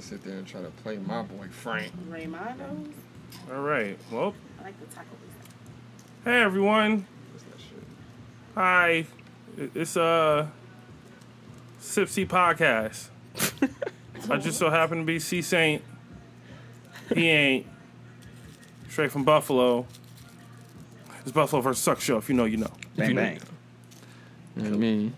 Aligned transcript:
to 0.00 0.06
sit 0.06 0.24
there 0.24 0.36
and 0.38 0.46
try 0.46 0.60
to 0.62 0.70
play 0.82 0.96
my 0.98 1.22
boy 1.22 1.46
Frank. 1.50 1.92
Raymondo's. 2.10 2.94
All 3.52 3.60
right. 3.60 3.96
Well, 4.10 4.34
I 4.60 4.64
like 4.64 4.80
the 4.80 4.86
taco 4.94 5.06
hey 6.24 6.40
everyone. 6.42 7.06
What's 7.32 7.44
that 7.44 7.60
shit? 7.60 7.82
Hi. 8.54 9.06
It- 9.58 9.70
It's 9.74 9.96
uh 9.96 10.46
Sipsy 11.80 12.26
podcast. 12.26 13.08
I 14.30 14.36
just 14.36 14.58
so 14.58 14.68
happen 14.70 14.98
to 14.98 15.04
be 15.04 15.18
C 15.18 15.42
Saint. 15.42 15.82
He 17.14 17.28
ain't. 17.28 17.66
Straight 18.88 19.10
from 19.12 19.24
Buffalo. 19.24 19.86
It's 21.22 21.32
Buffalo 21.32 21.62
versus 21.62 21.82
Suck 21.82 22.00
Show. 22.00 22.18
If 22.18 22.28
you 22.28 22.34
know, 22.34 22.44
you 22.44 22.56
know. 22.58 22.70
If 22.92 22.96
Bang 22.96 23.08
you 23.10 23.14
bang. 23.16 23.34
you 24.56 24.62
know. 24.62 24.64
You 24.64 24.70
know 24.70 24.76
I 24.76 24.78
mean? 24.78 25.12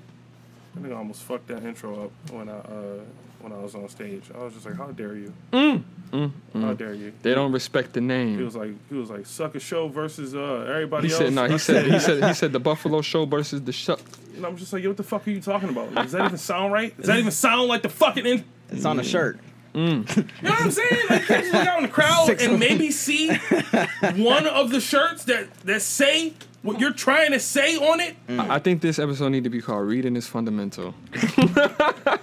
I 0.76 0.80
think 0.80 0.92
I 0.92 0.96
almost 0.96 1.22
fucked 1.22 1.48
that 1.48 1.64
intro 1.64 2.04
up 2.04 2.30
when 2.30 2.48
I 2.48 2.52
uh 2.58 3.00
when 3.42 3.52
I 3.52 3.58
was 3.58 3.74
on 3.74 3.88
stage. 3.88 4.22
I 4.34 4.42
was 4.44 4.54
just 4.54 4.64
like, 4.66 4.76
"How 4.76 4.86
dare 4.92 5.14
you? 5.16 5.32
Mm, 5.52 5.82
mm, 6.12 6.30
How 6.54 6.58
mm. 6.58 6.76
dare 6.78 6.94
you?" 6.94 7.12
They 7.22 7.34
don't 7.34 7.52
respect 7.52 7.92
the 7.92 8.00
name." 8.00 8.38
He 8.38 8.42
was 8.44 8.56
like, 8.56 8.72
he 8.88 8.94
was 8.94 9.10
like, 9.10 9.26
"Suck 9.26 9.54
a 9.54 9.60
show 9.60 9.88
versus 9.88 10.34
uh 10.34 10.66
everybody 10.68 11.08
He 11.08 11.12
else." 11.14 11.22
said, 11.22 11.32
no, 11.32 11.46
he 11.48 11.58
said, 11.58 11.86
he 11.86 11.98
said, 11.98 12.24
he 12.24 12.34
said 12.34 12.52
the 12.52 12.60
Buffalo 12.60 13.02
show 13.02 13.24
versus 13.26 13.62
the 13.62 13.72
shuck. 13.72 14.00
And 14.36 14.46
I'm 14.46 14.56
just 14.56 14.72
like, 14.72 14.82
"Yo, 14.82 14.90
what 14.90 14.96
the 14.96 15.02
fuck 15.02 15.26
are 15.26 15.30
you 15.30 15.40
talking 15.40 15.68
about? 15.68 15.94
Does 15.94 16.12
that 16.12 16.24
even 16.26 16.38
sound 16.38 16.72
right? 16.72 16.96
Does 16.96 17.06
that 17.06 17.18
even 17.18 17.32
sound 17.32 17.68
like 17.68 17.82
the 17.82 17.88
fucking?" 17.88 18.24
In- 18.26 18.44
It's 18.70 18.84
on 18.84 18.96
the 18.96 19.04
shirt. 19.04 19.38
You 19.74 19.80
know 19.80 20.04
what 20.50 20.60
I'm 20.60 20.70
saying? 20.70 20.90
Like, 21.08 21.20
you 21.22 21.26
can't 21.28 21.42
just 21.44 21.54
look 21.54 21.66
out 21.66 21.76
in 21.78 21.82
the 21.84 21.88
crowd 21.88 22.26
Six 22.26 22.44
and 22.44 22.58
maybe 22.60 22.90
see 22.90 23.34
one 24.16 24.46
of 24.46 24.68
the 24.70 24.82
shirts 24.82 25.24
that 25.24 25.50
that 25.64 25.80
say 25.80 26.34
what 26.60 26.78
you're 26.78 26.92
trying 26.92 27.32
to 27.32 27.40
say 27.40 27.76
on 27.78 27.98
it. 28.00 28.14
I 28.28 28.56
I 28.56 28.58
think 28.58 28.82
this 28.82 28.98
episode 28.98 29.30
need 29.30 29.44
to 29.44 29.50
be 29.50 29.62
called 29.62 29.86
"Reading 29.86 30.14
is 30.14 30.28
Fundamental." 30.28 30.94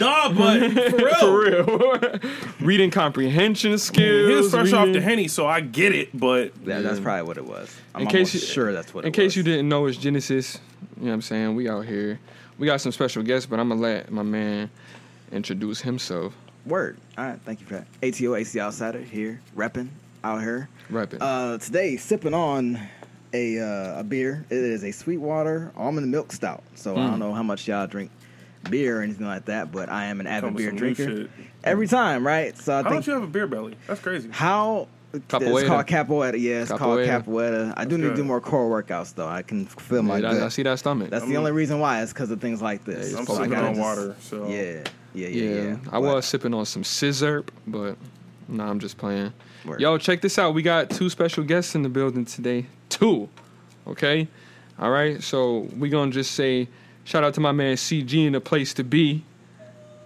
Nah, 0.00 0.32
but 0.32 0.72
for 0.90 0.96
real. 1.44 1.64
For 1.64 1.98
real, 1.98 2.20
reading 2.60 2.90
comprehension 2.90 3.78
skills. 3.78 4.28
He 4.28 4.34
was 4.34 4.50
fresh 4.50 4.72
off 4.72 4.92
the 4.92 5.00
henny, 5.00 5.28
so 5.28 5.46
I 5.46 5.60
get 5.60 5.94
it. 5.94 6.18
But 6.18 6.52
Yeah, 6.64 6.80
that's 6.80 7.00
probably 7.00 7.22
what 7.26 7.36
it 7.36 7.44
was. 7.46 7.74
I'm 7.94 8.02
In 8.02 8.08
case 8.08 8.34
you- 8.34 8.40
sure 8.40 8.72
that's 8.72 8.92
what 8.92 9.04
it 9.04 9.08
In 9.08 9.10
was. 9.12 9.16
case 9.16 9.36
you 9.36 9.42
didn't 9.42 9.68
know, 9.68 9.86
it's 9.86 9.96
Genesis. 9.98 10.58
You 10.98 11.02
know 11.04 11.08
what 11.08 11.14
I'm 11.14 11.22
saying? 11.22 11.54
We 11.56 11.68
out 11.68 11.84
here. 11.84 12.18
We 12.58 12.66
got 12.66 12.80
some 12.80 12.92
special 12.92 13.22
guests, 13.22 13.46
but 13.46 13.60
I'm 13.60 13.68
gonna 13.68 13.80
let 13.80 14.10
my 14.10 14.22
man 14.22 14.70
introduce 15.32 15.80
himself. 15.82 16.34
Word. 16.64 16.96
All 17.16 17.24
right, 17.26 17.38
thank 17.44 17.60
you 17.60 17.66
for 17.66 17.74
that. 17.74 17.86
ATO 18.02 18.34
AC 18.34 18.58
Outsider 18.58 19.00
here, 19.00 19.40
repping 19.56 19.88
out 20.24 20.40
here. 20.40 20.68
Rapping. 20.90 21.20
Uh, 21.22 21.58
today, 21.58 21.96
sipping 21.96 22.34
on 22.34 22.78
a 23.32 23.58
uh, 23.60 24.00
a 24.00 24.04
beer. 24.04 24.44
It 24.50 24.56
is 24.56 24.84
a 24.84 24.90
Sweetwater 24.90 25.70
almond 25.76 26.10
milk 26.10 26.32
stout. 26.32 26.62
So 26.74 26.94
I 26.94 26.98
Mm. 26.98 27.10
don't 27.10 27.18
know 27.20 27.34
how 27.34 27.42
much 27.42 27.68
y'all 27.68 27.86
drink 27.86 28.10
beer 28.70 28.98
or 28.98 29.02
anything 29.02 29.26
like 29.26 29.46
that, 29.46 29.72
but 29.72 29.88
I 29.88 30.06
am 30.06 30.20
an 30.20 30.26
avid 30.26 30.56
beer 30.56 30.70
drinker 30.72 31.28
every 31.64 31.86
time, 31.88 32.26
right? 32.26 32.56
So 32.56 32.72
I 32.72 32.76
How 32.76 32.82
think 32.82 32.94
don't 32.94 33.06
you 33.06 33.12
have 33.14 33.22
a 33.22 33.26
beer 33.26 33.46
belly? 33.46 33.76
That's 33.86 34.00
crazy. 34.00 34.28
how 34.30 34.88
it's 35.12 35.24
Capoeira. 35.26 35.66
called 35.66 35.86
capoeira. 35.86 36.38
Yeah, 36.40 36.62
it's 36.62 36.70
called 36.70 36.98
Capoeira. 37.00 37.24
capoeira. 37.24 37.74
I 37.76 37.84
do 37.84 37.90
That's 37.96 38.02
need 38.02 38.08
to 38.10 38.14
do 38.16 38.24
more 38.24 38.40
core 38.40 38.82
workouts 38.82 39.14
though. 39.14 39.28
I 39.28 39.42
can 39.42 39.66
feel 39.66 39.98
Yeah, 39.98 40.02
my 40.02 40.14
I, 40.16 40.20
gut. 40.20 40.42
I 40.42 40.48
see 40.48 40.62
that 40.64 40.78
stomach. 40.78 41.10
That's 41.10 41.22
I'm- 41.22 41.30
the 41.32 41.38
only 41.38 41.52
reason 41.52 41.78
why. 41.80 42.02
It's 42.02 42.12
because 42.12 42.30
of 42.30 42.40
things 42.40 42.60
like 42.60 42.84
this. 42.84 43.12
Yeah, 43.12 43.18
I'm 43.18 43.26
So 43.26 43.34
sipping 43.34 43.50
gotta 43.50 43.68
on 43.68 43.74
just- 43.74 43.80
water, 43.80 44.16
so 44.20 44.48
Yeah, 44.48 44.82
yeah, 45.14 45.28
yeah. 45.28 45.28
yeah, 45.28 45.62
yeah. 45.62 45.76
I 45.88 45.92
But- 45.92 46.02
was 46.02 46.26
sipping 46.26 46.52
on 46.54 46.66
some 46.66 46.84
scissor, 46.84 47.44
but 47.66 47.96
nah, 48.48 48.68
I'm 48.68 48.78
just 48.80 48.98
playing. 48.98 49.32
Word. 49.64 49.80
Yo, 49.80 49.96
check 49.98 50.20
this 50.20 50.38
out. 50.38 50.54
We 50.54 50.62
got 50.62 50.90
two 50.90 51.08
special 51.08 51.42
guests 51.44 51.74
in 51.74 51.82
the 51.82 51.88
building 51.88 52.24
today. 52.24 52.66
Two. 52.88 53.28
Okay? 53.86 54.28
All 54.78 54.90
right. 54.90 55.22
So 55.22 55.66
we're 55.76 55.90
gonna 55.90 56.12
just 56.12 56.32
say 56.32 56.68
shout 57.06 57.24
out 57.24 57.32
to 57.34 57.40
my 57.40 57.52
man 57.52 57.76
CG 57.76 58.12
in 58.26 58.34
the 58.34 58.40
place 58.42 58.74
to 58.74 58.84
be. 58.84 59.22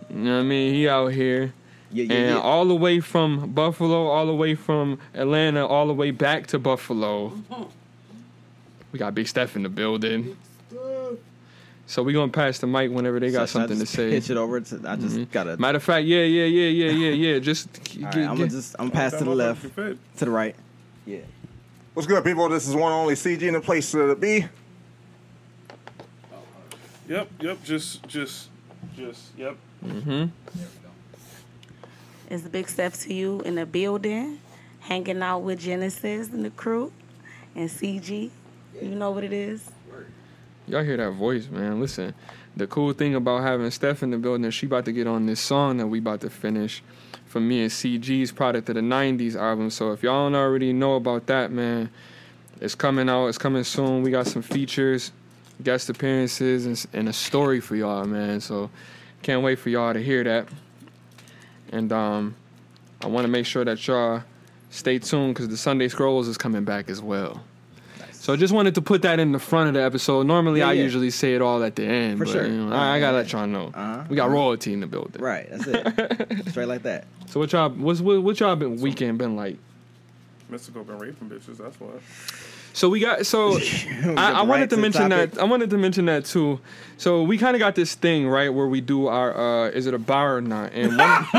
You 0.09 0.17
know 0.17 0.35
what 0.37 0.41
I 0.41 0.43
mean? 0.45 0.75
He 0.75 0.89
out 0.89 1.09
here. 1.09 1.53
yeah, 1.93 2.05
yeah, 2.05 2.15
and 2.15 2.31
yeah. 2.37 2.41
all 2.41 2.65
the 2.67 2.75
way 2.77 3.01
from 3.01 3.51
Buffalo, 3.53 4.07
all 4.07 4.27
the 4.27 4.35
way 4.35 4.55
from 4.55 4.99
Atlanta, 5.15 5.67
all 5.67 5.87
the 5.89 5.95
way 5.95 6.11
back 6.13 6.47
to 6.49 6.59
Buffalo. 6.61 7.33
We 8.93 8.99
got 8.99 9.15
Big 9.15 9.27
Steph 9.29 9.57
in 9.57 9.63
the 9.65 9.69
building. 9.69 10.37
So 11.87 12.05
we 12.05 12.13
gonna 12.13 12.31
pass 12.31 12.59
the 12.59 12.69
mic 12.69 12.93
whenever 12.93 13.19
they 13.19 13.33
got 13.33 13.49
So 13.49 13.59
should 13.61 13.65
I 13.73 13.75
something 13.75 13.79
to 13.81 13.87
say. 13.93 14.11
Pitch 14.11 14.31
it 14.31 14.37
over 14.37 14.61
to. 14.61 14.81
I 14.87 14.95
just 14.95 15.17
Mhm. 15.17 15.31
gotta. 15.33 15.57
Matter 15.57 15.77
of 15.77 15.83
fact, 15.83 16.07
yeah, 16.07 16.23
yeah, 16.23 16.45
yeah, 16.45 16.69
yeah, 16.87 16.91
yeah, 16.93 17.33
yeah. 17.33 17.39
Just 17.41 17.83
g- 17.85 18.05
all 18.05 18.13
g- 18.13 18.21
right, 18.21 18.29
I'm 18.29 18.37
gonna 18.37 18.49
just. 18.49 18.77
I'm 18.79 18.89
gonna 18.91 19.01
pass 19.11 19.19
to 19.19 19.25
the 19.25 19.31
left, 19.35 19.75
to 19.75 19.97
the 20.25 20.31
right. 20.31 20.55
Yeah. 21.05 21.19
What's 21.95 22.07
good, 22.07 22.23
people? 22.25 22.49
This 22.49 22.69
is 22.69 22.77
one 22.77 22.93
only 22.93 23.15
CG 23.15 23.43
in 23.43 23.55
the 23.55 23.61
place 23.61 23.91
to 23.91 24.15
be. 24.15 24.47
Yep, 27.11 27.29
yep. 27.41 27.65
Just, 27.65 28.07
just, 28.07 28.51
just. 28.97 29.37
Yep. 29.37 29.57
Mm-hmm. 29.85 30.09
There 30.09 30.29
we 30.55 30.63
go. 30.63 31.89
It's 32.29 32.45
Big 32.45 32.69
Steph 32.69 33.01
to 33.01 33.13
you 33.13 33.41
in 33.41 33.57
the 33.57 33.67
building, 33.67 34.39
hanging 34.79 35.21
out 35.21 35.41
with 35.41 35.59
Genesis 35.59 36.29
and 36.29 36.45
the 36.45 36.51
crew, 36.51 36.93
and 37.57 37.69
CG. 37.69 38.31
You 38.81 38.89
know 38.91 39.11
what 39.11 39.25
it 39.25 39.33
is? 39.33 39.73
Y'all 40.69 40.85
hear 40.85 40.99
that 40.99 41.11
voice, 41.11 41.49
man? 41.49 41.81
Listen, 41.81 42.15
the 42.57 42.69
cool 42.69 42.93
thing 42.93 43.17
about 43.17 43.43
having 43.43 43.73
Steph 43.73 44.05
in 44.05 44.11
the 44.11 44.17
building 44.17 44.45
is 44.45 44.55
she 44.55 44.67
about 44.67 44.85
to 44.85 44.93
get 44.93 45.09
on 45.09 45.27
this 45.27 45.41
song 45.41 45.79
that 45.79 45.89
we 45.89 45.99
about 45.99 46.21
to 46.21 46.31
finish 46.31 46.81
from 47.27 47.49
me 47.49 47.63
and 47.63 47.73
CG's 47.73 48.31
product 48.31 48.69
of 48.69 48.77
the 48.77 48.83
'90s 48.83 49.35
album. 49.35 49.71
So 49.71 49.91
if 49.91 50.05
y'all 50.05 50.31
don't 50.31 50.37
already 50.37 50.73
know 50.73 50.95
about 50.95 51.27
that, 51.27 51.51
man, 51.51 51.91
it's 52.61 52.77
coming 52.77 53.09
out. 53.09 53.27
It's 53.27 53.39
coming 53.39 53.65
soon. 53.65 54.05
We 54.05 54.13
got 54.13 54.29
some 54.29 54.43
features, 54.43 55.11
guest 55.63 55.89
appearances, 55.91 56.67
and, 56.67 56.87
and 56.93 57.09
a 57.09 57.13
story 57.13 57.61
for 57.61 57.77
y'all, 57.77 58.05
man. 58.07 58.41
So 58.41 58.71
can't 59.23 59.43
wait 59.43 59.59
for 59.59 59.69
y'all 59.71 59.93
to 59.93 60.03
hear 60.03 60.25
that. 60.25 60.49
And 61.73 61.93
um, 61.93 62.35
I 63.03 63.07
want 63.07 63.25
to 63.25 63.29
make 63.29 63.47
sure 63.47 63.65
that 63.65 63.87
y'all 63.87 64.23
stay 64.71 64.99
tuned 64.99 65.35
because 65.35 65.49
the 65.49 65.57
Sunday 65.57 65.89
Scrolls 65.89 66.27
is 66.29 66.37
coming 66.39 66.65
back 66.65 66.89
as 66.89 67.01
well. 67.01 67.43
So 68.13 68.35
I 68.35 68.37
just 68.37 68.53
wanted 68.53 68.75
to 68.75 68.83
put 68.83 69.01
that 69.03 69.19
in 69.19 69.33
the 69.33 69.39
front 69.39 69.69
of 69.69 69.75
the 69.75 69.83
episode. 69.83 70.27
Normally, 70.27 70.61
Yeah, 70.61 70.69
I 70.69 70.73
yeah. 70.75 70.83
usually 70.83 71.09
say 71.11 71.35
it 71.35 71.41
all 71.41 71.63
at 71.65 71.77
the 71.77 71.85
end, 71.85 72.19
For 72.19 72.27
but 72.27 72.31
sure. 72.33 72.47
you 72.47 72.53
know, 72.67 72.75
I, 72.75 72.97
I 72.97 73.01
gotta 73.01 73.17
let 73.17 73.33
y'all 73.33 73.47
know. 73.47 73.71
Uh-huh. 73.73 74.05
We 74.11 74.17
got 74.17 74.29
royalty 74.31 74.75
in 74.75 74.81
the 74.81 74.87
building. 74.87 75.23
Right. 75.23 75.49
That's 75.51 75.67
it. 75.67 76.49
Straight 76.51 76.69
like 76.69 76.83
that. 76.83 77.07
So 77.29 77.41
what 77.41 77.51
y'all 77.53 77.71
what's 77.71 78.01
what, 78.01 78.23
what 78.23 78.39
y'all 78.41 78.57
been 78.57 78.77
weekend 78.81 79.17
been 79.17 79.37
like? 79.37 79.57
Mystikal 80.53 80.87
been 80.87 80.99
raping 80.99 81.31
bitches. 81.31 81.57
That's 81.57 81.81
why. 81.81 81.89
So 82.73 82.89
we 82.89 83.01
got 83.01 83.27
so 83.27 83.59
Get 83.59 83.87
I, 84.19 84.31
I 84.31 84.33
right 84.39 84.47
wanted 84.49 84.71
to 84.71 84.77
mention 84.77 85.11
topic. 85.11 85.33
that 85.33 85.41
I 85.41 85.45
wanted 85.45 85.71
to 85.71 85.79
mention 85.79 86.07
that 86.07 86.25
too. 86.25 86.61
So 86.99 87.23
we 87.23 87.37
kind 87.39 87.57
of 87.57 87.61
got 87.61 87.75
this 87.75 87.95
thing 87.95 88.29
right 88.29 88.49
where 88.53 88.67
we 88.67 88.81
do 88.81 89.07
our 89.09 89.37
uh 89.67 89.69
is 89.71 89.87
it 89.87 89.95
a 89.95 89.99
bar 89.99 90.37
or 90.37 90.41
not? 90.41 90.73
And 90.73 90.97
one, 90.97 90.99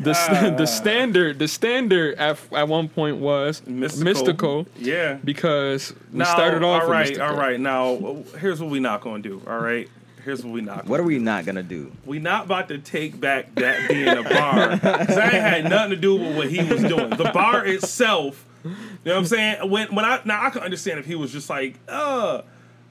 the 0.00 0.14
st- 0.14 0.56
the 0.58 0.66
standard 0.66 1.38
the 1.38 1.48
standard 1.48 2.16
at 2.18 2.38
at 2.52 2.68
one 2.68 2.88
point 2.88 3.18
was 3.18 3.60
Mystikal. 3.62 4.02
Mystikal 4.04 4.66
Yeah. 4.78 5.18
because 5.24 5.92
we 6.12 6.18
Now, 6.18 6.24
started 6.34 6.62
off 6.62 6.82
All 6.82 6.88
with 6.88 6.98
right, 6.98 7.12
Mystikal. 7.16 7.28
all 7.30 7.36
right. 7.36 7.60
Now, 7.60 8.16
here's 8.38 8.60
what 8.60 8.70
we 8.70 8.80
not 8.80 9.00
gonna 9.00 9.22
do. 9.22 9.42
All 9.46 9.58
right. 9.58 9.88
Here's 10.24 10.42
what 10.44 10.52
we 10.52 10.60
not. 10.60 10.86
What 10.86 10.96
Gonna 10.96 11.02
are 11.02 11.06
we 11.06 11.18
not 11.20 11.44
gonna 11.46 11.62
do? 11.62 11.92
We 12.04 12.18
not 12.18 12.46
about 12.46 12.68
to 12.68 12.78
take 12.78 13.20
back 13.20 13.54
that 13.56 13.88
being 13.88 14.08
a 14.08 14.22
bar. 14.24 14.70
Cause 14.78 15.06
that 15.06 15.32
had 15.32 15.68
nothing 15.70 15.90
to 15.90 15.96
do 15.96 16.16
with 16.16 16.36
what 16.36 16.48
he 16.50 16.64
was 16.64 16.82
doing. 16.82 17.10
The 17.10 17.30
bar 17.32 17.64
itself, 17.64 18.44
you 18.70 18.76
know 19.04 19.12
what 19.12 19.16
I'm 19.18 19.26
saying? 19.26 19.70
When 19.70 19.94
when 19.94 20.04
I 20.04 20.20
now 20.24 20.44
I 20.44 20.50
can 20.50 20.62
understand 20.62 20.98
if 21.00 21.06
he 21.06 21.14
was 21.14 21.32
just 21.32 21.48
like, 21.50 21.78
uh, 21.88 22.42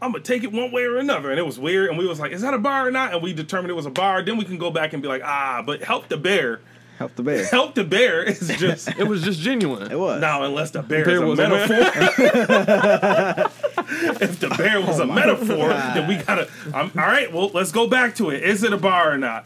I'm 0.01 0.11
gonna 0.11 0.23
take 0.23 0.43
it 0.43 0.51
one 0.51 0.71
way 0.71 0.83
or 0.83 0.97
another, 0.97 1.29
and 1.31 1.39
it 1.39 1.45
was 1.45 1.57
weird, 1.59 1.89
and 1.89 1.97
we 1.97 2.07
was 2.07 2.19
like, 2.19 2.31
is 2.31 2.41
that 2.41 2.53
a 2.53 2.57
bar 2.59 2.87
or 2.87 2.91
not? 2.91 3.13
And 3.13 3.21
we 3.23 3.33
determined 3.33 3.71
it 3.71 3.75
was 3.75 3.85
a 3.85 3.91
bar. 3.91 4.21
Then 4.21 4.37
we 4.37 4.45
can 4.45 4.57
go 4.57 4.71
back 4.71 4.93
and 4.93 5.01
be 5.01 5.07
like, 5.07 5.21
ah, 5.23 5.63
but 5.65 5.81
help 5.83 6.07
the 6.09 6.17
bear. 6.17 6.61
Help 6.97 7.13
the 7.15 7.23
bear. 7.23 7.43
Help 7.45 7.75
the 7.75 7.83
bear 7.83 8.23
is 8.23 8.47
just 8.57 8.87
It 8.97 9.03
was 9.05 9.21
just 9.21 9.39
genuine. 9.41 9.91
It 9.91 9.99
was. 9.99 10.21
now 10.21 10.43
unless 10.43 10.71
the 10.71 10.81
bear, 10.81 11.03
Bear 11.03 11.15
is 11.15 11.21
a 11.21 11.25
was 11.25 11.39
a 11.39 11.49
metaphor. 11.49 11.77
if 14.21 14.39
the 14.39 14.49
bear 14.57 14.79
was 14.81 14.99
a 14.99 15.05
metaphor, 15.05 15.69
then 15.69 16.07
we 16.07 16.15
gotta. 16.17 16.49
I'm, 16.73 16.91
all 16.97 17.05
right, 17.05 17.31
well, 17.33 17.49
let's 17.53 17.71
go 17.73 17.87
back 17.87 18.15
to 18.15 18.29
it. 18.29 18.43
Is 18.43 18.63
it 18.63 18.71
a 18.73 18.77
bar 18.77 19.11
or 19.11 19.17
not? 19.17 19.45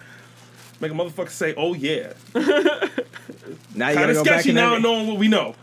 Make 0.79 0.91
a 0.91 0.95
motherfucker 0.95 1.29
say, 1.29 1.53
"Oh 1.57 1.73
yeah." 1.73 2.13
Now 2.33 3.89
you 3.89 3.95
Kind 3.95 3.95
gotta 3.95 4.09
of 4.11 4.15
go 4.17 4.23
back 4.23 4.33
sketchy 4.41 4.49
and 4.49 4.55
now, 4.55 4.71
every- 4.75 4.83
knowing 4.83 5.07
what 5.07 5.17
we 5.17 5.27
know. 5.27 5.55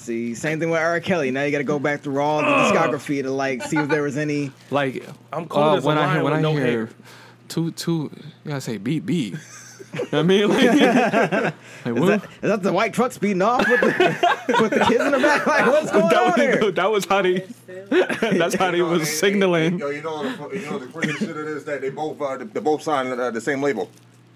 See. 0.00 0.34
Same 0.34 0.58
thing 0.60 0.70
with 0.70 0.80
R. 0.80 1.00
Kelly. 1.00 1.30
Now 1.30 1.44
you 1.44 1.52
gotta 1.52 1.64
go 1.64 1.78
back 1.78 2.00
through 2.02 2.20
all 2.20 2.40
the 2.40 2.46
discography 2.46 3.22
to 3.22 3.30
like 3.30 3.62
see 3.62 3.76
if 3.76 3.88
there 3.88 4.02
was 4.02 4.16
any. 4.16 4.50
Like 4.70 5.04
I'm 5.32 5.46
cold 5.46 5.66
uh, 5.66 5.76
as 5.76 5.84
a 5.84 5.86
when 5.86 5.98
I 5.98 6.00
lion 6.06 6.14
hear 6.14 6.24
when 6.24 6.32
with 6.32 6.38
I 6.38 6.42
no 6.42 6.52
hear 6.54 6.66
hair. 6.66 6.88
two 7.48 7.70
two, 7.72 8.10
you 8.44 8.48
gotta 8.48 8.60
say 8.60 8.78
beat 8.78 9.06
beat. 9.06 9.34
You 9.92 9.98
know 10.00 10.06
what 10.10 10.18
I 10.20 10.22
mean, 10.22 10.48
like, 10.48 10.62
like 11.84 11.96
Is 11.96 12.06
that, 12.06 12.24
is 12.42 12.48
that 12.50 12.62
the 12.62 12.72
white 12.72 12.94
truck 12.94 13.10
speeding 13.10 13.42
off 13.42 13.68
with 13.68 13.80
the, 13.80 14.56
with 14.60 14.70
the 14.70 14.84
kids 14.86 15.04
in 15.04 15.10
the 15.10 15.18
back? 15.18 15.44
Like 15.44 15.66
what's 15.66 15.90
going 15.90 16.08
that, 16.10 16.32
on 16.32 16.38
here? 16.38 16.64
was, 16.64 16.74
that 16.74 16.90
was 16.92 17.04
how 17.06 17.22
they. 17.22 17.40
That's 17.90 18.54
how 18.54 18.70
they 18.70 18.82
was 18.82 19.10
signaling. 19.18 19.80
Yo, 19.80 19.90
you 19.90 20.00
know, 20.02 20.22
the, 20.22 20.56
you 20.60 20.70
know 20.70 20.78
the 20.78 20.86
crazy 20.86 21.12
shit 21.18 21.30
it 21.30 21.36
is 21.38 21.64
that 21.64 21.80
they 21.80 21.90
both 21.90 22.20
uh, 22.20 22.36
they 22.36 22.60
both 22.60 22.82
signed 22.82 23.12
uh, 23.20 23.32
the 23.32 23.40
same 23.40 23.62
label. 23.62 23.90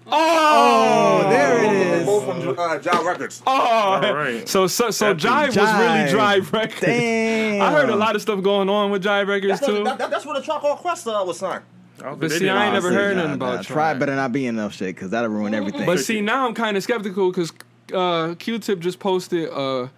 Oh, 0.07 1.27
there 1.29 1.57
it 1.63 1.69
They're 1.97 2.05
both 2.05 2.25
from 2.25 2.49
uh, 2.49 2.77
Jive 2.79 3.05
Records. 3.05 3.41
Oh, 3.47 3.51
All 3.51 4.13
right. 4.15 4.47
so 4.47 4.67
so 4.67 4.91
so 4.91 5.13
Jive, 5.15 5.47
Jive. 5.49 5.61
was 5.61 5.73
really 5.79 6.19
Jive 6.43 6.51
Records. 6.53 6.81
Damn. 6.81 7.61
I 7.61 7.71
heard 7.71 7.89
a 7.89 7.95
lot 7.95 8.15
of 8.15 8.21
stuff 8.21 8.41
going 8.43 8.69
on 8.69 8.91
with 8.91 9.03
Jive 9.03 9.27
Records 9.27 9.59
That's, 9.59 9.65
too. 9.71 9.83
what, 9.83 9.97
that, 9.97 10.09
that's 10.11 10.25
where 10.25 10.35
the 10.39 10.45
Chocolate 10.45 10.77
Quest 10.79 11.07
uh, 11.07 11.23
was 11.25 11.39
signed. 11.39 11.63
I 11.99 12.03
don't 12.03 12.19
But 12.19 12.29
think 12.29 12.33
see, 12.33 12.39
they 12.39 12.45
did 12.45 12.57
I 12.57 12.65
ain't 12.65 12.71
honestly. 12.75 12.91
never 12.91 13.03
heard 13.03 13.15
Nah, 13.17 13.23
nothing 13.23 13.39
nah, 13.39 13.45
about 13.53 13.65
Try 13.65 13.73
Tribe. 13.73 13.99
better 13.99 14.15
not 14.15 14.31
be 14.31 14.45
in 14.47 14.55
enough 14.59 14.73
shit 14.73 14.95
because 14.95 15.11
that'll 15.11 15.29
ruin 15.29 15.53
everything. 15.53 15.85
But 15.85 15.99
see, 15.99 16.21
now 16.21 16.45
I'm 16.47 16.53
kind 16.53 16.75
of 16.77 16.83
skeptical 16.83 17.31
because 17.31 17.51
uh, 17.93 18.35
Q-Tip 18.37 18.79
just 18.79 18.99
posted 18.99 19.49
a, 19.49 19.89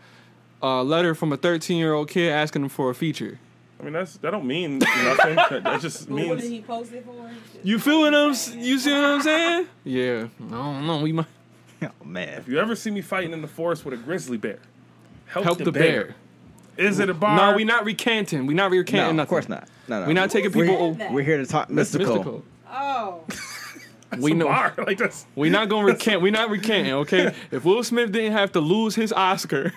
a 0.62 0.84
letter 0.84 1.16
from 1.16 1.34
a 1.34 1.38
13 1.38 1.78
year 1.78 1.94
old 1.94 2.10
kid 2.10 2.32
asking 2.32 2.64
him 2.64 2.70
for 2.70 2.90
a 2.92 2.96
feature. 2.96 3.40
I 3.80 3.84
mean, 3.84 3.94
that's 3.94 4.18
that 4.18 4.32
don't 4.32 4.46
mean 4.46 4.80
nothing. 4.80 5.36
that, 5.36 5.62
that 5.64 5.82
just 5.82 6.10
What 6.10 6.16
means 6.16 6.42
did 6.42 6.52
he 6.52 6.62
post 6.62 6.94
it 6.94 7.06
for? 7.06 7.30
You 7.64 7.78
feeling 7.80 8.12
them? 8.14 8.30
You 8.60 8.80
see 8.80 8.92
what 8.92 9.04
I'm 9.04 9.22
saying? 9.22 9.68
Yeah. 9.84 10.28
I 10.48 10.50
don't 10.52 10.88
know. 10.88 11.02
We 11.02 11.12
might 11.12 11.26
oh, 11.84 11.90
man. 12.04 12.30
if 12.40 12.48
you 12.48 12.60
ever 12.60 12.76
see 12.76 12.90
me 12.90 13.02
fighting 13.02 13.34
in 13.34 13.42
the 13.42 13.48
forest 13.48 13.86
with 13.86 13.94
a 13.94 13.98
grizzly 13.98 14.38
bear, 14.38 14.60
help, 15.28 15.46
help 15.46 15.58
the 15.60 15.72
bear. 15.72 16.16
Is 16.76 17.00
it 17.00 17.10
a 17.10 17.14
bar? 17.14 17.36
No, 17.52 17.56
we're 17.56 17.66
not 17.66 17.86
recanting. 17.86 18.46
We're 18.48 18.56
not 18.56 18.72
recanting 18.72 18.98
No, 19.00 19.06
nothing. 19.08 19.20
of 19.22 19.28
course 19.30 19.50
not. 19.50 19.68
No, 19.88 20.02
no. 20.02 20.08
We 20.08 20.14
not 20.14 20.30
taking 20.32 20.52
We're- 20.52 20.70
people. 20.70 20.94
that? 20.96 21.12
We're 21.14 21.24
here 21.24 21.38
to 21.38 21.46
talk 21.46 21.70
Mystikal. 21.70 22.24
Mystikal. 22.24 22.44
Oh, 22.70 23.24
We 24.20 24.32
a 24.34 24.36
know. 24.36 24.46
bar 24.46 24.74
like 24.86 24.98
that's. 24.98 25.26
We 25.36 25.50
not 25.50 25.70
gonna 25.70 25.88
recant. 25.88 26.22
We're 26.22 26.32
not 26.32 26.50
recanting. 26.50 26.94
Okay. 26.94 27.34
If 27.52 27.64
Will 27.66 27.84
Smith 27.84 28.12
didn't 28.12 28.34
have 28.34 28.52
to 28.54 28.60
lose 28.60 28.94
his 28.96 29.12
Oscar, 29.14 29.74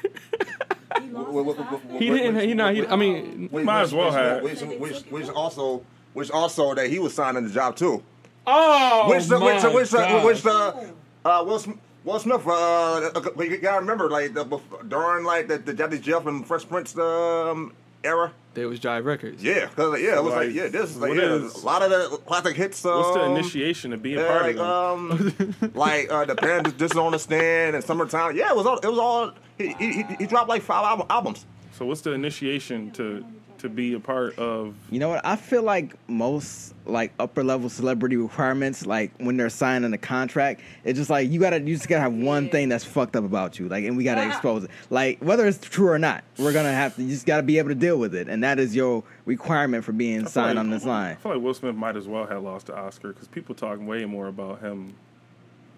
he 1.11 1.15
lost 1.17 1.31
Wh- 1.31 1.33
wh- 1.33 1.47
his 1.47 1.57
wh- 1.67 1.73
Oscar? 1.75 1.99
he 1.99 2.11
didn't. 2.11 2.41
He 2.49 2.55
not. 2.55 2.75
He, 2.75 2.87
I 2.87 2.97
mean, 2.97 3.49
Which- 3.51 3.65
Might 3.65 3.83
as 3.83 3.95
well 3.95 4.07
which- 4.07 4.15
have. 4.15 4.43
Which, 4.43 4.79
which, 4.81 5.01
which 5.11 5.29
also, 5.31 5.85
which 6.15 6.31
also 6.31 6.75
that 6.75 6.89
he 6.89 6.99
was 6.99 7.15
signing 7.15 7.45
the 7.47 7.51
job 7.53 7.77
too. 7.77 8.03
oh 8.47 9.07
Which, 9.11 9.27
the, 9.27 9.39
which, 9.41 9.63
the, 9.63 9.69
my 9.69 9.75
which, 9.75 9.91
the, 9.91 9.97
God. 9.99 10.25
which 10.25 10.43
the, 10.43 10.93
uh, 11.25 11.45
Will 11.47 11.59
Smith. 11.59 11.77
Will 12.03 12.19
Smith, 12.19 12.47
uh, 12.49 13.11
you 13.39 13.59
gotta 13.59 13.81
remember, 13.81 14.09
like 14.09 14.33
the, 14.33 14.45
during 14.89 15.23
like 15.25 15.49
the, 15.49 15.59
the 15.59 15.75
Johnny 15.75 15.99
Jeff 15.99 16.25
and 16.27 16.47
Fresh 16.47 16.67
Prince 16.67 16.97
um, 16.97 17.75
era. 18.03 18.33
There 18.55 18.69
was 18.69 18.81
Jive 18.81 19.05
Records. 19.05 19.45
Yeah, 19.45 19.67
cause 19.67 20.01
yeah, 20.01 20.17
it 20.17 20.25
was 20.25 20.33
like, 20.33 20.47
Like, 20.47 20.55
yeah, 20.57 20.69
this 20.69 20.91
is 20.91 20.97
like 20.97 21.13
yeah, 21.15 21.35
is- 21.35 21.63
a 21.63 21.67
lot 21.67 21.83
of 21.83 21.91
the 21.91 22.17
classic 22.27 22.57
hits. 22.57 22.83
Um, 22.87 22.97
What's 22.97 23.15
the 23.17 23.25
initiation 23.27 23.91
to 23.91 23.99
be 23.99 24.15
a 24.15 24.21
yeah, 24.23 24.27
part 24.29 24.43
like, 24.43 24.57
of 24.57 25.09
them? 25.37 25.55
um, 25.61 25.71
like 25.75 26.11
uh, 26.11 26.25
the 26.25 26.35
band 26.37 26.77
just 26.79 26.97
on 26.97 27.13
the 27.13 27.19
stand 27.19 27.77
and 27.77 27.85
summertime. 27.85 28.35
Yeah, 28.35 28.49
it 28.51 28.57
was 28.57 28.65
all. 28.67 28.79
It 28.79 28.89
was 28.89 28.99
all. 28.99 29.33
He, 29.61 29.75
he, 29.79 29.93
he- 30.03 30.17
he 30.21 30.27
dropped 30.27 30.49
like 30.49 30.63
five 30.63 30.85
album, 30.85 31.07
albums. 31.11 31.45
so 31.73 31.85
what's 31.87 32.01
the 32.01 32.13
initiation 32.13 32.91
to 32.93 33.25
to 33.59 33.69
be 33.69 33.93
a 33.93 34.01
part 34.01 34.39
of? 34.39 34.75
You 34.91 34.99
know 35.01 35.11
what? 35.11 35.21
I 35.23 35.37
feel 35.37 35.63
like 35.63 35.95
most 36.09 36.75
like 36.87 37.13
upper 37.19 37.45
level 37.45 37.69
celebrity 37.69 38.17
requirements, 38.17 38.87
like 38.87 39.13
when 39.19 39.37
they're 39.37 39.51
signing 39.51 39.93
a 39.93 39.99
contract, 39.99 40.63
it's 40.83 40.99
just 40.99 41.11
like 41.11 41.31
you 41.31 41.39
gotta 41.41 41.61
you 41.61 41.75
just 41.77 41.87
gotta 41.87 42.01
have 42.01 42.15
one 42.15 42.49
thing 42.49 42.71
that's 42.71 42.85
fucked 42.85 43.17
up 43.17 43.25
about 43.25 43.59
you, 43.59 43.69
like, 43.69 43.85
and 43.85 43.99
we 43.99 44.05
gotta 44.05 44.27
expose 44.27 44.65
it. 44.65 44.71
Like 44.89 45.19
whether 45.19 45.47
it's 45.47 45.59
true 45.59 45.89
or 45.91 45.99
not, 45.99 46.25
we're 46.39 46.55
gonna 46.55 46.73
have 46.73 46.97
to. 46.97 47.03
You 47.03 47.11
just 47.11 47.27
gotta 47.27 47.43
be 47.43 47.59
able 47.59 47.69
to 47.69 47.75
deal 47.75 47.99
with 47.99 48.15
it, 48.15 48.29
and 48.29 48.43
that 48.45 48.59
is 48.59 48.75
your 48.75 49.05
requirement 49.27 49.85
for 49.85 49.93
being 49.93 50.27
signed 50.27 50.57
like- 50.57 50.65
on 50.65 50.71
this 50.71 50.87
line. 50.87 51.13
I 51.13 51.15
feel 51.17 51.35
like 51.35 51.43
Will 51.43 51.53
Smith 51.53 51.75
might 51.77 51.97
as 51.97 52.09
well 52.09 52.25
have 52.27 52.43
lost 52.43 52.69
the 52.69 52.77
Oscar 52.79 53.09
because 53.13 53.29
people 53.29 53.55
talk 53.55 53.79
way 53.79 54.07
more 54.07 54.29
about 54.29 54.61
him 54.63 54.95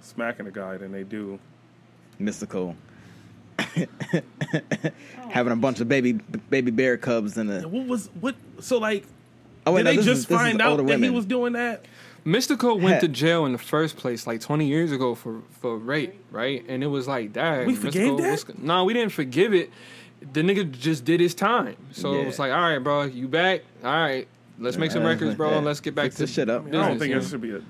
smacking 0.03 0.47
a 0.47 0.53
guy 0.53 0.77
than 0.77 0.93
they 0.93 1.03
do. 1.03 1.41
Mystikal. 2.21 2.77
Having 5.31 5.53
a 5.53 5.57
bunch 5.57 5.81
of 5.81 5.89
baby 5.89 6.13
baby 6.13 6.71
bear 6.71 6.97
cubs 6.97 7.37
in 7.39 7.47
the. 7.47 7.69
What 7.69 7.87
was 7.87 8.11
what? 8.21 8.35
So 8.61 8.79
like, 8.79 9.05
Oh 9.67 9.77
did 9.77 9.85
no, 9.85 9.91
they 9.91 9.97
just 9.97 10.09
is- 10.09 10.27
find 10.27 10.61
out 10.61 10.81
older 10.81 10.85
that 10.85 11.01
he 11.03 11.11
was 11.11 11.25
doing 11.27 11.53
that? 11.55 11.85
Mystikal 12.25 12.81
went 12.81 13.01
to 13.01 13.09
jail 13.23 13.47
in 13.47 13.53
the 13.53 13.59
first 13.59 13.97
place 13.97 14.27
like 14.29 14.41
20 14.41 14.67
years 14.67 14.93
ago 14.93 15.15
for 15.15 15.43
for 15.61 15.77
rape, 15.77 16.15
right? 16.31 16.65
And 16.69 16.83
it 16.85 16.87
was 16.87 17.09
like, 17.09 17.33
dang, 17.33 17.67
We 17.67 17.75
forgave 17.75 18.17
that? 18.19 18.31
what's 18.31 18.45
go-" 18.45 18.55
No, 18.59 18.85
we 18.85 18.93
didn't 18.95 19.13
forgive 19.13 19.53
it. 19.55 19.71
The 20.33 20.43
nigga 20.43 20.71
just 20.71 21.05
did 21.05 21.19
his 21.19 21.35
time. 21.35 21.77
So 21.91 22.15
it 22.15 22.25
was 22.27 22.39
like, 22.39 22.53
all 22.53 22.61
right, 22.61 22.79
bro, 22.79 23.03
you 23.03 23.27
back? 23.27 23.63
All 23.83 23.91
right, 23.91 24.29
let's 24.61 24.77
make 24.77 24.93
some 24.93 25.03
records, 25.03 25.35
bro, 25.35 25.51
yeah. 25.51 25.57
and 25.57 25.67
let's 25.67 25.81
get 25.81 25.97
back 25.97 26.05
Fix 26.05 26.17
to 26.17 26.23
this 26.23 26.33
shit 26.33 26.49
up. 26.49 26.65
I, 26.65 26.69
I 26.69 26.71
don't 26.71 26.99
think 27.01 27.11
you 27.13 27.19
it 27.19 27.25
should 27.25 27.41
be 27.41 27.51
a. 27.57 27.63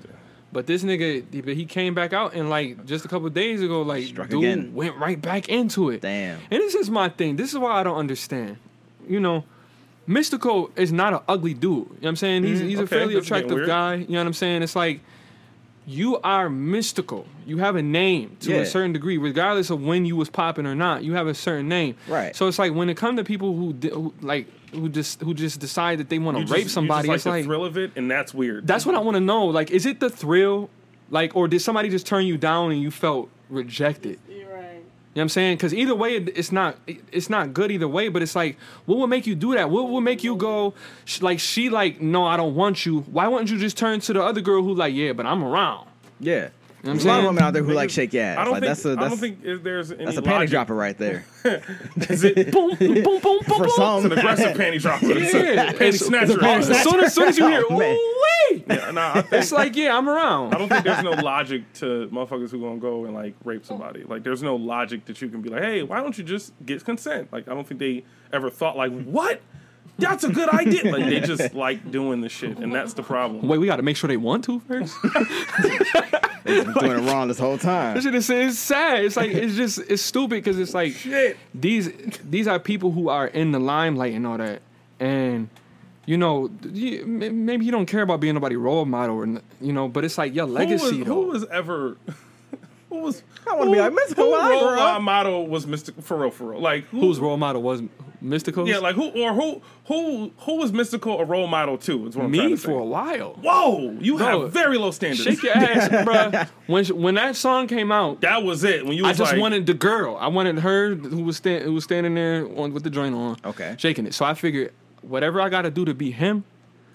But 0.53 0.67
this 0.67 0.83
nigga, 0.83 1.23
he- 1.31 1.41
but 1.41 1.55
he 1.55 1.65
came 1.65 1.93
back 1.95 2.13
out 2.13 2.33
and 2.35 2.49
like 2.49 2.85
just 2.85 3.03
a 3.03 3.07
couple 3.07 3.27
days 3.29 3.61
ago, 3.61 3.81
like 3.81 4.05
Struck 4.05 4.29
dude 4.29 4.43
again. 4.43 4.73
went 4.73 4.95
right 4.97 5.19
back 5.21 5.49
into 5.49 5.89
it. 5.89 6.01
Damn. 6.01 6.39
And 6.51 6.61
this 6.61 6.75
is 6.75 6.89
my 6.89 7.09
thing. 7.09 7.35
This 7.35 7.51
is 7.51 7.57
why 7.59 7.71
I 7.71 7.83
don't 7.83 7.97
understand. 7.97 8.57
You 9.09 9.19
know, 9.19 9.43
Mystikal 10.07 10.69
is 10.77 10.91
not 10.91 11.13
an 11.13 11.19
ugly 11.27 11.53
dude. 11.53 11.61
You 11.63 11.77
know 11.79 11.85
what 12.01 12.09
I'm 12.09 12.15
saying? 12.17 12.43
He's 12.43 12.59
he's 12.59 12.79
a 12.79 12.83
Mm, 12.83 12.87
fairly 12.89 13.13
that's 13.15 13.25
attractive 13.25 13.65
guy. 13.65 13.95
You 13.95 14.07
know 14.09 14.19
what 14.19 14.27
I'm 14.27 14.33
saying? 14.33 14.61
It's 14.61 14.75
like 14.75 14.99
you 15.85 16.17
are 16.21 16.47
Mystikal. 16.49 17.25
You 17.45 17.57
have 17.57 17.75
a 17.75 17.81
name 17.81 18.37
to 18.41 18.51
Yeah. 18.51 18.57
a 18.57 18.65
certain 18.65 18.93
degree, 18.93 19.17
regardless 19.17 19.69
of 19.69 19.81
when 19.83 20.05
you 20.05 20.15
was 20.15 20.29
popping 20.29 20.65
or 20.65 20.75
not. 20.75 21.03
You 21.03 21.13
have 21.13 21.27
a 21.27 21.33
certain 21.33 21.67
name. 21.67 21.95
Right. 22.07 22.35
So 22.35 22.47
it's 22.47 22.59
like 22.59 22.73
when 22.73 22.89
it 22.89 22.95
comes 22.97 23.17
to 23.17 23.23
people 23.23 23.55
who, 23.55 23.73
who 23.89 24.13
like 24.21 24.47
who 24.73 24.89
just 24.89 25.21
who 25.21 25.33
just 25.33 25.59
decide 25.59 25.99
that 25.99 26.09
they 26.09 26.19
want 26.19 26.37
You 26.37 26.43
to 26.43 26.47
just- 26.47 26.53
rape 26.57 26.63
you 26.65 26.69
somebody, 26.69 27.07
just 27.07 27.15
it's 27.17 27.25
like 27.25 27.33
like 27.35 27.45
thrill 27.45 27.65
of 27.65 27.77
it, 27.77 27.91
and 27.95 28.09
that's 28.09 28.33
weird. 28.33 28.67
that's 28.67 28.85
what 28.85 28.95
I 28.95 28.99
want 28.99 29.15
to 29.15 29.21
know. 29.21 29.45
Like, 29.45 29.71
is 29.71 29.85
it 29.85 29.99
the 29.99 30.09
thrill? 30.09 30.69
Like, 31.09 31.35
or 31.35 31.47
did 31.47 31.59
somebody 31.61 31.89
just 31.89 32.07
turn 32.07 32.25
you 32.25 32.37
down 32.37 32.71
and 32.71 32.81
you 32.81 32.89
felt 32.89 33.29
rejected? 33.49 34.19
You're 34.27 34.49
right. 34.51 34.63
You 34.63 35.19
know 35.19 35.19
what 35.19 35.21
I'm 35.23 35.29
saying? 35.29 35.57
Because 35.57 35.73
either 35.73 35.93
way, 35.93 36.15
it- 36.15 36.35
it's 36.35 36.51
not 36.51 36.75
it- 36.87 37.03
it's 37.11 37.29
not 37.29 37.53
good 37.53 37.69
either 37.71 37.87
way. 37.87 38.09
But 38.09 38.21
it's 38.23 38.35
like, 38.35 38.57
what 38.87 38.97
would 38.97 39.07
make 39.07 39.27
you 39.27 39.35
do 39.35 39.53
that? 39.53 39.69
What 39.69 39.89
would 39.89 40.01
make 40.01 40.23
you 40.23 40.35
go 40.35 40.73
sh- 41.05 41.21
like 41.21 41.39
she 41.39 41.69
like, 41.69 42.01
no, 42.01 42.25
I 42.25 42.35
don't 42.37 42.55
want 42.55 42.85
you. 42.85 43.01
Why 43.11 43.27
wouldn't 43.27 43.51
you 43.51 43.59
just 43.59 43.77
turn 43.77 43.99
to 44.01 44.13
the 44.13 44.23
other 44.23 44.41
girl 44.41 44.63
who 44.63 44.73
like, 44.73 44.95
yeah, 44.95 45.13
but 45.13 45.25
I'm 45.27 45.43
around. 45.43 45.87
Yeah. 46.19 46.49
You 46.83 46.89
know 46.89 46.93
There's 46.95 47.05
a 47.05 47.07
lot 47.07 47.19
of 47.21 47.25
women 47.27 47.41
out 47.43 47.53
there 47.53 47.63
who 47.63 47.71
Niggas- 47.71 47.75
like 47.75 47.89
shake 47.91 48.11
your 48.13 48.23
ass. 48.23 48.37
I 48.37 48.43
don't 48.43 48.53
like 48.53 48.61
think. 48.63 48.69
that's 48.71 48.85
a 48.85 48.91
I 48.91 48.95
that's, 48.95 49.07
don't 49.09 49.17
think 49.17 49.39
if 49.43 49.63
there's 49.63 49.91
any 49.93 50.03
that's 50.03 50.17
a 50.17 50.21
panty 50.21 50.31
logic. 50.31 50.49
dropper 50.49 50.75
right 50.75 50.97
there. 50.97 51.25
Is 52.09 52.23
it 52.25 52.51
boom, 52.51 52.75
boom, 52.75 53.03
boom, 53.03 53.19
boom, 53.21 53.39
For 53.43 53.57
boom. 53.59 53.69
some, 53.69 54.05
an 54.07 54.11
aggressive 54.11 54.57
panty 54.57 54.81
dropper? 54.81 55.05
It's 55.11 55.33
a 55.33 55.37
Yeah, 55.55 55.71
panty 55.71 55.75
it's- 55.75 55.99
snatcher. 56.05 56.33
a 56.33 56.35
panty 56.35 56.69
As 56.71 56.83
soon 56.83 56.99
as, 56.99 57.13
soon 57.13 57.27
as 57.29 57.37
you 57.37 57.47
hear, 57.47 57.63
Oh, 57.69 57.77
man. 57.79 57.95
ooh 57.95 58.63
Yeah, 58.67 58.91
nah, 58.91 59.11
I 59.15 59.21
think 59.21 59.33
it's 59.43 59.51
like, 59.53 59.77
yeah, 59.77 59.97
I'm 59.97 60.09
around. 60.09 60.53
I 60.53 60.57
don't 60.57 60.67
think 60.67 60.83
there's 60.83 61.03
no 61.03 61.11
logic 61.11 61.71
to 61.75 62.09
motherfuckers 62.11 62.51
who 62.51 62.59
gonna 62.59 62.77
go 62.79 63.05
and 63.05 63.13
like 63.13 63.35
rape 63.45 63.65
somebody. 63.65 64.03
Like, 64.03 64.23
there's 64.23 64.43
no 64.43 64.57
logic 64.57 65.05
that 65.05 65.21
you 65.21 65.29
can 65.29 65.41
be 65.41 65.47
like, 65.49 65.61
hey, 65.63 65.83
why 65.83 66.01
don't 66.01 66.17
you 66.17 66.23
just 66.25 66.51
get 66.65 66.83
consent? 66.83 67.31
Like, 67.31 67.47
I 67.47 67.53
don't 67.53 67.65
think 67.65 67.79
they 67.79 68.03
ever 68.33 68.49
thought 68.49 68.75
like, 68.75 68.91
what? 69.05 69.39
That's 69.97 70.23
a 70.23 70.29
good 70.29 70.49
idea. 70.49 70.91
Like, 70.91 71.05
they 71.05 71.19
just 71.19 71.53
like 71.53 71.91
doing 71.91 72.21
the 72.21 72.29
shit, 72.29 72.57
and 72.57 72.73
that's 72.73 72.93
the 72.93 73.03
problem. 73.03 73.47
Wait, 73.47 73.59
we 73.59 73.67
got 73.67 73.75
to 73.77 73.83
make 73.83 73.95
sure 73.95 74.07
they 74.07 74.17
want 74.17 74.43
to 74.45 74.59
first. 74.61 74.95
They've 76.43 76.65
been 76.65 76.73
doing 76.73 76.91
it 77.03 77.09
wrong 77.09 77.27
this 77.29 77.39
whole 77.39 77.57
time. 77.57 77.95
That 77.95 78.03
shit 78.03 78.13
is 78.15 78.29
it's 78.29 78.59
sad. 78.59 79.05
It's 79.05 79.15
like 79.15 79.31
it's 79.31 79.55
just 79.55 79.79
it's 79.89 80.01
stupid 80.01 80.43
because 80.43 80.59
it's 80.59 80.73
like 80.73 80.93
Shit. 80.93 81.37
these 81.55 81.89
these 82.29 82.47
are 82.47 82.59
people 82.59 82.91
who 82.91 83.07
are 83.09 83.27
in 83.27 83.51
the 83.51 83.59
limelight 83.59 84.13
and 84.13 84.27
all 84.27 84.37
that, 84.37 84.61
and 84.99 85.47
you 86.05 86.17
know 86.17 86.49
you, 86.69 87.03
m- 87.03 87.45
maybe 87.45 87.63
you 87.65 87.71
don't 87.71 87.85
care 87.85 88.01
about 88.01 88.19
being 88.19 88.33
nobody 88.33 88.57
role 88.57 88.83
model 88.85 89.15
or 89.15 89.23
n- 89.23 89.41
you 89.61 89.71
know, 89.71 89.87
but 89.87 90.03
it's 90.03 90.17
like 90.17 90.35
your 90.35 90.45
legacy 90.45 90.83
who 90.85 90.97
was, 90.97 91.07
though. 91.07 91.13
who 91.13 91.27
was 91.27 91.45
ever? 91.45 91.97
Who 92.89 92.99
was? 92.99 93.23
I 93.49 93.55
wanna 93.55 93.71
be 93.71 93.79
like, 93.79 93.91
"Mr. 93.91 94.15
Who 94.17 94.31
when 94.33 94.41
I 94.41 94.49
role 94.51 94.99
model 94.99 95.47
was 95.47 95.65
Mr. 95.65 95.99
for 96.03 96.15
real? 96.15 96.29
For 96.29 96.51
real? 96.51 96.59
Like 96.59 96.83
who, 96.89 96.99
Whose 96.99 97.19
role 97.19 97.37
model 97.37 97.63
was 97.63 97.81
Mystikal? 98.23 98.67
Yeah, 98.67 98.77
like 98.77 98.95
who 98.95 99.09
or 99.09 99.33
who 99.33 99.61
who 99.85 100.31
who 100.37 100.55
was 100.57 100.71
Mystikal 100.71 101.19
a 101.19 101.25
role 101.25 101.47
model 101.47 101.77
too? 101.77 102.07
Is 102.07 102.15
what 102.15 102.25
I'm 102.25 102.31
me 102.31 102.49
to 102.49 102.57
say. 102.57 102.65
for 102.65 102.79
a 102.79 102.85
while. 102.85 103.33
Whoa, 103.41 103.91
you 103.99 104.17
Bro, 104.17 104.41
have 104.43 104.53
very 104.53 104.77
low 104.77 104.91
standards. 104.91 105.23
Shake 105.23 105.43
your 105.43 105.53
ass, 105.57 105.89
bruh. 105.89 106.47
When 106.67 106.83
sh- 106.85 106.91
when 106.91 107.15
that 107.15 107.35
song 107.35 107.67
came 107.67 107.91
out, 107.91 108.21
that 108.21 108.43
was 108.43 108.63
it. 108.63 108.85
When 108.85 108.95
you 108.95 109.05
I 109.05 109.13
just 109.13 109.33
like, 109.33 109.41
wanted 109.41 109.65
the 109.65 109.73
girl. 109.73 110.15
I 110.15 110.27
wanted 110.27 110.59
her 110.59 110.95
who 110.95 111.23
was 111.23 111.37
stand, 111.37 111.65
who 111.65 111.73
was 111.73 111.83
standing 111.83 112.15
there 112.15 112.47
on, 112.57 112.73
with 112.73 112.83
the 112.83 112.89
joint 112.89 113.13
on, 113.13 113.37
Okay. 113.43 113.75
shaking 113.77 114.05
it. 114.07 114.13
So 114.13 114.23
I 114.25 114.33
figured 114.35 114.71
whatever 115.01 115.41
I 115.41 115.49
got 115.49 115.63
to 115.63 115.69
do 115.71 115.83
to 115.85 115.93
be 115.93 116.11
him, 116.11 116.45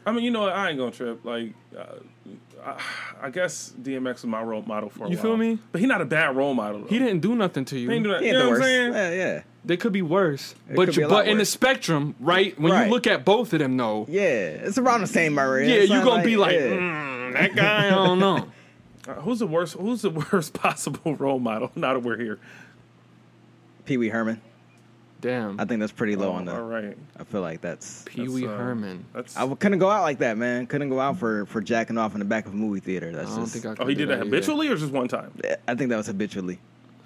I 0.06 0.12
mean, 0.12 0.24
you 0.24 0.30
know, 0.30 0.40
what? 0.42 0.54
I 0.54 0.70
ain't 0.70 0.78
gonna 0.78 0.90
trip. 0.90 1.22
Like, 1.24 1.52
uh, 1.78 1.84
I, 2.64 2.80
I 3.22 3.30
guess 3.30 3.72
DMX 3.80 4.14
was 4.14 4.24
my 4.24 4.42
role 4.42 4.62
model 4.62 4.88
for 4.90 5.04
a 5.04 5.10
You 5.10 5.16
while. 5.16 5.22
feel 5.22 5.36
me? 5.36 5.58
But 5.70 5.80
he's 5.80 5.88
not 5.88 6.00
a 6.00 6.04
bad 6.06 6.34
role 6.36 6.54
model. 6.54 6.80
Though. 6.80 6.86
he 6.88 6.98
didn't 6.98 7.20
do 7.20 7.34
nothing 7.36 7.64
to 7.66 7.78
you. 7.78 7.88
He 7.90 7.94
ain't 7.96 8.04
do 8.04 8.10
that. 8.12 8.20
He 8.22 8.28
You 8.28 8.32
know 8.32 8.38
the 8.38 8.44
what 8.46 8.54
I'm 8.54 8.60
worst. 8.60 8.64
saying? 8.64 8.92
Yeah, 8.94 9.10
yeah. 9.10 9.42
They 9.68 9.76
could 9.76 9.92
be 9.92 10.00
worse, 10.02 10.54
It 10.70 10.76
but 10.76 10.86
could 10.86 10.94
be 10.96 11.00
you, 11.02 11.06
a 11.06 11.10
but 11.10 11.28
in 11.28 11.36
the 11.38 11.44
spectrum, 11.44 12.14
right? 12.20 12.58
When 12.58 12.72
Right. 12.72 12.86
you 12.86 12.90
look 12.90 13.06
at 13.06 13.24
both 13.26 13.52
of 13.52 13.58
them, 13.58 13.76
though, 13.76 14.06
Yeah, 14.08 14.22
it's 14.22 14.78
around 14.78 15.02
the 15.02 15.06
same 15.06 15.38
area. 15.38 15.68
yeah, 15.76 15.82
you 15.82 15.88
not 16.00 16.04
gonna 16.04 16.24
be 16.24 16.36
like, 16.38 16.54
yeah. 16.54 16.68
mm, 16.68 17.32
that 17.34 17.54
guy. 17.54 17.86
I 17.86 17.90
don't 17.90 18.18
know. 18.18 18.48
Uh, 19.08 19.14
who's 19.22 19.38
the 19.38 19.46
worst? 19.46 19.72
Who's 19.74 20.02
the 20.02 20.10
worst 20.32 20.52
possible 20.52 21.14
role 21.16 21.38
model? 21.38 21.70
Now 21.74 21.94
that 21.94 22.00
we're 22.00 22.18
here. 22.18 22.38
Pee 23.86 23.96
Wee 23.96 24.10
Herman. 24.10 24.38
Damn, 25.22 25.58
I 25.58 25.64
think 25.64 25.80
that's 25.80 25.92
pretty 25.92 26.14
low 26.14 26.30
on 26.32 26.44
the. 26.44 26.54
All 26.54 26.62
right. 26.62 26.94
I 27.18 27.24
feel 27.24 27.40
like 27.40 27.62
that's. 27.62 28.02
Pee 28.06 28.28
Wee 28.28 28.46
uh, 28.46 28.50
Herman. 28.50 29.06
That's. 29.14 29.34
I 29.34 29.48
couldn't 29.54 29.78
go 29.78 29.88
out 29.90 30.02
like 30.02 30.18
that, 30.18 30.36
man. 30.36 30.66
Couldn't 30.66 30.90
go 30.90 31.00
out 31.00 31.18
for 31.18 31.46
for 31.46 31.62
jacking 31.62 31.96
off 31.96 32.12
in 32.14 32.18
the 32.18 32.26
back 32.26 32.44
of 32.46 32.52
a 32.52 32.56
movie 32.56 32.80
theater. 32.80 33.08
I 33.08 33.12
That's 33.12 33.30
don't 33.34 33.44
just. 33.44 33.54
think 33.54 33.64
I. 33.64 33.68
Could 33.76 33.80
oh, 33.82 33.86
he 33.88 33.94
do 33.94 34.00
did 34.00 34.08
that 34.10 34.14
either. 34.16 34.24
habitually 34.26 34.68
or 34.68 34.76
just 34.76 34.92
one 34.92 35.08
time? 35.08 35.32
I 35.66 35.74
think 35.74 35.88
that 35.88 35.96
was 35.96 36.06
habitually. 36.06 36.58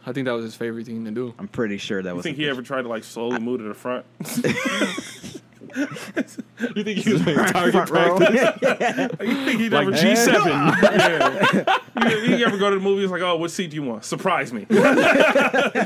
I 0.04 0.12
think 0.12 0.26
that 0.26 0.32
was 0.32 0.44
his 0.44 0.54
favorite 0.54 0.86
thing 0.86 1.04
to 1.04 1.10
do. 1.10 1.34
I'm 1.38 1.48
pretty 1.48 1.78
sure 1.78 2.02
that 2.02 2.08
was 2.08 2.12
You 2.12 2.16
was. 2.16 2.24
think 2.24 2.36
he 2.36 2.48
ever 2.48 2.62
tried 2.62 2.82
to 2.82 2.88
like 2.88 3.04
slowly 3.04 3.38
move 3.40 3.60
to 3.60 3.64
the 3.68 3.74
front? 3.74 4.04
You 6.76 6.84
think 6.84 6.98
he 6.98 7.12
was 7.12 7.22
playing 7.22 7.72
front 7.72 7.90
row? 7.90 8.18
you 8.20 9.44
think 9.44 9.60
he 9.60 9.68
like 9.68 9.88
never 9.88 9.92
G 9.92 10.14
seven? 10.14 10.52
Yeah. 10.52 11.78
you, 12.08 12.36
you 12.36 12.46
ever 12.46 12.56
go 12.56 12.70
to 12.70 12.76
the 12.76 12.82
movies 12.82 13.10
like, 13.10 13.22
oh, 13.22 13.36
what 13.36 13.50
seat 13.50 13.70
do 13.70 13.76
you 13.76 13.82
want? 13.82 14.04
Surprise 14.04 14.52
me. 14.52 14.66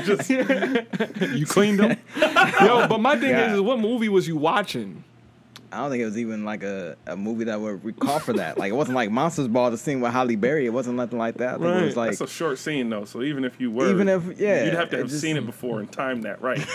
just, 0.05 0.29
you 0.29 1.45
cleaned 1.45 1.79
them. 1.79 1.97
Yo, 2.61 2.87
but 2.87 2.99
my 2.99 3.17
thing 3.17 3.31
God. 3.31 3.49
is, 3.49 3.53
is, 3.53 3.61
what 3.61 3.79
movie 3.79 4.09
was 4.09 4.27
you 4.27 4.37
watching? 4.37 5.03
I 5.71 5.79
don't 5.79 5.91
think 5.91 6.01
it 6.01 6.05
was 6.05 6.17
even 6.17 6.45
like 6.45 6.63
a, 6.63 6.95
a 7.05 7.17
movie 7.17 7.43
that 7.45 7.59
would 7.59 7.83
recall 7.83 8.19
for 8.19 8.33
that. 8.33 8.57
Like 8.57 8.71
it 8.71 8.75
wasn't 8.75 8.95
like 8.95 9.11
Monsters 9.11 9.47
Ball, 9.49 9.69
the 9.69 9.77
scene 9.77 9.99
with 9.99 10.13
Halle 10.13 10.35
Berry. 10.35 10.65
It 10.65 10.71
wasn't 10.73 10.95
nothing 10.95 11.19
like 11.19 11.35
that. 11.37 11.55
I 11.55 11.57
think 11.57 11.81
it 11.81 11.85
was 11.85 11.97
like 11.97 12.11
That's 12.11 12.21
a 12.21 12.27
short 12.27 12.57
scene 12.57 12.89
though, 12.89 13.05
so 13.05 13.21
even 13.21 13.43
if 13.43 13.59
you 13.59 13.69
were, 13.69 13.89
Even 13.89 14.07
if- 14.07 14.39
yeah, 14.39 14.63
you'd 14.65 14.73
have 14.75 14.89
to 14.91 14.97
have 14.99 15.07
just- 15.09 15.21
seen 15.21 15.35
it 15.35 15.45
before 15.45 15.79
and 15.79 15.91
timed 15.91 16.23
that 16.23 16.41
right. 16.41 16.59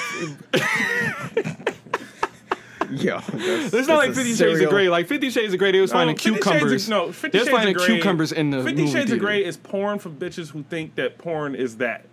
yo. 2.91 3.21
It's 3.33 3.89
not 3.89 3.97
like 3.99 4.15
Fifty 4.15 4.35
Shades 4.35 4.61
of 4.61 4.69
Grey. 4.69 4.89
Like 4.89 5.09
Fifty 5.09 5.31
Shades 5.31 5.53
of 5.53 5.59
Grey, 5.59 5.73
they 5.73 5.81
was 5.81 5.93
finding 5.93 6.15
No, 6.17 6.19
Fifty 6.19 6.33
Shades 6.33 6.45
cucumbers. 6.45 6.85
Of, 6.85 6.91
no, 6.91 7.13
Fifty 7.13 7.39
Shades 7.39 7.51
finding 7.51 7.77
of 7.77 7.83
Grey, 7.83 7.95
cucumbers 7.95 8.33
in 8.33 8.51
the 8.51 8.63
Fifty 8.63 8.83
movie 8.83 8.93
Shades 8.93 9.13
of. 9.13 9.19
Grey 9.19 9.45
is 9.45 9.57
porn 9.57 9.99
for 9.99 10.11
bitches 10.11 10.51
who 10.51 10.63
think 10.65 10.95
that 10.97 11.19
porn 11.19 11.55
is 11.55 11.79
that. 11.79 12.05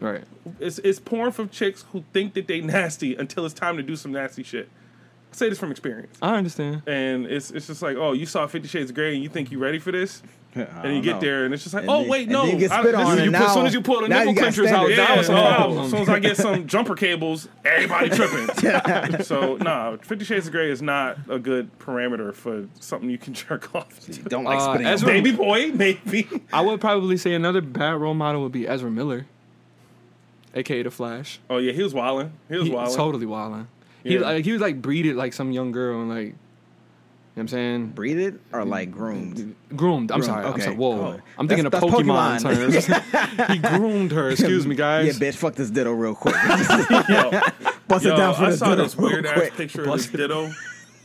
Right. 0.00 0.24
It's 0.60 0.78
it's 0.80 0.98
porn 0.98 1.32
for 1.32 1.46
chicks 1.46 1.84
who 1.92 2.04
think 2.12 2.34
that 2.34 2.46
they 2.48 2.60
nasty 2.60 3.14
until 3.14 3.44
it's 3.46 3.54
time 3.54 3.76
to 3.76 3.82
do 3.82 3.96
some 3.96 4.12
nasty 4.12 4.42
shit. 4.42 4.68
I 5.34 5.36
say 5.36 5.48
this 5.48 5.58
from 5.58 5.72
experience. 5.72 6.16
I 6.22 6.36
understand. 6.36 6.82
And 6.86 7.26
it's 7.26 7.50
it's 7.50 7.66
just 7.66 7.82
like, 7.82 7.96
oh, 7.96 8.12
you 8.12 8.24
saw 8.24 8.46
Fifty 8.46 8.68
Shades 8.68 8.90
of 8.90 8.94
Grey 8.94 9.14
and 9.14 9.22
you 9.22 9.28
think 9.28 9.50
you're 9.50 9.60
ready 9.60 9.80
for 9.80 9.90
this, 9.90 10.22
and 10.54 10.94
you 10.94 11.02
get 11.02 11.14
know. 11.16 11.20
there 11.20 11.44
and 11.44 11.52
it's 11.52 11.64
just 11.64 11.74
like, 11.74 11.82
And 11.82 11.90
oh 11.90 12.02
then- 12.02 12.08
wait, 12.08 12.28
no, 12.28 12.44
you 12.44 12.56
get 12.56 12.70
spit 12.70 12.84
this 12.84 12.94
on 12.94 13.16
you 13.18 13.24
and 13.24 13.34
put- 13.34 13.42
as 13.46 13.52
soon 13.52 13.66
as 13.66 13.74
you 13.74 13.80
pull 13.80 14.00
the 14.02 14.08
now 14.08 14.18
nipple 14.20 14.34
you 14.34 14.40
clenchers 14.40 14.66
out, 14.68 14.86
standards. 14.86 14.96
that 14.96 15.08
Yeah, 15.10 15.16
was 15.16 15.26
some 15.26 15.34
problem. 15.54 15.78
as 15.86 15.90
soon 15.90 16.00
as 16.02 16.08
I 16.08 16.18
get 16.20 16.36
some 16.36 16.66
jumper 16.68 16.94
cables, 16.94 17.48
everybody 17.64 18.10
tripping. 18.10 19.22
so 19.24 19.56
nah, 19.56 19.96
Fifty 19.96 20.24
Shades 20.24 20.46
of 20.46 20.52
Grey 20.52 20.70
is 20.70 20.80
not 20.80 21.18
a 21.28 21.40
good 21.40 21.76
parameter 21.80 22.32
for 22.32 22.68
something 22.78 23.10
you 23.10 23.18
can 23.18 23.34
jerk 23.34 23.74
off 23.74 23.98
to. 24.02 24.12
Don't 24.22 24.44
like 24.44 24.58
Uh, 24.60 24.74
spitting. 24.74 24.86
as 24.86 25.02
on 25.02 25.08
Baby 25.08 25.32
boy, 25.32 25.72
maybe. 25.72 26.28
I 26.52 26.60
would 26.60 26.80
probably 26.80 27.16
say 27.16 27.34
another 27.34 27.60
bad 27.60 27.96
role 28.00 28.14
model 28.14 28.42
would 28.42 28.52
be 28.52 28.68
Ezra 28.68 28.88
Miller, 28.90 29.26
aka 30.54 30.84
the 30.84 30.92
Flash. 30.92 31.40
Oh 31.50 31.58
yeah, 31.58 31.72
he 31.72 31.82
was 31.82 31.92
wilding. 31.92 32.32
He 32.48 32.56
was 32.56 32.68
He, 32.68 32.72
wilding. 32.72 32.94
totally 32.96 33.26
wilding. 33.26 33.66
He 34.04 34.14
Yeah. 34.14 34.20
like 34.20 34.44
he 34.44 34.52
was 34.52 34.60
like 34.60 34.80
breeded 34.80 35.16
like 35.16 35.32
some 35.32 35.50
young 35.50 35.72
girl 35.72 36.00
and 36.00 36.08
like, 36.10 36.18
you 36.26 36.32
know 36.32 36.36
what 37.34 37.40
I'm 37.42 37.48
saying 37.48 37.86
breeded 37.88 38.38
or 38.52 38.60
mm, 38.60 38.68
like 38.68 38.90
mm, 38.90 38.92
groomed. 38.92 39.36
Mm, 39.38 39.76
groomed. 39.76 40.12
I'm 40.12 40.20
Groomed, 40.20 40.24
sorry. 40.24 40.44
I'm 40.46 40.52
okay. 40.52 40.62
sorry. 40.62 40.76
Whoa. 40.76 40.92
Oh. 41.16 41.20
I'm 41.38 41.48
thinking 41.48 41.64
That's- 41.64 41.82
of 41.82 41.90
that's 41.90 42.02
Pokemon, 42.02 42.40
Pokemon. 42.40 43.34
terms. 43.36 43.48
he 43.52 43.58
groomed 43.78 44.12
her. 44.12 44.30
Excuse 44.30 44.66
me, 44.66 44.76
guys. 44.76 45.18
Yeah, 45.18 45.28
bitch, 45.30 45.34
fuck 45.34 45.54
this 45.56 45.70
ditto 45.70 45.92
real 45.92 46.14
quick. 46.14 46.34
Yo, 47.08 47.30
Bust 47.88 48.04
it 48.04 48.08
yo, 48.10 48.16
down 48.16 48.34
for 48.34 48.44
I 48.44 48.50
the 48.50 48.56
saw 48.56 48.68
ditto 48.70 48.82
this 48.84 48.96
real 48.96 49.08
weird 49.10 49.26
ass 49.26 49.34
quick. 49.34 49.54
picture 49.54 49.80
of 49.82 49.86
this 49.86 50.06
Bust 50.06 50.14
it. 50.14 50.18
ditto, 50.18 50.50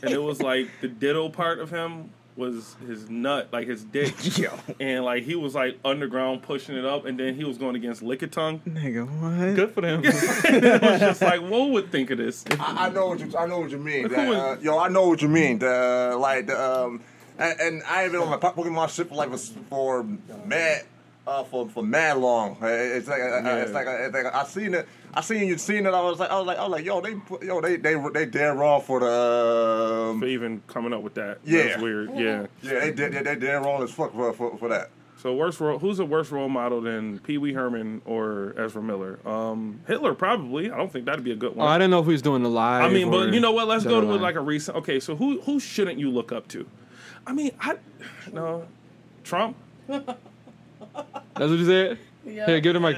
and 0.02 0.10
it 0.12 0.22
was 0.22 0.40
like 0.40 0.68
the 0.80 0.88
ditto 0.88 1.28
part 1.30 1.58
of 1.58 1.70
him 1.70 2.10
was 2.36 2.76
his 2.86 3.10
nut, 3.10 3.48
like 3.52 3.66
his 3.66 3.84
dick. 3.84 4.14
Yo, 4.38 4.52
And 4.78 5.04
like 5.04 5.24
he 5.24 5.34
was 5.34 5.54
like 5.54 5.78
underground 5.84 6.42
pushing 6.42 6.76
it 6.76 6.84
up, 6.84 7.04
and 7.04 7.18
then 7.18 7.34
he 7.34 7.44
was 7.44 7.58
going 7.58 7.76
against 7.76 8.02
Lickitung. 8.02 8.60
nigga, 8.60 9.06
what? 9.06 9.54
Good 9.54 9.70
for 9.72 9.80
them. 9.82 10.02
it 10.04 10.82
was 10.82 11.00
just 11.00 11.22
like, 11.22 11.40
what 11.42 11.70
would 11.70 11.92
think 11.92 12.10
of 12.10 12.18
this? 12.18 12.44
I, 12.58 12.86
I 12.86 12.88
know 12.90 13.08
what 13.08 13.20
you 13.20 13.36
I 13.36 13.46
know 13.46 13.60
what 13.60 13.70
you 13.70 13.78
mean. 13.78 14.04
Look 14.04 14.12
That, 14.12 14.26
who 14.26 14.34
uh, 14.34 14.56
yo, 14.60 14.78
I 14.78 14.88
know 14.88 15.08
what 15.08 15.22
you 15.22 15.28
mean. 15.28 15.58
The, 15.58 16.16
like 16.18 16.46
the 16.46 16.60
um, 16.60 17.02
and, 17.38 17.60
and 17.60 17.82
I 17.84 18.02
have 18.02 18.12
been 18.12 18.20
on 18.20 18.28
my 18.28 18.36
Pokemon 18.36 18.94
ship 18.94 19.08
for 19.08 19.14
like 19.14 19.34
for 19.68 20.04
mad 20.44 20.84
uh 21.30 21.44
for 21.44 21.68
for 21.68 21.82
mad 21.82 22.18
long. 22.18 22.56
It's 22.62 23.08
like 23.08 23.20
uh, 23.20 23.42
it's 23.62 23.72
like 23.72 23.86
it's 23.88 24.14
like 24.14 24.34
I 24.34 24.44
seen 24.44 24.74
it. 24.74 24.88
I 25.14 25.20
seen 25.20 25.46
you 25.48 25.58
seen 25.58 25.86
it. 25.86 25.94
I 25.94 26.00
was 26.02 26.18
like 26.18 26.30
I 26.30 26.38
was 26.38 26.46
like 26.46 26.58
I 26.58 26.62
was 26.62 26.70
like 26.72 26.84
yo 26.84 27.00
they 27.00 27.14
put- 27.14 27.42
yo 27.42 27.60
they 27.60 27.76
they 27.76 27.94
they 28.12 28.26
dead 28.26 28.58
wrong 28.58 28.80
for 28.82 29.00
the 29.00 30.10
um, 30.10 30.20
For 30.20 30.26
even 30.26 30.62
coming 30.66 30.92
up 30.92 31.02
with 31.02 31.14
that, 31.14 31.38
Yeah. 31.44 31.62
that's 31.64 31.82
weird. 31.82 32.10
Yeah. 32.14 32.46
yeah 32.62 32.80
they 32.80 32.92
dead 32.92 33.12
they, 33.12 33.22
they 33.22 33.36
dead 33.36 33.64
wrong 33.64 33.82
as 33.82 33.90
fuck 33.90 34.12
for 34.12 34.32
for, 34.32 34.56
for 34.58 34.68
that. 34.68 34.90
So 35.18 35.34
worst 35.34 35.60
role, 35.60 35.78
who's 35.78 35.98
a 35.98 36.04
worse 36.06 36.30
role 36.32 36.48
model 36.48 36.80
than 36.80 37.18
Pee 37.18 37.36
Wee 37.36 37.52
Herman 37.52 38.00
or 38.06 38.54
Ezra 38.56 38.82
Miller? 38.82 39.18
Um, 39.28 39.80
Hitler 39.86 40.14
probably. 40.14 40.70
I 40.70 40.76
don't 40.78 40.90
think 40.90 41.04
that'd 41.04 41.22
be 41.22 41.32
a 41.32 41.36
good 41.36 41.52
Oh, 41.56 41.58
one. 41.58 41.68
I 41.68 41.76
didn't 41.76 41.90
know 41.90 42.00
if 42.00 42.06
he 42.06 42.12
was 42.12 42.22
doing 42.22 42.42
the 42.42 42.48
live. 42.48 42.84
I 42.84 42.88
mean, 42.88 43.10
but 43.10 43.34
you 43.34 43.40
know 43.40 43.52
what? 43.52 43.68
Let's 43.68 43.84
go 43.84 44.00
to 44.00 44.06
alive. 44.06 44.20
like 44.22 44.36
a 44.36 44.40
recent. 44.40 44.78
Okay, 44.78 44.98
so 44.98 45.14
who 45.16 45.40
who 45.42 45.60
shouldn't 45.60 45.98
you 45.98 46.10
look 46.10 46.32
up 46.32 46.48
to? 46.48 46.66
I 47.26 47.34
mean, 47.34 47.50
I 47.60 47.76
no 48.32 48.66
Trump. 49.22 49.56
That's 51.12 51.50
what 51.50 51.58
you 51.58 51.64
said. 51.64 51.98
Yeah. 52.24 52.46
Here, 52.46 52.60
give 52.60 52.74
the 52.74 52.80
mic. 52.80 52.96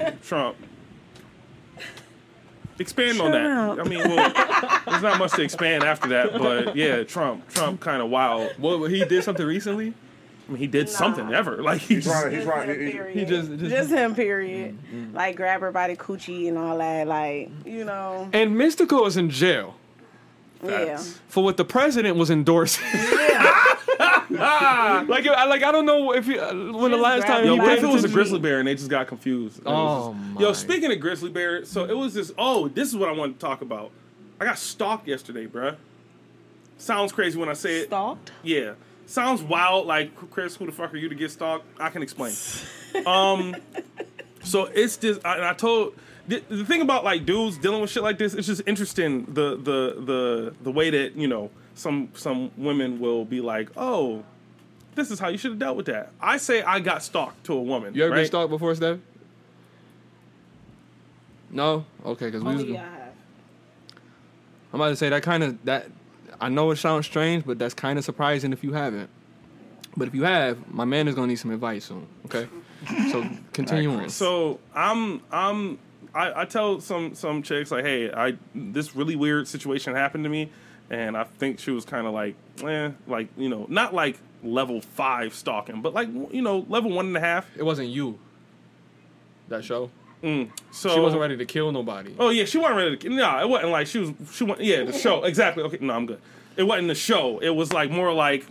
Yeah. 0.00 0.10
Trump. 0.22 0.56
Expand 2.78 3.20
on 3.22 3.30
that. 3.30 3.46
up. 3.46 3.78
I 3.78 3.88
mean, 3.88 4.00
well, 4.00 4.32
there's 4.86 5.02
not 5.02 5.18
much 5.18 5.32
to 5.32 5.42
expand 5.42 5.82
after 5.82 6.08
that, 6.10 6.32
but 6.36 6.76
yeah, 6.76 7.04
Trump. 7.04 7.48
Trump 7.54 7.80
kind 7.80 8.02
of 8.02 8.10
wild. 8.10 8.52
Well, 8.58 8.84
he 8.84 9.02
did 9.04 9.24
something 9.24 9.46
recently? 9.46 9.94
I 10.46 10.52
mean, 10.52 10.58
he 10.58 10.66
did 10.66 10.86
Nah. 10.86 10.92
something 10.92 11.32
ever. 11.32 11.62
Like 11.62 11.80
he's 11.80 12.04
He's 12.04 12.06
right. 12.08 12.30
He's 12.32 12.44
Just 12.44 12.48
right. 12.54 12.68
him, 12.68 12.78
He- 12.80 12.86
he- 12.86 12.92
period. 12.92 13.16
He 13.16 13.24
just, 13.24 13.48
just, 13.50 13.64
Just 13.70 13.90
him, 13.90 14.14
period. 14.14 14.78
Mm-hmm. 14.94 15.16
Like 15.16 15.36
grab 15.36 15.60
her 15.62 15.72
by 15.72 15.88
the 15.88 15.96
coochie 15.96 16.48
and 16.48 16.58
all 16.58 16.76
that. 16.78 17.06
Like 17.08 17.50
you 17.64 17.84
know, 17.84 18.28
and 18.34 18.52
Mystikal 18.56 19.06
is 19.06 19.16
in 19.16 19.30
jail 19.30 19.74
yeah. 20.62 21.02
for 21.28 21.42
what 21.42 21.56
the 21.56 21.64
president 21.64 22.16
was 22.18 22.30
endorsing. 22.30 22.84
like, 24.38 25.26
I 25.26 25.44
like 25.46 25.62
I 25.62 25.72
don't 25.72 25.86
know 25.86 26.12
if 26.12 26.26
he, 26.26 26.38
uh, 26.38 26.52
when 26.72 26.90
the 26.90 26.96
last 26.96 27.26
time. 27.26 27.44
Yo, 27.44 27.54
he 27.54 27.60
what 27.60 27.72
if 27.78 27.82
it 27.84 27.86
was 27.88 28.04
a 28.04 28.08
grizzly 28.08 28.38
bear 28.38 28.58
and 28.58 28.68
they 28.68 28.74
just 28.74 28.90
got 28.90 29.06
confused? 29.06 29.58
And 29.58 29.66
it 29.68 29.70
was 29.70 30.06
Oh, 30.08 30.12
just- 30.14 30.34
my. 30.34 30.40
Yo, 30.40 30.52
speaking 30.52 30.92
of 30.92 31.00
grizzly 31.00 31.30
bear, 31.30 31.64
so 31.64 31.84
it 31.84 31.96
was 31.96 32.14
this. 32.14 32.32
Oh, 32.38 32.68
this 32.68 32.88
is 32.88 32.96
what 32.96 33.08
I 33.08 33.12
wanted 33.12 33.34
to 33.34 33.38
talk 33.46 33.62
about. 33.62 33.90
I 34.40 34.44
got 34.44 34.58
stalked 34.58 35.08
yesterday, 35.08 35.46
bruh. 35.46 35.76
Sounds 36.78 37.12
crazy 37.12 37.38
when 37.38 37.48
I 37.48 37.54
say 37.54 37.78
it. 37.80 37.86
Stalked. 37.86 38.32
Yeah, 38.42 38.72
sounds 39.06 39.42
wild. 39.42 39.86
Like 39.86 40.14
Chris, 40.30 40.56
who 40.56 40.66
the 40.66 40.72
fuck 40.72 40.92
are 40.92 40.96
you 40.98 41.08
to 41.08 41.14
get 41.14 41.30
stalked? 41.30 41.64
I 41.80 41.88
can 41.88 42.02
explain. 42.02 42.34
um, 43.06 43.56
so 44.42 44.66
it's 44.66 44.96
just, 44.96 45.24
I, 45.24 45.36
and 45.36 45.44
I 45.44 45.54
told 45.54 45.94
the, 46.28 46.42
the 46.48 46.64
thing 46.64 46.82
about 46.82 47.02
like 47.04 47.24
dudes 47.24 47.56
dealing 47.58 47.80
with 47.80 47.90
shit 47.90 48.02
like 48.02 48.18
this. 48.18 48.34
It's 48.34 48.46
just 48.46 48.62
interesting 48.66 49.24
the 49.26 49.56
the 49.56 49.96
the 50.04 50.54
the 50.62 50.70
way 50.70 50.90
that 50.90 51.16
you 51.16 51.28
know 51.28 51.50
some 51.76 52.10
some 52.14 52.50
women 52.56 52.98
will 52.98 53.24
be 53.24 53.40
like, 53.40 53.70
oh. 53.76 54.24
This 54.96 55.10
is 55.10 55.18
how 55.18 55.28
you 55.28 55.36
should 55.36 55.50
have 55.50 55.58
dealt 55.58 55.76
with 55.76 55.86
that. 55.86 56.10
I 56.22 56.38
say 56.38 56.62
I 56.62 56.80
got 56.80 57.02
stalked 57.02 57.44
to 57.44 57.52
a 57.52 57.60
woman. 57.60 57.94
You 57.94 58.04
ever 58.04 58.12
right? 58.12 58.20
been 58.20 58.26
stalked 58.26 58.48
before, 58.48 58.74
Steph? 58.74 58.98
No. 61.50 61.84
Okay, 62.04 62.26
because 62.26 62.42
we. 62.42 62.50
Oh 62.50 62.54
Was, 62.54 62.64
yeah, 62.64 62.80
I 62.80 62.84
have. 62.84 63.12
I'm 64.72 64.80
about 64.80 64.88
to 64.88 64.96
say 64.96 65.10
that 65.10 65.22
kind 65.22 65.42
of 65.42 65.64
that. 65.66 65.86
I 66.40 66.48
know 66.48 66.70
it 66.70 66.76
sounds 66.76 67.06
strange, 67.06 67.44
but 67.44 67.58
that's 67.58 67.74
kind 67.74 67.98
of 67.98 68.04
surprising 68.04 68.54
if 68.54 68.64
you 68.64 68.72
haven't. 68.72 69.10
But 69.96 70.08
if 70.08 70.14
you 70.14 70.24
have, 70.24 70.66
my 70.72 70.84
man 70.84 71.08
is 71.08 71.14
gonna 71.14 71.28
need 71.28 71.36
some 71.36 71.50
advice 71.50 71.84
soon. 71.84 72.06
Okay, 72.26 72.48
so 73.10 73.28
continue 73.52 73.90
on. 73.90 74.08
So 74.08 74.60
I'm 74.74 75.22
I'm 75.30 75.78
I, 76.14 76.42
I 76.42 76.44
tell 76.46 76.80
some 76.80 77.14
some 77.14 77.42
chicks 77.42 77.70
like, 77.70 77.84
hey, 77.84 78.10
I 78.12 78.36
this 78.54 78.96
really 78.96 79.16
weird 79.16 79.46
situation 79.46 79.94
happened 79.94 80.24
to 80.24 80.30
me, 80.30 80.50
and 80.90 81.16
I 81.16 81.24
think 81.24 81.58
she 81.58 81.70
was 81.70 81.84
kind 81.84 82.06
of 82.06 82.12
like, 82.12 82.34
eh, 82.62 82.90
like 83.06 83.28
you 83.36 83.48
know, 83.48 83.66
not 83.68 83.94
like 83.94 84.18
level 84.42 84.80
five 84.80 85.34
stalking, 85.34 85.82
but 85.82 85.94
like 85.94 86.08
you 86.30 86.42
know, 86.42 86.64
level 86.68 86.90
one 86.90 87.06
and 87.06 87.16
a 87.16 87.20
half. 87.20 87.46
It 87.56 87.62
wasn't 87.64 87.88
you. 87.88 88.18
That 89.48 89.64
show. 89.64 89.90
So 90.72 90.94
She 90.94 90.98
wasn't 90.98 91.20
ready 91.20 91.36
to 91.36 91.44
kill 91.44 91.70
nobody. 91.70 92.14
Oh 92.18 92.30
yeah, 92.30 92.44
she 92.46 92.58
wasn't 92.58 92.76
ready 92.78 92.96
to. 92.96 93.08
No, 93.10 93.38
it 93.40 93.48
wasn't 93.48 93.70
like 93.70 93.86
she 93.86 93.98
was. 94.00 94.12
She 94.32 94.44
went. 94.44 94.60
Yeah, 94.60 94.84
the 94.84 94.92
show 94.92 95.22
exactly. 95.24 95.62
Okay, 95.64 95.78
no, 95.80 95.94
I'm 95.94 96.06
good. 96.06 96.20
It 96.56 96.64
wasn't 96.64 96.88
the 96.88 96.94
show. 96.94 97.38
It 97.38 97.50
was 97.50 97.72
like 97.72 97.90
more 97.90 98.12
like, 98.12 98.46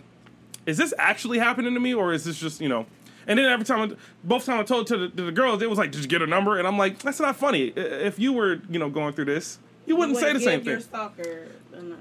is 0.64 0.78
this 0.78 0.94
actually 0.96 1.38
happening 1.38 1.74
to 1.74 1.80
me, 1.80 1.92
or 1.92 2.12
is 2.12 2.24
this 2.24 2.38
just 2.38 2.60
you 2.60 2.68
know? 2.68 2.86
And 3.26 3.38
then 3.38 3.46
every 3.46 3.64
time, 3.64 3.90
I, 3.92 3.96
both 4.22 4.46
times 4.46 4.60
I 4.60 4.62
told 4.62 4.86
to 4.86 4.96
the, 4.96 5.08
to 5.08 5.22
the 5.24 5.32
girls, 5.32 5.60
it 5.60 5.68
was 5.68 5.78
like, 5.78 5.90
just 5.90 6.08
get 6.08 6.22
a 6.22 6.28
number? 6.28 6.58
And 6.58 6.66
I'm 6.68 6.78
like, 6.78 7.00
that's 7.00 7.18
not 7.18 7.34
funny. 7.34 7.72
If 7.76 8.20
you 8.20 8.32
were 8.32 8.60
you 8.70 8.78
know 8.78 8.88
going 8.88 9.12
through 9.12 9.26
this, 9.26 9.58
you 9.86 9.96
wouldn't 9.96 10.18
say 10.18 10.32
the 10.32 10.40
same 10.40 10.62
Your 10.62 10.76
thing. 10.76 10.84
stalker. 10.84 11.48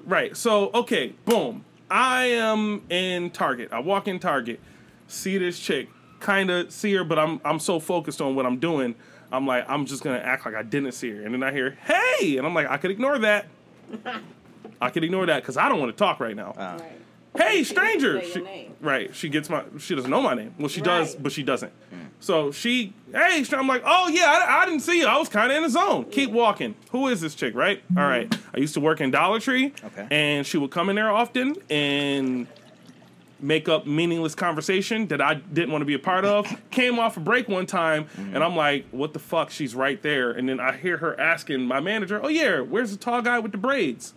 Right. 0.05 0.35
So 0.35 0.71
okay, 0.73 1.13
boom. 1.25 1.63
I 1.89 2.25
am 2.25 2.81
in 2.89 3.29
Target. 3.29 3.69
I 3.71 3.79
walk 3.79 4.07
in 4.07 4.19
Target, 4.19 4.59
see 5.07 5.37
this 5.37 5.59
chick, 5.59 5.89
kind 6.19 6.49
of 6.49 6.71
see 6.71 6.93
her, 6.95 7.03
but 7.03 7.19
I'm 7.19 7.39
I'm 7.45 7.59
so 7.59 7.79
focused 7.79 8.21
on 8.21 8.35
what 8.35 8.45
I'm 8.45 8.57
doing. 8.57 8.95
I'm 9.31 9.45
like 9.45 9.65
I'm 9.69 9.85
just 9.85 10.03
gonna 10.03 10.17
act 10.19 10.45
like 10.45 10.55
I 10.55 10.63
didn't 10.63 10.93
see 10.93 11.11
her, 11.11 11.21
and 11.23 11.33
then 11.33 11.43
I 11.43 11.51
hear 11.51 11.77
hey, 11.83 12.37
and 12.37 12.45
I'm 12.47 12.53
like 12.53 12.67
I 12.69 12.77
could 12.77 12.91
ignore 12.91 13.19
that. 13.19 13.45
I 14.81 14.89
could 14.89 15.03
ignore 15.03 15.25
that 15.27 15.41
because 15.41 15.57
I 15.57 15.69
don't 15.69 15.79
want 15.79 15.91
to 15.91 15.97
talk 15.97 16.19
right 16.19 16.35
now. 16.35 16.51
Uh, 16.57 16.77
Right. 16.79 16.94
Hey, 17.37 17.63
stranger. 17.63 18.21
She- 18.21 18.69
right. 18.81 19.13
She 19.15 19.29
gets 19.29 19.49
my. 19.49 19.63
She 19.79 19.95
doesn't 19.95 20.09
know 20.09 20.21
my 20.21 20.33
name. 20.33 20.53
Well, 20.59 20.67
she 20.69 20.81
does, 20.81 21.15
but 21.15 21.31
she 21.31 21.43
doesn't. 21.43 21.71
So 22.21 22.51
she, 22.51 22.93
hey, 23.11 23.45
I'm 23.51 23.67
like, 23.67 23.83
oh 23.85 24.07
yeah, 24.07 24.25
I, 24.47 24.61
I 24.61 24.65
didn't 24.65 24.79
see 24.79 24.99
you. 24.99 25.05
I 25.05 25.17
was 25.17 25.29
kind 25.29 25.51
of 25.51 25.57
in 25.57 25.63
the 25.63 25.69
zone. 25.69 26.05
Keep 26.05 26.31
walking. 26.31 26.73
Who 26.91 27.07
is 27.09 27.21
this 27.21 27.35
chick? 27.35 27.53
Right. 27.53 27.83
All 27.95 28.03
right. 28.07 28.33
I 28.53 28.57
used 28.59 28.73
to 28.75 28.79
work 28.79 28.99
in 29.01 29.11
Dollar 29.11 29.39
Tree. 29.39 29.73
Okay. 29.83 30.07
And 30.09 30.45
she 30.47 30.57
would 30.57 30.71
come 30.71 30.89
in 30.89 30.95
there 30.95 31.11
often 31.11 31.55
and 31.69 32.47
make 33.39 33.67
up 33.69 33.85
meaningless 33.85 34.33
conversation 34.33 35.07
that 35.07 35.21
I 35.21 35.35
didn't 35.35 35.71
want 35.71 35.81
to 35.81 35.85
be 35.85 35.93
a 35.93 35.99
part 35.99 36.25
of. 36.25 36.47
Came 36.71 36.97
off 36.99 37.17
a 37.17 37.19
break 37.19 37.47
one 37.47 37.65
time, 37.65 38.07
and 38.17 38.43
I'm 38.43 38.55
like, 38.55 38.85
what 38.91 39.13
the 39.13 39.19
fuck? 39.19 39.51
She's 39.51 39.75
right 39.75 40.01
there. 40.01 40.31
And 40.31 40.47
then 40.49 40.59
I 40.59 40.75
hear 40.77 40.97
her 40.97 41.19
asking 41.19 41.65
my 41.65 41.79
manager, 41.79 42.19
oh 42.23 42.29
yeah, 42.29 42.61
where's 42.61 42.91
the 42.91 42.97
tall 42.97 43.21
guy 43.21 43.39
with 43.39 43.51
the 43.51 43.57
braids? 43.57 44.13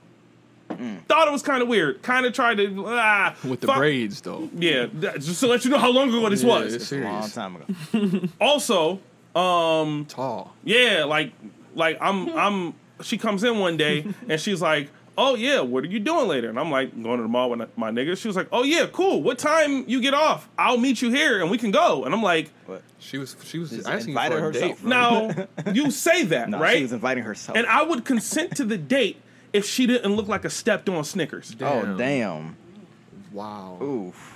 Thought 1.08 1.28
it 1.28 1.32
was 1.32 1.42
kind 1.42 1.62
of 1.62 1.68
weird. 1.68 2.02
Kind 2.02 2.26
of 2.26 2.32
tried 2.32 2.56
to 2.58 2.84
ah, 2.86 3.34
With 3.48 3.60
the 3.60 3.66
fuck- 3.68 3.78
braids, 3.78 4.20
though. 4.20 4.48
Yeah, 4.56 4.86
that- 4.94 5.20
just 5.20 5.40
to 5.40 5.46
let 5.46 5.64
you 5.64 5.70
know 5.70 5.78
how 5.78 5.90
long 5.90 6.08
ago 6.08 6.28
this 6.28 6.42
Yeah, 6.42 6.48
was. 6.48 6.74
it's 6.74 6.92
a 6.92 6.98
long 6.98 7.28
time 7.30 7.56
ago. 7.56 8.28
Also, 8.40 9.00
um, 9.34 10.06
Tall. 10.08 10.54
yeah, 10.64 11.04
like 11.04 11.32
like 11.74 11.98
I'm 12.00 12.28
I'm 12.36 12.74
she 13.02 13.18
comes 13.18 13.44
in 13.44 13.58
one 13.58 13.76
day 13.76 14.04
and 14.28 14.40
she's 14.40 14.60
like, 14.60 14.90
"Oh 15.16 15.34
yeah, 15.36 15.60
what 15.60 15.84
are 15.84 15.88
you 15.88 16.00
doing 16.00 16.28
later?" 16.28 16.48
And 16.48 16.58
I'm 16.58 16.70
like, 16.70 16.90
"Going 17.02 17.16
to 17.18 17.22
the 17.22 17.28
mall 17.28 17.50
with 17.50 17.76
my 17.78 17.90
niggas." 17.90 18.18
She 18.18 18.28
was 18.28 18.36
like, 18.36 18.48
"Oh 18.52 18.62
yeah, 18.64 18.86
cool. 18.92 19.22
What 19.22 19.38
time 19.38 19.84
you 19.88 20.00
get 20.00 20.14
off? 20.14 20.48
I'll 20.58 20.78
meet 20.78 21.00
you 21.02 21.10
here 21.10 21.40
and 21.40 21.50
we 21.50 21.58
can 21.58 21.70
go." 21.70 22.04
And 22.04 22.14
I'm 22.14 22.22
like, 22.22 22.50
what? 22.66 22.82
She 22.98 23.16
was 23.18 23.36
she 23.44 23.58
was 23.58 23.70
Just 23.70 23.88
asking 23.88 24.10
invited 24.10 24.34
for 24.38 24.38
a 24.38 24.52
herself. 24.52 24.80
date. 24.80 24.84
"Now 24.84 25.30
you 25.72 25.90
say 25.90 26.24
that, 26.24 26.48
No, 26.50 26.58
right?" 26.58 26.76
she 26.76 26.82
was 26.82 26.92
inviting 26.92 27.24
herself. 27.24 27.56
and 27.56 27.66
I 27.66 27.82
would 27.82 28.04
consent 28.04 28.56
to 28.56 28.64
the 28.64 28.76
date 28.78 29.20
if 29.52 29.64
she 29.66 29.86
didn't 29.86 30.14
look 30.14 30.28
like 30.28 30.44
a 30.44 30.50
stepped 30.50 30.88
on 30.88 31.04
Snickers. 31.04 31.54
oh 31.60 31.82
Damn. 31.82 31.96
damn. 31.96 32.56
Wow. 33.32 33.78
Oof. 33.82 34.34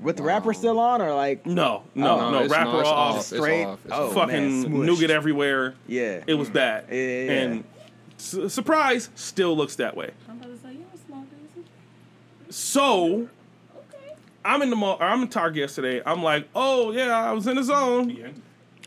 With 0.00 0.16
the 0.16 0.22
rapper 0.22 0.54
still 0.54 0.78
on 0.78 1.02
or 1.02 1.12
like 1.12 1.44
No, 1.44 1.82
no, 1.94 2.18
Oh, 2.18 2.30
no. 2.30 2.38
it's, 2.40 2.50
rapper 2.50 2.72
no, 2.72 2.80
it's 2.80 2.88
off, 2.88 2.96
off. 3.14 3.16
It's 3.18 3.26
Straight? 3.28 3.64
off. 3.64 3.78
Oh, 3.82 3.84
it's 3.84 3.92
Oh, 3.94 4.06
off. 4.06 4.14
fucking 4.14 4.62
man, 4.62 4.72
smushed. 4.72 4.86
nougat 4.86 5.10
everywhere. 5.10 5.74
yeah. 5.86 6.22
It 6.26 6.34
was 6.34 6.48
mm. 6.48 6.54
bad. 6.54 6.84
Yeah, 6.90 6.94
yeah, 6.96 7.22
yeah. 7.24 7.30
And 7.42 7.64
su- 8.16 8.48
surprise, 8.48 9.10
still 9.14 9.54
looks 9.56 9.76
that 9.76 9.94
way. 9.96 10.10
I'm 10.28 10.38
about 10.38 10.50
to 10.54 10.58
say, 10.62 10.72
you 10.72 10.78
don't 10.78 11.06
smoke, 11.06 11.24
Daisy. 11.54 11.66
So 12.50 13.28
Okay. 13.76 14.14
I'm 14.44 14.62
in 14.62 14.70
the 14.70 14.76
mall. 14.76 14.96
I'm 15.00 15.20
in 15.22 15.28
Target 15.28 15.58
yesterday. 15.58 16.00
I'm 16.06 16.22
like, 16.22 16.48
oh 16.54 16.92
yeah, 16.92 17.16
I 17.18 17.32
was 17.32 17.46
in 17.46 17.56
the 17.56 17.62
zone. 17.64 18.40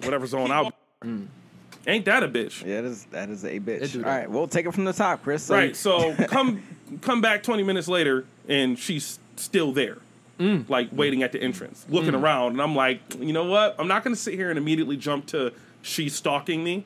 Whatever 0.03 0.25
zone 0.25 0.49
I. 0.51 0.71
Ain't 1.85 2.05
that 2.05 2.23
a 2.23 2.27
bitch? 2.29 2.65
Yeah, 2.65 2.81
that 2.81 2.87
is 2.87 3.03
that 3.05 3.29
is 3.29 3.43
a 3.43 3.59
bitch. 3.59 3.75
All 3.75 3.79
right, 3.81 3.91
do 3.91 3.99
All 3.99 4.03
that. 4.05 4.17
right, 4.19 4.29
we'll 4.31 4.47
take 4.47 4.65
it 4.65 4.73
from 4.73 4.85
the 4.85 4.93
top, 4.93 5.23
Chris. 5.23 5.43
So 5.43 5.55
Right. 5.55 5.75
So 5.75 6.15
come 6.27 6.63
come 7.01 7.21
back 7.21 7.43
20 7.43 7.63
minutes 7.63 7.87
later, 7.87 8.25
and 8.47 8.77
she's 8.79 9.19
still 9.35 9.71
there. 9.73 9.97
Like 10.67 10.89
waiting 10.91 11.23
at 11.23 11.31
the 11.31 11.41
entrance, 11.41 11.85
looking 11.87 12.13
around, 12.13 12.51
and 12.53 12.61
I'm 12.61 12.75
like, 12.75 12.99
you 13.17 13.31
know 13.31 13.45
what? 13.45 13.75
I'm 13.79 13.87
not 13.87 14.03
gonna 14.03 14.15
sit 14.17 14.33
here 14.33 14.49
and 14.49 14.57
immediately 14.57 14.97
jump 14.97 15.27
to 15.27 15.53
she's 15.81 16.15
stalking 16.15 16.61
me. 16.65 16.83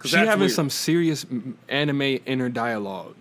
'cause 0.00 0.10
She 0.10 0.16
that's 0.16 0.28
having 0.28 0.40
weird. 0.40 0.52
some 0.52 0.70
serious 0.70 1.24
anime 1.68 2.18
inner 2.26 2.48
dialogue. 2.48 3.14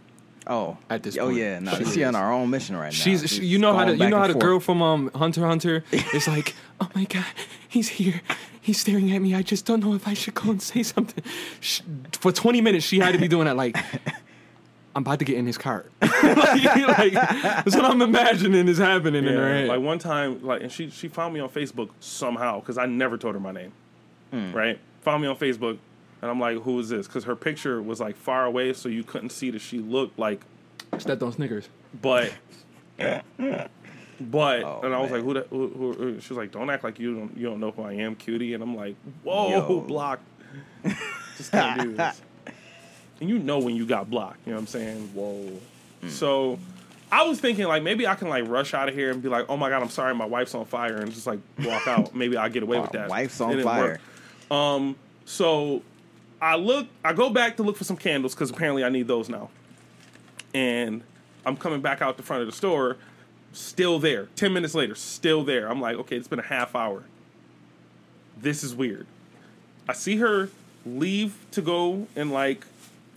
Oh, 0.47 0.77
At 0.89 1.03
this 1.03 1.15
Oh 1.19 1.25
point, 1.25 1.37
yeah, 1.37 1.59
no, 1.59 1.75
she 1.75 1.85
she, 1.85 2.03
on 2.03 2.15
our 2.15 2.33
own 2.33 2.49
mission 2.49 2.75
right 2.77 2.85
now. 2.85 2.89
She's, 2.89 3.29
she, 3.29 3.45
you 3.45 3.59
know 3.59 3.75
how 3.75 3.85
to 3.85 3.95
you 3.95 4.09
know 4.09 4.17
how 4.17 4.25
the 4.27 4.33
girl 4.33 4.59
from 4.59 4.81
um 4.81 5.11
Hunter 5.13 5.41
x 5.41 5.47
Hunter 5.47 5.83
is 6.15 6.27
like, 6.27 6.55
oh 6.81 6.89
my 6.95 7.03
god, 7.03 7.25
he's 7.67 7.89
here, 7.89 8.21
he's 8.69 8.79
staring 8.79 9.11
at 9.11 9.21
me. 9.21 9.33
I 9.33 9.41
just 9.41 9.65
don't 9.65 9.79
know 9.83 9.95
if 9.95 10.07
I 10.07 10.13
should 10.13 10.35
go 10.35 10.51
and 10.51 10.61
say 10.61 10.83
something. 10.83 11.23
Sh 11.59 11.81
for 12.13 12.31
20 12.31 12.61
minutes, 12.61 12.85
she 12.85 12.99
had 12.99 13.13
to 13.13 13.17
be 13.17 13.27
doing 13.27 13.45
that 13.45 13.57
like. 13.57 13.75
I'm 14.95 15.03
about 15.03 15.19
to 15.19 15.25
get 15.25 15.37
in 15.37 15.45
his 15.45 15.57
car. 15.57 15.85
like, 16.01 16.15
like, 16.23 17.13
that's 17.13 17.75
what 17.75 17.85
I'm 17.85 18.01
imagining 18.01 18.67
is 18.67 18.79
happening 18.79 19.23
in 19.23 19.35
her 19.35 19.47
head. 19.47 19.67
like 19.67 19.79
one 19.79 19.99
time, 19.99 20.43
like, 20.43 20.63
and 20.63 20.71
she 20.71 20.89
she 20.89 21.07
found 21.07 21.33
me 21.33 21.39
on 21.39 21.47
Facebook 21.49 21.89
somehow 21.99 22.59
because 22.59 22.77
I 22.77 22.87
never 22.87 23.17
told 23.17 23.35
her 23.35 23.39
my 23.39 23.51
name. 23.51 23.71
Hmm. 24.31 24.51
Right? 24.51 24.79
Found 25.03 25.21
me 25.21 25.27
on 25.27 25.37
Facebook, 25.37 25.77
and 26.21 26.31
I'm 26.31 26.39
like, 26.39 26.57
who 26.63 26.79
is 26.79 26.89
this? 26.89 27.07
Because 27.07 27.23
her 27.25 27.35
picture 27.35 27.81
was 27.81 27.99
like 27.99 28.17
far 28.17 28.45
away, 28.45 28.73
so 28.73 28.89
you 28.89 29.03
couldn't 29.03 29.29
see 29.29 29.51
that 29.51 29.59
she 29.61 29.77
looked 29.79 30.17
like. 30.17 30.41
Stepped 30.97 31.21
on 31.21 31.31
Snickers. 31.31 31.69
But, 32.01 32.33
but, 34.19 34.63
Oh, 34.63 34.81
and 34.83 34.93
I 34.93 34.99
was 34.99 35.11
man. 35.11 35.19
like, 35.19 35.25
who, 35.27 35.33
that, 35.35 35.47
who, 35.47 35.67
who? 35.69 35.93
who- 35.93 36.19
She 36.21 36.29
was 36.29 36.37
like, 36.37 36.51
don't 36.51 36.69
act 36.69 36.83
like 36.83 36.99
you 36.99 37.15
don't 37.15 37.37
you 37.37 37.47
don't 37.47 37.59
know 37.59 37.71
who 37.71 37.83
I 37.83 37.93
am, 37.93 38.15
cutie. 38.15 38.53
And 38.53 38.61
I'm 38.63 38.75
like, 38.75 38.95
whoa, 39.23 39.49
Yo. 39.49 39.79
block. 39.87 40.19
Just 41.37 41.51
can't 41.51 41.81
do 41.81 41.93
this. 41.93 42.21
And 43.21 43.29
you 43.29 43.37
know 43.37 43.59
when 43.59 43.75
you 43.75 43.85
got 43.85 44.09
blocked. 44.09 44.39
You 44.45 44.53
know 44.53 44.59
what 44.59 44.61
I'm 44.61 44.67
saying? 44.67 45.09
Whoa. 45.13 45.51
Mm. 46.03 46.09
So. 46.09 46.57
I 47.11 47.23
was 47.27 47.39
thinking 47.41 47.65
like 47.65 47.83
maybe 47.83 48.07
I 48.07 48.15
can 48.15 48.29
like 48.29 48.47
rush 48.47 48.73
out 48.73 48.87
of 48.87 48.93
here 48.95 49.09
and 49.11 49.21
be 49.21 49.27
like, 49.27 49.47
oh 49.49 49.57
my 49.57 49.67
god, 49.67 49.81
I'm 49.81 49.89
sorry, 49.89 50.13
my 50.15 50.25
wife's 50.25 50.53
on 50.55 50.63
fire, 50.63 50.95
and 50.97 51.11
just 51.11 51.27
like 51.27 51.39
walk 51.65 51.85
out. 51.87 52.15
maybe 52.21 52.37
I'll 52.37 52.49
get 52.49 52.63
away 52.63 52.79
with 52.79 52.91
that. 52.91 53.09
wife's 53.09 53.41
on 53.41 53.61
fire. 53.61 53.99
work. 54.49 54.55
Um, 54.57 54.95
so 55.25 55.81
I 56.41 56.55
look, 56.55 56.87
I 57.03 57.11
go 57.13 57.29
back 57.29 57.57
to 57.57 57.63
look 57.63 57.75
for 57.77 57.83
some 57.83 57.97
candles 57.97 58.35
because 58.35 58.51
apparently 58.51 58.83
I 58.85 58.89
need 58.89 59.07
those 59.07 59.27
now. 59.27 59.49
And 60.53 61.03
I'm 61.45 61.57
coming 61.57 61.81
back 61.81 62.01
out 62.01 62.15
the 62.15 62.23
front 62.23 62.41
of 62.43 62.47
the 62.47 62.55
store, 62.55 62.95
still 63.53 63.99
there. 63.99 64.27
Ten 64.35 64.53
minutes 64.53 64.75
later, 64.75 64.95
still 64.95 65.43
there. 65.43 65.69
I'm 65.69 65.81
like, 65.81 65.97
okay, 65.97 66.15
it's 66.15 66.27
been 66.27 66.39
a 66.39 66.43
half 66.43 66.75
hour. 66.75 67.03
This 68.37 68.63
is 68.63 68.73
weird. 68.73 69.05
I 69.87 69.93
see 69.93 70.17
her 70.17 70.49
leave 70.85 71.35
to 71.51 71.61
go 71.61 72.07
and 72.15 72.31
like 72.31 72.65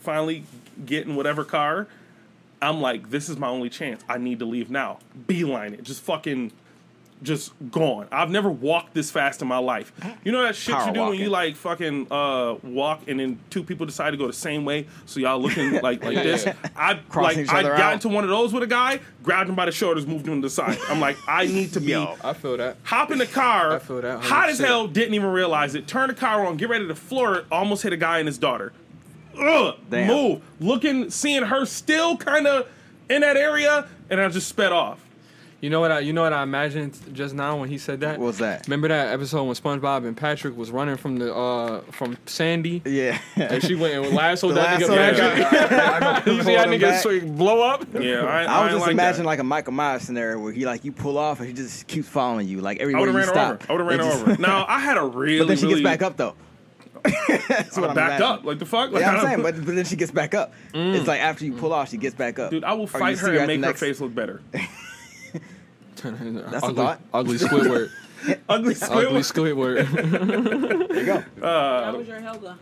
finally 0.00 0.44
get 0.84 1.06
in 1.06 1.14
whatever 1.14 1.44
car. 1.44 1.86
I'm 2.60 2.80
like, 2.80 3.10
this 3.10 3.28
is 3.28 3.36
my 3.36 3.48
only 3.48 3.68
chance. 3.68 4.02
I 4.08 4.18
need 4.18 4.38
to 4.38 4.44
leave 4.44 4.70
now. 4.70 4.98
Beeline 5.26 5.74
it. 5.74 5.82
Just 5.82 6.02
fucking 6.02 6.52
just 7.22 7.52
gone. 7.70 8.08
I've 8.10 8.30
never 8.30 8.50
walked 8.50 8.94
this 8.94 9.10
fast 9.10 9.42
in 9.42 9.48
my 9.48 9.58
life. 9.58 9.92
You 10.24 10.32
know 10.32 10.42
that 10.42 10.56
shit 10.56 10.74
Power 10.74 10.88
you 10.88 10.92
do 10.94 11.00
when 11.06 11.18
you 11.18 11.30
like 11.30 11.56
fucking 11.56 12.08
uh, 12.10 12.56
walk 12.62 13.02
and 13.06 13.20
then 13.20 13.38
two 13.50 13.62
people 13.62 13.86
decide 13.86 14.10
to 14.10 14.16
go 14.16 14.26
the 14.26 14.32
same 14.32 14.64
way, 14.64 14.86
so 15.06 15.20
y'all 15.20 15.40
looking 15.40 15.72
like 15.82 16.02
like 16.04 16.16
this. 16.16 16.46
I 16.76 16.94
Crossing 17.08 17.46
like 17.46 17.46
each 17.46 17.52
I 17.52 17.62
got 17.62 17.80
out. 17.80 17.92
into 17.94 18.08
one 18.08 18.24
of 18.24 18.30
those 18.30 18.52
with 18.52 18.62
a 18.62 18.66
guy, 18.66 19.00
grabbed 19.22 19.48
him 19.48 19.54
by 19.56 19.66
the 19.66 19.72
shoulders, 19.72 20.06
moved 20.06 20.26
him 20.26 20.42
to 20.42 20.46
the 20.46 20.50
side. 20.50 20.78
I'm 20.88 21.00
like, 21.00 21.16
I 21.28 21.46
need 21.46 21.72
to 21.74 21.80
be 21.80 21.92
Yo. 21.92 22.16
I 22.22 22.32
feel 22.32 22.56
that. 22.56 22.76
hop 22.82 23.10
in 23.10 23.18
the 23.18 23.26
car, 23.26 23.76
I 23.76 23.78
feel 23.78 24.00
that 24.02 24.20
hot 24.22 24.48
as 24.48 24.58
hell, 24.58 24.86
didn't 24.88 25.14
even 25.14 25.30
realize 25.30 25.74
it. 25.74 25.86
Turn 25.86 26.08
the 26.08 26.14
car 26.14 26.46
on, 26.46 26.56
get 26.56 26.68
ready 26.68 26.86
to 26.88 26.94
floor 26.94 27.36
it, 27.36 27.46
almost 27.50 27.82
hit 27.82 27.92
a 27.92 27.96
guy 27.96 28.18
and 28.18 28.26
his 28.26 28.38
daughter. 28.38 28.72
Ugh, 29.38 29.76
Damn. 29.90 30.06
move. 30.08 30.42
Looking, 30.60 31.08
seeing 31.10 31.44
her 31.44 31.64
still 31.66 32.16
kind 32.16 32.46
of 32.46 32.68
in 33.08 33.22
that 33.22 33.36
area, 33.36 33.86
and 34.10 34.20
I 34.20 34.28
just 34.28 34.48
sped 34.48 34.72
off. 34.72 35.00
You 35.62 35.70
know 35.70 35.78
what 35.80 35.92
I 35.92 36.00
you 36.00 36.12
know 36.12 36.22
what 36.22 36.32
I 36.32 36.42
imagined 36.42 36.98
just 37.14 37.34
now 37.36 37.56
when 37.56 37.68
he 37.68 37.78
said 37.78 38.00
that? 38.00 38.18
What 38.18 38.26
was 38.26 38.38
that? 38.38 38.66
Remember 38.66 38.88
that 38.88 39.12
episode 39.14 39.44
when 39.44 39.54
SpongeBob 39.54 40.04
and 40.04 40.16
Patrick 40.16 40.56
was 40.56 40.72
running 40.72 40.96
from 40.96 41.18
the 41.18 41.32
uh 41.32 41.82
from 41.92 42.18
Sandy? 42.26 42.82
Yeah. 42.84 43.16
And 43.36 43.62
she 43.62 43.76
went 43.76 43.94
and 44.04 44.12
lassoed 44.12 44.50
The 44.50 44.54
that 44.56 44.80
nigga 44.80 44.88
lasso 44.88 45.70
back. 45.70 46.26
You 46.26 46.42
see 46.42 46.54
that 46.56 46.66
Pulled 46.66 46.80
nigga 46.80 47.00
swing, 47.00 47.36
blow 47.36 47.62
up? 47.62 47.86
Yeah, 47.94 48.24
I, 48.24 48.42
I 48.42 48.64
was 48.64 48.72
just 48.72 48.82
like 48.82 48.90
imagining 48.92 49.26
like 49.26 49.38
a 49.38 49.44
Michael 49.44 49.72
Myers 49.72 50.02
scenario 50.02 50.40
where 50.40 50.52
he 50.52 50.66
like 50.66 50.84
you 50.84 50.90
pull 50.90 51.16
off 51.16 51.38
and 51.38 51.46
he 51.46 51.54
just 51.54 51.86
keeps 51.86 52.08
following 52.08 52.48
you 52.48 52.60
like 52.60 52.80
I 52.80 52.82
everywhere 52.82 53.00
would 53.06 53.14
have 53.14 53.24
you 53.26 53.32
ran 53.32 53.58
stop. 53.58 53.62
over. 53.62 53.66
I 53.68 53.72
would 53.72 53.80
have 53.80 53.88
ran 53.88 54.00
It 54.00 54.04
her 54.04 54.10
just- 54.10 54.22
over. 54.32 54.42
Now 54.42 54.66
I 54.68 54.80
had 54.80 54.96
a 54.98 55.04
really, 55.04 55.38
But 55.42 55.46
then 55.46 55.56
she 55.58 55.66
really 55.66 55.82
gets 55.82 55.84
back 55.84 56.02
up 56.02 56.16
though. 56.16 56.34
That's 57.48 57.76
what 57.76 57.90
I'm 57.90 57.94
backed 57.94 58.20
imagining. 58.20 58.22
up. 58.22 58.44
Like 58.44 58.58
the 58.58 58.66
fuck. 58.66 58.90
Like, 58.90 59.00
Yeah, 59.02 59.12
I 59.12 59.14
I'm 59.14 59.26
saying, 59.26 59.42
but, 59.42 59.64
but 59.64 59.74
then 59.76 59.84
she 59.84 59.94
gets 59.94 60.10
back 60.10 60.34
up. 60.34 60.52
It's 60.74 61.06
like 61.06 61.20
after 61.20 61.44
you 61.44 61.52
pull 61.52 61.72
off, 61.72 61.88
she 61.90 61.98
gets 61.98 62.16
back 62.16 62.40
up. 62.40 62.50
dude, 62.50 62.64
I 62.64 62.72
will 62.74 62.88
fight 62.88 63.16
see 63.18 63.26
her 63.26 63.34
at 63.34 63.40
and 63.42 63.50
the 63.50 63.58
make 63.58 63.70
her 63.70 63.74
face 63.76 64.00
look 64.00 64.12
better. 64.12 64.42
That's 66.02 66.64
a 66.64 66.66
ugly, 66.66 66.74
thought. 66.74 67.00
Ugly 67.14 67.38
Squidward. 67.38 67.90
Ugly 68.48 68.74
ugly 68.82 69.20
Squidward. 69.22 69.84
Squidward. 69.84 70.88
There 70.88 71.00
you 71.00 71.06
go. 71.06 71.24
that 71.40 71.44
uh, 71.44 71.96
was 71.96 72.06
your 72.08 72.20
Helga. 72.20 72.58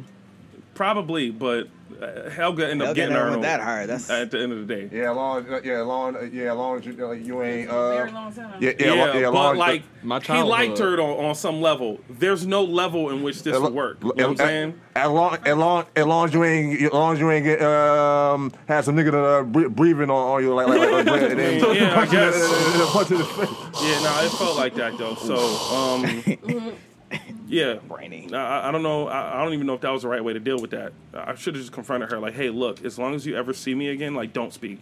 Probably, 0.80 1.30
but 1.30 1.68
uh, 2.00 2.30
Helga 2.30 2.70
ended 2.70 2.88
up 2.88 2.96
getting 2.96 3.12
never 3.12 3.24
her 3.26 3.30
went 3.32 3.36
on- 3.36 3.42
that 3.42 3.60
hard. 3.60 3.90
That's 3.90 4.08
at 4.08 4.30
the 4.30 4.40
end 4.40 4.50
of 4.52 4.66
the 4.66 4.74
day. 4.74 4.88
Yeah, 4.90 5.10
long, 5.10 5.44
yeah, 5.62 5.82
long, 5.82 6.16
yeah, 6.32 6.52
long 6.52 6.78
as 6.78 6.86
you, 6.86 7.06
uh, 7.06 7.10
you 7.10 7.42
ain't. 7.42 7.68
Very 7.68 8.08
Uh, 8.08 8.12
long 8.14 8.32
time. 8.32 8.54
yeah, 8.60 8.70
Yeah, 8.78 8.86
yeah, 8.86 8.92
long, 9.04 9.14
yeah, 9.16 9.22
but 9.24 9.32
long, 9.34 9.56
like 9.58 9.82
My 10.02 10.20
he 10.20 10.40
liked 10.40 10.78
her 10.78 10.98
on, 10.98 11.22
on 11.26 11.34
some 11.34 11.60
level. 11.60 12.00
There's 12.08 12.46
no 12.46 12.64
level 12.64 13.10
in 13.10 13.22
which 13.22 13.42
this 13.42 13.60
would 13.60 13.74
work. 13.74 13.98
You 14.02 14.14
know 14.16 14.28
what 14.28 14.30
I'm 14.30 14.36
saying? 14.38 14.80
As 14.96 15.10
long, 15.10 15.36
as 15.44 15.54
long, 15.58 15.84
as 15.94 16.06
long 16.06 16.28
as 16.28 16.32
you 16.32 16.44
ain't, 16.44 16.80
as 16.80 16.92
long 16.94 17.12
as 17.12 17.20
you 17.20 17.30
ain't 17.30 17.44
get, 17.44 17.60
um, 17.60 18.50
have 18.66 18.86
some 18.86 18.96
nigga 18.96 19.12
uh, 19.12 19.68
breathing 19.68 20.08
on, 20.08 20.10
on 20.10 20.42
you 20.42 20.54
like, 20.54 20.66
like, 20.66 20.78
like, 20.78 21.04
like 21.04 21.22
and 21.30 21.38
then 21.38 21.60
Yeah, 21.76 22.00
I 22.00 22.06
guess. 22.06 22.34
and 22.72 22.80
then 22.80 22.86
punch 22.86 23.10
in 23.10 23.18
the 23.18 23.24
face. 23.24 23.82
Yeah, 23.82 24.00
no, 24.02 24.24
it 24.24 24.30
felt 24.30 24.56
like 24.56 24.74
that 24.76 24.96
though. 24.96 25.14
So, 25.14 25.36
um, 25.76 26.72
yeah, 27.48 27.74
brainy. 27.88 28.32
I, 28.32 28.68
I 28.68 28.72
don't 28.72 28.82
know. 28.82 29.08
I, 29.08 29.40
I 29.40 29.44
don't 29.44 29.52
even 29.54 29.66
know 29.66 29.74
if 29.74 29.80
that 29.80 29.90
was 29.90 30.02
the 30.02 30.08
right 30.08 30.22
way 30.22 30.32
to 30.32 30.40
deal 30.40 30.58
with 30.60 30.70
that. 30.70 30.92
I 31.12 31.34
should 31.34 31.54
have 31.54 31.62
just 31.62 31.72
confronted 31.72 32.10
her, 32.10 32.18
like, 32.18 32.34
"Hey, 32.34 32.50
look, 32.50 32.84
as 32.84 32.98
long 32.98 33.14
as 33.14 33.26
you 33.26 33.36
ever 33.36 33.52
see 33.52 33.74
me 33.74 33.88
again, 33.88 34.14
like, 34.14 34.32
don't 34.32 34.52
speak. 34.52 34.80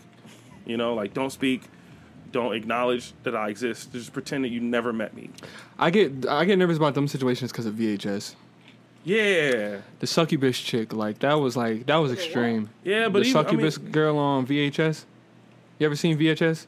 You 0.67 0.77
know, 0.77 0.95
like, 0.95 1.15
don't 1.15 1.31
speak. 1.31 1.63
Don't 2.31 2.55
acknowledge 2.55 3.15
that 3.23 3.35
I 3.35 3.49
exist. 3.49 3.93
Just 3.93 4.13
pretend 4.13 4.45
that 4.45 4.51
you 4.51 4.61
never 4.61 4.93
met 4.93 5.15
me. 5.15 5.31
I 5.79 5.91
get 5.91 6.27
I 6.29 6.45
get 6.45 6.59
nervous 6.59 6.77
about 6.77 6.95
them 6.95 7.09
situations 7.09 7.51
because 7.53 7.65
of 7.65 7.75
VHS. 7.75 8.35
Yeah, 9.05 9.79
The 10.01 10.07
succubus 10.07 10.59
chick, 10.61 10.93
like 10.93 11.21
that 11.21 11.35
was 11.35 11.57
like 11.57 11.87
that 11.87 11.97
was 11.97 12.13
extreme. 12.13 12.69
yeah, 12.85 13.09
but 13.09 13.21
the 13.23 13.29
even, 13.29 13.37
I 13.37 13.41
mean, 13.41 13.51
succubus 13.51 13.79
girl 13.79 14.19
on 14.19 14.47
VHS. 14.47 15.05
You 15.79 15.87
ever 15.87 15.97
seen 15.97 16.19
VHS? 16.19 16.67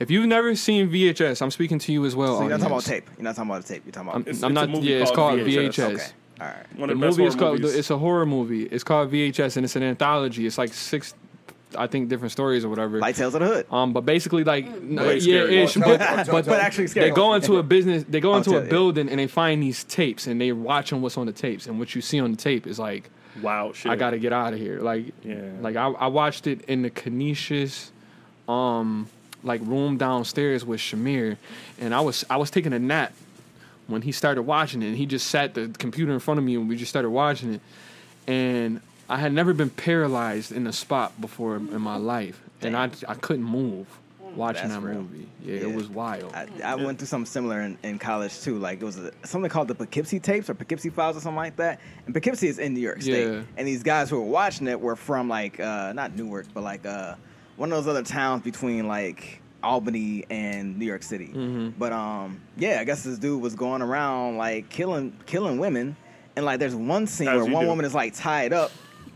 If 0.00 0.10
you've 0.10 0.26
never 0.26 0.54
seen 0.56 0.88
VHS, 0.90 1.42
I'm 1.42 1.50
speaking 1.50 1.78
to 1.80 1.92
you 1.92 2.04
as 2.06 2.16
well. 2.16 2.38
So 2.38 2.40
you're 2.42 2.50
not 2.50 2.56
talking 2.60 2.72
about 2.72 2.84
tape. 2.84 3.10
You're 3.18 3.24
not 3.24 3.36
talking 3.36 3.50
about 3.50 3.62
the 3.64 3.74
tape. 3.74 3.82
You're 3.84 3.92
talking 3.92 4.08
about. 4.08 4.16
I'm, 4.16 4.20
It's- 4.22 4.42
I'm 4.42 4.52
it's 4.52 4.62
a 4.62 4.66
not. 4.66 4.70
movie 4.70 4.86
Yeah, 4.88 4.96
it's 5.02 5.10
called 5.10 5.38
called 5.38 5.40
VHS. 5.48 5.68
VHS. 5.68 5.94
okay. 5.94 6.04
All 6.40 6.46
right. 6.46 6.56
one 6.78 6.88
The 6.88 6.94
of 6.94 7.00
the, 7.00 7.06
best 7.06 7.18
movie 7.18 7.28
is 7.28 7.34
called. 7.36 7.60
movies. 7.60 7.74
It's 7.76 7.90
a 7.90 7.98
horror 7.98 8.24
movie. 8.26 8.62
It's 8.64 8.82
called 8.82 9.12
VHS, 9.12 9.56
and 9.58 9.64
it's 9.64 9.76
an 9.76 9.82
anthology. 9.82 10.46
It's 10.46 10.56
like 10.56 10.72
six, 10.72 11.12
I 11.76 11.86
think, 11.86 12.08
different 12.08 12.32
stories 12.32 12.64
or 12.64 12.70
whatever. 12.70 12.98
Light 12.98 13.14
Tales 13.16 13.34
of 13.34 13.40
the 13.42 13.46
Hood. 13.46 13.66
Um, 13.70 13.92
but 13.92 14.06
basically, 14.06 14.42
like, 14.42 14.66
no, 14.82 15.10
yeah, 15.10 15.20
scary. 15.20 15.62
ish, 15.62 15.74
but, 15.74 15.98
tell- 15.98 15.98
tell- 16.24 16.32
but 16.34 16.46
But 16.46 16.60
actually 16.60 16.86
scary. 16.86 17.10
they 17.10 17.14
go 17.14 17.34
into 17.34 17.58
a 17.58 17.62
business. 17.62 18.04
They 18.08 18.20
go 18.20 18.34
into 18.36 18.50
tell 18.50 18.58
a 18.60 18.64
you. 18.64 18.70
building 18.70 19.10
and 19.10 19.18
they 19.18 19.26
find 19.26 19.62
these 19.62 19.84
tapes, 19.84 20.26
and 20.26 20.40
they 20.40 20.50
watching 20.52 21.02
what's 21.02 21.18
on 21.18 21.26
the 21.26 21.32
tapes, 21.32 21.66
and 21.66 21.78
what 21.78 21.94
you 21.94 22.00
see 22.00 22.18
on 22.20 22.30
the 22.30 22.38
tape 22.38 22.66
is 22.66 22.78
like, 22.78 23.10
wow 23.42 23.72
shit. 23.74 23.92
I 23.92 23.96
got 23.96 24.10
to 24.10 24.18
get 24.18 24.32
out 24.32 24.54
of 24.54 24.58
here. 24.58 24.80
Like, 24.80 25.12
Yeah. 25.22 25.42
like 25.60 25.76
I, 25.76 25.88
I 25.88 26.06
watched 26.06 26.46
it 26.46 26.62
in 26.68 26.80
the 26.80 26.90
Canisius, 26.90 27.92
um, 28.48 29.08
like 29.42 29.60
room 29.64 29.96
downstairs 29.96 30.64
with 30.64 30.80
Shamir, 30.80 31.36
and 31.80 31.94
I 31.94 32.00
was 32.00 32.24
I 32.30 32.36
was 32.36 32.50
taking 32.50 32.72
a 32.72 32.78
nap 32.78 33.12
when 33.86 34.02
he 34.02 34.12
started 34.12 34.42
watching 34.42 34.82
it. 34.82 34.88
And 34.88 34.96
he 34.96 35.06
just 35.06 35.28
sat 35.28 35.54
the 35.54 35.68
computer 35.78 36.12
in 36.12 36.20
front 36.20 36.38
of 36.38 36.44
me, 36.44 36.54
and 36.56 36.68
we 36.68 36.76
just 36.76 36.90
started 36.90 37.10
watching 37.10 37.54
it, 37.54 37.60
and 38.26 38.80
I 39.08 39.16
had 39.18 39.32
never 39.32 39.52
been 39.52 39.70
paralyzed 39.70 40.52
in 40.52 40.66
a 40.66 40.72
spot 40.72 41.20
before 41.20 41.56
in 41.56 41.80
my 41.80 41.96
life, 41.96 42.40
and 42.62 42.76
I 42.76 42.90
I 43.08 43.14
couldn't 43.14 43.44
move 43.44 43.86
watching 44.36 44.68
That's 44.68 44.80
that 44.80 44.86
real. 44.88 45.02
movie. 45.02 45.26
Yeah, 45.44 45.54
Yeah. 45.56 45.60
it 45.68 45.74
was 45.74 45.88
wild. 45.88 46.32
I, 46.32 46.46
I 46.64 46.74
went 46.76 46.98
through 46.98 47.08
something 47.08 47.26
similar 47.26 47.62
in, 47.62 47.76
in 47.82 47.98
college 47.98 48.40
too. 48.42 48.58
Like 48.60 48.80
it 48.80 48.84
was 48.84 48.96
a, 48.96 49.10
something 49.24 49.50
called 49.50 49.66
the 49.66 49.74
Poughkeepsie 49.74 50.20
tapes 50.20 50.48
or 50.48 50.54
Poughkeepsie 50.54 50.90
files 50.90 51.16
or 51.16 51.20
something 51.20 51.34
like 51.36 51.56
that. 51.56 51.80
And 52.06 52.14
Poughkeepsie 52.14 52.46
is 52.46 52.60
in 52.60 52.72
New 52.74 52.80
York 52.80 53.02
State. 53.02 53.26
Yeah. 53.26 53.42
And 53.56 53.66
these 53.66 53.82
guys 53.82 54.08
who 54.08 54.20
were 54.20 54.30
watching 54.30 54.68
it 54.68 54.80
were 54.80 54.94
from 54.94 55.28
like 55.28 55.58
uh, 55.58 55.92
not 55.94 56.14
Newark, 56.14 56.46
but 56.54 56.62
like 56.62 56.86
uh, 56.86 57.16
one 57.60 57.70
of 57.70 57.84
those 57.84 57.94
other 57.94 58.02
towns 58.02 58.42
between 58.42 58.88
like 58.88 59.42
Albany 59.62 60.24
and 60.30 60.78
New 60.78 60.86
York 60.86 61.02
City. 61.02 61.26
Mm-hmm. 61.26 61.68
But 61.78 61.92
um, 61.92 62.40
yeah, 62.56 62.78
I 62.80 62.84
guess 62.84 63.02
this 63.02 63.18
dude 63.18 63.42
was 63.42 63.54
going 63.54 63.82
around 63.82 64.38
like 64.38 64.70
killing 64.70 65.14
killing 65.26 65.58
women. 65.58 65.94
And 66.36 66.46
like 66.46 66.58
there's 66.58 66.74
one 66.74 67.06
scene 67.06 67.28
As 67.28 67.42
where 67.42 67.52
one 67.52 67.64
do. 67.64 67.68
woman 67.68 67.84
is 67.84 67.94
like 67.94 68.14
tied 68.14 68.54
up. 68.54 68.72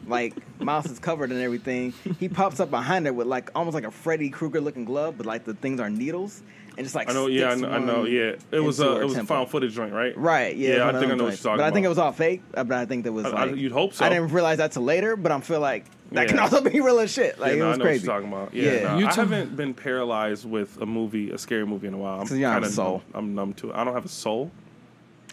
Like 0.06 0.34
mouth 0.60 0.84
is 0.90 0.98
covered 0.98 1.32
and 1.32 1.40
everything. 1.40 1.94
He 2.20 2.28
pops 2.28 2.60
up 2.60 2.70
behind 2.70 3.06
her 3.06 3.14
with 3.14 3.26
like 3.26 3.50
almost 3.54 3.74
like 3.74 3.84
a 3.84 3.90
Freddy 3.90 4.28
Krueger 4.28 4.60
looking 4.60 4.84
glove, 4.84 5.16
but 5.16 5.24
like 5.24 5.44
the 5.44 5.54
things 5.54 5.80
are 5.80 5.88
needles 5.88 6.42
and 6.76 6.84
just 6.84 6.94
like 6.94 7.08
I 7.08 7.12
know. 7.12 7.26
Yeah, 7.26 7.50
I 7.50 7.54
know. 7.54 7.68
I 7.68 7.78
know 7.78 8.04
yeah, 8.04 8.34
it 8.50 8.60
was 8.60 8.80
a 8.80 9.00
it 9.00 9.04
was 9.04 9.12
a 9.12 9.16
temple. 9.16 9.36
found 9.36 9.50
footage 9.50 9.74
joint, 9.74 9.92
right? 9.92 10.16
Right. 10.16 10.56
Yeah. 10.56 10.76
Yeah, 10.76 10.88
I 10.88 10.92
think 10.92 11.04
I 11.04 11.06
them 11.08 11.18
know 11.18 11.24
what 11.24 11.30
joints. 11.30 11.44
you're 11.44 11.50
talking 11.52 11.58
But 11.64 11.66
I 11.66 11.70
think 11.72 11.86
it 11.86 11.88
was 11.88 11.98
all 11.98 12.12
fake. 12.12 12.42
uh, 12.54 12.64
But 12.64 12.78
I 12.78 12.86
think 12.86 13.04
that 13.04 13.12
was 13.12 13.24
I- 13.26 13.30
I- 13.30 13.44
like 13.44 13.56
you'd 13.56 13.72
hope 13.72 13.94
so. 13.94 14.04
I 14.04 14.08
didn't 14.08 14.28
realize 14.32 14.58
that 14.58 14.72
till 14.72 14.82
later, 14.82 15.16
but 15.16 15.32
I'm 15.32 15.40
feel 15.40 15.60
like 15.60 15.84
that 16.12 16.28
can 16.28 16.38
also 16.38 16.60
be 16.70 16.80
real 16.80 16.98
as 17.00 17.12
shit. 17.12 17.38
Like 17.38 17.52
yeah, 17.52 17.58
no, 17.58 17.64
it 17.64 17.66
I 17.66 17.68
was 17.70 17.78
know 17.78 17.84
crazy. 17.84 18.06
what 18.08 18.12
you're 18.14 18.22
talking 18.22 18.32
about. 18.32 18.54
Yeah, 18.54 18.72
Yeah. 18.72 18.82
no, 18.94 18.98
You 18.98 19.06
I 19.06 19.14
haven't 19.14 19.56
been 19.56 19.74
paralyzed 19.74 20.48
with 20.48 20.80
a 20.80 20.86
movie, 20.86 21.30
a 21.30 21.38
scary 21.38 21.66
movie 21.66 21.86
in 21.88 21.94
a 21.94 21.98
while. 21.98 22.20
I'm 22.20 22.26
So 22.26 22.34
you 22.34 22.42
don't 22.42 22.52
have 22.52 22.62
a 22.62 22.66
kinda 22.66 22.74
soul. 22.74 22.92
numb- 22.92 23.02
I'm 23.14 23.34
numb 23.34 23.52
to 23.54 23.70
it. 23.70 23.76
I 23.76 23.84
don't 23.84 23.94
have 23.94 24.04
a 24.04 24.08
soul. 24.08 24.50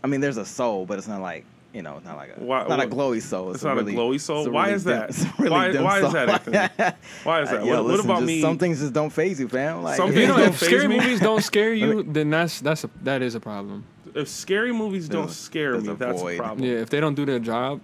I 0.03 0.07
mean, 0.07 0.21
there's 0.21 0.37
a 0.37 0.45
soul, 0.45 0.85
but 0.85 0.97
it's 0.97 1.07
not 1.07 1.21
like 1.21 1.45
you 1.73 1.81
know, 1.81 1.99
not 2.03 2.17
like 2.17 2.35
a 2.37 2.39
Why- 2.39 2.61
it's 2.61 2.69
not 2.69 2.83
a 2.83 2.87
glowy 2.87 3.21
soul. 3.21 3.49
It's, 3.49 3.57
It's 3.57 3.63
not 3.63 3.77
a 3.77 3.83
really, 3.83 3.93
glowy 3.93 4.19
soul? 4.19 4.39
it's 4.39 4.47
a 4.47 4.51
Why 4.51 4.63
really 4.65 4.75
is 4.75 4.83
that? 4.85 5.09
it's 5.09 5.25
really 5.39 5.51
Why- 5.51 5.81
why 5.81 6.01
is 6.05 6.13
that, 6.13 6.97
Why 7.23 7.41
is 7.41 7.49
that? 7.49 7.61
Uh, 7.61 7.65
yo, 7.65 7.75
what, 7.75 7.83
what 7.83 7.91
listen, 7.91 8.05
about 8.05 8.15
just 8.19 8.27
me? 8.27 8.41
Some 8.41 8.57
things 8.57 8.79
just 8.79 8.93
don't 8.93 9.09
phase 9.09 9.39
you, 9.39 9.47
fam. 9.47 9.83
Like 9.83 9.97
Some 9.97 10.09
If 10.09 10.15
you 10.17 10.27
know, 10.27 10.37
if 10.37 10.59
scary 10.59 10.87
me. 10.87 10.97
movies 10.97 11.19
don't 11.19 11.41
scare 11.43 11.73
you, 11.73 12.03
then 12.03 12.29
that's 12.29 12.59
that's 12.61 12.83
a 12.83 12.89
that 13.03 13.21
is 13.21 13.35
a 13.35 13.39
problem. 13.39 13.85
if 14.15 14.27
scary 14.27 14.71
movies 14.73 15.07
don't 15.07 15.21
There's- 15.23 15.37
scare 15.37 15.71
there's 15.73 15.85
me, 15.85 15.91
a 15.91 15.95
that's 15.95 16.21
void. 16.21 16.35
a 16.35 16.43
problem. 16.43 16.67
Yeah, 16.67 16.75
if 16.79 16.89
they 16.89 16.99
don't 16.99 17.15
do 17.15 17.25
their 17.25 17.39
job. 17.39 17.79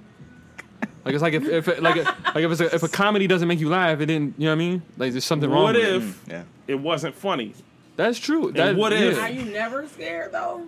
Like 1.06 1.14
it's 1.14 1.24
like 1.24 1.34
if, 1.34 1.46
if 1.48 1.68
it, 1.70 1.82
like 1.82 1.96
like 2.36 2.44
if 2.44 2.52
it's 2.52 2.60
a, 2.62 2.76
if 2.76 2.84
a 2.84 2.90
comedy 2.90 3.28
doesn't 3.28 3.48
make 3.48 3.62
you 3.62 3.70
laugh, 3.70 4.02
it 4.02 4.08
didn't. 4.08 4.36
You 4.38 4.46
know 4.48 4.52
what 4.52 4.56
I 4.56 4.58
mean? 4.58 4.82
Like 4.98 5.12
there's 5.14 5.24
something 5.24 5.50
wrong. 5.50 5.64
What 5.64 5.76
with 5.76 5.86
it. 5.86 5.94
What 5.94 6.02
if 6.04 6.24
yeah. 6.28 6.44
it 6.68 6.76
wasn't 6.76 7.16
funny? 7.16 7.54
That's 7.96 8.20
true. 8.20 8.52
That, 8.52 8.76
what 8.76 8.92
if- 8.94 9.18
Are 9.18 9.30
you 9.30 9.46
never 9.46 9.88
scared 9.88 10.34
though? 10.34 10.68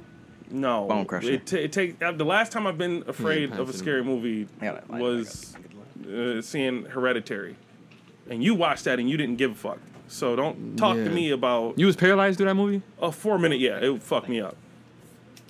No, 0.52 0.88
Bone 0.88 1.06
Crusher. 1.06 1.32
It, 1.32 1.46
ta- 1.46 1.58
it 1.58 1.72
take 1.72 2.02
uh, 2.02 2.12
the 2.12 2.26
last 2.26 2.52
time 2.52 2.66
I've 2.68 2.78
been 2.78 3.04
afraid 3.08 3.52
of 3.54 3.70
a 3.70 3.74
scary 3.74 4.04
movie 4.04 4.48
I 4.62 4.68
I- 4.70 4.82
I 4.92 5.00
was 5.00 5.56
uh, 6.12 6.42
seeing 6.42 6.86
Hereditary, 6.86 7.56
and 8.30 8.44
you 8.44 8.56
watched 8.56 8.86
that 8.86 9.00
and 9.00 9.10
you 9.10 9.16
didn't 9.18 9.36
give 9.38 9.52
a 9.52 9.56
fuck. 9.56 9.80
So 10.08 10.36
don't 10.36 10.76
talk 10.76 10.98
Yeah. 10.98 11.04
to 11.04 11.10
me 11.12 11.30
about 11.30 11.78
You 11.78 11.86
was 11.86 11.96
paralyzed 11.96 12.38
through 12.38 12.48
that 12.48 12.56
movie. 12.56 12.82
a 13.02 13.12
four 13.12 13.38
minute. 13.38 13.60
Yeah, 13.60 13.78
it 13.78 14.02
fucked 14.02 14.28
me 14.30 14.42
up. 14.42 14.56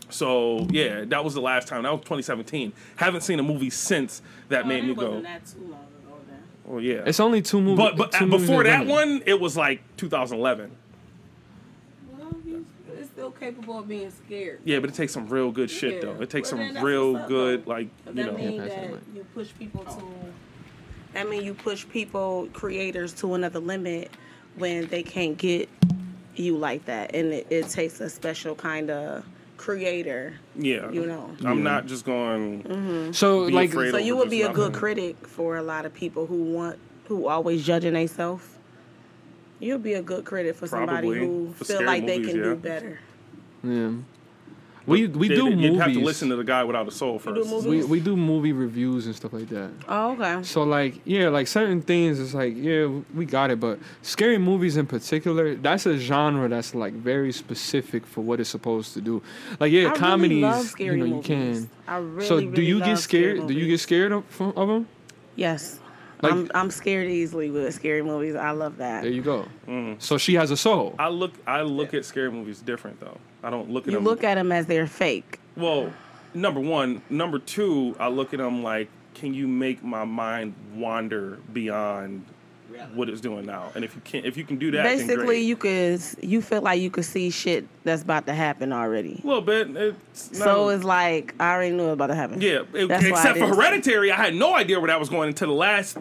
So 0.09 0.67
yeah, 0.71 1.05
that 1.05 1.23
was 1.23 1.33
the 1.35 1.41
last 1.41 1.67
time. 1.67 1.83
That 1.83 1.91
was 1.91 2.01
2017. 2.01 2.73
Haven't 2.97 3.21
seen 3.21 3.39
a 3.39 3.43
movie 3.43 3.69
since 3.69 4.21
that 4.49 4.65
Oh, 4.65 4.67
made 4.67 4.83
me 4.83 4.93
go. 4.95 5.05
wasn't 5.07 5.23
that 5.25 5.45
too 5.45 5.59
long 5.61 5.71
ago 5.71 6.17
then. 6.27 6.39
Oh 6.67 6.79
yeah. 6.79 7.03
It's 7.05 7.19
only 7.19 7.41
two 7.41 7.61
movies. 7.61 7.77
but 7.77 7.95
but 7.95 8.11
two 8.11 8.25
uh, 8.25 8.27
movies 8.27 8.47
before 8.47 8.61
in 8.63 8.67
that 8.67 8.79
Venom. 8.87 8.89
one, 8.89 9.21
it 9.25 9.39
was 9.39 9.55
like 9.55 9.81
2011. 9.97 10.71
Well, 13.29 13.41
you- 13.41 13.47
it's 13.47 13.47
still 13.47 13.51
capable 13.51 13.79
of 13.79 13.87
being 13.87 14.11
scared. 14.11 14.59
Yeah, 14.65 14.79
but 14.79 14.89
it 14.89 14.95
takes 14.95 15.13
some 15.13 15.27
real 15.27 15.51
good 15.51 15.69
shit 15.69 15.95
Yeah. 15.95 15.99
though. 16.13 16.21
It 16.21 16.29
takes 16.29 16.51
Well, 16.51 16.73
some 16.73 16.83
real 16.85 17.27
good 17.27 17.65
though. 17.65 17.69
like 17.71 17.87
Does 18.05 18.15
you 18.15 18.23
that 18.23 18.31
know. 18.33 18.37
mean 18.37 18.59
pass 18.61 18.69
that 18.69 18.91
that 18.91 18.99
you 19.15 19.25
push 19.33 19.49
people 19.57 19.85
oh. 19.87 19.95
to? 21.13 21.19
I 21.19 21.23
mean, 21.23 21.43
you 21.43 21.53
push 21.55 21.87
people, 21.89 22.47
creators, 22.53 23.13
to 23.13 23.33
another 23.33 23.59
limit 23.59 24.11
when 24.57 24.87
they 24.87 25.01
can't 25.03 25.37
get 25.37 25.67
you 26.35 26.55
like 26.57 26.85
that, 26.85 27.15
and 27.15 27.33
it, 27.33 27.47
it 27.49 27.67
takes 27.69 27.99
a 27.99 28.09
special 28.09 28.53
kind 28.55 28.89
of 28.91 29.25
creator. 29.57 30.35
Yeah. 30.55 30.89
You 30.91 31.05
know. 31.07 31.31
I'm 31.43 31.63
not 31.63 31.87
just 31.87 32.05
going. 32.05 32.63
Mm-hmm. 32.63 33.11
So 33.13 33.47
Be 33.47 33.53
like 33.53 33.71
So 33.73 33.97
you 33.97 34.15
would 34.17 34.29
be 34.29 34.43
a 34.43 34.47
not 34.47 34.55
good 34.55 34.71
being- 34.71 34.79
critic 34.79 35.27
for 35.27 35.57
a 35.57 35.63
lot 35.63 35.85
of 35.85 35.93
people 35.93 36.25
who 36.27 36.43
want, 36.43 36.77
who 37.05 37.27
always 37.27 37.65
judging 37.65 37.93
themselves. 37.93 38.45
You'll 39.59 39.79
be 39.79 39.93
a 39.95 40.01
good 40.01 40.23
critic 40.23 40.55
for 40.55 40.67
somebody 40.67 41.09
who 41.09 41.51
For 41.57 41.65
feel 41.65 41.75
scary 41.77 41.85
like 41.87 42.05
they 42.05 42.19
can 42.21 42.37
yeah. 42.37 42.43
do 42.43 42.55
better. 42.55 42.99
Yeah. 43.63 43.91
we 44.85 45.07
we 45.07 45.27
They- 45.27 45.35
do 45.35 45.49
You'd 45.51 45.75
have 45.75 45.93
to 45.93 45.99
listen 45.99 46.29
to 46.29 46.35
the 46.35 46.43
guy 46.43 46.63
without 46.63 46.87
a 46.87 46.91
soul 46.91 47.21
You 47.25 47.33
do 47.35 47.43
first. 47.43 47.67
we 47.67 47.83
we 47.83 47.99
do 47.99 48.15
movie 48.15 48.53
reviews 48.53 49.05
and 49.05 49.15
stuff 49.15 49.33
like 49.33 49.49
that. 49.49 49.69
Oh, 49.87 50.13
okay. 50.13 50.41
So 50.43 50.63
like 50.63 51.01
yeah, 51.05 51.29
like 51.29 51.47
certain 51.47 51.81
things 51.81 52.19
it's 52.19 52.33
like 52.33 52.53
yeah 52.57 52.87
we 53.13 53.25
got 53.25 53.51
it, 53.51 53.59
but 53.59 53.77
scary 54.01 54.37
movies 54.37 54.77
in 54.77 54.85
particular, 54.87 55.55
that's 55.55 55.85
a 55.85 55.97
genre 55.97 56.47
that's 56.49 56.73
like 56.73 56.93
very 56.93 57.31
specific 57.31 58.05
for 58.05 58.21
what 58.21 58.39
it's 58.39 58.49
supposed 58.49 58.93
to 58.95 59.01
do. 59.01 59.21
Like 59.59 59.71
yeah, 59.71 59.91
I 59.91 59.95
comedies, 59.95 60.29
really 60.37 60.41
love 60.41 60.65
scary 60.65 60.97
you 60.97 60.97
know, 60.97 61.05
you 61.05 61.13
movies. 61.15 61.27
can. 61.27 61.69
I 61.87 61.97
really, 61.97 62.25
so 62.27 62.39
do 62.41 62.61
you 62.61 62.79
love 62.79 62.87
get 62.87 62.97
scared? 62.97 63.47
Do 63.47 63.53
you 63.53 63.67
get 63.67 63.79
scared 63.79 64.11
of, 64.11 64.23
of 64.41 64.67
them? 64.67 64.87
Yes. 65.35 65.79
Like- 66.21 66.31
I'm 66.33 66.51
I'm 66.53 66.71
scared 66.71 67.09
easily 67.09 67.49
with 67.51 67.73
scary 67.75 68.01
movies. 68.01 68.35
I 68.35 68.51
love 68.51 68.77
that. 68.77 69.03
There 69.03 69.11
you 69.11 69.21
go. 69.21 69.45
Mm. 69.67 70.01
So 70.01 70.17
she 70.17 70.33
has 70.35 70.51
a 70.51 70.57
soul. 70.57 70.95
I 70.99 71.07
look. 71.09 71.31
I 71.47 71.61
look 71.61 71.93
at 71.93 72.03
scary 72.05 72.31
movies 72.31 72.59
different 72.61 72.99
though. 72.99 73.17
I 73.43 73.49
don't 73.49 73.69
look 73.69 73.83
at 73.85 73.91
You 73.91 73.97
them. 73.97 74.03
look 74.05 74.23
at 74.23 74.35
them 74.35 74.51
as 74.51 74.65
they're 74.65 74.87
fake. 74.87 75.39
well, 75.55 75.91
number 76.33 76.59
one, 76.59 77.01
number 77.09 77.39
two. 77.39 77.95
I 77.99 78.07
look 78.09 78.33
at 78.33 78.39
them 78.39 78.63
like, 78.63 78.89
can 79.15 79.33
you 79.33 79.47
make 79.47 79.83
my 79.83 80.05
mind 80.05 80.53
wander 80.75 81.39
beyond 81.53 82.25
what 82.93 83.09
it's 83.09 83.19
doing 83.21 83.45
now? 83.45 83.71
And 83.75 83.83
if 83.83 83.95
you 83.95 84.01
can, 84.03 84.25
if 84.25 84.37
you 84.37 84.43
can 84.43 84.57
do 84.57 84.71
that, 84.71 84.83
then 84.83 84.97
Basically, 84.97 85.25
great. 85.25 85.39
you 85.41 85.55
could 85.55 86.01
you 86.21 86.41
feel 86.41 86.61
like 86.61 86.79
you 86.81 86.89
could 86.89 87.05
see 87.05 87.29
shit 87.29 87.65
that's 87.83 88.01
about 88.03 88.25
to 88.27 88.33
happen 88.33 88.71
already. 88.73 89.19
a 89.23 89.27
little 89.27 89.41
bit. 89.41 89.69
It's 89.75 90.31
not- 90.33 90.43
So 90.43 90.69
it's 90.69 90.83
like 90.83 91.33
I 91.39 91.53
already 91.53 91.75
knew 91.75 91.83
it 91.83 91.87
was 91.87 91.93
about 91.93 92.07
to 92.07 92.15
happen. 92.15 92.41
Yeah, 92.41 92.63
it- 92.73 92.87
That's 92.87 93.03
except 93.05 93.37
for 93.37 93.45
didn't- 93.45 93.55
Hereditary, 93.55 94.11
I 94.11 94.15
had 94.17 94.35
no 94.35 94.55
idea 94.55 94.79
where 94.79 94.87
that 94.87 94.99
was 94.99 95.09
going 95.09 95.29
until 95.29 95.47
the 95.47 95.53
last 95.53 95.97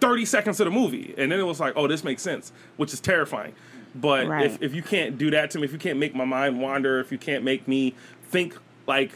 30 0.00 0.24
seconds 0.26 0.60
of 0.60 0.66
the 0.66 0.70
movie. 0.70 1.12
And 1.18 1.32
then 1.32 1.40
it 1.40 1.46
was 1.46 1.58
like, 1.60 1.72
oh, 1.76 1.88
this 1.88 2.04
makes 2.04 2.22
sense, 2.22 2.52
which 2.76 2.92
is 2.92 3.00
terrifying. 3.00 3.52
But 4.00 4.26
Right. 4.28 4.46
if, 4.46 4.62
if 4.62 4.74
you 4.74 4.82
can't 4.82 5.18
do 5.18 5.30
that 5.30 5.50
to 5.52 5.58
me, 5.58 5.64
if 5.64 5.72
you 5.72 5.78
can't 5.78 5.98
make 5.98 6.14
my 6.14 6.24
mind 6.24 6.60
wander, 6.60 7.00
if 7.00 7.10
you 7.12 7.18
can't 7.18 7.44
make 7.44 7.66
me 7.66 7.94
think 8.30 8.56
like, 8.86 9.12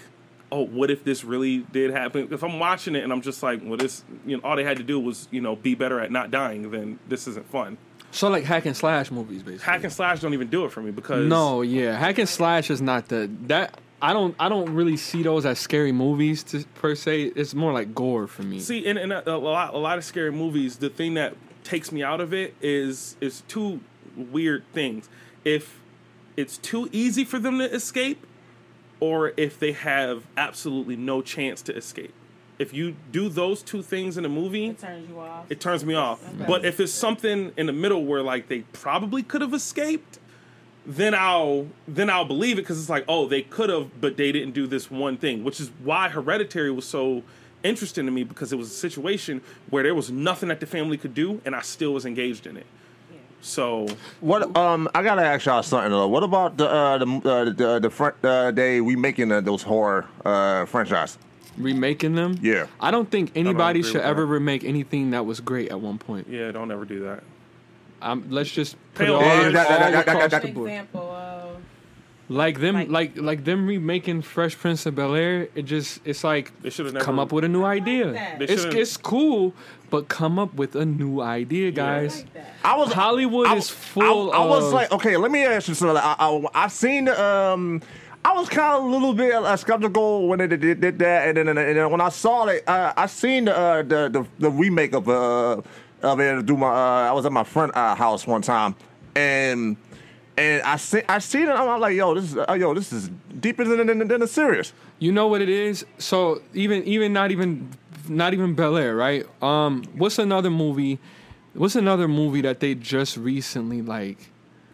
oh, 0.51 0.67
what 0.67 0.91
if 0.91 1.05
this 1.05 1.25
really 1.25 1.59
did 1.73 1.91
happen? 1.91 2.29
If 2.31 2.43
I'm 2.43 2.59
watching 2.59 2.95
it 2.95 3.05
and 3.05 3.13
I'm 3.13 3.23
just 3.23 3.43
like, 3.43 3.61
well, 3.65 3.77
this, 3.77 4.05
you 4.27 4.37
know, 4.37 4.43
all 4.45 4.57
they 4.57 4.65
had 4.65 4.77
to 4.79 4.83
do 4.83 4.99
was, 5.01 5.29
you 5.31 5.41
know, 5.41 5.57
be 5.57 5.75
better 5.75 6.01
at 6.01 6.11
not 6.11 6.31
dying, 6.31 6.71
then 6.71 6.99
this 7.09 7.27
isn't 7.29 7.49
fun. 7.51 7.79
So 8.11 8.29
like 8.29 8.45
hack 8.45 8.67
and 8.67 8.77
slash 8.77 9.11
movies, 9.11 9.43
basically. 9.43 9.65
Hack 9.73 9.85
and 9.85 9.93
slash 9.93 10.21
don't 10.21 10.35
even 10.35 10.49
do 10.49 10.65
it 10.67 10.73
for 10.73 10.83
me 10.83 10.91
because 10.91 11.27
No, 11.27 11.63
yeah, 11.63 11.97
hack 11.97 12.19
and 12.19 12.29
slash 12.29 12.71
is 12.71 12.83
not 12.83 13.09
the 13.09 13.31
that. 13.47 13.79
I 14.03 14.13
don't. 14.13 14.35
I 14.41 14.49
don't 14.49 14.75
really 14.75 14.97
see 14.97 15.23
those 15.23 15.47
as 15.47 15.61
scary 15.61 15.93
movies 15.93 16.43
to, 16.45 16.65
per 16.75 16.97
se. 16.97 17.33
It's 17.37 17.55
more 17.55 17.73
like 17.73 17.95
gore 17.95 18.27
for 18.27 18.43
me. 18.43 18.59
See, 18.59 18.85
in, 18.85 18.99
in 18.99 19.13
a, 19.13 19.23
a 19.25 19.39
lot, 19.39 19.75
a 19.75 19.79
lot 19.79 19.97
of 19.97 20.05
scary 20.05 20.33
movies, 20.33 20.77
the 20.77 20.91
thing 20.91 21.15
that 21.15 21.35
takes 21.63 21.93
me 21.93 22.03
out 22.03 22.21
of 22.21 22.35
it 22.35 22.55
is 22.61 23.17
is 23.21 23.45
two 23.47 23.81
weird 24.17 24.65
things. 24.73 25.09
If 25.45 25.81
it's 26.37 26.57
too 26.59 26.89
easy 26.93 27.25
for 27.25 27.39
them 27.39 27.59
to 27.59 27.71
escape, 27.73 28.27
or 29.01 29.33
if 29.37 29.59
they 29.59 29.73
have 29.73 30.25
absolutely 30.37 30.97
no 30.97 31.23
chance 31.23 31.61
to 31.63 31.77
escape. 31.77 32.13
If 32.59 32.73
you 32.73 32.95
do 33.11 33.29
those 33.29 33.61
two 33.63 33.83
things 33.83 34.17
in 34.17 34.25
a 34.25 34.29
movie, 34.29 34.69
It 34.69 34.79
turns 34.79 35.09
you 35.09 35.19
off. 35.19 35.47
it 35.51 35.61
turns 35.61 35.85
me 35.85 35.95
off. 35.95 36.21
But 36.47 36.65
if 36.65 36.79
it's 36.79 36.93
something 36.93 37.53
in 37.57 37.67
the 37.67 37.73
middle 37.73 38.05
where 38.05 38.23
like 38.23 38.47
they 38.49 38.61
probably 38.73 39.23
could 39.25 39.41
have 39.41 39.53
escaped, 39.55 40.21
then 40.87 41.15
I'll 41.15 41.67
then 41.89 42.09
I'll 42.11 42.25
believe 42.25 42.59
it 42.59 42.63
because 42.63 42.79
it's 42.81 42.89
like, 42.91 43.05
oh, 43.09 43.27
they 43.27 43.43
could 43.43 43.69
have, 43.71 44.01
but 44.01 44.17
they 44.17 44.31
didn't 44.31 44.53
do 44.55 44.67
this 44.69 44.91
one 44.91 45.17
thing, 45.17 45.43
which 45.43 45.61
is 45.61 45.71
why 45.83 46.09
Hereditary 46.09 46.71
was 46.71 46.85
so 46.85 47.23
interesting 47.65 48.05
to 48.07 48.13
me 48.13 48.23
because 48.25 48.53
it 48.53 48.57
was 48.57 48.69
a 48.71 48.75
situation 48.75 49.41
where 49.71 49.83
there 49.83 49.95
was 49.95 50.11
nothing 50.11 50.49
that 50.49 50.61
the 50.61 50.67
family 50.67 50.97
could 50.97 51.15
do, 51.15 51.41
and 51.45 51.57
I 51.57 51.63
still 51.63 51.93
was 51.95 52.05
engaged 52.07 52.47
in 52.47 52.57
it. 52.57 52.67
So 53.45 53.87
What 54.21 54.57
um 54.57 54.89
I 54.95 55.03
gotta 55.03 55.23
ask 55.23 55.47
y'all 55.47 55.63
something 55.63 55.91
though. 55.91 56.07
What 56.09 56.23
about 56.23 56.57
the 56.57 56.69
uh, 56.69 56.99
the 56.99 57.07
uh, 57.29 57.45
the 57.51 57.79
the 57.81 57.91
front 57.91 58.15
uh, 58.25 58.51
they 58.53 58.81
remaking 58.81 59.31
uh, 59.33 59.41
those 59.41 59.63
horror 59.63 60.07
uh, 60.25 60.65
franchise? 60.67 61.19
Remaking 61.59 62.15
them. 62.15 62.39
Yeah. 62.41 62.67
I 62.81 62.91
don't 62.91 63.11
think 63.11 63.33
anybody 63.35 63.81
agree 63.81 63.91
should 63.91 63.99
with 63.99 64.07
ever 64.07 64.23
that. 64.23 64.27
remake 64.29 64.65
anything 64.65 65.11
that 65.11 65.27
was 65.27 65.41
great 65.41 65.71
at 65.71 65.81
one 65.81 65.99
point. 65.99 66.29
yeah, 66.31 66.51
don't 66.53 66.71
ever 66.71 66.85
do 66.85 67.01
that. 67.01 67.25
Um, 68.01 68.25
let's 68.31 68.51
just 68.51 68.77
put 68.95 69.09
it 69.09 69.11
all, 69.13 69.21
Yeah, 69.21 69.29
all 69.29 69.43
that- 69.43 69.53
that- 69.53 69.69
that- 69.69 69.93
that- 70.07 70.09
across 70.17 70.31
that- 70.31 70.43
the 70.43 70.53
board. 70.53 70.69
example 70.71 71.01
of 71.11 71.57
Like 72.29 72.61
them, 72.61 72.77
Like- 72.77 72.89
like 72.89 73.19
like 73.21 73.45
them 73.45 73.67
remaking 73.67 74.23
Fresh 74.23 74.57
Prince 74.57 74.87
of 74.87 74.95
Bel 74.95 75.15
Air. 75.15 75.49
It 75.55 75.63
just 75.65 76.01
it's 76.07 76.23
like 76.25 76.53
They 76.63 76.71
should 76.71 76.87
have 76.87 76.95
never 76.95 77.05
come 77.05 77.19
up 77.19 77.33
with 77.33 77.45
a 77.45 77.49
new 77.49 77.65
idea. 77.65 78.13
that. 78.13 78.39
They 78.39 78.45
It's 78.47 78.63
should've- 78.63 78.79
it's 78.79 78.97
cool, 78.97 79.53
but 79.93 80.09
come 80.09 80.39
up 80.39 80.55
with 80.55 80.75
a 80.75 80.87
new 80.87 81.21
idea, 81.21 81.71
guys. 81.71 82.25
like. 82.35 82.47
I 82.65 82.77
was 82.77 82.93
Hollywood 82.95 83.47
I, 83.47 83.57
is 83.57 83.69
full 83.69 84.33
I, 84.33 84.39
I 84.39 84.47
was 84.47 84.65
of- 84.65 84.73
like, 84.73 84.91
okay, 84.91 85.19
let 85.19 85.31
me 85.31 85.45
ask 85.45 85.69
you 85.69 85.75
something. 85.75 85.99
I, 85.99 86.17
I, 86.19 86.65
I've 86.65 86.73
seen 86.73 87.09
um. 87.09 87.81
I 88.25 88.35
was 88.35 88.49
kind 88.49 88.77
of 88.77 88.85
a 88.85 88.87
little 88.87 89.15
bit 89.15 89.35
uh, 89.35 89.57
skeptical 89.57 90.29
when 90.29 90.39
they 90.39 90.47
did, 90.47 90.81
did 90.81 90.99
that, 91.01 91.27
and 91.27 91.37
then, 91.37 91.49
and 91.49 91.59
then 91.59 91.91
when 91.91 92.01
I 92.01 92.09
saw 92.09 92.47
it, 92.47 92.63
uh, 92.69 92.93
I 92.97 93.07
seen 93.07 93.47
the, 93.47 93.59
uh, 93.59 93.83
the 93.83 94.09
the 94.09 94.27
the 94.39 94.49
remake 94.51 94.93
of 94.95 95.09
uh 95.09 95.61
of 96.03 96.21
it. 96.21 96.47
Do 96.47 96.57
my 96.57 96.69
uh, 96.69 97.11
I 97.11 97.13
was 97.13 97.27
at 97.27 97.33
my 97.33 97.43
friend 97.43 97.73
uh, 97.75 97.97
house 97.97 98.25
one 98.25 98.41
time, 98.41 98.77
and 99.17 99.77
and 100.39 100.63
I 100.63 100.77
see 100.77 101.03
I 101.09 101.19
seen 101.19 101.49
it. 101.49 101.51
I'm 101.51 101.81
like, 101.81 101.97
yo, 101.97 102.15
this 102.15 102.31
is 102.31 102.39
uh, 102.39 102.57
yo, 102.59 102.73
this 102.75 102.93
is 102.93 103.11
deeper 103.41 103.65
than 103.65 103.89
than, 103.89 104.07
than 104.07 104.21
the 104.21 104.29
serious. 104.29 104.73
You 105.01 105.11
know 105.11 105.27
what 105.27 105.43
it 105.43 105.49
is? 105.49 105.85
So 105.99 106.41
even 106.55 106.85
even 106.85 107.13
not 107.13 107.33
even 107.33 107.69
not 108.09 108.33
even 108.35 108.55
Bel 108.55 108.77
Air, 108.77 108.95
right? 108.97 109.27
Um, 109.43 109.85
what's 109.95 110.19
another 110.19 110.51
movie? 110.51 110.99
What's 111.55 111.77
another 111.77 112.09
movie 112.09 112.41
that 112.43 112.61
they 112.61 112.75
just 112.75 113.17
recently 113.17 113.83
like 113.83 114.31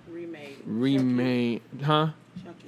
Remade. 0.09 0.57
remade? 0.67 1.63
Huh? 1.83 2.09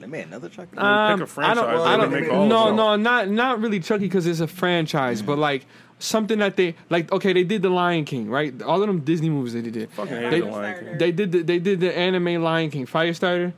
They 0.01 0.07
made 0.07 0.27
another 0.29 0.49
Chucky. 0.49 0.71
pick 0.71 0.81
a 0.81 0.85
Um, 0.85 0.87
I 1.13 1.17
don't. 1.17 1.27
franchise, 1.29 1.59
I 1.87 1.97
don't. 1.99 2.11
make 2.11 2.33
all 2.33 2.47
No, 2.47 2.69
of 2.71 2.75
no, 2.77 2.97
not 2.97 3.29
not 3.29 3.61
really 3.61 3.81
Chucky 3.81 4.07
because 4.07 4.27
it's 4.27 4.41
a 4.41 4.47
franchise, 4.47 5.21
but 5.21 5.37
like 5.39 5.67
something 5.99 6.39
that 6.39 6.57
they 6.57 6.75
like. 6.89 7.13
Okay, 7.13 7.35
they 7.35 7.45
did 7.45 7.61
the 7.61 7.69
Lion 7.69 8.07
King, 8.07 8.31
right? 8.31 8.61
All 8.63 8.81
of 8.81 8.87
them 8.89 9.01
Disney 9.01 9.29
movies 9.29 9.53
that 9.53 9.63
they 9.65 9.71
did. 9.71 9.91
Fucking 9.91 10.31
They- 10.31 10.41
the 10.41 10.47
Lion 10.47 10.85
King. 10.87 10.99
They 10.99 11.13
did. 11.13 11.33
The, 11.33 11.43
they 11.43 11.59
did 11.59 11.81
the 11.81 11.97
anime 11.97 12.43
Lion 12.43 12.71
King 12.71 12.87
Firestarter. 12.87 13.53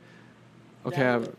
Okay, 0.85 0.97
That 0.97 1.13
I- 1.13 1.17
was- 1.17 1.29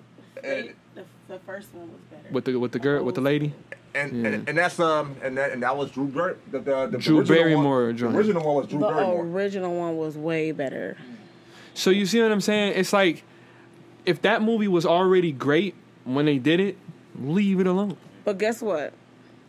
they- 0.43 0.73
the, 0.95 1.05
the 1.29 1.39
first 1.41 1.69
one 1.75 1.89
was 1.91 2.01
better. 2.11 2.33
with 2.33 2.45
the 2.47 2.57
with 2.59 2.73
the 2.73 2.79
girl 2.79 3.05
with 3.05 3.15
the 3.15 3.21
lady. 3.21 3.53
And, 3.95 4.23
Yeah. 4.23 4.29
and 4.31 4.49
and 4.49 4.59
that's 4.59 4.81
um 4.81 5.15
and 5.23 5.39
that, 5.39 5.53
and 5.53 5.63
that 5.63 5.77
was 5.77 5.91
Drew 5.93 6.07
Bar- 6.07 6.37
the, 6.51 6.59
the, 6.59 6.87
the 6.89 6.99
Drew 6.99 7.19
original 7.21 7.37
Barrymore 7.39 7.87
One, 7.87 7.97
joint. 7.97 8.13
the 8.13 8.19
original 8.19 8.45
one 8.45 8.55
was 8.57 8.67
Drew 8.67 8.79
the 8.81 8.89
Barrymore. 8.89 9.25
original 9.27 9.75
one 9.79 9.97
was 9.97 10.17
way 10.19 10.51
better. 10.53 10.97
So 11.75 11.91
you 11.91 12.05
see 12.07 12.21
what 12.21 12.33
I'm 12.33 12.41
saying? 12.41 12.73
It's 12.77 12.93
like 12.93 13.23
if 14.05 14.21
that 14.23 14.43
movie 14.43 14.69
was 14.69 14.85
already 14.85 15.31
great 15.33 15.75
when 16.05 16.27
they 16.27 16.39
did 16.39 16.61
it, 16.61 16.77
leave 17.21 17.61
it 17.61 17.67
alone. 17.67 17.97
But 18.25 18.39
guess 18.39 18.61
what? 18.61 18.93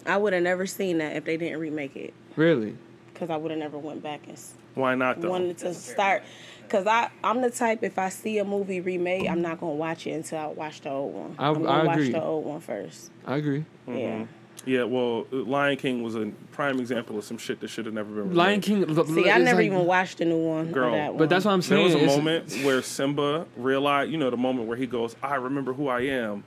I 0.06 0.18
would 0.18 0.34
have 0.34 0.44
never 0.44 0.66
seen 0.68 1.00
that 1.00 1.16
if 1.16 1.26
they 1.26 1.38
didn't 1.38 1.60
remake 1.60 1.96
it. 1.96 2.14
Really. 2.36 2.78
Because 3.16 3.30
I 3.30 3.38
would 3.38 3.50
have 3.50 3.60
never 3.60 3.78
went 3.80 4.04
back 4.04 4.28
and 4.28 4.38
Why 4.76 4.94
not 4.94 5.22
though? 5.22 5.30
wanted 5.30 5.58
to 5.60 5.74
start. 5.74 6.22
Because 6.64 6.86
I, 6.86 7.10
I'm 7.24 7.42
the 7.42 7.50
type, 7.50 7.82
if 7.82 7.98
I 7.98 8.10
see 8.10 8.40
a 8.40 8.44
movie 8.46 8.82
remade, 8.82 9.28
I'm 9.28 9.42
not 9.42 9.60
going 9.62 9.72
to 9.72 9.78
watch 9.78 10.06
it 10.06 10.12
until 10.12 10.38
I 10.40 10.48
watch 10.48 10.82
the 10.82 10.90
old 10.90 11.14
one. 11.14 11.36
I- 11.40 11.48
am 11.48 11.54
going 11.56 11.68
I 11.68 11.84
watch 11.86 11.96
agree. 11.98 12.12
the 12.12 12.22
old 12.24 12.46
one 12.46 12.60
first. 12.60 13.10
I 13.26 13.38
agree. 13.38 13.64
Yeah. 13.88 13.94
Mm-hmm. 13.94 14.24
Yeah, 14.68 14.84
well, 14.84 15.28
Lion 15.32 15.78
King 15.78 16.02
was 16.04 16.16
a 16.16 16.32
prime 16.52 16.80
example 16.80 17.18
of 17.20 17.24
some 17.24 17.38
shit 17.38 17.60
that 17.62 17.68
should 17.70 17.86
have 17.86 17.94
never 17.94 18.10
been. 18.24 18.34
Lion. 18.36 18.62
King. 18.62 18.84
l- 18.98 19.06
See, 19.06 19.30
I 19.30 19.38
never 19.38 19.58
like- 19.62 19.68
even 19.68 19.86
watched 19.86 20.18
the 20.18 20.26
new 20.26 20.40
one. 20.44 20.72
Girl, 20.72 20.92
that 20.92 21.10
one. 21.12 21.18
But 21.20 21.30
that's 21.30 21.46
what 21.46 21.52
I'm 21.52 21.62
saying. 21.62 21.88
There 21.90 21.98
was 22.00 22.02
a 22.02 22.04
It's- 22.04 22.18
moment 22.18 22.66
where 22.66 22.82
Simba 22.82 23.46
realized, 23.58 24.12
you 24.12 24.18
know, 24.18 24.30
the 24.32 24.38
moment 24.38 24.68
where 24.68 24.76
he 24.78 24.88
goes, 24.88 25.16
"I 25.22 25.36
remember 25.36 25.72
who 25.74 25.88
I 25.88 26.02
am," 26.02 26.44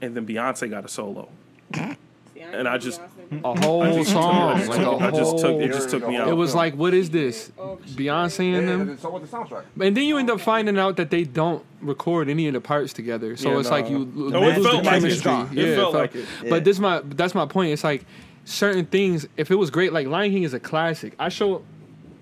and 0.00 0.14
then 0.14 0.24
Beyonce 0.24 0.70
got 0.70 0.84
a 0.84 0.88
solo. 0.88 1.28
See, 1.74 2.40
and 2.40 2.68
I 2.68 2.78
just- 2.78 3.00
a 3.30 3.60
whole 3.60 3.84
just, 3.84 4.10
song. 4.12 4.34
I 4.54 4.58
just, 4.58 4.70
like 4.70 4.78
a 4.78 4.84
took, 4.84 5.00
I 5.02 5.10
just 5.10 5.38
took 5.38 5.60
it. 5.60 5.72
Just 5.72 5.90
took 5.90 6.06
me 6.08 6.16
out. 6.16 6.28
It 6.28 6.34
was 6.34 6.54
like, 6.54 6.74
what 6.74 6.94
is 6.94 7.10
this? 7.10 7.52
Beyonce 7.58 8.58
and 8.58 8.68
them. 8.68 8.80
and 8.88 8.98
so 9.00 9.10
was 9.10 9.28
the 9.28 9.36
soundtrack. 9.36 9.64
And 9.80 9.96
then 9.96 10.04
you 10.04 10.16
end 10.18 10.30
up 10.30 10.40
finding 10.40 10.78
out 10.78 10.96
that 10.96 11.10
they 11.10 11.24
don't 11.24 11.64
record 11.80 12.28
any 12.28 12.46
of 12.48 12.54
the 12.54 12.60
parts 12.60 12.92
together. 12.92 13.36
So 13.36 13.52
Yeah, 13.52 13.58
it's 13.60 13.68
no. 13.70 13.76
like 13.76 13.90
you 13.90 13.96
oh, 14.16 14.20
No, 14.28 14.40
lose 14.40 14.56
it 14.58 14.62
felt 14.62 14.64
the 14.64 14.90
like 14.90 15.02
it. 15.02 15.22
chemistry. 15.22 15.32
It 15.62 15.68
Yeah, 15.68 15.74
felt 15.76 15.94
like 15.94 16.14
it. 16.14 16.26
But 16.48 16.64
this 16.64 16.78
my 16.78 17.00
that's 17.04 17.34
my 17.34 17.46
point. 17.46 17.72
It's 17.72 17.84
like 17.84 18.04
certain 18.44 18.86
things. 18.86 19.26
If 19.36 19.50
it 19.50 19.56
was 19.56 19.70
great, 19.70 19.92
like 19.92 20.06
Lion 20.06 20.30
King 20.32 20.42
is 20.44 20.54
a 20.54 20.60
classic. 20.60 21.14
I 21.18 21.28
show 21.28 21.62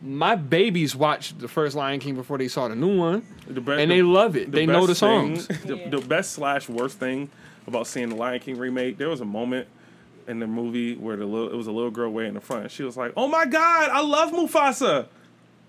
my 0.02 0.34
babies 0.36 0.94
watched 0.94 1.38
the 1.38 1.48
first 1.48 1.74
Lion 1.76 2.00
King 2.00 2.14
before 2.16 2.38
they 2.38 2.48
saw 2.48 2.68
the 2.68 2.76
new 2.76 2.98
one, 2.98 3.26
The 3.48 3.60
be- 3.60 3.72
and 3.72 3.90
the- 3.90 3.96
they 3.96 4.02
love 4.02 4.36
it. 4.36 4.50
the 4.50 4.58
They 4.58 4.66
know 4.66 4.82
the 4.82 4.88
best 4.88 5.00
thing- 5.00 5.36
songs. 5.40 5.48
the, 5.64 5.88
the 5.98 6.06
best 6.06 6.32
slash 6.32 6.68
worst 6.68 6.98
thing 6.98 7.28
about 7.66 7.86
seeing 7.86 8.08
the 8.10 8.14
Lion 8.14 8.38
King 8.40 8.58
remake, 8.58 8.98
there 8.98 9.08
was 9.08 9.20
a 9.20 9.24
moment 9.24 9.66
in 10.28 10.38
the 10.40 10.46
movie 10.46 10.96
where 10.96 11.16
the 11.16 11.26
little, 11.26 11.50
it 11.50 11.56
was 11.56 11.66
a 11.66 11.72
little 11.72 11.90
girl 11.90 12.10
way 12.10 12.26
in 12.26 12.34
the 12.34 12.40
front. 12.40 12.70
She 12.70 12.82
was 12.82 12.96
like, 12.96 13.12
"Oh 13.16 13.28
my 13.28 13.46
god, 13.46 13.90
I 13.90 14.00
love 14.00 14.32
Mufasa." 14.32 15.06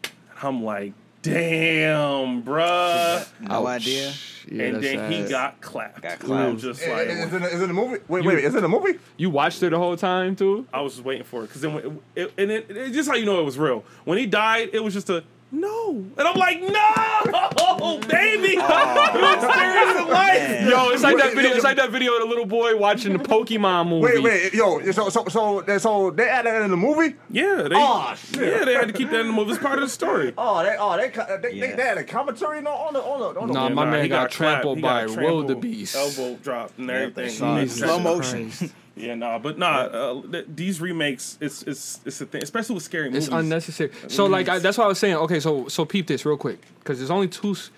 And 0.04 0.12
I'm 0.42 0.64
like, 0.64 0.94
"Damn, 1.22 2.44
bruh." 2.44 3.28
No 3.42 3.68
idea. 3.68 4.14
Yeah, 4.50 4.64
and 4.64 4.76
that's 4.76 4.86
then 4.86 5.12
he 5.12 5.30
got 5.30 5.60
clapped. 5.60 6.02
Got 6.02 6.24
We 6.24 6.30
were 6.30 6.36
clapped. 6.36 6.60
just 6.60 6.82
Is, 6.82 6.88
like, 6.88 7.08
is, 7.08 7.34
it, 7.34 7.42
is 7.44 7.60
it 7.60 7.64
in 7.64 7.68
the 7.68 7.74
movie? 7.74 8.00
Wait, 8.08 8.24
wait, 8.24 8.38
is 8.46 8.56
it 8.56 8.58
in 8.58 8.64
the 8.64 8.70
movie? 8.70 8.98
You 9.18 9.30
watched 9.30 9.62
it 9.62 9.72
the 9.72 9.78
whole 9.78 9.98
time 9.98 10.36
too. 10.38 10.66
I 10.74 10.80
was 10.82 10.94
just 10.94 11.06
waiting 11.06 11.26
for 11.26 11.44
it 11.44 11.48
because 11.48 11.62
then 11.62 11.74
when 11.74 11.86
it, 12.16 12.22
it, 12.24 12.34
and 12.38 12.52
it, 12.52 12.66
it's 12.70 12.96
just 12.96 13.10
how 13.10 13.16
you 13.16 13.26
know 13.26 13.42
it 13.42 13.44
was 13.44 13.58
real. 13.58 13.84
When 14.06 14.18
he 14.18 14.26
died, 14.26 14.70
it 14.72 14.82
was 14.82 14.94
just 14.94 15.10
a 15.10 15.24
no, 15.52 15.90
and 16.18 16.20
I'm 16.28 16.36
like, 16.36 16.60
no, 16.62 18.00
baby, 18.08 18.58
oh, 18.60 19.12
you 19.16 19.34
experiencing 19.34 20.08
life. 20.12 20.70
Yo, 20.70 20.90
it's 20.90 21.04
like 21.04 21.18
that 21.18 21.34
video. 21.34 21.52
It's 21.52 21.64
like 21.64 21.78
that 21.78 21.90
video 21.90 22.14
of 22.16 22.20
the 22.22 22.26
little 22.28 22.46
boy 22.46 22.76
watching 22.78 23.14
the 23.14 23.20
Pokemon 23.20 23.88
movie. 23.88 24.20
Wait, 24.20 24.24
wait, 24.24 24.54
yo, 24.54 24.82
so 24.92 25.10
so 25.10 25.26
so 25.30 25.78
so 25.78 26.12
they 26.12 26.28
added 26.28 26.52
that 26.54 26.62
in 26.64 26.72
the 26.72 26.78
movie? 26.78 27.16
Yeah, 27.30 27.68
they, 27.70 27.76
Oh, 27.76 28.14
shit. 28.16 28.42
yeah, 28.60 28.66
they 28.66 28.74
had 28.74 28.88
to 28.88 28.94
keep 28.94 29.10
that 29.12 29.22
in 29.22 29.28
the 29.28 29.34
movie. 29.34 29.52
It's 29.52 29.62
part 29.62 29.80
of 29.80 29.86
the 29.86 29.90
story. 29.90 30.34
Oh, 30.38 30.64
they 30.64 30.76
oh 30.78 30.98
they 30.98 31.10
they, 31.10 31.38
they, 31.50 31.56
Yeah. 31.56 31.76
they 31.76 31.84
had 31.84 31.98
a 31.98 32.04
commentary 32.04 32.58
on 32.58 32.64
the 32.66 32.70
on 32.70 32.94
the 32.94 33.02
on 33.02 33.20
the. 33.34 33.40
On 33.40 33.48
the 33.48 33.54
Nah, 33.54 33.70
my 33.70 33.86
man 33.86 34.04
he 34.04 34.10
got 34.10 34.30
clapped. 34.32 34.34
trampled 34.34 34.78
He 34.78 34.82
got 34.82 35.08
by 35.08 35.14
trampled, 35.14 35.48
wildebeest. 35.48 35.96
elbow 35.96 36.36
drop 36.44 36.72
and 36.78 36.92
everything. 36.92 37.30
saw 37.30 37.56
it. 37.58 37.62
Jesus 37.64 37.80
Slow 37.80 38.00
motion. 38.00 38.52
Christ. 38.98 39.08
Yeah, 39.08 39.16
nah, 39.16 39.40
but 39.40 39.58
nah. 39.58 39.68
Uh, 39.82 40.22
th- 40.32 40.46
these 40.54 40.82
remakes, 40.82 41.38
it's 41.42 41.64
it's 41.64 42.00
it's 42.06 42.20
a 42.22 42.26
thing, 42.26 42.44
especially 42.44 42.76
with 42.76 42.84
scary 42.84 43.10
movies. 43.10 43.28
It's 43.28 43.34
unnecessary. 43.36 43.92
So 44.08 44.26
like 44.26 44.50
I, 44.50 44.60
that's 44.60 44.78
why 44.78 44.86
I 44.86 44.88
was 44.88 45.00
saying. 45.00 45.16
Okay, 45.16 45.40
so 45.40 45.68
so 45.68 45.86
peep 45.86 46.08
this 46.08 46.26
real 46.26 46.38
quick 46.38 46.60
because 46.80 46.98
there's 47.00 47.12
only 47.12 47.28
two. 47.28 47.52
s- 47.52 47.72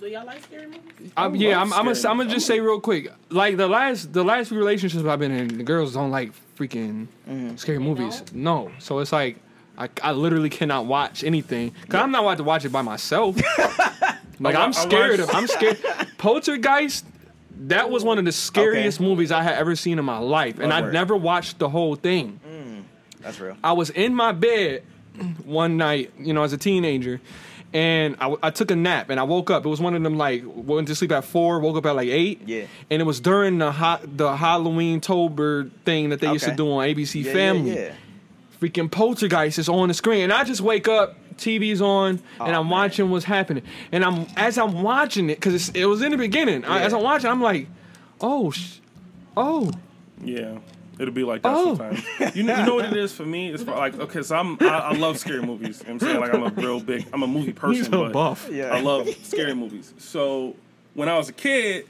Do 0.00 0.06
y'all 0.06 0.24
like 0.24 0.42
scary 0.44 0.66
movies? 0.66 1.12
I'm, 1.16 1.34
yeah, 1.36 1.60
I'm. 1.60 1.72
I'm 1.72 1.84
gonna 1.84 1.98
I'm 2.08 2.16
gonna 2.18 2.30
just 2.30 2.46
say 2.46 2.60
real 2.60 2.80
quick. 2.80 3.12
Like 3.30 3.56
the 3.56 3.68
last 3.68 4.12
the 4.12 4.24
last 4.24 4.48
few 4.48 4.58
relationships 4.58 5.04
I've 5.04 5.18
been 5.18 5.32
in, 5.32 5.58
the 5.58 5.64
girls 5.64 5.94
don't 5.94 6.10
like 6.10 6.32
freaking 6.58 7.06
scary 7.58 7.78
movies. 7.78 8.22
No, 8.32 8.70
so 8.78 8.98
it's 9.00 9.12
like. 9.12 9.36
I, 9.78 9.88
I 10.02 10.12
literally 10.12 10.50
cannot 10.50 10.84
watch 10.84 11.24
anything 11.24 11.72
because 11.80 12.02
I'm 12.02 12.10
not 12.10 12.22
about 12.22 12.36
to 12.36 12.44
watch 12.44 12.66
it 12.66 12.68
by 12.72 12.82
myself. 12.82 13.34
like 14.38 14.54
I, 14.54 14.62
I'm 14.62 14.68
I 14.68 14.72
scared 14.72 15.20
watched- 15.20 15.30
of. 15.32 15.34
I'm 15.34 15.46
scared. 15.46 15.78
Poltergeist. 16.18 17.06
That 17.64 17.90
was 17.90 18.02
one 18.04 18.18
of 18.18 18.24
the 18.24 18.32
scariest 18.32 19.00
movies 19.00 19.30
I 19.30 19.42
had 19.42 19.56
ever 19.56 19.76
seen 19.76 19.98
in 19.98 20.04
my 20.04 20.18
life, 20.18 20.58
and 20.58 20.72
I 20.72 20.90
never 20.90 21.16
watched 21.16 21.58
the 21.58 21.68
whole 21.68 21.94
thing. 21.94 22.40
Mm, 22.48 22.82
that's 23.20 23.38
real. 23.38 23.56
I 23.62 23.72
was 23.72 23.90
in 23.90 24.14
my 24.14 24.32
bed 24.32 24.82
one 25.44 25.76
night, 25.76 26.12
you 26.18 26.32
know, 26.32 26.42
as 26.42 26.52
a 26.52 26.58
teenager, 26.58 27.20
and 27.72 28.16
I, 28.20 28.34
I 28.42 28.50
took 28.50 28.70
a 28.70 28.76
nap 28.76 29.10
and 29.10 29.20
I 29.20 29.24
woke 29.24 29.50
up. 29.50 29.64
It 29.64 29.68
was 29.68 29.80
one 29.80 29.94
of 29.94 30.02
them 30.02 30.16
like 30.16 30.42
went 30.46 30.88
to 30.88 30.94
sleep 30.94 31.12
at 31.12 31.24
four, 31.24 31.60
woke 31.60 31.76
up 31.76 31.86
at 31.86 31.96
like 31.96 32.08
eight. 32.08 32.42
Yeah. 32.46 32.64
And 32.90 33.00
it 33.00 33.04
was 33.04 33.20
during 33.20 33.58
the 33.58 33.70
hot 33.70 34.16
the 34.16 34.36
Halloween 34.36 35.00
Tober 35.00 35.70
thing 35.84 36.10
that 36.10 36.20
they 36.20 36.32
used 36.32 36.46
to 36.46 36.54
do 36.54 36.70
on 36.72 36.88
ABC 36.88 37.24
Yeah, 37.24 37.32
Family. 37.32 37.74
Yeah, 37.74 37.80
yeah. 37.80 37.92
Freaking 38.60 38.90
Poltergeist 38.90 39.58
is 39.58 39.68
on 39.68 39.88
the 39.88 39.94
screen, 39.94 40.24
and 40.24 40.32
I 40.32 40.44
just 40.44 40.60
wake 40.60 40.86
up. 40.88 41.16
TV's 41.38 41.80
on, 41.80 42.10
and 42.10 42.20
Oh, 42.38 42.44
I'm 42.44 42.50
man. 42.52 42.68
watching 42.68 43.08
what's 43.10 43.24
happening. 43.24 43.62
And 43.92 44.04
I'm 44.04 44.26
as 44.36 44.58
I'm 44.58 44.82
watching 44.82 45.30
it 45.30 45.36
because 45.36 45.70
it 45.70 45.86
was 45.86 46.02
in 46.02 46.10
the 46.12 46.18
beginning. 46.18 46.66
I, 46.66 46.82
as 46.82 46.92
I'm 46.92 47.02
watching, 47.02 47.30
I'm 47.30 47.40
like, 47.40 47.66
oh, 48.20 48.50
sh- 48.50 48.76
oh, 49.38 49.70
Yeah, 50.22 50.58
it'll 50.98 51.14
be 51.14 51.24
like 51.24 51.40
that 51.40 51.56
Oh. 51.56 51.76
sometimes. 51.76 52.04
You 52.36 52.42
know, 52.42 52.58
you 52.58 52.66
know 52.66 52.74
what 52.74 52.84
it 52.84 52.96
is 52.96 53.14
for 53.14 53.24
me? 53.24 53.48
It's 53.50 53.62
for, 53.62 53.70
like 53.70 53.98
okay, 53.98 54.20
so 54.22 54.36
I'm 54.36 54.58
I, 54.60 54.66
I 54.66 54.92
love 54.92 55.16
scary 55.18 55.40
movies. 55.40 55.80
You 55.86 55.94
know 55.94 55.94
what 55.94 56.02
I'm 56.02 56.08
saying 56.08 56.20
like 56.20 56.34
I'm 56.34 56.42
a 56.42 56.50
real 56.62 56.80
big 56.80 57.06
I'm 57.10 57.22
a 57.22 57.26
movie 57.26 57.52
person, 57.54 57.74
He's 57.76 57.86
a 57.86 57.90
but 57.90 58.12
buff. 58.12 58.46
Yeah. 58.52 58.66
I 58.74 58.80
love 58.82 59.08
scary 59.22 59.54
movies. 59.54 59.94
So 59.96 60.54
when 60.92 61.08
I 61.08 61.16
was 61.16 61.30
a 61.30 61.32
kid, 61.32 61.86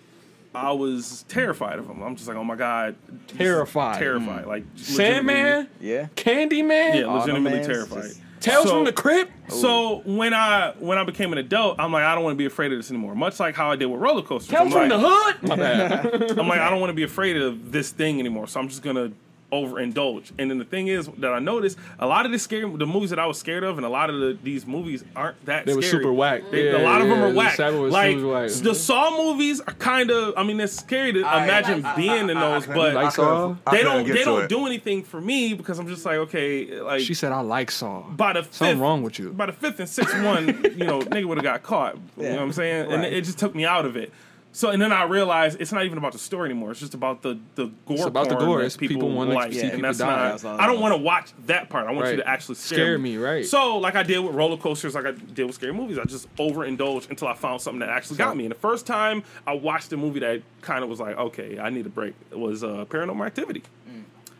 I 0.54 0.72
was 0.72 1.24
terrified 1.28 1.78
of 1.78 1.86
them. 1.86 2.02
I'm 2.02 2.16
just 2.16 2.26
like, 2.28 2.36
oh 2.36 2.42
my 2.44 2.56
god, 2.56 2.96
this 3.28 3.38
Terrified. 3.38 3.98
terrified. 3.98 4.46
Like 4.46 4.64
mm. 4.74 4.78
Sandman, 4.78 5.68
Yeah. 5.80 6.08
Candyman, 6.16 7.00
yeah, 7.00 7.06
legitimately 7.06 7.50
Man's 7.52 7.66
terrified. 7.66 8.02
just- 8.02 8.20
Tales 8.40 8.64
So- 8.64 8.70
from 8.70 8.84
the 8.84 8.92
Crypt. 8.92 9.30
So 9.52 9.98
when 10.06 10.32
I 10.32 10.72
when 10.78 10.96
I 10.96 11.04
became 11.04 11.32
an 11.32 11.38
adult, 11.38 11.78
I'm 11.78 11.92
like, 11.92 12.04
I 12.04 12.14
don't 12.14 12.24
want 12.24 12.32
to 12.34 12.38
be 12.38 12.46
afraid 12.46 12.72
of 12.72 12.78
this 12.78 12.90
anymore. 12.90 13.14
Much 13.14 13.38
like 13.38 13.54
how 13.54 13.70
I 13.70 13.76
did 13.76 13.84
with 13.86 14.00
roller 14.00 14.22
coasters. 14.22 14.48
Tales 14.48 14.66
I'm 14.66 14.70
from 14.72 14.88
like, 14.88 14.88
the 14.88 15.08
Hood. 15.08 15.42
My 15.48 15.56
bad. 15.56 16.38
I'm 16.38 16.48
like, 16.48 16.58
I 16.60 16.70
don't 16.70 16.80
want 16.80 16.88
to 16.90 16.94
be 16.94 17.02
afraid 17.02 17.36
of 17.36 17.70
this 17.70 17.90
thing 17.90 18.18
anymore. 18.18 18.46
So 18.46 18.58
I'm 18.58 18.68
just 18.68 18.82
gonna 18.82 19.12
overindulge. 19.52 20.32
And 20.38 20.50
then 20.50 20.58
the 20.58 20.64
thing 20.64 20.88
is 20.88 21.08
that 21.18 21.32
I 21.32 21.38
noticed 21.38 21.78
a 21.98 22.06
lot 22.06 22.26
of 22.26 22.32
the 22.32 22.38
scary 22.38 22.62
the 22.76 22.86
movies 22.86 23.10
that 23.10 23.18
I 23.18 23.26
was 23.26 23.38
scared 23.38 23.64
of, 23.64 23.76
and 23.78 23.84
a 23.86 23.88
lot 23.88 24.10
of 24.10 24.18
the, 24.20 24.38
these 24.42 24.66
movies 24.66 25.04
aren't 25.14 25.44
that. 25.46 25.66
They 25.66 25.74
were 25.74 25.82
super 25.82 26.12
whack. 26.12 26.42
They- 26.50 26.70
Yeah, 26.72 26.78
a 26.78 26.84
lot 26.84 27.00
of 27.00 27.08
them 27.08 27.18
yeah, 27.18 27.24
are 27.24 27.30
the 27.32 27.36
whack. 27.36 27.56
Cyber 27.56 27.90
like 27.90 28.16
whack. 28.16 28.62
the 28.62 28.74
Saw 28.74 29.16
movies 29.16 29.60
are 29.60 29.74
kind 29.74 30.10
of. 30.10 30.34
I 30.36 30.42
mean, 30.42 30.60
it's 30.60 30.72
scary 30.74 31.12
to 31.12 31.20
imagine 31.20 31.86
being 31.96 32.28
in 32.28 32.38
those, 32.38 32.66
but 32.66 32.94
like 32.94 33.12
Saw? 33.12 33.54
They 33.70 33.82
don't 33.82 34.06
they 34.06 34.24
don't 34.24 34.44
it. 34.44 34.48
do 34.48 34.66
anything 34.66 35.02
for 35.02 35.20
me 35.20 35.54
because 35.54 35.78
I'm 35.78 35.88
just 35.88 36.04
like 36.04 36.16
okay, 36.16 36.80
like 36.80 37.00
She 37.00 37.14
said 37.14 37.32
I 37.32 37.40
like 37.40 37.70
Saw. 37.70 38.02
by 38.10 38.32
the 38.34 38.42
fifth, 38.42 38.54
Something 38.54 38.80
wrong 38.80 39.02
with 39.02 39.18
you. 39.18 39.30
By 39.32 39.46
the 39.46 39.52
fifth 39.52 39.80
and 39.80 39.88
sixth 39.88 40.14
one, 40.22 40.48
you 40.76 40.84
know, 40.84 41.00
nigga 41.00 41.24
would 41.26 41.38
have 41.38 41.44
got 41.44 41.62
caught. 41.62 41.96
You 42.16 42.24
know 42.24 42.36
what 42.36 42.42
I'm 42.42 42.52
saying? 42.52 42.92
And 42.92 43.04
it 43.04 43.24
just 43.24 43.38
took 43.38 43.54
me 43.54 43.64
out 43.64 43.84
of 43.86 43.96
it. 43.96 44.12
So 44.52 44.70
and 44.70 44.82
then 44.82 44.92
I 44.92 45.04
realized 45.04 45.60
it's 45.60 45.70
not 45.70 45.84
even 45.84 45.96
about 45.96 46.12
the 46.12 46.18
story 46.18 46.50
anymore. 46.50 46.72
It's 46.72 46.80
just 46.80 46.94
about 46.94 47.22
the 47.22 47.38
the 47.54 47.66
gore. 47.86 47.96
It's 47.96 48.04
about 48.04 48.28
the 48.28 48.34
gore. 48.34 48.62
It's 48.62 48.76
people, 48.76 48.96
people 48.96 49.10
wanna 49.12 49.32
like, 49.32 49.52
see 49.52 49.60
and 49.60 49.70
people 49.70 49.82
that's 49.82 49.98
die. 49.98 50.06
not. 50.06 50.40
That's 50.40 50.44
I 50.44 50.66
don't 50.66 50.80
want 50.80 50.92
to 50.92 50.98
watch 50.98 51.30
that 51.46 51.68
part. 51.68 51.86
I 51.86 51.92
want 51.92 52.10
you 52.10 52.16
to 52.16 52.28
actually 52.28 52.56
scare, 52.56 52.78
Scare 52.78 52.98
me, 52.98 53.16
right. 53.16 53.46
So 53.46 53.78
like 53.78 53.94
I 53.94 54.02
did 54.02 54.18
with 54.18 54.34
roller 54.34 54.56
coasters, 54.56 54.94
like 54.94 55.06
I 55.06 55.12
did 55.12 55.44
with 55.44 55.54
scary 55.54 55.72
movies. 55.72 55.98
I 55.98 56.04
just 56.04 56.26
overindulged 56.36 57.10
until 57.10 57.28
I 57.28 57.34
found 57.34 57.60
something 57.60 57.80
that 57.80 57.90
actually 57.90 58.16
got 58.16 58.36
me. 58.36 58.44
And 58.44 58.50
the 58.50 58.58
first 58.58 58.86
time 58.86 59.22
I 59.46 59.52
watched 59.52 59.92
a 59.92 59.96
movie 59.96 60.20
that 60.20 60.42
kind 60.62 60.82
of 60.82 60.90
was 60.90 60.98
like, 60.98 61.16
okay, 61.16 61.58
I 61.58 61.70
need 61.70 61.86
a 61.86 61.90
break. 61.90 62.14
It 62.32 62.38
was 62.38 62.64
uh, 62.64 62.86
Paranormal 62.88 63.24
Activity. 63.24 63.62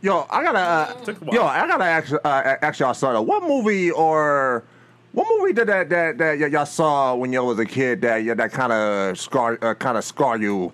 Yo, 0.03 0.27
I 0.31 0.43
gotta. 0.43 0.59
Uh, 0.59 1.05
Took 1.05 1.21
a 1.21 1.25
while. 1.25 1.35
yo, 1.35 1.45
I 1.45 1.67
gotta 1.67 1.85
ask, 1.85 2.13
uh, 2.13 2.57
ask 2.63 2.81
y'all 2.81 2.95
something. 2.95 3.27
What 3.27 3.43
movie 3.43 3.91
or 3.91 4.65
what 5.13 5.27
movie 5.39 5.53
did 5.53 5.69
that 5.69 5.89
that, 5.91 6.19
that 6.19 6.39
y- 6.39 6.47
y'all 6.47 6.67
saw 6.67 7.15
when 7.15 7.33
y'all 7.33 7.47
was 7.47 7.59
a 7.59 7.65
kid 7.67 8.01
that 8.03 8.19
yeah, 8.25 8.35
that 8.35 8.53
kind 8.53 8.73
of 8.73 9.19
scar 9.19 9.59
uh, 9.63 9.75
kind 9.75 9.97
of 9.99 10.05
scar 10.05 10.37
you 10.39 10.73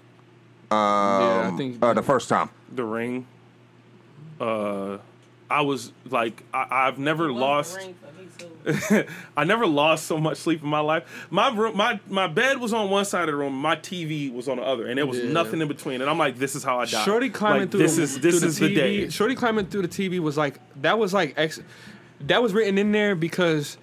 yeah, 0.71 1.51
I 1.53 1.57
think 1.57 1.83
uh, 1.83 1.95
the 1.95 2.03
first 2.03 2.29
time? 2.29 2.51
The 2.75 2.85
Ring. 2.85 3.27
Uh, 4.41 4.99
I 5.49 5.61
was 5.63 5.93
like, 6.11 6.43
I, 6.53 6.67
I've 6.89 6.99
never 6.99 7.31
lost. 7.33 7.79
I 9.37 9.45
never 9.45 9.65
lost 9.65 10.07
so 10.07 10.19
much 10.19 10.39
sleep 10.39 10.63
in 10.63 10.69
my 10.69 10.81
life. 10.81 11.05
My 11.31 11.55
room, 11.57 11.77
my 11.77 12.01
my 12.09 12.27
bed 12.27 12.59
was 12.59 12.73
on 12.73 12.91
one 12.91 13.05
side 13.05 13.21
of 13.23 13.27
the 13.29 13.37
room, 13.37 13.55
my 13.55 13.77
TV 13.77 14.33
was 14.33 14.49
on 14.49 14.57
the 14.57 14.65
other, 14.65 14.89
and 14.89 14.99
there 14.99 15.07
was 15.07 15.19
Yeah. 15.21 15.31
nothing 15.31 15.61
in 15.63 15.69
between. 15.69 16.01
And 16.01 16.11
I'm 16.11 16.19
like, 16.19 16.37
this 16.37 16.57
is 16.57 16.65
how 16.65 16.81
I 16.81 16.87
die. 16.87 17.05
Shorty 17.05 17.31
climbing 17.31 17.61
Like, 17.63 17.71
through 17.71 17.81
this 17.81 17.97
the, 17.97 18.03
is 18.03 18.19
this 18.21 18.41
through 18.41 18.49
is 18.49 18.59
the 18.59 18.67
the 18.69 18.75
TV. 18.75 18.77
day. 19.05 19.09
Shorty 19.09 19.37
climbing 19.37 19.67
through 19.67 19.83
the 19.83 19.89
TV 19.89 20.19
was 20.19 20.37
like 20.37 20.59
that 20.83 20.99
was 20.99 21.15
like 21.15 21.35
ex, 21.37 21.61
that 22.23 22.43
was 22.43 22.53
written 22.53 22.77
in 22.77 22.91
there 22.91 23.15
because 23.15 23.79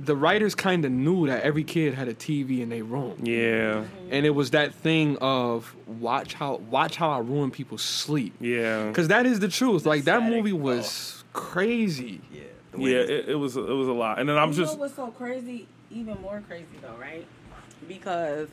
the 0.00 0.14
writers 0.14 0.54
kind 0.54 0.84
of 0.84 0.92
knew 0.92 1.26
that 1.26 1.42
every 1.42 1.64
kid 1.64 1.92
had 1.94 2.06
a 2.08 2.14
TV 2.14 2.60
in 2.60 2.68
their 2.68 2.84
room, 2.84 3.16
Yeah, 3.22 3.84
and 4.10 4.24
it 4.24 4.30
was 4.30 4.50
that 4.52 4.72
thing 4.74 5.16
of 5.20 5.74
watch 5.86 6.34
how 6.34 6.56
watch 6.56 6.96
how 6.96 7.10
I 7.10 7.18
ruin 7.18 7.50
people's 7.50 7.82
sleep. 7.82 8.34
yeah, 8.40 8.86
Because 8.86 9.08
that 9.08 9.26
is 9.26 9.40
the 9.40 9.48
truth. 9.48 9.84
Like 9.86 10.04
that 10.04 10.22
movie 10.22 10.52
was 10.52 11.24
crazy. 11.32 12.20
Yeah. 12.32 12.42
yeah. 12.76 12.96
it- 12.98 13.10
It, 13.10 13.28
it 13.30 13.34
was 13.34 13.56
it 13.56 13.62
was 13.62 13.88
a 13.88 13.92
lot. 13.92 14.18
And 14.20 14.28
then 14.28 14.38
I'm 14.38 14.50
you 14.50 14.56
just 14.56 14.74
know 14.74 14.80
what's 14.80 14.94
so 14.94 15.08
crazy? 15.08 15.66
Even 15.90 16.20
more 16.20 16.42
crazy 16.46 16.66
though, 16.80 16.96
right? 17.00 17.26
because 17.86 18.48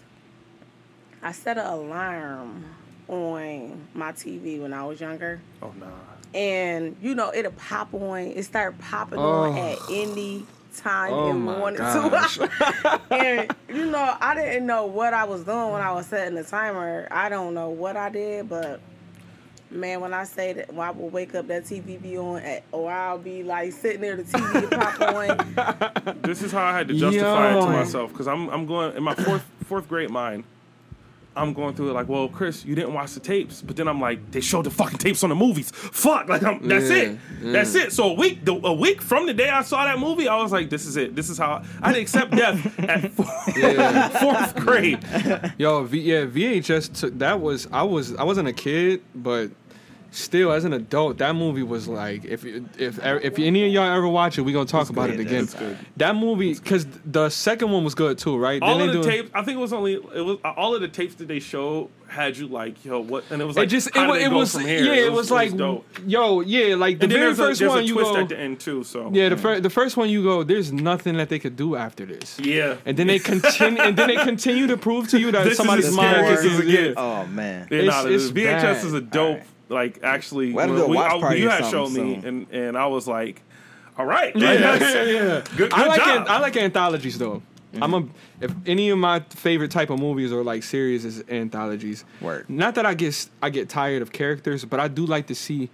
I 1.22 1.32
set 1.32 1.58
an 1.58 1.66
alarm 1.66 2.64
on 3.08 3.88
my 3.94 4.12
TV 4.14 4.62
when 4.62 4.74
I 4.74 4.84
was 4.86 5.00
younger. 5.02 5.42
oh 5.62 5.74
nah. 5.80 5.88
And 6.34 6.96
you 7.02 7.16
know, 7.16 7.32
it'll 7.34 7.52
pop 7.54 7.94
on. 7.94 8.20
It 8.20 8.44
started 8.44 8.80
popping 8.80 9.20
on 9.20 9.58
Oh. 9.58 9.72
at 9.72 9.78
any 9.92 10.46
time 10.80 11.14
Oh 11.14 11.30
it 11.32 11.34
my 11.34 11.60
wanted 11.60 11.80
gosh. 11.80 12.36
to. 12.38 13.02
and 13.12 13.56
you 13.70 13.86
know, 13.86 14.18
I 14.20 14.36
didn't 14.36 14.66
know 14.66 14.86
what 14.86 15.14
I 15.14 15.24
was 15.26 15.44
doing 15.44 15.72
when 15.72 15.82
I 15.82 15.92
was 15.92 16.06
setting 16.08 16.36
the 16.36 16.44
timer. 16.44 17.08
I 17.12 17.30
don't 17.30 17.54
know 17.54 17.70
what 17.70 17.96
I 17.98 18.10
did, 18.10 18.50
but 18.50 18.80
man, 19.72 20.02
when 20.02 20.14
I 20.14 20.24
say 20.24 20.54
that, 20.54 20.74
when 20.74 20.88
I 20.88 20.92
will 20.92 21.10
wake 21.10 21.36
up, 21.36 21.48
that 21.48 21.66
TV 21.66 22.02
be 22.02 22.18
on, 22.18 22.42
at, 22.42 22.64
or 22.72 22.92
I'll 22.92 23.18
be 23.18 23.44
like 23.44 23.74
sitting 23.74 24.02
there, 24.02 24.16
the 24.16 24.24
TV 24.24 24.70
to 24.70 24.78
pop 24.78 26.06
on. 26.08 26.22
This 26.22 26.42
is 26.42 26.52
how 26.52 26.64
I 26.64 26.78
had 26.78 26.88
to 26.88 26.94
justify 26.94 27.58
it 27.58 27.62
to 27.62 27.68
myself 27.68 28.12
because 28.12 28.28
I'm 28.28 28.50
I'm 28.50 28.66
going 28.66 28.96
in 28.96 29.04
my 29.04 29.16
fourth 29.16 29.44
fourth 29.66 29.88
grade 29.88 30.10
mind. 30.10 30.44
I'm 31.36 31.54
going 31.54 31.76
through 31.76 31.90
it 31.90 31.94
like, 31.94 32.08
well, 32.08 32.28
Chris, 32.30 32.64
you 32.64 32.76
didn't 32.76 32.94
watch 32.94 33.14
the 33.14 33.20
tapes, 33.20 33.62
but 33.62 33.76
then 33.76 33.88
I'm 33.88 34.00
like, 34.00 34.32
they 34.32 34.42
showed 34.42 34.66
the 34.66 34.72
fucking 34.72 35.00
tapes 35.00 35.24
on 35.24 35.30
the 35.30 35.36
movies. 35.36 35.72
Fuck, 35.72 36.30
like 36.30 36.44
I'm, 36.44 36.68
that's 36.68 36.90
Yeah, 36.90 36.96
it, 36.96 37.20
that's 37.42 37.76
it. 37.76 37.92
So 37.92 38.12
a 38.12 38.14
week, 38.14 38.46
the, 38.46 38.54
a 38.54 38.74
week 38.74 39.02
from 39.02 39.26
the 39.26 39.34
day 39.34 39.50
I 39.50 39.62
saw 39.62 39.86
that 39.86 40.00
movie, 40.00 40.28
I 40.28 40.42
was 40.42 40.52
like, 40.52 40.70
this 40.70 40.86
is 40.86 40.98
it. 40.98 41.16
This 41.16 41.30
is 41.30 41.38
how 41.38 41.64
I 41.82 41.88
had 41.88 41.96
to 41.96 42.02
accept 42.02 42.32
death 42.36 42.80
at 42.80 43.12
four, 43.12 43.26
fourth 44.20 44.56
grade. 44.56 45.00
Yo, 45.58 45.84
v, 45.84 46.00
yeah, 46.00 46.26
VHS 46.26 47.00
took 47.00 47.18
that 47.20 47.40
was 47.40 47.68
I 47.72 47.84
was 47.84 48.16
I 48.16 48.24
wasn't 48.24 48.48
a 48.48 48.54
kid, 48.54 49.02
but 49.14 49.52
still 50.12 50.52
as 50.52 50.64
an 50.66 50.74
adult, 50.74 51.18
that 51.18 51.36
movie 51.36 51.64
was 51.64 51.88
like 51.88 52.26
if 52.26 52.46
if 52.46 53.00
if 53.04 53.40
any 53.40 53.66
of 53.66 53.72
y'all 53.74 53.96
ever 53.98 54.08
watch 54.08 54.38
it, 54.38 54.42
we 54.42 54.54
gonna 54.54 54.66
talk 54.66 54.90
about 54.90 55.10
good, 55.10 55.20
it 55.20 55.28
again. 55.28 55.78
That 55.98 56.16
movie 56.16 56.54
because 56.54 56.86
the 57.06 57.30
second 57.30 57.72
one 57.72 57.84
was 57.84 57.96
good 57.96 58.18
too, 58.18 58.38
right? 58.38 58.62
All 58.62 58.78
Then 58.78 58.90
of 58.90 58.96
the 58.96 59.02
do- 59.02 59.10
tapes, 59.10 59.30
I 59.34 59.44
think 59.44 59.58
it 59.58 59.62
was 59.62 59.74
only 59.74 59.94
it 59.94 60.26
was 60.26 60.38
all 60.44 60.76
of 60.76 60.82
the 60.82 60.88
tapes 60.88 61.16
that 61.16 61.28
they 61.28 61.40
showed 61.40 61.90
had 62.08 62.38
you 62.38 62.48
like, 62.48 62.86
yo, 62.86 63.00
what? 63.00 63.24
And 63.32 63.42
it 63.42 63.46
was 63.46 63.58
It 63.58 63.62
like, 63.62 63.70
just 63.70 63.88
it, 63.88 63.96
how 63.96 64.04
do 64.04 64.10
wa- 64.10 64.14
they 64.16 64.26
it 64.26 64.30
go 64.30 64.38
was 64.38 64.52
from 64.54 64.62
yeah, 64.62 64.94
it 64.94 65.12
was, 65.12 65.32
like 65.32 65.58
dope. 65.58 65.86
yo 66.06 66.40
yeah, 66.42 66.76
like 66.76 67.00
the 67.00 67.08
very 67.08 67.22
there's 67.34 67.40
a, 67.40 67.44
first 67.44 67.62
one 67.66 67.80
a 67.80 67.82
you 67.82 67.94
twist 67.96 68.12
go 68.14 68.18
at 68.22 68.30
the 68.30 68.40
end 68.40 68.60
too. 68.60 68.84
So 68.84 69.10
yeah 69.12 69.30
the 69.30 69.38
first 69.38 69.64
the 69.64 69.70
first 69.70 69.98
one 69.98 70.10
you 70.10 70.24
go 70.24 70.44
there's 70.44 70.72
nothing 70.72 71.18
that 71.18 71.30
they 71.30 71.40
could 71.40 71.56
do 71.56 71.76
after 71.76 72.06
this. 72.06 72.40
yeah, 72.40 72.76
And 72.86 72.96
then 72.96 73.08
they 73.08 73.20
continue, 73.20 73.82
and 73.82 73.98
then 73.98 74.08
they 74.08 74.16
continue 74.18 74.68
to 74.68 74.78
prove 74.78 75.10
to 75.10 75.20
you 75.20 75.32
that 75.32 75.44
This 75.46 75.58
somebody's 75.58 75.88
as 75.88 75.96
mind 75.96 76.16
scary 76.16 76.34
is 76.34 76.46
as 76.46 76.60
it 76.60 76.68
yeah. 76.68 76.94
Oh 76.96 77.26
man. 77.28 77.68
Yeah, 77.72 77.80
It's- 77.80 78.06
it's 78.06 78.30
VHS 78.32 78.62
bad. 78.62 78.86
is 78.86 78.94
a 78.94 79.02
dope. 79.02 79.30
Alright. 79.32 79.48
Like 79.70 80.00
actually, 80.04 80.54
We 80.54 80.62
had 80.62 80.70
when 80.70 80.80
a 80.80 80.88
we- 80.88 80.96
watch 80.98 81.12
I- 81.12 81.20
party 81.20 81.40
you 81.42 81.50
had 81.50 81.66
shown 81.66 81.94
me, 81.94 82.22
soon. 82.22 82.26
and 82.26 82.48
and 82.52 82.78
I 82.78 82.88
was 82.88 83.08
like, 83.08 83.42
all 83.98 84.06
right, 84.06 84.36
Yeah, 84.36 84.50
like, 84.72 84.82
yeah, 84.82 85.04
yeah. 85.04 85.22
Good, 85.22 85.58
good 85.58 85.74
I 85.74 85.88
like 85.88 86.00
job. 86.00 86.22
an- 86.22 86.28
I 86.28 86.40
like 86.40 86.58
anthologies 86.58 87.18
though. 87.18 87.42
Mm-hmm. 87.74 87.84
I'm 87.84 87.94
a 87.94 88.08
if 88.42 88.54
any 88.66 88.90
of 88.90 88.98
my 88.98 89.20
favorite 89.30 89.72
type 89.72 89.90
of 89.90 90.00
movies 90.00 90.32
or 90.32 90.44
like 90.44 90.64
series 90.64 91.04
is 91.04 91.24
anthologies. 91.30 92.06
Word. 92.22 92.50
Not 92.50 92.76
that 92.76 92.86
I 92.86 92.94
get 92.94 93.28
I 93.42 93.50
get 93.50 93.70
tired 93.70 94.02
of 94.02 94.12
characters, 94.12 94.64
but 94.66 94.80
I 94.80 94.88
do 94.88 95.06
like 95.06 95.28
to 95.28 95.36
see 95.36 95.70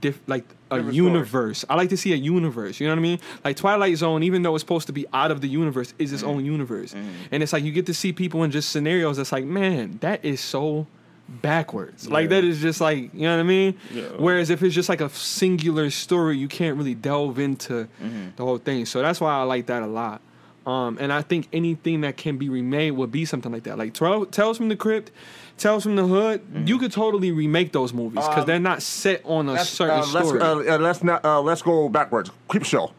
diff, 0.00 0.20
like 0.26 0.44
a 0.70 0.76
Different 0.76 0.96
universe. 0.96 1.64
I 1.68 1.76
like 1.76 1.90
to 1.90 1.96
see 1.96 2.12
a 2.12 2.16
universe. 2.16 2.80
You 2.80 2.88
know 2.88 2.92
what 2.94 2.98
I 2.98 3.02
mean? 3.02 3.20
Like 3.44 3.56
Twilight 3.56 3.96
Zone, 3.96 4.22
even 4.24 4.42
though 4.42 4.54
it's 4.56 4.62
supposed 4.62 4.88
to 4.88 4.92
be 4.92 5.06
out 5.12 5.30
of 5.30 5.40
the 5.40 5.48
universe, 5.48 5.94
is 5.98 6.12
its 6.12 6.22
mm-hmm. 6.22 6.30
own 6.32 6.44
universe, 6.44 6.94
mm-hmm. 6.94 7.08
and 7.30 7.42
it's 7.42 7.52
like 7.52 7.62
you 7.62 7.70
get 7.72 7.86
to 7.86 7.94
see 7.94 8.12
people 8.12 8.42
in 8.42 8.50
just 8.50 8.70
scenarios. 8.70 9.18
That's 9.18 9.30
like, 9.30 9.44
man, 9.44 9.98
that 10.00 10.24
is 10.24 10.40
so 10.40 10.88
backwards. 11.28 12.08
Like 12.08 12.24
Yeah. 12.24 12.28
that 12.40 12.44
is 12.44 12.60
just 12.60 12.80
like 12.80 13.12
you 13.14 13.22
know 13.22 13.34
what 13.36 13.40
I 13.40 13.44
mean. 13.44 13.74
Yeah. 13.92 14.02
Whereas 14.18 14.50
if 14.50 14.62
it's 14.62 14.74
just 14.74 14.88
like 14.88 15.00
a 15.00 15.08
singular 15.10 15.90
story, 15.90 16.36
you 16.38 16.48
can't 16.48 16.76
really 16.76 16.94
delve 16.94 17.38
into 17.38 17.88
the 18.36 18.42
whole 18.44 18.58
thing. 18.58 18.86
So 18.86 19.02
that's 19.02 19.20
why 19.20 19.32
I 19.34 19.42
like 19.42 19.66
that 19.66 19.82
a 19.82 19.86
lot. 19.86 20.20
Um, 20.66 20.96
and 20.98 21.12
I 21.12 21.20
think 21.20 21.48
anything 21.52 22.00
that 22.02 22.16
can 22.16 22.38
be 22.38 22.48
remade 22.48 22.92
would 22.92 23.12
be 23.12 23.26
something 23.26 23.52
like 23.52 23.64
that. 23.64 23.76
Like 23.76 23.92
Tell- 23.92 24.24
Tales 24.24 24.56
from 24.56 24.70
the 24.70 24.76
Crypt, 24.76 25.10
Tales 25.58 25.82
from 25.82 25.94
the 25.94 26.06
Hood. 26.06 26.40
You 26.64 26.78
could 26.78 26.90
totally 26.90 27.32
remake 27.32 27.72
those 27.72 27.92
movies 27.92 28.24
because 28.26 28.38
Um, 28.40 28.46
they're 28.46 28.58
not 28.58 28.80
set 28.80 29.20
on 29.26 29.46
a 29.50 29.52
Let's, 29.52 29.68
certain 29.68 29.96
uh, 30.00 30.06
let's, 30.14 30.28
story. 30.28 30.40
uh, 30.40 30.76
uh, 30.76 30.78
let's 30.78 31.04
not 31.04 31.22
uh, 31.22 31.42
let's 31.42 31.60
go 31.60 31.90
backwards. 31.90 32.30
Creep 32.48 32.64
show. 32.64 32.92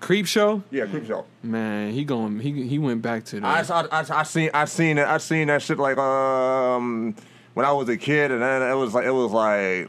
Creep 0.00 0.24
Show, 0.26 0.62
Yeah, 0.70 0.86
creep 0.86 1.04
show. 1.06 1.26
man, 1.42 1.92
he 1.92 2.04
going 2.06 2.40
he 2.40 2.66
he 2.66 2.78
went 2.78 3.02
back 3.02 3.22
to 3.26 3.40
the. 3.40 3.46
I, 3.46 3.60
I, 3.68 3.80
I, 4.00 4.04
I 4.20 4.22
seen 4.22 4.48
I 4.54 4.64
seen 4.64 4.96
it 4.96 5.06
I 5.06 5.18
seen 5.18 5.48
that 5.48 5.60
shit 5.60 5.78
like 5.78 5.98
um 5.98 7.14
when 7.54 7.66
I 7.66 7.72
was 7.72 7.88
a 7.88 7.96
kid 7.96 8.30
and 8.30 8.42
then 8.42 8.62
it 8.62 8.74
was 8.74 8.94
like 8.94 9.04
it 9.06 9.10
was 9.10 9.32
like 9.32 9.88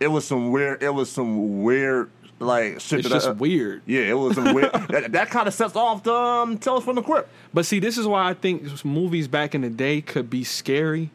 it 0.00 0.08
was 0.08 0.26
some 0.26 0.50
weird 0.50 0.82
it 0.82 0.90
was 0.90 1.10
some 1.10 1.62
weird 1.62 2.10
like 2.38 2.80
shit 2.80 2.98
it's 3.00 3.08
that 3.08 3.14
just 3.14 3.28
I, 3.28 3.32
weird. 3.32 3.80
yeah 3.86 4.00
it 4.00 4.12
was 4.18 4.34
some 4.34 4.52
weird 4.54 4.70
that, 4.90 5.12
that 5.12 5.30
kind 5.30 5.48
of 5.48 5.54
sets 5.54 5.74
off 5.76 6.02
the 6.02 6.12
um, 6.12 6.58
Tales 6.58 6.84
from 6.84 6.96
the 6.96 7.02
Crypt. 7.02 7.28
But 7.54 7.64
see, 7.64 7.80
this 7.80 7.96
is 7.96 8.06
why 8.06 8.28
I 8.28 8.34
think 8.34 8.84
movies 8.84 9.26
back 9.28 9.54
in 9.54 9.62
the 9.62 9.70
day 9.70 10.02
could 10.02 10.28
be 10.28 10.44
scary 10.44 11.10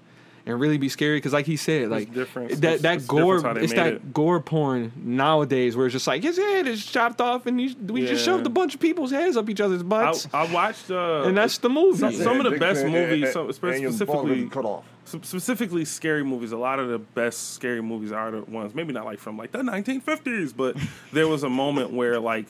and 0.48 0.60
really 0.60 0.80
be 0.80 0.90
scary 0.90 1.18
because, 1.18 1.34
like 1.34 1.46
he 1.46 1.56
said, 1.56 1.90
like 1.90 2.12
different. 2.12 2.50
that 2.50 2.64
It's- 2.64 2.82
that 2.82 2.96
it's 2.96 3.06
gore, 3.06 3.36
different 3.36 3.46
how 3.46 3.54
they 3.54 3.64
it's 3.66 3.74
that 3.74 3.94
it. 3.94 4.12
gore 4.14 4.40
porn 4.40 4.92
nowadays 4.96 5.78
where 5.78 5.86
it's 5.86 5.94
just 5.94 6.08
like 6.08 6.24
his 6.24 6.38
head 6.38 6.66
is 6.66 6.84
chopped 6.84 7.22
off 7.22 7.46
and 7.46 7.62
you, 7.62 7.76
we 7.86 8.08
just 8.08 8.26
shoved 8.26 8.48
a 8.48 8.50
bunch 8.50 8.74
of 8.74 8.80
people's 8.80 9.12
heads 9.12 9.38
up 9.38 9.48
each 9.52 9.62
other's 9.62 9.84
butts, 9.84 10.28
I 10.34 10.52
watched, 10.52 10.90
uh, 10.90 11.22
and 11.26 11.38
that's 11.38 11.60
the 11.60 11.70
movie. 11.70 12.00
Some- 12.00 12.14
some 12.16 12.44
of 12.44 12.52
the 12.52 12.58
best 12.58 12.84
movies, 12.84 13.36
and- 13.36 13.54
some- 13.54 13.70
and 13.70 13.82
your 13.84 13.92
specifically- 13.92 14.50
cut 14.50 14.66
off. 14.66 14.86
Sp- 15.12 15.26
specifically 15.26 15.86
scary 15.86 16.24
movies. 16.24 16.52
A 16.52 16.58
lot 16.58 16.80
of 16.80 16.90
the 16.90 17.00
best 17.00 17.54
scary 17.54 17.82
movies 17.82 18.12
are 18.12 18.32
the 18.32 18.42
ones, 18.42 18.74
maybe 18.74 18.94
not 18.94 19.06
like 19.06 19.20
from 19.20 19.38
like 19.38 19.52
the 19.52 19.60
1950s, 19.60 20.56
but 20.56 20.76
there 21.14 21.28
was 21.28 21.44
a 21.44 21.50
moment 21.50 21.92
where 21.92 22.20
like 22.20 22.46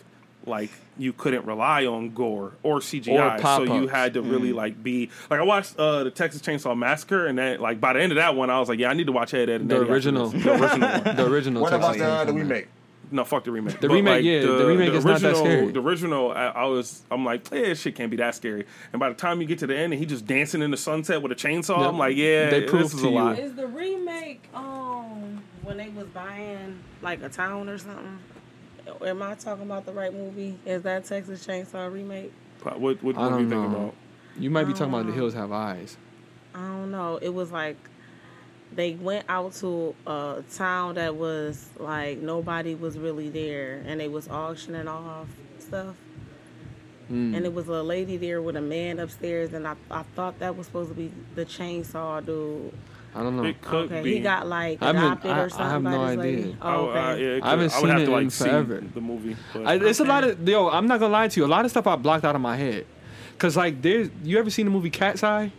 like 0.47 0.71
you 0.97 1.13
couldn't 1.13 1.45
rely 1.45 1.85
on 1.85 2.09
gore 2.09 2.53
or 2.63 2.79
CGI, 2.79 3.35
Or 3.37 3.65
so 3.67 3.75
you 3.75 3.87
had 3.87 4.15
to 4.15 4.21
really 4.23 4.53
like 4.53 4.81
be 4.81 5.09
like 5.29 5.39
I 5.39 5.43
watched 5.43 5.77
uh, 5.77 6.03
the 6.05 6.09
Texas 6.11 6.41
Chainsaw 6.41 6.75
Massacre, 6.77 7.27
and 7.27 7.37
then 7.37 7.59
like 7.59 7.79
by 7.79 7.93
the 7.93 8.01
end 8.01 8.11
of 8.11 8.15
that 8.15 8.35
one, 8.35 8.49
I 8.49 8.59
was 8.59 8.67
like, 8.67 8.79
yeah, 8.79 8.89
I 8.89 8.93
need 8.93 9.05
to 9.07 9.11
watch 9.11 9.33
Ed, 9.35 9.49
Ed 9.49 9.61
and 9.61 9.69
The 9.69 9.75
Eddie 9.75 9.83
after 9.83 9.93
original. 9.93 10.29
the 10.29 10.51
original 10.51 10.89
one. 10.89 11.15
the 11.15 11.27
original. 11.31 11.61
What 11.61 11.69
Texas 11.69 11.95
about 11.97 12.25
the, 12.25 12.31
the 12.31 12.39
Chainsaw 12.39 12.41
remake? 12.41 12.67
No, 13.13 13.25
fuck 13.25 13.43
the 13.43 13.51
remake. 13.51 13.79
The 13.81 13.89
But, 13.89 13.93
remake, 13.95 14.11
like, 14.15 14.23
yeah, 14.23 14.39
the 14.41 14.65
remake 14.65 14.93
is 14.93 15.03
not 15.03 15.19
that 15.19 15.27
original- 15.33 15.45
scary. 15.45 15.71
The 15.73 15.81
original, 15.81 16.31
I, 16.31 16.45
I 16.47 16.65
was, 16.65 17.01
I'm 17.11 17.25
like, 17.25 17.51
yeah, 17.51 17.59
this 17.61 17.81
shit 17.81 17.93
can't 17.95 18.09
be 18.09 18.15
that 18.17 18.35
scary. 18.35 18.65
And 18.93 18.99
by 19.01 19.09
the 19.09 19.15
time 19.15 19.41
you 19.41 19.47
get 19.47 19.59
to 19.59 19.67
the 19.67 19.75
end, 19.77 19.91
and 19.91 19.99
he 19.99 20.05
just 20.05 20.25
dancing 20.25 20.61
in 20.61 20.71
the 20.71 20.77
sunset 20.77 21.21
with 21.21 21.31
a 21.31 21.35
chainsaw, 21.35 21.79
Yep. 21.79 21.89
I'm 21.89 21.97
like, 21.97 22.15
yeah, 22.15 22.49
They 22.49 22.61
this 22.61 22.71
proved 22.71 22.93
is 22.95 23.01
to 23.01 23.07
a 23.07 23.09
you. 23.09 23.15
lot. 23.15 23.37
Is 23.39 23.53
the 23.55 23.67
remake 23.67 24.47
um 24.53 25.43
when 25.63 25.77
they 25.77 25.89
was 25.89 26.07
buying 26.07 26.79
like 27.01 27.21
a 27.21 27.29
town 27.29 27.67
or 27.69 27.77
something. 27.77 28.17
Am 29.05 29.21
I 29.21 29.35
talking 29.35 29.63
about 29.63 29.85
the 29.85 29.93
right 29.93 30.13
movie? 30.13 30.57
Is 30.65 30.81
that 30.83 31.05
Texas 31.05 31.45
Chainsaw 31.45 31.91
remake? 31.91 32.31
What, 32.63 32.79
what, 32.79 32.97
I 32.97 33.03
what 33.03 33.15
do 33.15 33.21
you 33.21 33.29
don't 33.29 33.49
think 33.49 33.75
about? 33.75 33.93
You 34.39 34.49
might 34.49 34.63
be 34.65 34.73
talking 34.73 34.93
about 34.93 35.05
The 35.05 35.11
Oh. 35.11 35.15
Hills 35.15 35.33
Have 35.33 35.51
Eyes. 35.51 35.97
I 36.55 36.59
don't 36.59 36.91
know. 36.91 37.17
It 37.21 37.29
was 37.33 37.51
like 37.51 37.77
they 38.75 38.93
went 38.93 39.25
out 39.29 39.53
to 39.55 39.93
a 40.07 40.43
town 40.55 40.95
that 40.95 41.15
was 41.15 41.69
like 41.77 42.19
nobody 42.19 42.75
was 42.75 42.97
really 42.97 43.29
there, 43.29 43.83
and 43.85 43.99
they 43.99 44.07
was 44.07 44.27
auctioning 44.29 44.87
off 44.87 45.27
stuff. 45.59 45.95
Mm. 47.11 47.35
and 47.35 47.45
it 47.45 47.53
was 47.53 47.67
a 47.67 47.83
lady 47.83 48.15
there 48.15 48.41
with 48.41 48.55
a 48.55 48.61
man 48.61 48.97
upstairs, 48.99 49.51
and 49.53 49.67
I 49.67 49.75
I 49.89 50.03
thought 50.15 50.39
that 50.39 50.55
was 50.55 50.67
supposed 50.67 50.89
to 50.89 50.95
be 50.95 51.11
the 51.35 51.43
chainsaw 51.45 52.25
dude. 52.25 52.71
I 53.13 53.21
don't 53.21 53.35
know. 53.35 53.43
It 53.43 53.61
could 53.61 53.91
Okay, 53.91 54.01
be. 54.01 54.13
he 54.13 54.19
got 54.21 54.47
like 54.47 54.81
I 54.81 54.85
haven't- 54.87 55.03
adopted 55.03 55.31
I- 55.31 55.37
I 55.37 55.41
or 55.41 55.49
something 55.49 55.67
have 55.67 55.83
no 55.83 56.07
this 56.07 56.17
idea. 56.19 56.55
Oh, 56.61 56.67
I, 56.69 56.73
okay. 56.75 56.99
uh, 56.99 57.15
yeah, 57.35 57.39
I 57.43 57.49
haven't 57.49 57.69
could- 57.69 57.75
I 57.77 57.81
would 57.81 57.89
have 57.89 57.97
seen 57.97 57.97
to 57.97 58.01
it 58.03 58.09
like 58.09 58.23
in 58.23 58.29
see 58.29 58.43
forever. 58.45 58.83
the 58.93 59.01
movie. 59.01 59.35
I, 59.65 59.75
it's 59.75 59.99
a 59.99 60.05
lot 60.05 60.23
of 60.23 60.47
yo. 60.47 60.69
I'm 60.69 60.87
not 60.87 61.01
gonna 61.01 61.11
lie 61.11 61.27
to 61.27 61.39
you. 61.41 61.45
A 61.45 61.47
lot 61.47 61.65
of 61.65 61.71
stuff 61.71 61.85
I 61.87 61.97
blocked 61.97 62.23
out 62.23 62.35
of 62.35 62.41
my 62.41 62.55
head. 62.55 62.85
Cause 63.37 63.57
like 63.57 63.81
there's 63.81 64.09
you 64.23 64.39
ever 64.39 64.49
seen 64.49 64.65
the 64.65 64.71
movie 64.71 64.89
Cat's 64.89 65.21
Eye? 65.23 65.51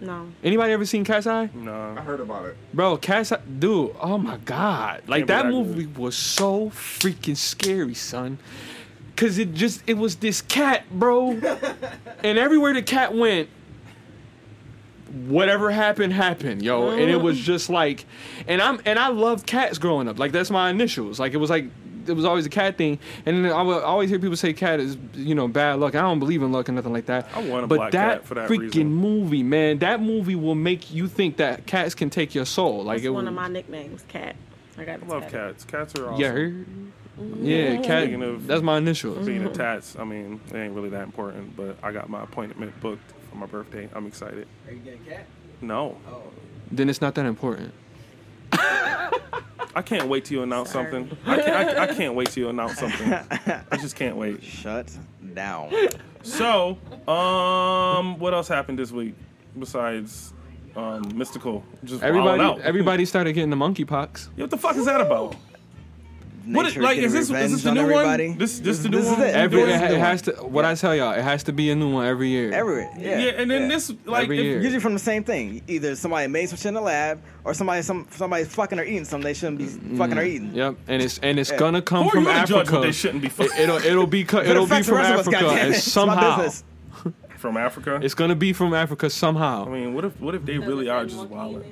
No. 0.00 0.28
Anybody 0.44 0.72
ever 0.72 0.84
seen 0.84 1.04
Cat's 1.04 1.26
Eye? 1.26 1.50
no. 1.54 1.94
I 1.96 2.00
heard 2.02 2.20
about 2.20 2.46
it. 2.46 2.56
Bro, 2.72 2.98
Cat's 2.98 3.32
Eye, 3.32 3.40
dude. 3.58 3.94
Oh 4.00 4.18
my 4.18 4.36
god, 4.38 5.02
like 5.08 5.26
that 5.26 5.44
that 5.44 5.50
movie 5.50 5.86
was 5.86 6.16
so 6.16 6.70
freaking 6.70 7.36
scary, 7.36 7.94
son. 7.94 8.38
Cause 9.16 9.38
it 9.38 9.54
just 9.54 9.82
it 9.88 9.94
was 9.94 10.16
this 10.16 10.40
cat, 10.42 10.84
bro, 10.92 11.30
and 12.22 12.38
everywhere 12.38 12.72
the 12.72 12.82
cat 12.82 13.12
went, 13.12 13.48
whatever 15.26 15.70
happened 15.72 16.12
happened, 16.12 16.62
yo. 16.62 16.90
And 16.90 17.10
it 17.10 17.20
was 17.20 17.36
uh-huh. 17.36 17.46
just 17.46 17.68
like, 17.68 18.04
and 18.46 18.62
I'm 18.62 18.80
and 18.84 18.96
I 18.96 19.08
loved 19.08 19.46
cats 19.46 19.78
growing 19.78 20.06
up. 20.08 20.20
Like 20.20 20.30
that's 20.30 20.50
my 20.50 20.70
initials. 20.70 21.18
Like 21.18 21.34
it 21.34 21.38
was 21.38 21.50
like 21.50 21.64
it 22.08 22.14
was 22.14 22.24
always 22.24 22.46
a 22.46 22.50
cat 22.50 22.76
thing. 22.76 22.98
And 23.26 23.44
then 23.44 23.52
I 23.52 23.62
would 23.62 23.82
always 23.82 24.10
hear 24.10 24.18
people 24.18 24.36
say 24.36 24.52
cat 24.52 24.80
is 24.80 24.96
you 25.14 25.34
know 25.34 25.48
bad 25.48 25.80
luck. 25.80 25.94
I 25.94 26.00
don't 26.02 26.18
believe 26.18 26.42
in 26.42 26.52
luck 26.52 26.68
and 26.68 26.76
nothing 26.76 26.92
like 26.92 27.06
that. 27.06 27.28
I 27.34 27.42
want 27.42 27.64
a 27.64 27.66
but 27.66 27.76
black 27.76 27.92
that 27.92 28.18
cat 28.18 28.26
for 28.26 28.34
that 28.34 28.48
freaking 28.48 28.74
reason. 28.74 28.92
movie, 28.92 29.42
man, 29.42 29.78
that 29.78 30.00
movie 30.00 30.34
will 30.36 30.54
make 30.54 30.92
you 30.92 31.08
think 31.08 31.36
that 31.38 31.66
cats 31.66 31.94
can 31.94 32.10
take 32.10 32.34
your 32.34 32.46
soul. 32.46 32.84
Like 32.84 32.98
That's 32.98 33.06
it 33.06 33.10
one 33.10 33.24
will, 33.24 33.28
of 33.28 33.34
my 33.34 33.48
nicknames, 33.48 34.02
Cat. 34.08 34.36
I 34.76 34.84
got 34.84 35.02
I 35.02 35.06
love 35.06 35.22
tattoo. 35.24 35.36
cats. 35.36 35.64
Cats 35.64 35.94
are 35.96 36.10
awesome. 36.10 36.20
Yeah, 36.20 36.30
her, 36.30 36.48
yeah, 37.40 37.66
mm-hmm. 37.74 37.82
cat. 37.82 38.02
Speaking 38.04 38.22
of- 38.22 38.46
that's 38.46 38.62
my 38.62 38.78
initials. 38.78 39.26
Being 39.26 39.44
attached, 39.44 39.98
I 39.98 40.04
mean, 40.04 40.40
it 40.50 40.56
ain't 40.56 40.74
really 40.74 40.90
that 40.90 41.02
important, 41.02 41.56
but 41.56 41.76
I 41.82 41.90
got 41.92 42.08
my 42.08 42.22
appointment 42.22 42.78
booked 42.80 43.12
for 43.30 43.36
my 43.36 43.46
birthday. 43.46 43.88
I'm 43.94 44.06
excited. 44.06 44.46
Are 44.66 44.72
you 44.72 44.78
getting 44.78 45.04
cat? 45.04 45.26
No. 45.60 45.96
Oh. 46.08 46.22
Then 46.70 46.88
it's 46.88 47.00
not 47.00 47.14
that 47.16 47.26
important. 47.26 47.72
I 49.78 49.82
can't 49.82 50.08
wait 50.08 50.24
till 50.24 50.38
you 50.38 50.42
announce 50.42 50.72
Sorry. 50.72 50.90
something. 50.90 51.16
I 51.24 51.36
can't, 51.36 51.78
I, 51.78 51.82
I 51.84 51.86
can't 51.94 52.16
wait 52.16 52.30
till 52.30 52.42
you 52.42 52.48
announce 52.50 52.78
something. 52.78 53.12
I 53.12 53.76
just 53.76 53.94
can't 53.94 54.16
wait. 54.16 54.42
Shut 54.62 54.90
down. 55.34 55.72
So, 56.24 56.78
um, 57.06 58.18
what 58.18 58.34
else 58.34 58.48
happened 58.48 58.76
this 58.80 58.90
week 58.90 59.14
besides 59.56 60.32
um, 60.74 61.04
Mystikal? 61.12 61.62
Just 61.84 62.02
Everybody, 62.02 62.42
out. 62.42 62.58
everybody 62.62 63.04
started 63.04 63.34
getting 63.34 63.50
the 63.50 63.56
monkeypox. 63.56 64.30
Yeah, 64.36 64.42
what 64.42 64.50
the 64.50 64.58
fuck 64.58 64.74
is 64.74 64.86
that 64.86 65.00
about? 65.00 65.36
What 66.54 66.62
Nature 66.64 66.82
like, 66.82 66.98
is 66.98 67.12
this- 67.12 67.30
is 67.30 67.52
this 67.52 67.62
the 67.62 67.68
on 67.68 67.74
new 67.74 67.82
one? 67.82 67.92
everybody. 67.92 68.32
This- 68.32 68.58
this 68.60 68.78
the 68.78 68.88
new 68.88 68.98
this 68.98 69.06
one? 69.06 69.20
Is 69.20 69.28
it. 69.28 69.34
Every, 69.36 69.60
This 69.64 69.80
it, 69.82 69.84
is 69.84 69.92
it 69.92 69.98
has 69.98 70.22
to. 70.22 70.32
What 70.32 70.64
I 70.64 70.74
tell 70.74 70.94
y'all, 70.96 71.12
it 71.12 71.22
has 71.22 71.42
to 71.44 71.52
be 71.52 71.70
a 71.70 71.74
new 71.76 71.92
one 71.92 72.06
every 72.06 72.28
year. 72.28 72.52
Every 72.52 72.88
yeah. 72.98 73.18
Yeah, 73.18 73.30
and 73.36 73.50
then 73.50 73.62
yeah. 73.62 73.68
this 73.68 73.92
like 74.06 74.24
Every 74.24 74.38
if- 74.38 74.44
year. 74.44 74.60
Usually 74.62 74.80
from 74.80 74.94
the 74.94 74.98
same 74.98 75.24
thing. 75.24 75.62
Either 75.68 75.94
somebody 75.96 76.26
made 76.28 76.48
some 76.48 76.56
shit 76.56 76.66
in 76.66 76.74
the 76.74 76.80
lab, 76.80 77.20
or 77.44 77.52
somebody 77.54 77.82
some 77.82 78.06
somebody's 78.10 78.48
fucking 78.48 78.78
or 78.78 78.84
eating 78.84 79.04
something 79.04 79.24
they 79.24 79.34
shouldn't 79.34 79.58
be 79.58 79.64
mm-hmm. 79.66 79.98
fucking 79.98 80.16
or 80.18 80.22
eating. 80.24 80.54
Yep, 80.54 80.76
and 80.88 81.02
it's 81.02 81.18
and 81.18 81.38
it's 81.38 81.50
Yeah. 81.50 81.56
gonna 81.58 81.82
come 81.82 82.04
Who 82.04 82.08
are 82.08 82.12
from 82.12 82.24
you 82.24 82.32
to 82.32 82.38
judge 82.40 82.50
Africa. 82.52 82.74
what 82.76 82.82
they 82.82 82.92
shouldn't 82.92 83.22
be 83.22 83.28
fucking? 83.28 83.52
It, 83.60 83.68
will 83.68 83.76
it'll 83.84 84.06
be 84.06 84.20
it 84.22 84.34
it'll 84.34 84.66
be 84.66 84.82
from 84.82 84.96
rest 84.96 85.10
of 85.12 85.18
us, 85.20 85.26
Africa 85.28 85.36
goddammit. 85.44 85.58
and 85.58 85.74
It's 85.74 85.86
my 85.86 85.90
somehow 85.90 86.36
business. 86.36 86.64
From 87.38 87.56
Africa. 87.56 88.00
it's 88.02 88.14
gonna 88.14 88.34
be 88.34 88.52
from 88.52 88.74
Africa 88.74 89.08
somehow. 89.08 89.66
I 89.66 89.70
mean, 89.70 89.94
what 89.94 90.04
if 90.04 90.20
what 90.20 90.34
if 90.34 90.44
they 90.44 90.58
really 90.58 90.88
are 90.88 91.04
just 91.06 91.26
wild? 91.28 91.64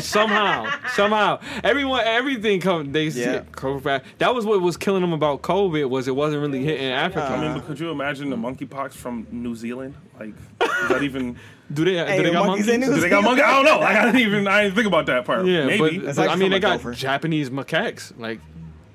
Somehow, 0.00 0.66
somehow, 0.94 1.38
everyone, 1.62 2.02
everything 2.04 2.60
come. 2.60 2.92
They 2.92 3.04
Yeah. 3.04 3.10
said 3.24 3.52
COVID. 3.52 4.02
That 4.18 4.34
was 4.34 4.44
what 4.44 4.60
was 4.60 4.76
killing 4.76 5.02
them 5.02 5.12
about 5.12 5.42
COVID 5.42 5.88
was 5.88 6.08
it 6.08 6.16
wasn't 6.16 6.42
really 6.42 6.64
hitting 6.64 6.86
Africa. 6.90 7.28
I 7.30 7.40
mean, 7.40 7.52
but 7.54 7.66
could 7.66 7.78
you 7.78 7.90
imagine 7.90 8.30
the 8.30 8.36
monkeypox 8.36 8.92
from 8.92 9.26
New 9.30 9.54
Zealand? 9.54 9.94
Like, 10.18 10.34
is 10.60 10.88
that 10.88 11.02
even? 11.02 11.36
do 11.72 11.84
they? 11.84 11.94
Hey, 11.94 12.16
do 12.18 12.24
they 12.24 12.32
got 12.32 12.46
monkeys 12.46 12.66
monkeys? 12.66 12.74
in 12.74 12.80
New 12.80 12.94
Do 12.96 13.00
they 13.00 13.08
got 13.08 13.22
monkey? 13.22 13.42
I 13.42 13.50
don't 13.54 13.64
know. 13.64 13.78
Like, 13.78 13.96
I 13.96 14.04
didn't 14.06 14.20
even. 14.20 14.48
I 14.48 14.64
didn't 14.64 14.74
think 14.74 14.86
about 14.88 15.06
that 15.06 15.24
part. 15.24 15.46
Yeah, 15.46 15.66
maybe. 15.66 15.98
but, 15.98 16.16
but 16.16 16.28
I 16.28 16.36
mean, 16.36 16.50
they 16.50 16.58
got 16.60 16.78
gopher. 16.78 16.92
Japanese 16.92 17.50
macaques. 17.50 18.12
Like, 18.18 18.40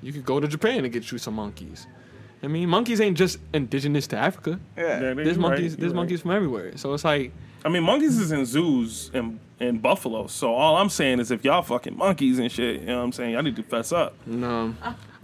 you 0.02 0.12
could 0.12 0.24
go 0.24 0.40
to 0.40 0.46
Japan 0.48 0.84
and 0.84 0.92
get 0.92 1.10
you 1.10 1.18
some 1.18 1.34
monkeys. 1.34 1.86
I 2.42 2.48
mean, 2.48 2.68
monkeys 2.68 3.00
ain't 3.00 3.16
just 3.16 3.38
indigenous 3.54 4.06
to 4.08 4.16
Africa. 4.16 4.58
Yeah. 4.76 5.00
Yeah, 5.00 5.14
There's 5.14 5.38
monkeys. 5.38 5.72
right, 5.72 5.80
there's 5.80 5.90
you're 5.90 5.94
monkeys 5.94 6.22
from 6.22 6.32
everywhere. 6.32 6.76
So 6.76 6.92
it's 6.94 7.04
like, 7.04 7.32
I 7.64 7.68
mean, 7.68 7.84
monkeys 7.84 8.18
is 8.18 8.32
in 8.32 8.44
zoos 8.46 9.10
and 9.14 9.38
in 9.60 9.78
Buffalo. 9.78 10.26
So 10.26 10.52
all 10.52 10.76
I'm 10.76 10.88
saying 10.88 11.20
is, 11.20 11.30
if 11.30 11.44
y'all 11.44 11.62
fucking 11.62 11.96
monkeys 11.96 12.38
and 12.40 12.50
shit, 12.50 12.80
you 12.80 12.86
know 12.86 12.98
what 12.98 13.04
I'm 13.04 13.12
saying? 13.12 13.32
Y'all 13.34 13.42
need 13.42 13.54
to 13.56 13.62
fess 13.62 13.92
up. 13.92 14.14
no, 14.26 14.74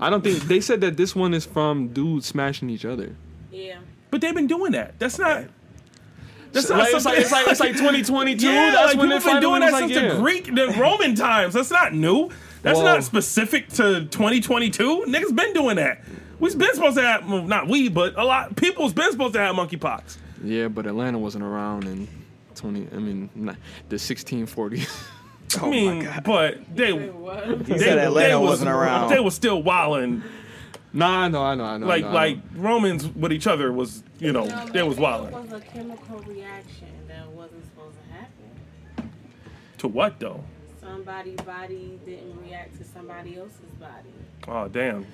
I 0.00 0.10
don't 0.10 0.22
think 0.22 0.42
they 0.44 0.60
said 0.60 0.80
that 0.82 0.96
this 0.96 1.16
one 1.16 1.34
is 1.34 1.44
from 1.44 1.88
dudes 1.88 2.26
smashing 2.26 2.70
each 2.70 2.84
other. 2.84 3.16
Yeah. 3.50 3.78
But 4.12 4.20
they've 4.20 4.34
been 4.34 4.46
doing 4.46 4.70
that. 4.72 4.96
That's 5.00 5.18
not. 5.18 5.44
That's 6.52 6.68
So, 6.68 6.76
not 6.76 6.84
like, 6.84 6.94
it's 6.94 7.02
something. 7.02 7.12
like 7.18 7.22
it's 7.24 7.32
like 7.32 7.46
it's 7.48 7.60
like 7.60 7.72
2022. 7.72 8.46
yeah, 8.50 8.70
That's 8.70 8.94
like 8.94 8.96
when 8.96 9.08
people 9.08 9.26
they 9.26 9.32
been 9.32 9.42
doing 9.42 9.60
that 9.60 9.72
was 9.72 9.80
since 9.80 9.92
like, 9.96 10.12
the. 10.12 10.18
Greek, 10.20 10.44
the 10.54 10.80
Roman 10.80 11.14
times. 11.16 11.54
That's 11.54 11.70
not 11.72 11.92
new. 11.94 12.30
That's 12.62 12.76
Well- 12.76 12.86
not 12.94 13.02
specific 13.04 13.68
to 13.70 14.06
2022. 14.06 15.04
Niggas 15.08 15.34
been 15.34 15.52
doing 15.52 15.76
that. 15.76 16.00
We've 16.40 16.56
been 16.56 16.74
supposed 16.74 16.96
to 16.96 17.02
have, 17.02 17.28
well, 17.28 17.42
not 17.42 17.68
we, 17.68 17.88
but 17.88 18.16
a 18.18 18.24
lot 18.24 18.54
people's 18.56 18.92
been 18.92 19.10
supposed 19.10 19.34
to 19.34 19.40
have 19.40 19.56
monkeypox. 19.56 20.16
Yeah, 20.42 20.68
but 20.68 20.86
Atlanta 20.86 21.18
wasn't 21.18 21.44
around 21.44 21.84
in 21.84 22.08
20. 22.54 22.88
I 22.92 22.98
mean, 22.98 23.30
not, 23.34 23.56
the 23.88 23.96
1640s. 23.96 24.88
I 25.62 25.68
mean, 25.70 26.06
oh 26.06 26.20
but 26.24 26.76
they 26.76 26.92
What? 26.92 27.64
They, 27.64 27.78
said 27.78 27.98
Atlanta 27.98 28.28
they 28.28 28.34
was, 28.34 28.50
wasn't 28.50 28.70
around. 28.70 29.10
They 29.10 29.20
were 29.20 29.30
still 29.30 29.62
wilding. 29.62 30.22
nah, 30.92 31.22
I 31.22 31.28
know, 31.28 31.42
I 31.42 31.54
know, 31.54 31.64
I 31.64 31.78
know. 31.78 31.86
Like 31.86 32.04
I 32.04 32.12
like 32.12 32.36
know. 32.52 32.62
Romans 32.62 33.06
with 33.08 33.32
each 33.32 33.46
other 33.46 33.72
was, 33.72 34.02
you 34.18 34.32
know, 34.32 34.44
No, 34.44 34.66
they 34.66 34.82
was 34.82 34.96
maybe 34.96 35.02
wilding. 35.02 35.34
It 35.34 35.42
was 35.42 35.52
a 35.52 35.60
chemical 35.60 36.18
reaction 36.20 36.92
that 37.08 37.26
wasn't 37.30 37.64
supposed 37.64 37.96
to 37.96 38.14
happen. 38.14 39.10
To 39.78 39.88
what 39.88 40.20
though? 40.20 40.44
Somebody's 40.80 41.40
body 41.40 41.98
didn't 42.04 42.38
react 42.44 42.76
to 42.78 42.84
somebody 42.84 43.38
else's 43.38 43.72
body. 43.80 44.12
Oh 44.46 44.68
damn. 44.68 45.06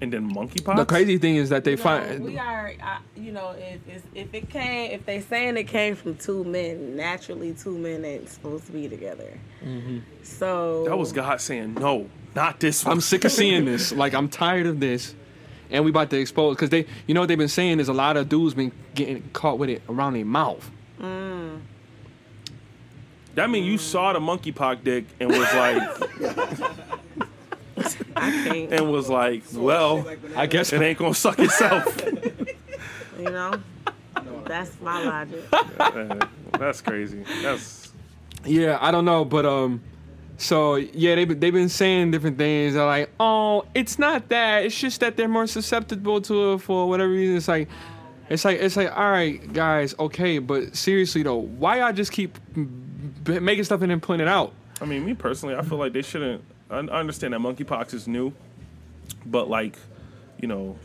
And 0.00 0.12
then 0.12 0.32
monkeypox. 0.32 0.76
the 0.76 0.84
crazy 0.84 1.18
thing 1.18 1.36
is 1.36 1.48
that 1.48 1.64
they 1.64 1.74
No, 1.74 1.82
find. 1.82 2.24
we 2.24 2.38
are, 2.38 2.72
I, 2.80 2.98
you 3.16 3.32
know, 3.32 3.54
if 3.58 4.02
if 4.14 4.32
it 4.32 4.48
came, 4.50 4.92
if 4.92 5.04
they 5.06 5.20
saying 5.20 5.56
it 5.56 5.64
came 5.64 5.96
from 5.96 6.16
two 6.16 6.44
men, 6.44 6.96
naturally 6.96 7.52
two 7.54 7.76
men 7.76 8.04
ain't 8.04 8.28
supposed 8.28 8.66
to 8.66 8.72
be 8.72 8.88
together. 8.88 9.38
Mm-hmm. 9.64 9.98
So 10.22 10.84
That 10.84 10.96
was 10.96 11.12
God 11.12 11.40
saying 11.40 11.74
no, 11.74 12.08
not 12.34 12.60
this 12.60 12.84
one. 12.84 12.92
I'm 12.92 13.00
sick 13.00 13.24
of 13.24 13.32
seeing 13.32 13.64
this. 13.64 13.92
Like 13.98 14.14
I'm 14.14 14.28
tired 14.28 14.66
of 14.66 14.78
this, 14.80 15.14
and 15.70 15.84
we 15.84 15.90
about 15.90 16.10
to 16.10 16.18
expose 16.20 16.54
because 16.54 16.70
they, 16.70 16.86
you 17.06 17.14
know, 17.14 17.20
what 17.20 17.26
they've 17.26 17.38
been 17.38 17.48
saying 17.48 17.80
is 17.80 17.88
a 17.88 17.92
lot 17.92 18.16
of 18.16 18.28
dudes 18.28 18.54
been 18.54 18.72
getting 18.94 19.28
caught 19.32 19.58
with 19.58 19.70
it 19.70 19.82
around 19.88 20.14
their 20.14 20.24
mouth. 20.24 20.70
That 23.38 23.50
mean 23.50 23.62
you 23.64 23.76
mm. 23.76 23.80
saw 23.80 24.12
the 24.12 24.18
monkeypox 24.18 24.82
dick 24.82 25.04
and 25.20 25.30
was 25.30 25.38
like, 25.38 25.80
I 25.80 25.96
can't, 26.18 27.28
and 28.16 28.90
was 28.90 29.08
like, 29.08 29.42
well, 29.54 30.06
I 30.36 30.46
guess 30.46 30.72
it 30.72 30.80
ain't 30.82 30.98
gonna 30.98 31.14
suck 31.14 31.38
itself. 31.38 32.02
you 33.18 33.24
know. 33.24 33.60
That's 34.48 34.80
my 34.80 35.04
logic. 35.04 35.44
Uh, 35.78 36.26
That's 36.58 36.80
crazy. 36.80 37.22
That's 37.42 37.92
Yeah, 38.44 38.78
I 38.80 38.90
don't 38.90 39.04
know, 39.04 39.24
but 39.24 39.46
um, 39.46 39.80
so 40.38 40.76
yeah, 40.76 41.14
they 41.14 41.24
they've 41.24 41.52
been 41.52 41.68
saying 41.68 42.10
different 42.10 42.38
things. 42.38 42.74
They're 42.74 42.84
like, 42.86 43.10
oh, 43.20 43.66
it's 43.74 43.98
not 43.98 44.28
that. 44.30 44.64
It's 44.64 44.78
just 44.78 45.00
that 45.00 45.16
they're 45.16 45.28
more 45.28 45.46
susceptible 45.46 46.20
to 46.22 46.54
it 46.54 46.58
for 46.58 46.88
whatever 46.88 47.10
reason. 47.10 47.36
It's 47.36 47.48
like, 47.48 47.68
it's 48.28 48.44
like 48.44 48.58
it's 48.60 48.76
like, 48.76 48.90
all 48.96 49.10
right, 49.10 49.52
guys, 49.52 49.94
okay, 49.98 50.38
but 50.38 50.74
seriously 50.74 51.22
though, 51.22 51.36
why 51.36 51.78
y'all 51.78 51.92
just 51.92 52.12
keep 52.12 52.38
b- 53.24 53.38
making 53.38 53.64
stuff 53.64 53.82
and 53.82 53.90
then 53.90 54.00
putting 54.00 54.26
it 54.26 54.28
out? 54.28 54.52
I 54.80 54.84
mean, 54.84 55.04
me 55.04 55.14
personally, 55.14 55.54
I 55.54 55.62
feel 55.62 55.78
like 55.78 55.92
they 55.92 56.02
shouldn't. 56.02 56.42
I 56.70 56.76
I 56.78 56.80
understand 57.00 57.34
that 57.34 57.40
monkeypox 57.40 57.94
is 57.94 58.06
new, 58.08 58.32
but 59.26 59.48
like, 59.48 59.76
you 60.40 60.48
know, 60.48 60.76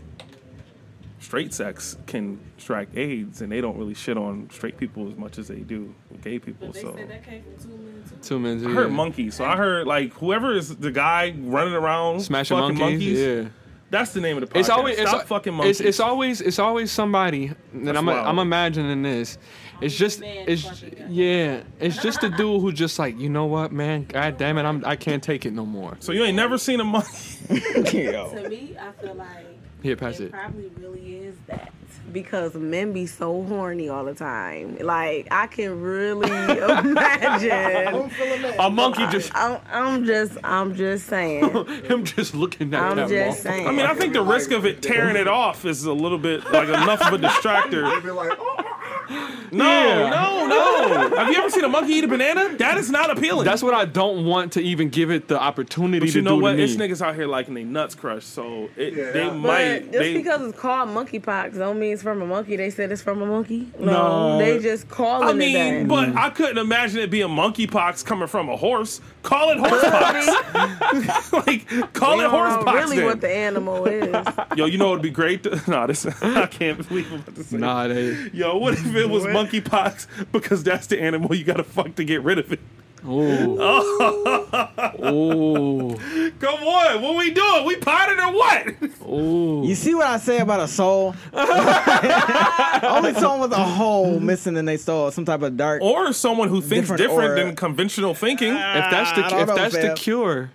straight 1.19 1.53
sex 1.53 1.97
can 2.05 2.39
strike 2.57 2.89
AIDS, 2.95 3.41
and 3.41 3.51
they 3.51 3.61
don't 3.61 3.77
really 3.77 3.93
shit 3.93 4.17
on 4.17 4.49
straight 4.51 4.77
people 4.77 5.09
as 5.09 5.17
much 5.17 5.37
as 5.37 5.47
they 5.47 5.59
do 5.59 5.93
with 6.11 6.21
gay 6.21 6.39
people. 6.39 6.67
But 6.67 6.75
they 6.75 6.81
So 6.81 6.95
said 6.95 7.09
that 7.09 7.23
came 7.23 7.43
from 7.43 7.57
two 7.57 7.77
men 7.77 8.03
too. 8.09 8.15
Two 8.21 8.39
men. 8.39 8.65
I 8.67 8.73
heard 8.73 8.91
monkey, 8.91 9.31
so 9.31 9.45
I 9.45 9.55
heard 9.57 9.87
like 9.87 10.13
whoever 10.13 10.55
is 10.55 10.75
the 10.75 10.91
guy 10.91 11.33
running 11.39 11.73
around 11.73 12.21
smashing 12.21 12.57
fucking 12.57 12.77
monkeys. 12.77 13.19
Yeah. 13.19 13.49
That's 13.93 14.11
the 14.11 14.21
name 14.21 14.37
of 14.37 14.41
the 14.41 14.47
podcast. 14.47 14.59
It's 14.59 14.69
always 14.69 14.97
Stop 14.97 15.19
it's, 15.19 15.29
fucking 15.29 15.53
it's 15.53 15.57
monkeys. 15.57 15.81
it's 15.81 15.99
always 15.99 16.41
it's 16.41 16.57
always 16.57 16.91
somebody 16.91 17.51
and 17.73 17.87
That's 17.87 17.95
I'm 17.97 18.07
wild. 18.07 18.25
I'm 18.25 18.39
imagining 18.39 19.03
this. 19.03 19.37
It's 19.81 19.95
just 19.95 20.21
it's 20.23 20.83
yeah, 21.09 21.61
it's 21.79 22.01
just 22.01 22.23
a 22.23 22.29
dude 22.29 22.61
who 22.61 22.71
just 22.71 22.97
like, 22.97 23.19
you 23.19 23.29
know 23.29 23.45
what, 23.45 23.71
man? 23.71 24.05
God 24.05 24.37
damn 24.37 24.57
it, 24.57 24.63
I'm 24.63 24.83
I 24.83 24.95
can't 24.95 25.21
take 25.21 25.45
it 25.45 25.53
no 25.53 25.65
more. 25.65 25.97
so 25.99 26.11
you 26.11 26.23
ain't 26.23 26.35
never 26.35 26.57
seen 26.57 26.79
a 26.79 26.83
monkey. 26.83 27.09
To 27.49 28.49
me, 28.49 28.75
I 28.79 28.91
feel 28.99 29.15
like 29.15 29.45
Here, 29.83 29.95
pass 29.95 30.19
it 30.19 30.25
it. 30.25 30.31
probably 30.31 30.71
really 30.79 31.17
is 31.17 31.35
that. 31.47 31.72
Because 32.11 32.53
men 32.55 32.93
be 32.93 33.05
so 33.05 33.43
horny 33.43 33.89
all 33.89 34.03
the 34.05 34.13
time. 34.13 34.77
Like 34.79 35.27
I 35.31 35.47
can 35.47 35.81
really 35.81 36.29
imagine. 36.57 38.11
A 38.59 38.69
monkey 38.69 39.05
just 39.07 39.31
I'm, 39.35 39.59
I'm 39.71 40.05
just, 40.05 40.37
I'm 40.43 40.75
just 40.75 41.07
saying. 41.07 41.49
him 41.85 42.03
just 42.03 42.35
looking 42.35 42.73
at 42.73 42.81
I'm 42.81 42.97
that 42.97 43.09
just 43.09 43.43
monkey. 43.45 43.57
saying. 43.59 43.67
I 43.67 43.71
mean, 43.71 43.85
I 43.85 43.93
think 43.95 44.13
the 44.13 44.21
risk 44.23 44.51
of 44.51 44.65
it 44.65 44.81
tearing 44.81 45.15
it 45.15 45.27
off 45.27 45.65
is 45.65 45.85
a 45.85 45.93
little 45.93 46.17
bit 46.17 46.43
like 46.51 46.67
enough 46.67 47.01
of 47.01 47.13
a 47.13 47.17
distractor. 47.17 48.62
Be 49.09 49.13
like, 49.15 49.51
No, 49.53 49.65
Yeah. 49.65 50.09
no, 50.09 50.47
no. 50.47 51.15
Have 51.17 51.29
you 51.29 51.37
ever 51.37 51.49
seen 51.49 51.63
a 51.63 51.69
monkey 51.69 51.93
eat 51.93 52.03
a 52.03 52.07
banana? 52.07 52.55
That 52.57 52.77
is 52.77 52.89
not 52.89 53.09
appealing. 53.15 53.45
That's 53.45 53.63
what 53.63 53.73
I 53.73 53.85
don't 53.85 54.25
want 54.25 54.53
to 54.53 54.61
even 54.61 54.89
give 54.89 55.11
it 55.11 55.27
the 55.27 55.39
opportunity 55.39 55.99
but 55.99 56.09
to 56.09 56.15
you 56.15 56.21
know 56.21 56.35
do 56.37 56.41
what? 56.43 56.51
to 56.51 56.57
me. 56.57 56.63
It's 56.63 56.75
niggas 56.75 57.01
out 57.05 57.15
here 57.15 57.27
liking 57.27 57.53
they 57.53 57.63
nuts 57.63 57.95
crushed, 57.95 58.29
so 58.29 58.69
it, 58.75 58.93
Yeah. 58.93 59.11
they 59.11 59.23
But 59.25 59.35
might. 59.35 59.79
But 59.79 59.85
just 59.91 59.91
They, 59.99 60.13
because 60.13 60.41
it's 60.47 60.59
called 60.59 60.89
monkeypox 60.89 61.57
don't 61.57 61.79
mean 61.79 61.93
it's 61.93 62.03
from 62.03 62.21
a 62.21 62.25
monkey. 62.25 62.55
They 62.57 62.69
said 62.69 62.91
it's 62.91 63.01
from 63.01 63.21
a 63.21 63.25
monkey. 63.25 63.67
No, 63.79 63.85
No. 63.85 64.37
they 64.39 64.59
just 64.59 64.89
calling 64.89 65.27
I 65.27 65.31
it 65.31 65.35
mean, 65.35 65.87
that. 65.87 65.87
but 65.87 66.15
I 66.21 66.29
couldn't 66.29 66.57
imagine 66.57 66.99
it 66.99 67.09
being 67.11 67.27
monkeypox 67.29 68.05
coming 68.05 68.27
from 68.27 68.49
a 68.49 68.55
horse. 68.57 69.01
Call 69.23 69.51
it 69.51 69.57
horsepox. 69.57 71.33
like, 71.47 71.67
call 71.93 72.17
We 72.17 72.23
it 72.23 72.27
don't 72.27 72.31
horsepox. 72.31 72.77
really 72.83 72.97
then. 72.97 73.05
what 73.05 73.21
the 73.21 73.29
animal 73.29 73.85
is. 73.85 74.15
Yo, 74.55 74.65
you 74.65 74.77
know 74.77 74.85
what 74.89 74.93
would 74.95 75.01
be 75.01 75.09
great? 75.09 75.43
To, 75.43 75.61
nah, 75.67 75.87
this 75.87 76.05
I 76.05 76.45
can't 76.47 76.85
believe 76.87 77.11
I'm 77.11 77.19
about 77.19 77.35
to 77.35 77.43
say. 77.43 77.57
Nah, 77.57 77.87
they. 77.87 78.29
Yo, 78.33 78.57
what 78.57 78.73
if 78.73 78.92
it 78.95 79.09
was 79.09 79.23
monkeypox 79.25 80.07
because 80.31 80.63
that's 80.63 80.87
the 80.87 81.01
animal 81.01 81.35
you 81.35 81.43
gotta 81.43 81.63
fuck 81.63 81.95
to 81.95 82.03
get 82.03 82.21
rid 82.23 82.39
of 82.39 82.51
it? 82.51 82.59
Ooh. 83.05 83.59
Ooh. 85.03 85.95
Come 86.39 86.63
on, 86.63 87.01
what 87.01 87.17
we 87.17 87.31
doing? 87.31 87.65
We 87.65 87.75
potted 87.75 88.17
or 88.19 88.31
what? 88.31 88.75
Ooh. 89.09 89.63
You 89.65 89.75
see 89.75 89.93
what 89.93 90.07
I 90.07 90.17
say 90.17 90.39
about 90.39 90.61
a 90.61 90.67
soul? 90.67 91.13
Only 91.33 93.13
someone 93.13 93.41
with 93.41 93.51
a 93.51 93.63
hole 93.63 94.19
missing 94.19 94.55
in 94.55 94.65
their 94.65 94.77
soul, 94.77 95.11
some 95.11 95.25
type 95.25 95.41
of 95.41 95.57
dark. 95.57 95.81
Or 95.81 96.13
someone 96.13 96.47
who 96.47 96.61
thinks 96.61 96.89
Different 96.89 96.99
different, 96.99 97.35
than 97.35 97.55
conventional 97.55 98.13
thinking. 98.13 98.53
Ah, 98.55 98.85
if 98.85 98.91
that's 98.91 99.11
the 99.11 99.25
if 99.41 99.47
know, 99.47 99.55
that's 99.55 99.75
the 99.75 99.93
cure. 99.95 100.51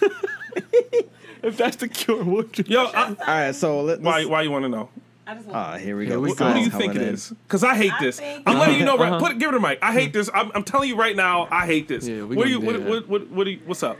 if 1.42 1.56
that's 1.56 1.76
the 1.76 1.88
cure, 1.88 2.24
what 2.24 2.58
you 2.58 2.64
Yo, 2.66 2.86
I, 2.86 3.06
All 3.08 3.14
right, 3.26 3.54
so 3.54 3.82
let, 3.82 4.00
why? 4.00 4.24
Why 4.24 4.42
you 4.42 4.50
want 4.50 4.64
to 4.64 4.68
know? 4.68 4.88
I 5.26 5.34
just 5.34 5.46
want 5.46 5.74
Oh, 5.74 5.78
here 5.78 5.96
we 5.96 6.06
Here 6.06 6.14
go. 6.14 6.20
we 6.20 6.28
What, 6.28 6.38
go. 6.38 6.46
what 6.46 6.54
do 6.54 6.60
you 6.60 6.70
think 6.70 6.94
it 6.94 7.02
in. 7.02 7.14
is? 7.14 7.30
Because 7.46 7.64
I 7.64 7.74
hate 7.74 7.92
I 7.92 8.00
this. 8.04 8.20
think- 8.20 8.44
I'm 8.46 8.58
letting 8.58 8.78
you 8.78 8.84
know. 8.84 8.96
Right, 8.96 9.12
Uh-huh. 9.12 9.18
put 9.26 9.38
give 9.38 9.48
it 9.48 9.56
a 9.56 9.60
mic. 9.60 9.78
I 9.82 9.92
hate 9.92 10.12
this. 10.12 10.30
I'm, 10.32 10.52
I'm 10.54 10.62
telling 10.62 10.88
you 10.88 10.96
right 10.96 11.16
now. 11.16 11.48
I 11.50 11.66
hate 11.66 11.88
this. 11.88 12.06
Yeah, 12.06 12.22
we 12.22 12.36
what 12.36 12.44
do 12.44 12.50
you? 12.50 12.60
What, 12.60 12.80
what, 12.82 13.08
what, 13.08 13.28
what 13.30 13.44
do 13.44 13.50
you? 13.50 13.60
What's 13.66 13.82
up? 13.82 13.96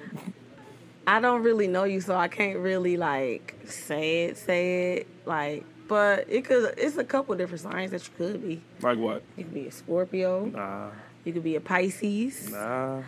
I 1.08 1.20
don't 1.20 1.42
really 1.42 1.68
know 1.68 1.84
you, 1.84 2.00
so 2.00 2.14
I 2.16 2.28
can't 2.28 2.58
really 2.58 2.96
like 2.96 3.56
say 3.64 4.24
it, 4.26 4.36
say 4.38 4.92
it. 4.98 5.06
Like, 5.24 5.64
but 5.88 6.26
it 6.28 6.44
could. 6.44 6.74
It's 6.78 6.96
a 6.96 7.04
couple 7.04 7.34
different 7.36 7.60
signs 7.60 7.90
that 7.90 8.04
you 8.06 8.12
could 8.16 8.42
be. 8.46 8.60
Like 8.80 8.98
what? 8.98 9.22
You 9.36 9.44
could 9.44 9.54
be 9.54 9.66
a 9.66 9.72
Scorpio. 9.72 10.46
Nah, 10.46 10.90
You 11.24 11.32
could 11.32 11.44
be 11.44 11.56
a 11.56 11.60
Pisces, 11.60 12.50
nah, 12.52 13.02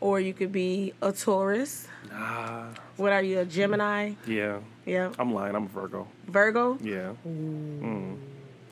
or 0.00 0.20
you 0.20 0.32
could 0.32 0.52
be 0.52 0.92
a 1.02 1.12
Taurus. 1.12 1.88
Nah. 2.14 2.66
What 2.96 3.12
are 3.12 3.22
you? 3.22 3.40
A 3.40 3.44
Gemini? 3.44 4.12
Yeah, 4.26 4.58
Yeah. 4.86 5.12
I'm 5.18 5.34
lying. 5.34 5.54
I'm 5.56 5.64
a 5.64 5.68
Virgo. 5.68 6.06
Virgo. 6.26 6.78
Yeah. 6.82 7.12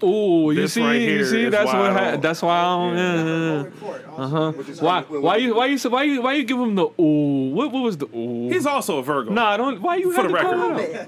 Ooh, 0.04 0.50
you 0.50 0.54
This 0.62 0.72
see, 0.72 0.82
right 0.82 1.00
you 1.00 1.24
see, 1.24 1.48
that's 1.48 1.66
why 1.66 1.78
what. 1.78 1.90
I 1.90 2.10
Ha- 2.10 2.16
that's 2.16 2.42
why 2.42 2.58
I 2.58 2.62
don't. 2.62 3.72
Uh 4.18 4.28
huh. 4.28 4.52
Why? 4.80 5.02
Why 5.02 5.36
you? 5.36 5.54
Why 5.54 5.66
you? 5.66 5.78
Why 5.90 6.02
you? 6.02 6.22
Why 6.22 6.32
you 6.34 6.44
give 6.44 6.58
him 6.58 6.74
the 6.74 6.86
ooh? 7.00 7.50
What? 7.54 7.70
What 7.72 7.82
was 7.84 7.96
the 7.98 8.06
ooh? 8.06 8.48
He's 8.50 8.66
also 8.66 8.98
a 8.98 9.02
Virgo. 9.02 9.30
Nah, 9.32 9.56
don't. 9.56 9.80
Why 9.80 9.96
you 9.96 10.10
For 10.12 10.22
had 10.22 10.30
the 10.30 10.34
to 10.34 10.42
call 10.42 10.78
it 10.78 10.96
out? 10.96 11.06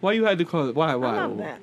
Why 0.00 0.12
you 0.12 0.24
had 0.24 0.38
to 0.38 0.44
call 0.44 0.68
it? 0.68 0.76
Why? 0.76 0.94
Why? 0.94 1.08
I 1.08 1.24
love 1.26 1.38
that. 1.38 1.60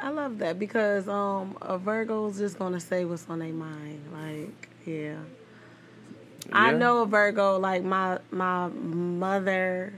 I 0.00 0.08
love 0.10 0.38
that 0.38 0.58
because 0.58 1.06
um 1.06 1.58
a 1.60 1.76
Virgo's 1.76 2.38
just 2.38 2.58
gonna 2.58 2.80
say 2.80 3.04
what's 3.04 3.28
on 3.28 3.40
their 3.40 3.52
mind. 3.52 4.00
Like, 4.12 4.68
yeah. 4.86 5.16
I 6.52 6.72
know 6.72 7.02
a 7.02 7.06
Virgo, 7.06 7.58
like 7.58 7.82
my 7.84 8.18
my 8.30 8.68
mother 8.68 9.92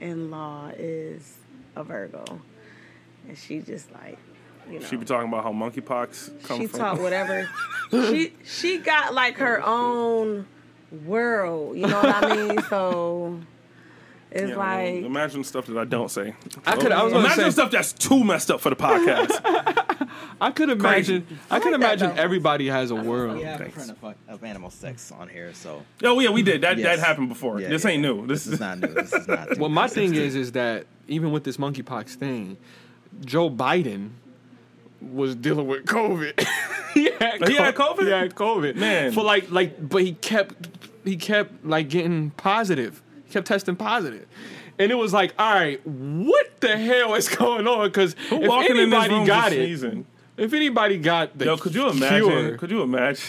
in 0.00 0.30
law 0.30 0.70
is 0.76 1.36
a 1.76 1.84
Virgo. 1.84 2.24
And 3.28 3.36
she 3.38 3.60
just 3.60 3.90
like 3.92 4.18
you 4.70 4.78
know 4.80 4.86
She 4.86 4.96
be 4.96 5.04
talking 5.04 5.28
about 5.28 5.44
how 5.44 5.52
monkeypox 5.52 6.42
comes 6.44 6.60
she 6.60 6.66
from. 6.66 6.80
taught 6.80 7.00
whatever 7.00 7.48
she 7.90 8.32
she 8.44 8.78
got 8.78 9.14
like 9.14 9.36
her 9.36 9.62
own 9.64 10.46
world, 11.04 11.76
you 11.76 11.86
know 11.86 12.00
what 12.02 12.24
I 12.24 12.34
mean? 12.36 12.62
So 12.68 13.40
it's 14.30 14.42
You 14.42 14.48
know, 14.48 14.58
like 14.58 14.94
imagine 15.04 15.42
stuff 15.44 15.66
that 15.66 15.76
I 15.76 15.84
don't 15.84 16.08
say. 16.10 16.34
I 16.64 16.76
could. 16.76 16.92
I 16.92 17.02
was 17.02 17.12
gonna 17.12 17.24
Imagine 17.24 17.44
say. 17.46 17.50
stuff 17.50 17.70
that's 17.72 17.92
too 17.92 18.22
messed 18.22 18.50
up 18.50 18.60
for 18.60 18.70
the 18.70 18.76
podcast. 18.76 19.76
I 20.40 20.50
could 20.50 20.70
imagine. 20.70 21.26
I 21.50 21.58
could 21.58 21.72
like 21.72 21.80
that, 21.80 21.86
imagine 21.86 22.16
though. 22.16 22.22
everybody 22.22 22.68
has 22.68 22.90
a 22.90 22.94
world. 22.94 23.36
We 23.36 23.42
have 23.42 23.60
a 23.60 23.64
Thanks. 23.64 23.74
friend 23.74 23.90
of, 23.90 23.98
fuck- 23.98 24.16
of 24.28 24.42
animal 24.42 24.70
sex 24.70 25.12
on 25.12 25.28
here, 25.28 25.52
so 25.52 25.82
oh 26.02 26.18
yeah, 26.20 26.30
we 26.30 26.42
did 26.42 26.62
that. 26.62 26.78
Yes. 26.78 26.96
That 26.96 27.06
happened 27.06 27.28
before. 27.28 27.60
Yeah, 27.60 27.68
this 27.68 27.84
yeah. 27.84 27.90
ain't 27.90 28.02
new. 28.02 28.26
This, 28.26 28.44
this 28.44 28.54
is 28.54 28.60
not 28.60 28.78
new. 28.78 28.88
This 28.88 29.12
is 29.12 29.28
not. 29.28 29.48
Well, 29.58 29.68
my 29.68 29.88
thing 29.88 30.14
is, 30.14 30.34
is 30.34 30.52
that 30.52 30.86
even 31.08 31.32
with 31.32 31.44
this 31.44 31.58
monkeypox 31.58 32.14
thing, 32.14 32.56
Joe 33.24 33.50
Biden 33.50 34.10
was 35.00 35.34
dealing 35.34 35.66
with 35.66 35.84
COVID. 35.84 36.46
he, 36.94 37.10
had 37.18 37.48
He 37.48 37.56
had 37.56 37.74
COVID? 37.74 38.04
He 38.04 38.10
had 38.10 38.34
COVID, 38.34 38.76
Man. 38.76 39.12
For 39.12 39.22
like, 39.22 39.50
like, 39.50 39.88
but 39.88 40.02
he 40.02 40.12
kept, 40.14 40.68
he 41.04 41.16
kept 41.16 41.64
like 41.64 41.88
getting 41.88 42.30
positive. 42.30 43.02
He 43.24 43.32
kept 43.32 43.46
testing 43.46 43.76
positive. 43.76 44.26
And 44.78 44.90
it 44.90 44.94
was 44.94 45.12
like, 45.12 45.34
all 45.38 45.52
right, 45.54 45.86
what 45.86 46.60
the 46.60 46.76
hell 46.76 47.14
is 47.14 47.28
going 47.28 47.66
on? 47.66 47.88
Because 47.88 48.16
if 48.30 48.48
walking 48.48 48.78
in 48.78 48.90
this 48.90 49.04
anybody 49.04 49.14
room 49.14 49.26
got 49.26 49.52
it, 49.52 49.56
sneezing? 49.56 50.06
If 50.40 50.52
anybody 50.52 50.98
got 50.98 51.36
the 51.38 51.44
Yo, 51.44 51.56
could 51.56 51.74
you 51.74 51.88
imagine? 51.88 52.28
cure, 52.28 52.58
Could 52.58 52.70
you 52.70 52.82
imagine? 52.82 53.24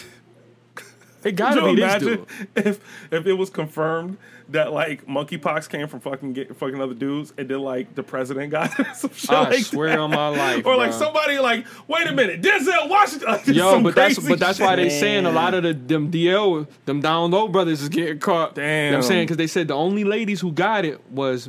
it 1.24 1.36
gotta 1.36 1.60
you 1.60 1.66
be 1.76 1.80
this 1.82 1.84
imagine 2.02 2.08
dude. 2.08 2.66
if 2.66 2.80
if 3.12 3.26
it 3.26 3.34
was 3.34 3.48
confirmed 3.48 4.16
that 4.48 4.72
like 4.72 5.06
monkeypox 5.06 5.68
came 5.68 5.86
from 5.86 6.00
fucking 6.00 6.32
get, 6.32 6.56
fucking 6.56 6.80
other 6.82 6.94
dudes, 6.94 7.32
and 7.38 7.48
then 7.48 7.60
like 7.60 7.94
the 7.94 8.02
president 8.02 8.50
got 8.50 8.72
some 8.96 9.12
shit 9.12 9.30
I 9.30 9.44
like 9.50 9.64
swear 9.64 9.90
that? 9.90 9.98
on 10.00 10.10
my 10.10 10.28
life, 10.28 10.66
or 10.66 10.76
like 10.76 10.90
bro. 10.90 10.98
somebody 10.98 11.38
like, 11.38 11.64
wait 11.86 12.08
a 12.08 12.12
minute, 12.12 12.42
Denzel 12.42 12.88
Washington. 12.88 13.28
like, 13.30 13.46
Yo, 13.46 13.80
but 13.80 13.94
that's 13.94 14.18
but 14.18 14.40
that's 14.40 14.58
why 14.58 14.74
they 14.74 14.88
saying 14.90 15.24
a 15.26 15.30
lot 15.30 15.54
of 15.54 15.62
the 15.62 15.74
them 15.74 16.10
DL 16.10 16.66
them 16.86 17.00
down 17.00 17.30
low 17.30 17.46
brothers 17.46 17.82
is 17.82 17.88
getting 17.88 18.18
caught. 18.18 18.56
Damn, 18.56 18.64
You 18.86 18.90
know 18.90 18.96
what 18.98 19.04
I'm 19.04 19.08
saying 19.08 19.22
because 19.26 19.36
they 19.36 19.46
said 19.46 19.68
the 19.68 19.74
only 19.76 20.02
ladies 20.02 20.40
who 20.40 20.50
got 20.50 20.84
it 20.84 21.00
was 21.10 21.48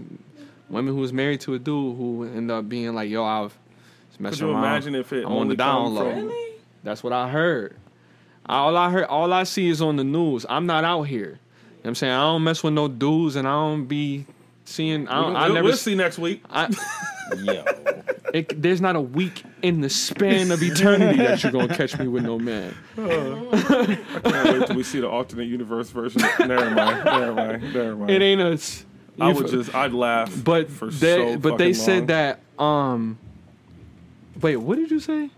women 0.69 0.93
who 0.93 0.99
was 1.01 1.11
married 1.11 1.41
to 1.41 1.55
a 1.55 1.59
dude 1.59 1.97
who 1.97 2.25
ended 2.25 2.51
up 2.51 2.69
being 2.69 2.93
like, 2.93 3.09
yo, 3.09 3.23
I 3.23 3.41
was 3.41 3.51
Could 4.13 4.21
messing 4.21 4.47
you 4.47 4.53
around. 4.53 4.63
imagine 4.63 4.95
if 4.95 5.13
it 5.13 5.25
I'm 5.25 5.31
on 5.33 5.47
the 5.49 5.55
down 5.55 5.85
come 5.85 5.95
low. 5.95 6.11
from- 6.11 6.31
That's 6.83 7.03
what 7.03 7.13
I 7.13 7.29
heard. 7.29 7.75
All 8.45 8.75
I 8.75 8.89
heard, 8.89 9.05
all 9.05 9.31
I 9.31 9.43
see 9.43 9.69
is 9.69 9.81
on 9.81 9.95
the 9.95 10.03
news. 10.03 10.45
I'm 10.49 10.65
not 10.65 10.83
out 10.83 11.03
here. 11.03 11.19
You 11.19 11.25
know 11.27 11.37
what 11.81 11.87
I'm 11.89 11.95
saying 11.95 12.13
I 12.13 12.19
don't 12.21 12.43
mess 12.43 12.61
with 12.63 12.73
no 12.73 12.87
dudes, 12.87 13.35
and 13.35 13.47
I 13.47 13.51
don't 13.51 13.85
be 13.85 14.25
seeing. 14.65 15.07
I, 15.07 15.21
don't, 15.21 15.35
I 15.35 15.45
We'll, 15.45 15.53
never. 15.55 15.67
we'll 15.67 15.77
see 15.77 15.95
next 15.95 16.19
week. 16.19 16.43
I, 16.49 16.67
Yo, 17.41 17.63
it, 18.33 18.61
there's 18.61 18.81
not 18.81 18.95
a 18.97 19.01
week 19.01 19.43
in 19.61 19.79
the 19.81 19.89
span 19.89 20.51
of 20.51 20.61
eternity 20.61 21.17
that 21.19 21.41
you're 21.41 21.51
gonna 21.53 21.73
catch 21.73 21.97
me 21.97 22.07
with 22.07 22.23
no 22.23 22.37
man. 22.37 22.73
I 22.97 23.01
can't 24.23 24.59
wait 24.59 24.67
till 24.67 24.75
we 24.75 24.83
see 24.83 24.99
the 24.99 25.09
alternate 25.09 25.47
universe 25.47 25.89
version. 25.89 26.21
Never 26.39 26.69
mind. 26.71 27.05
Never 27.05 27.33
mind. 27.33 27.63
Never 27.73 27.95
mind. 27.95 28.11
It 28.11 28.21
ain't 28.21 28.41
us. 28.41 28.85
I 29.19 29.31
would 29.31 29.47
just, 29.47 29.73
I'd 29.73 29.93
laugh. 29.93 30.33
But 30.43 30.69
for 30.69 30.87
they, 30.87 31.33
so 31.33 31.37
but 31.37 31.57
they 31.57 31.71
said 31.73 31.97
long. 31.99 32.05
that. 32.07 32.39
Um, 32.59 33.17
wait, 34.41 34.57
what 34.57 34.77
did 34.77 34.91
you 34.91 34.99
say? 34.99 35.29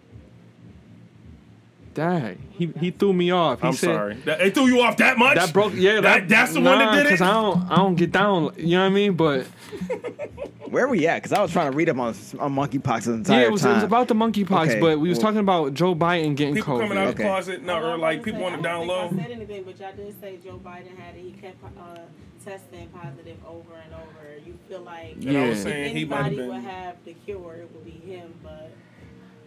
Dang, 1.94 2.38
he 2.52 2.74
he 2.78 2.92
threw 2.92 3.14
me 3.14 3.32
off. 3.32 3.62
He 3.62 3.68
I'm 3.68 3.74
said, 3.74 3.96
sorry. 3.96 4.14
That, 4.26 4.42
it 4.42 4.54
threw 4.54 4.66
you 4.66 4.82
off 4.82 4.98
that 4.98 5.18
much? 5.18 5.36
That 5.38 5.54
broke. 5.54 5.74
Yeah, 5.76 6.02
That- 6.02 6.28
that's 6.28 6.54
the 6.54 6.60
one 6.60 6.78
that 6.80 6.92
did 6.94 7.00
it? 7.06 7.10
Because 7.12 7.22
I 7.22 7.32
don't 7.32 7.72
I 7.72 7.76
don't 7.78 7.96
get 7.96 8.12
down. 8.12 8.52
You 8.58 8.72
know 8.78 8.82
what 8.82 8.88
I 8.88 8.90
mean? 8.90 9.14
But 9.14 9.46
where 10.70 10.90
we 10.90 11.08
at? 11.08 11.24
Because 11.24 11.32
I 11.32 11.42
was 11.42 11.54
trying 11.54 11.72
to 11.72 11.78
read 11.78 11.88
up 11.88 11.98
on, 11.98 12.08
on 12.40 12.54
monkeypox 12.54 13.06
the 13.06 13.14
entire 13.14 13.40
yeah, 13.40 13.46
it 13.48 13.52
was 13.52 13.64
it 13.64 13.70
was 13.70 13.84
about 13.84 14.10
the 14.10 14.14
monkeypox. 14.14 14.72
Okay, 14.72 14.80
but 14.82 15.00
we 15.00 15.08
was 15.08 15.20
well- 15.20 15.28
talking 15.28 15.40
about 15.40 15.74
Joe 15.74 15.96
Biden 15.96 16.36
getting 16.36 16.56
People 16.56 16.76
COVID. 16.76 16.82
coming 16.82 16.98
out 16.98 17.04
of 17.08 17.14
Okay. 17.14 17.24
the 17.24 17.30
closet, 17.30 17.64
no, 17.64 17.82
or 17.82 17.98
like 17.98 18.24
people 18.24 18.42
want 18.42 18.56
it 18.56 18.62
down 18.62 18.88
low. 18.88 18.96
I 18.98 19.02
don't 19.04 19.10
think 19.16 19.22
said 19.30 19.32
anything, 19.32 19.64
but 19.64 19.80
y'all 19.80 19.96
did 19.96 20.20
say 20.20 20.38
Joe 20.44 20.60
Biden 20.62 20.98
had 20.98 21.16
it. 21.16 21.22
He 21.22 21.32
kept 21.32 21.64
uh, 21.64 22.00
testing 22.44 22.90
positive 22.90 23.38
over 23.48 23.72
and 23.86 23.94
over. 23.94 24.46
You 24.46 24.60
feel 24.68 24.82
like 24.82 25.14
And 25.26 25.38
I 25.38 25.48
was 25.48 25.60
Yeah. 25.60 25.64
saying 25.64 25.86
if 25.92 25.96
he 25.96 26.04
might 26.04 26.26
anybody 26.26 26.48
would 26.50 26.62
have 26.64 26.98
the 27.06 27.14
cure, 27.26 27.54
it 27.54 27.70
would 27.74 27.86
be 27.86 27.92
him. 28.06 28.34
But 28.44 28.70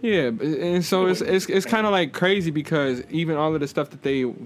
Yeah, 0.00 0.30
and 0.40 0.84
so 0.84 1.06
it's 1.06 1.20
it's 1.20 1.46
it's 1.46 1.66
kind 1.66 1.84
of 1.86 1.92
like 1.92 2.12
crazy 2.12 2.50
because 2.52 3.02
even 3.10 3.36
all 3.36 3.52
of 3.54 3.60
the 3.60 3.66
stuff 3.68 3.90
that 3.90 4.02
they, 4.02 4.18
you 4.18 4.38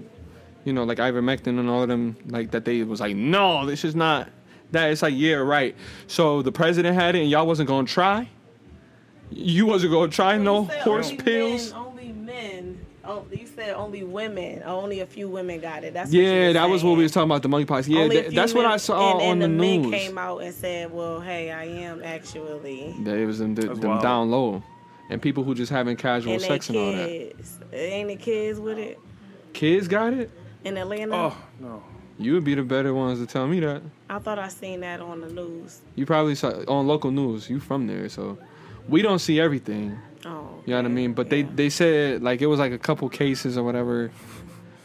know, 0.65 0.83
like 0.83 0.97
ivermectin 0.97 1.59
and 1.59 1.69
all 1.69 1.83
of 1.83 1.89
them, 1.89 2.17
like 2.27 2.51
that 2.51 2.65
they 2.65 2.83
was 2.83 2.99
like, 2.99 3.15
no, 3.15 3.65
this 3.65 3.85
is 3.85 3.95
not 3.95 4.29
that. 4.71 4.89
It's 4.91 5.01
like, 5.03 5.13
yeah, 5.15 5.35
right. 5.35 5.75
So 6.07 6.41
the 6.41 6.51
president 6.51 6.95
had 6.95 7.15
it, 7.15 7.21
and 7.21 7.29
y'all 7.29 7.45
wasn't 7.45 7.67
gonna 7.69 7.85
try. 7.87 8.27
You 9.29 9.65
wasn't 9.67 9.91
gonna 9.93 10.11
try 10.11 10.37
no 10.37 10.61
You 10.63 10.67
said 10.69 10.81
horse 10.81 11.11
only 11.11 11.23
pills. 11.23 11.71
Men, 11.73 11.81
only 11.81 12.11
men. 12.13 12.85
Oh, 13.05 13.25
you 13.31 13.45
said 13.45 13.75
only 13.75 14.03
women. 14.03 14.63
Only 14.63 15.01
a 15.01 15.05
few 15.05 15.27
women 15.27 15.59
got 15.59 15.83
it. 15.83 15.93
That's 15.93 16.11
Yeah, 16.11 16.47
you 16.47 16.53
that 16.53 16.69
was 16.69 16.83
what 16.83 16.97
we 16.97 17.03
was 17.03 17.11
talking 17.11 17.29
about 17.29 17.43
the 17.43 17.49
monkeypox. 17.49 17.87
Yeah, 17.87 17.99
Only 18.01 18.15
that- 18.17 18.27
few 18.29 18.35
that's 18.35 18.53
what 18.53 18.65
I 18.65 18.69
men- 18.69 18.79
saw 18.79 19.11
and, 19.11 19.21
on 19.21 19.31
and 19.33 19.41
the 19.41 19.47
the 19.47 19.53
men 19.53 19.81
news. 19.83 19.91
came 19.93 20.17
out 20.17 20.37
and 20.41 20.53
said, 20.53 20.91
"Well, 20.91 21.19
hey, 21.19 21.51
I 21.51 21.65
am 21.65 22.01
actually." 22.03 22.95
That 23.03 23.17
it 23.17 23.25
was 23.25 23.39
them, 23.39 23.53
the, 23.55 23.67
them 23.75 23.99
down 24.01 24.31
low. 24.31 24.63
And 25.09 25.21
people 25.21 25.43
who 25.43 25.53
just 25.55 25.71
having 25.71 25.95
casual 25.97 26.33
and 26.33 26.41
they 26.41 26.47
sex 26.47 26.69
and 26.69 26.77
all 26.77 26.91
that. 26.91 27.07
kids. 27.07 27.59
Ain't 27.71 28.07
the 28.09 28.15
kids 28.15 28.59
with 28.59 28.77
it 28.77 28.99
Kids 29.53 29.87
got 29.87 30.13
it. 30.13 30.29
in 30.63 30.77
Atlanta? 30.77 31.15
Oh 31.15 31.37
no. 31.59 31.83
You 32.19 32.33
would 32.33 32.43
be 32.43 32.53
the 32.55 32.63
better 32.63 32.93
ones 32.93 33.19
to 33.19 33.25
tell 33.25 33.47
me 33.47 33.59
that. 33.61 33.81
I 34.09 34.19
thought 34.19 34.37
I 34.39 34.47
seen 34.47 34.81
that 34.81 34.99
on 35.01 35.21
the 35.21 35.29
news. 35.29 35.81
You 35.95 36.05
probably 36.05 36.35
saw 36.35 36.51
on 36.67 36.87
local 36.87 37.09
news. 37.11 37.49
You 37.49 37.59
from 37.59 37.87
there, 37.87 38.07
so 38.07 38.37
we 38.87 39.01
don't 39.01 39.19
see 39.19 39.39
everything. 39.39 39.97
Oh, 40.25 40.61
You 40.65 40.71
know 40.71 40.77
what 40.77 40.85
I 40.85 40.89
mean? 40.89 41.13
But 41.13 41.29
they 41.29 41.41
Yeah. 41.41 41.47
they 41.55 41.69
said 41.69 42.21
like 42.23 42.41
it 42.41 42.47
was 42.47 42.59
like 42.59 42.71
a 42.71 42.77
couple 42.77 43.09
cases 43.09 43.57
or 43.57 43.63
whatever. 43.63 44.11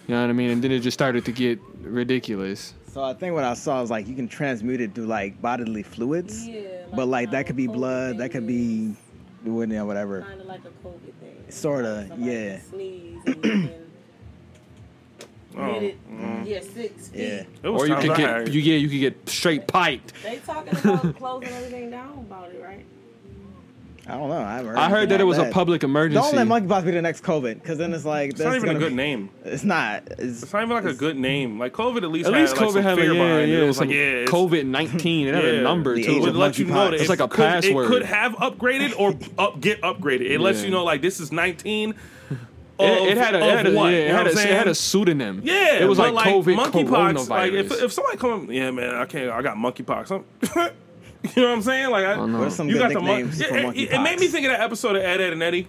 You 0.09 0.15
know 0.15 0.23
what 0.23 0.31
I 0.31 0.33
mean? 0.33 0.51
And 0.51 0.65
then 0.65 0.73
it 0.73 0.81
just 0.81 0.95
started 0.95 1.25
to 1.27 1.33
get 1.33 1.61
ridiculous. 1.83 2.73
So 2.93 3.05
I 3.05 3.13
think 3.13 3.35
what 3.35 3.45
I 3.45 3.53
saw 3.55 3.83
is 3.83 3.91
like 3.91 4.09
you 4.09 4.15
can 4.15 4.27
transmute 4.27 4.81
it 4.81 4.95
through 4.95 5.07
like 5.07 5.41
bodily 5.43 5.83
fluids, 5.83 6.49
Yeah, 6.49 6.63
but 6.95 7.07
like 7.09 7.29
uh, 7.29 7.33
that 7.33 7.47
could 7.47 7.57
be 7.57 7.67
blood, 7.67 8.17
that 8.19 8.33
thing 8.33 8.47
could 8.47 8.47
is 8.51 8.97
be, 9.45 9.51
you 9.51 9.67
know, 9.67 9.87
whatever. 9.87 10.23
Kind 10.23 10.41
of 10.41 10.47
like 10.47 10.61
a 10.65 10.87
COVID 10.87 11.13
thing. 11.21 11.45
Sorta, 11.49 12.07
Somebody 12.09 12.31
yeah. 12.31 12.57
can 12.59 12.65
Sneeze 12.71 13.19
and 13.27 13.37
you 13.37 13.43
can 13.43 13.71
Oh, 15.57 15.73
get 15.73 15.83
it. 15.83 15.99
Yeah, 16.45 16.61
six 16.61 17.09
feet. 17.09 17.47
Yeah. 17.63 17.69
Or 17.69 17.87
you 17.89 17.95
times 17.95 18.07
could 18.07 18.17
get 18.17 18.53
you 18.53 18.61
yeah 18.61 18.77
you 18.77 18.89
could 18.89 19.01
get 19.01 19.29
straight 19.29 19.67
piped. 19.67 20.13
They 20.23 20.37
talking 20.39 20.77
about 20.77 21.17
closing 21.17 21.49
everything 21.49 21.91
down 21.91 22.11
about 22.19 22.53
it, 22.53 22.63
right? 22.63 22.85
I 24.09 24.13
don't 24.13 24.29
know. 24.31 24.39
I, 24.39 24.53
haven't 24.57 24.67
heard, 24.69 24.77
I 24.79 24.89
heard 24.89 25.09
that 25.11 25.21
it 25.21 25.25
like 25.25 25.39
was 25.39 25.49
a 25.49 25.51
public 25.51 25.83
emergency. 25.85 26.35
Don't 26.35 26.49
let 26.49 26.63
monkeypox 26.63 26.85
be 26.87 26.93
the 26.93 27.03
next 27.03 27.23
COVID, 27.23 27.55
because 27.61 27.77
then 27.77 27.93
it's 27.93 28.07
like 28.07 28.31
It's 28.31 28.41
not 28.41 28.57
even 28.57 28.71
a 28.71 28.79
good 28.79 28.89
be- 28.91 28.95
name. 28.97 29.29
It's 29.45 29.65
not. 29.65 30.03
It's, 30.13 30.43
It's 30.43 30.53
not 30.53 30.63
even 30.63 30.75
like 30.75 30.85
a 30.87 30.95
good 30.95 31.19
name. 31.19 31.59
Like 31.59 31.75
COVID, 31.75 32.03
at 32.05 32.11
least 32.11 32.27
At 32.27 32.33
least 32.33 32.57
had, 32.57 32.63
like, 32.63 32.71
COVID 32.71 32.73
some 32.73 32.83
had 32.85 32.91
like 32.93 33.01
fear 33.01 33.13
yeah 33.13 33.23
behind 33.23 33.43
it. 33.43 33.55
yeah 33.55 33.63
It 33.63 33.67
was 33.67 33.77
some 33.77 33.89
like 33.89 33.97
yeah, 33.97 34.25
COVID 34.25 34.67
nineteen. 34.67 35.29
It 35.29 35.35
had 35.35 35.45
Yeah. 35.49 35.51
a 35.51 35.63
number 35.63 35.95
The 35.95 36.05
too. 36.05 36.13
It 36.13 36.21
would 36.23 36.37
let 36.37 36.59
you 36.59 36.65
know 36.65 36.75
that 36.75 36.93
monkeypox. 36.93 37.01
It's 37.01 37.09
like 37.11 37.21
a 37.21 37.29
could, 37.29 37.37
password. 37.39 37.85
It 37.85 37.89
could 37.89 38.03
have 38.05 38.33
upgraded 38.37 38.99
or 38.99 39.15
up, 39.39 39.61
get 39.61 39.81
upgraded. 39.83 40.31
It 40.31 40.41
lets 40.41 40.61
Yeah. 40.61 40.65
you 40.67 40.71
know 40.71 40.85
like 40.85 41.03
this 41.03 41.21
is 41.21 41.31
19. 41.31 41.91
It, 41.91 42.85
it 43.09 43.17
had 43.19 43.35
a, 43.35 43.39
it 43.39 43.57
had 43.57 43.67
a, 43.67 43.75
what, 43.75 43.93
yeah, 43.93 43.99
it 43.99 44.11
had 44.13 44.25
what 44.27 44.37
it 44.39 44.51
had 44.57 44.69
a 44.69 44.75
pseudonym. 44.75 45.41
Yeah, 45.43 45.81
it 45.83 45.89
was 45.89 45.99
but 45.99 46.15
like 46.15 46.29
COVID 46.33 46.57
monkeypox. 46.57 47.29
Like 47.29 47.53
if, 47.53 47.73
if 47.73 47.93
somebody 47.93 48.17
come, 48.17 48.53
yeah, 48.53 48.71
man, 48.71 48.95
I 48.95 49.05
can't. 49.05 49.31
I 49.31 49.43
got 49.43 49.57
monkeypox. 49.57 50.23
I'm- 51.29 51.33
you 51.37 51.43
know 51.43 51.49
what 51.51 51.55
I'm 51.57 51.63
saying? 51.63 51.91
Like, 51.91 52.05
I, 52.07 52.15
don't 52.17 52.33
know. 52.33 52.39
what 52.39 52.49
are 52.49 52.51
some 52.51 52.69
you 52.69 52.75
good 52.75 52.81
got 52.81 52.93
the 52.93 53.01
mon- 53.01 53.07
nicknames 53.17 53.41
Yeah, 53.41 53.47
for 53.49 53.57
it, 53.57 53.77
it 53.93 54.01
made 54.01 54.19
me 54.21 54.29
think 54.29 54.47
of 54.47 54.53
that 54.53 54.61
episode 54.61 54.97
of 54.97 55.03
Ed, 55.03 55.21
Ed 55.21 55.33
and 55.33 55.43
Eddie 55.43 55.67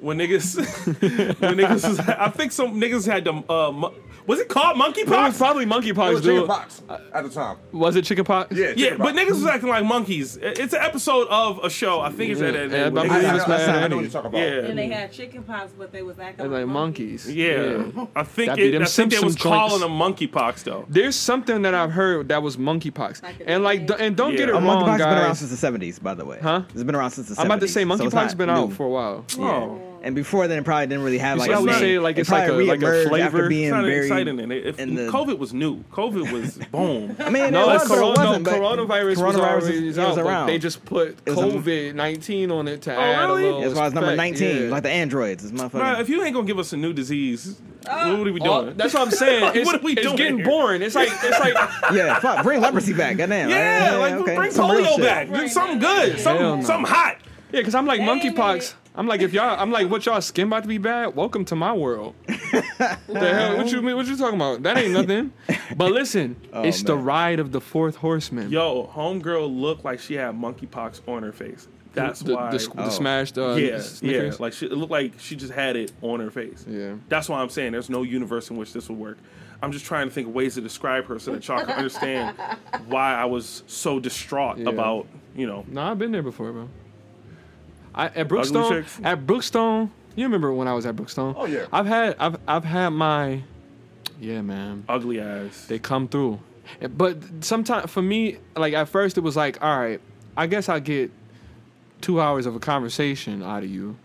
when 0.00 0.18
niggas, 0.18 0.56
when 1.40 1.56
niggas, 1.56 1.88
was, 1.88 2.00
I 2.00 2.28
think 2.30 2.52
some 2.52 2.80
niggas 2.80 3.06
had 3.06 3.24
the. 3.24 3.32
Uh, 3.50 3.72
mo- 3.72 3.94
was 4.26 4.40
it 4.40 4.48
called 4.50 4.76
monkeypox? 4.76 4.98
It 4.98 5.08
was 5.08 5.34
monkeypox? 5.34 5.38
probably 5.38 5.62
It 5.62 5.68
monkeypox, 5.70 6.12
was 6.12 6.20
dude. 6.20 6.34
chicken 6.42 6.46
pox 6.48 6.82
at 7.14 7.24
the 7.24 7.30
time. 7.30 7.56
Was 7.72 7.96
it 7.96 8.04
chickenpox? 8.04 8.54
Yeah, 8.54 8.66
Yeah, 8.76 8.90
chicken 8.90 8.98
but 8.98 9.14
niggas 9.14 9.30
was 9.30 9.46
acting 9.46 9.70
like 9.70 9.86
monkeys. 9.86 10.36
It's 10.36 10.74
an 10.74 10.82
episode 10.82 11.28
of 11.28 11.64
a 11.64 11.70
show. 11.70 12.00
I 12.00 12.10
think 12.10 12.32
it's 12.32 12.40
Ed, 12.42 12.54
Ed, 12.54 12.62
and 12.64 12.72
Yeah, 12.94 13.02
Eddie. 13.02 13.24
I 13.26 13.36
I, 13.38 13.56
I, 13.80 13.84
I, 13.84 13.88
know 13.88 13.96
what 13.96 14.02
you're 14.02 14.10
talking 14.10 14.28
about. 14.28 14.38
Yeah. 14.40 14.66
And 14.66 14.78
they 14.78 14.88
had 14.88 15.12
chickenpox, 15.12 15.72
but 15.78 15.92
they 15.92 16.02
was 16.02 16.18
acting 16.18 16.50
like, 16.50 16.60
like 16.60 16.68
monkeys. 16.68 17.26
Yeah, 17.34 17.90
I 18.14 18.22
think 18.22 18.48
That 18.48 18.56
be 18.56 18.68
it, 18.68 18.72
them 18.72 18.82
I 18.82 18.84
think 18.84 19.12
they 19.12 19.18
was 19.20 19.34
joints. 19.34 19.42
calling 19.42 19.80
them 19.80 19.92
monkeypox 19.98 20.62
though. 20.62 20.84
There's 20.90 21.16
something 21.16 21.62
that 21.62 21.72
I've 21.74 21.92
heard 21.92 22.28
that 22.28 22.42
was 22.42 22.58
monkeypox, 22.58 23.22
Like 23.22 23.36
and 23.46 23.64
like, 23.64 23.86
d- 23.86 23.94
and 23.98 24.14
don't 24.14 24.32
get 24.32 24.50
it 24.50 24.54
Yeah. 24.54 24.60
Wrong, 24.60 24.84
monkeypox 24.84 24.88
has 24.88 24.98
been 25.06 25.08
around 25.18 25.34
since 25.36 25.58
the 25.58 25.66
70s, 25.66 26.02
by 26.02 26.12
the 26.12 26.26
way. 26.26 26.38
Huh? 26.42 26.64
It's 26.74 26.82
been 26.84 26.94
around 26.94 27.12
since 27.12 27.30
the 27.30 27.34
70s. 27.34 27.38
I'm 27.40 27.46
about 27.46 27.60
to 27.60 27.68
say 27.68 27.84
monkeypox 27.84 28.12
not 28.12 28.36
been 28.36 28.50
out 28.50 28.72
for 28.74 28.84
a 28.84 28.90
while. 28.90 29.24
Oh. 29.38 29.80
And 30.00 30.14
before 30.14 30.46
then, 30.46 30.58
it 30.60 30.64
probably 30.64 30.86
didn't 30.86 31.02
really 31.04 31.18
have 31.18 31.36
You 31.36 31.40
like 31.40 31.48
see 31.48 31.54
how 31.54 31.60
a 31.60 31.64
we 31.64 31.72
say, 31.72 31.98
like, 31.98 32.16
It 32.16 32.20
it's 32.20 32.30
like 32.30 32.46
probably 32.46 32.66
a- 32.66 32.68
like 32.68 32.82
a 32.82 32.84
reemerged 32.84 33.08
flavor? 33.08 33.24
After 33.26 33.48
being 33.48 33.64
It's 33.64 33.72
not 33.72 33.84
very, 33.84 34.06
exciting. 34.06 34.38
And 34.40 34.52
if 34.52 34.78
in 34.78 34.94
the- 34.94 35.08
COVID 35.10 35.38
was 35.38 35.52
new. 35.52 35.82
COVID 35.92 36.32
was 36.32 36.56
boom. 36.72 37.16
I 37.18 37.30
mean, 37.30 37.52
No, 37.52 37.68
it 37.70 37.74
was, 37.74 37.88
corona, 37.88 38.06
it 38.12 38.16
wasn't, 38.16 38.44
no, 38.46 38.50
but 38.52 38.60
coronavirus, 38.60 39.08
was 39.26 39.36
already 39.36 39.86
was, 39.86 39.98
out, 39.98 40.08
was 40.08 40.16
but 40.16 40.24
around. 40.26 40.46
they 40.46 40.58
just 40.58 40.84
put 40.84 41.18
It 41.26 41.30
was 41.30 41.38
a- 41.38 41.42
COVID 41.42 41.94
nineteen 41.94 42.50
on 42.50 42.68
it 42.68 42.82
to 42.82 42.94
Oh, 42.96 43.00
add 43.00 43.24
really? 43.26 43.42
a 43.42 43.46
little. 43.46 43.60
That's 43.62 43.74
why 43.74 43.86
it's 43.86 43.94
number 43.94 44.14
19, 44.16 44.62
yeah. 44.64 44.70
like 44.70 44.82
the 44.84 44.90
androids. 44.90 45.44
It's 45.44 45.52
motherfucking. 45.52 45.74
Nah, 45.74 46.00
if 46.00 46.08
you 46.08 46.22
ain't 46.22 46.34
gonna 46.34 46.46
give 46.46 46.58
us 46.58 46.72
a 46.72 46.76
new 46.76 46.92
disease, 46.92 47.60
uh, 47.86 48.14
what 48.16 48.26
are 48.28 48.32
we 48.32 48.40
oh, 48.40 48.44
doing? 48.44 48.68
Oh, 48.68 48.72
that's 48.76 48.94
what 48.94 49.02
I'm 49.02 49.10
saying. 49.10 49.52
It's, 49.56 49.66
what 49.66 49.76
are 49.80 49.84
we 49.84 49.92
it's 49.94 50.02
doing 50.02 50.16
getting 50.16 50.36
here? 50.38 50.46
boring. 50.46 50.82
It's 50.82 50.94
like 50.94 51.08
it's 51.10 51.40
like 51.40 51.54
yeah, 51.92 52.20
fuck, 52.20 52.44
bring 52.44 52.60
leprosy 52.60 52.92
back. 52.92 53.16
Goddamn. 53.16 53.50
yeah, 53.50 53.96
like 53.96 54.14
okay. 54.14 54.36
bring 54.36 54.50
polio 54.52 54.98
back. 55.00 55.28
Do 55.32 55.48
something 55.48 55.78
good. 55.80 56.20
Something, 56.20 56.64
something 56.64 56.86
hot. 56.92 57.16
yeah, 57.52 57.60
because 57.60 57.74
I'm 57.74 57.86
like 57.86 57.98
Damn 58.00 58.20
monkeypox. 58.20 58.74
It. 58.98 59.00
I'm 59.00 59.06
like 59.06 59.20
if 59.20 59.32
y'all, 59.32 59.58
I'm 59.58 59.70
like 59.70 59.88
what 59.90 60.04
y'all 60.06 60.20
skin 60.20 60.48
about 60.48 60.62
to 60.64 60.68
be 60.68 60.78
bad. 60.78 61.14
Welcome 61.14 61.44
to 61.46 61.56
my 61.56 61.72
world. 61.72 62.14
the 62.26 62.98
hell? 63.08 63.56
What 63.56 63.70
you 63.72 63.80
mean? 63.82 63.96
What 63.96 64.06
you 64.06 64.16
talking 64.16 64.36
about? 64.36 64.62
That 64.62 64.76
ain't 64.78 64.92
nothing. 64.92 65.32
But 65.76 65.92
listen, 65.92 66.36
Oh, 66.52 66.62
it's 66.62 66.82
the 66.82 66.96
ride 66.96 67.40
of 67.40 67.52
the 67.52 67.60
fourth 67.60 67.96
horseman. 67.96 68.50
Yo, 68.50 68.86
homegirl 68.94 69.54
looked 69.60 69.84
like 69.84 70.00
she 70.00 70.14
had 70.14 70.34
monkeypox 70.34 71.00
on 71.08 71.22
her 71.22 71.32
face. 71.32 71.68
That's 71.94 72.20
the, 72.20 72.34
why. 72.36 72.50
the, 72.50 72.58
the 72.58 72.84
Oh. 72.86 72.88
smashed. 72.90 73.38
Uh, 73.38 73.54
yeah, 73.54 73.82
yeah. 74.02 74.32
Like 74.38 74.52
she, 74.52 74.66
it 74.66 74.72
looked 74.72 74.92
like 74.92 75.14
she 75.18 75.34
just 75.36 75.52
had 75.52 75.74
it 75.74 75.92
on 76.02 76.20
her 76.20 76.30
face. 76.30 76.64
Yeah. 76.68 76.94
That's 77.08 77.28
why 77.28 77.40
I'm 77.40 77.48
saying 77.48 77.72
there's 77.72 77.90
no 77.90 78.02
universe 78.02 78.50
in 78.50 78.56
which 78.56 78.72
this 78.72 78.88
would 78.88 78.98
work. 78.98 79.18
I'm 79.62 79.72
just 79.72 79.84
trying 79.84 80.06
to 80.08 80.14
think 80.14 80.28
of 80.28 80.34
ways 80.34 80.54
to 80.54 80.60
describe 80.60 81.06
her 81.06 81.18
so 81.18 81.32
that 81.32 81.48
y'all 81.48 81.58
can 81.64 81.70
understand 81.70 82.36
why 82.86 83.14
I 83.14 83.24
was 83.24 83.64
so 83.66 83.98
distraught 83.98 84.58
Yeah. 84.58 84.68
about, 84.68 85.06
you 85.34 85.46
know, 85.48 85.64
No, 85.66 85.82
I've 85.82 85.98
been 85.98 86.12
there 86.12 86.22
before, 86.22 86.52
bro. 86.52 86.68
I, 87.98 88.06
at 88.06 88.28
Brookstone, 88.28 88.86
at 89.04 89.26
Brookstone, 89.26 89.90
you 90.14 90.24
remember 90.24 90.52
when 90.52 90.68
I 90.68 90.72
was 90.72 90.86
at 90.86 90.94
Brookstone? 90.96 91.34
Oh, 91.36 91.46
yeah. 91.46 91.66
I've 91.72 91.86
had, 91.86 92.16
I've, 92.18 92.36
I've 92.46 92.64
had 92.64 92.90
my, 92.90 93.42
yeah, 94.20 94.40
man. 94.40 94.84
ugly 94.88 95.20
ass. 95.20 95.66
They 95.66 95.78
come 95.80 96.06
through, 96.08 96.38
but 96.96 97.18
sometimes 97.40 97.90
for 97.90 98.00
me, 98.02 98.38
like 98.56 98.72
at 98.74 98.88
first, 98.88 99.18
it 99.18 99.22
was 99.22 99.36
like, 99.36 99.60
all 99.62 99.76
right, 99.78 100.00
I 100.36 100.46
guess 100.46 100.68
I 100.68 100.78
get 100.78 101.10
two 102.00 102.20
hours 102.20 102.46
of 102.46 102.54
a 102.54 102.60
conversation 102.60 103.42
out 103.42 103.64
of 103.64 103.70
you. 103.70 103.96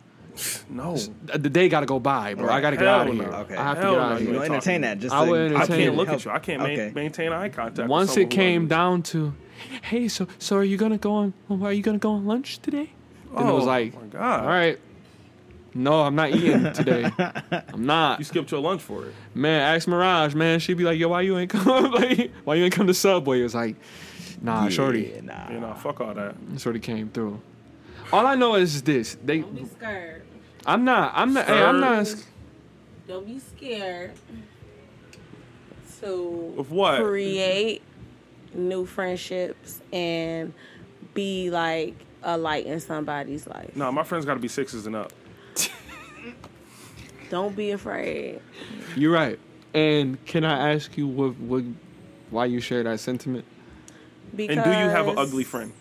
no. 0.67 0.97
The 1.25 1.49
day 1.49 1.69
got 1.69 1.81
to 1.81 1.85
go 1.85 1.99
by, 1.99 2.33
bro. 2.33 2.49
I 2.51 2.59
got 2.61 2.71
to 2.71 2.77
get 2.77 2.85
Hell 2.85 2.99
out 3.01 3.07
of 3.07 3.15
no. 3.15 3.23
here. 3.23 3.31
Okay. 3.33 3.55
I 3.55 3.63
have 3.63 3.77
Hell 3.77 3.91
to 3.91 3.91
get 3.91 3.97
no, 3.99 4.03
out 4.03 4.11
of 4.13 4.21
you 4.21 4.27
You 4.27 4.33
here. 4.33 4.39
know, 4.49 4.55
entertain 4.55 4.81
that. 4.81 4.97
Just 4.97 5.13
I 5.13 5.25
to- 5.25 5.29
would 5.31 5.53
I 5.55 5.67
can't 5.67 5.95
look 5.95 6.07
help- 6.07 6.19
at 6.21 6.25
you. 6.25 6.31
I 6.31 6.39
can't 6.39 6.59
ma- 6.61 6.99
maintain 6.99 7.31
eye 7.31 7.49
contact. 7.49 7.87
Once 7.87 8.13
someone 8.13 8.31
it 8.31 8.35
came 8.35 8.67
down 8.67 9.03
to, 9.03 9.35
hey, 9.83 10.07
so 10.07 10.27
so 10.39 10.57
are 10.57 10.63
you 10.63 10.77
gonna 10.77 10.97
go 10.97 11.13
on? 11.13 11.33
Are 11.61 11.71
you 11.71 11.83
gonna 11.83 11.99
go 11.99 12.13
on 12.13 12.25
lunch 12.25 12.57
today? 12.63 12.89
And 13.35 13.49
it 13.49 13.51
was 13.51 13.63
Oh, 13.63 13.67
like, 13.67 13.93
my 13.99 14.07
God. 14.07 14.41
all 14.41 14.47
right. 14.47 14.79
No, 15.75 16.01
I'm 16.03 16.13
not 16.15 16.29
eating 16.29 16.71
today. 16.73 17.09
I'm 17.73 17.85
not. 17.85 18.19
You 18.19 18.25
skipped 18.25 18.51
your 18.51 18.61
lunch 18.61 18.81
for 18.81 19.05
it. 19.07 19.13
Man, 19.33 19.59
ask 19.75 19.87
Mirage, 19.87 20.35
man. 20.35 20.59
She'd 20.59 20.75
be 20.77 20.83
like, 20.83 20.99
yo, 20.99 21.07
why 21.09 21.21
you 21.21 21.35
ain't 21.37 21.49
come? 21.49 21.91
like, 21.91 22.31
why 22.43 22.55
you 22.55 22.65
ain't 22.65 22.73
come 22.73 22.85
to 22.87 22.93
Subway? 22.93 23.39
It 23.39 23.43
was 23.43 23.55
like, 23.55 23.75
nah, 24.41 24.69
Shorty. 24.69 25.11
Yeah, 25.15 25.21
nah. 25.21 25.51
You 25.51 25.59
know, 25.59 25.73
fuck 25.73 25.99
all 25.99 26.13
that. 26.13 26.35
Shorty 26.59 26.79
came 26.79 27.09
through. 27.09 27.41
All 28.11 28.27
I 28.27 28.35
know 28.35 28.53
is 28.55 28.83
this. 28.83 29.17
They, 29.25 29.39
Don't 29.39 29.55
be 29.55 29.65
scared. 29.65 30.21
I'm 30.65 30.85
not. 30.85 31.13
I'm 31.15 31.33
not. 31.33 31.47
Hey, 31.47 31.63
I'm 31.63 31.79
not. 31.79 32.05
Scared? 32.05 32.25
Don't 33.07 33.25
be 33.25 33.39
scared 33.39 34.11
to 36.01 36.53
Of 36.57 36.71
what? 36.71 37.01
create 37.03 37.81
new 38.53 38.85
friendships 38.85 39.81
and 39.91 40.53
be 41.13 41.49
like 41.49 41.95
a 42.23 42.37
light 42.37 42.65
in 42.65 42.79
somebody's 42.79 43.47
life. 43.47 43.75
No, 43.75 43.91
my 43.91 44.03
friends 44.03 44.25
got 44.25 44.35
to 44.35 44.39
be 44.39 44.47
sixes 44.47 44.85
and 44.87 44.95
up. 44.95 45.11
Don't 47.29 47.55
be 47.55 47.71
afraid. 47.71 48.41
You're 48.95 49.13
right. 49.13 49.39
And 49.73 50.23
can 50.25 50.43
I 50.43 50.73
ask 50.73 50.97
you 50.97 51.07
what, 51.07 51.37
what, 51.39 51.63
why 52.29 52.45
you 52.45 52.59
share 52.59 52.83
that 52.83 52.99
sentiment? 52.99 53.45
Because 54.35 54.57
And 54.57 54.63
do 54.63 54.69
you 54.71 54.89
have 54.89 55.07
an 55.07 55.17
ugly 55.17 55.43
friend? 55.43 55.73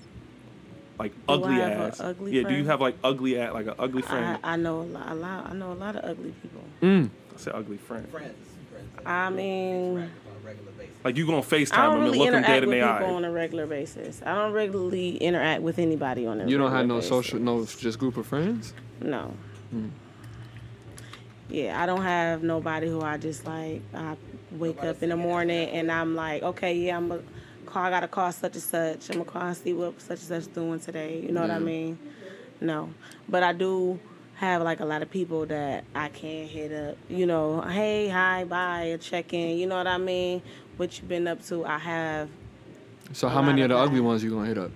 Like 0.98 1.12
I 1.28 1.32
ugly 1.32 1.54
have 1.54 1.72
a 1.72 1.74
ass. 1.84 2.00
ugly 2.00 2.32
yeah. 2.32 2.48
Do 2.48 2.54
you 2.54 2.64
have 2.66 2.80
like 2.80 2.96
ugly 3.02 3.38
ass, 3.38 3.52
like 3.54 3.66
an 3.66 3.74
ugly 3.78 4.02
friend? 4.02 4.38
I 4.44 4.56
know 4.56 4.80
a 4.80 4.82
lot, 4.82 5.10
a 5.10 5.14
lot. 5.14 5.50
I 5.50 5.52
know 5.54 5.72
a 5.72 5.74
lot 5.74 5.96
of 5.96 6.04
ugly 6.04 6.32
people. 6.42 6.62
Mm. 6.80 7.10
I 7.34 7.38
said 7.38 7.54
ugly 7.54 7.78
friend. 7.78 8.08
Friends. 8.10 8.34
I 9.04 9.30
mean, 9.30 10.10
Like 11.04 11.16
you 11.16 11.26
gonna 11.26 11.38
I 11.38 11.42
FaceTime 11.42 11.70
don't 11.76 11.94
them 11.94 12.04
really 12.04 12.10
and 12.10 12.18
look 12.18 12.26
them 12.26 12.34
interact 12.44 12.46
dead 12.48 12.62
in 12.62 12.68
with 12.68 12.80
the 12.80 12.86
people 12.86 13.06
eye. 13.06 13.16
on 13.16 13.24
a 13.24 13.30
regular 13.32 13.66
basis. 13.66 14.22
I 14.24 14.34
don't 14.34 14.52
regularly 14.52 15.16
interact 15.16 15.62
with 15.62 15.78
anybody 15.78 16.26
on 16.26 16.40
a. 16.40 16.46
You 16.48 16.58
don't 16.58 16.70
have 16.70 16.86
no 16.86 16.96
basis. 16.96 17.08
social, 17.08 17.38
no 17.40 17.64
just 17.64 17.98
group 17.98 18.16
of 18.16 18.26
friends. 18.26 18.72
No. 19.00 19.34
Hmm. 19.70 19.88
Yeah, 21.48 21.82
I 21.82 21.86
don't 21.86 22.02
have 22.02 22.42
nobody 22.42 22.88
who 22.88 23.02
I 23.02 23.18
just 23.18 23.44
like. 23.46 23.82
I 23.94 24.16
wake 24.52 24.82
up 24.84 25.02
in 25.02 25.10
the 25.10 25.16
morning 25.16 25.68
and 25.70 25.90
I'm 25.90 26.14
like, 26.14 26.42
okay, 26.42 26.74
yeah, 26.74 26.96
I'm 26.96 27.08
gonna 27.08 27.22
call. 27.66 27.84
I 27.84 27.90
gotta 27.90 28.08
call 28.08 28.30
such 28.32 28.54
and 28.54 28.62
such. 28.62 29.10
I'm 29.10 29.18
gonna 29.18 29.30
call 29.30 29.42
and 29.42 29.56
see 29.56 29.72
what 29.72 30.00
such 30.00 30.20
and 30.20 30.44
such 30.44 30.54
doing 30.54 30.80
today. 30.80 31.20
You 31.20 31.32
know 31.32 31.42
what 31.42 31.50
I 31.50 31.58
mean? 31.58 31.98
No, 32.60 32.90
but 33.28 33.42
I 33.42 33.52
do 33.52 33.98
have 34.36 34.62
like 34.62 34.80
a 34.80 34.84
lot 34.84 35.02
of 35.02 35.10
people 35.10 35.46
that 35.46 35.84
I 35.94 36.08
can 36.08 36.46
hit 36.48 36.72
up. 36.72 36.96
You 37.08 37.26
know, 37.26 37.60
hey, 37.60 38.08
hi, 38.08 38.44
bye, 38.44 38.96
check 39.00 39.32
in. 39.34 39.58
You 39.58 39.66
know 39.66 39.76
what 39.76 39.86
I 39.86 39.98
mean? 39.98 40.42
What 40.76 40.98
you 41.00 41.04
been 41.06 41.26
up 41.28 41.44
to? 41.46 41.64
I 41.64 41.78
have. 41.78 42.28
So 43.12 43.28
how 43.28 43.42
many 43.42 43.62
of 43.62 43.68
the 43.68 43.76
of 43.76 43.88
ugly 43.88 44.00
ones 44.00 44.22
you 44.24 44.30
gonna 44.30 44.46
hit 44.46 44.58
up? 44.58 44.70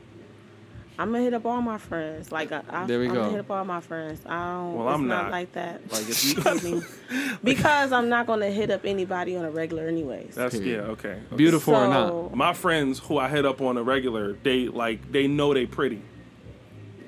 I'm 0.99 1.13
gonna 1.13 1.25
hit 1.25 1.35
up 1.35 1.45
all 1.45 1.61
my 1.61 1.77
friends. 1.79 2.33
Like 2.33 2.53
I, 2.53 2.63
I, 2.71 2.87
There 2.87 2.99
we 2.99 3.09
I'm 3.09 3.15
go. 3.15 3.21
gonna 3.21 3.31
hit 3.33 3.41
up 3.41 3.51
all 3.51 3.65
my 3.65 3.81
friends. 3.81 4.21
I 4.25 4.39
don't. 4.53 4.75
Well, 4.77 4.89
it's 4.89 4.95
I'm 4.95 5.07
not 5.09 5.25
not. 5.25 5.31
like 5.31 5.53
that. 5.53 5.93
Like 5.93 6.09
if 6.09 6.25
you, 6.37 6.43
I 6.45 7.37
because 7.45 7.93
I'm 7.93 8.09
not 8.09 8.27
gonna 8.27 8.51
hit 8.51 8.71
up 8.71 8.83
anybody 8.85 9.37
on 9.37 9.45
a 9.45 9.51
regular, 9.51 9.89
anyways. 9.89 10.35
that's 10.35 10.55
yeah 10.57 10.77
okay. 10.79 11.11
okay. 11.11 11.37
Beautiful 11.37 11.75
or 11.75 11.89
not? 11.89 12.35
My 12.35 12.53
friends 12.55 12.99
who 12.99 13.19
I 13.19 13.29
hit 13.29 13.45
up 13.45 13.61
on 13.61 13.77
a 13.77 13.83
regular, 13.83 14.35
they 14.43 14.69
like 14.69 15.13
they 15.13 15.27
know 15.27 15.53
they 15.53 15.67
pretty. 15.67 16.03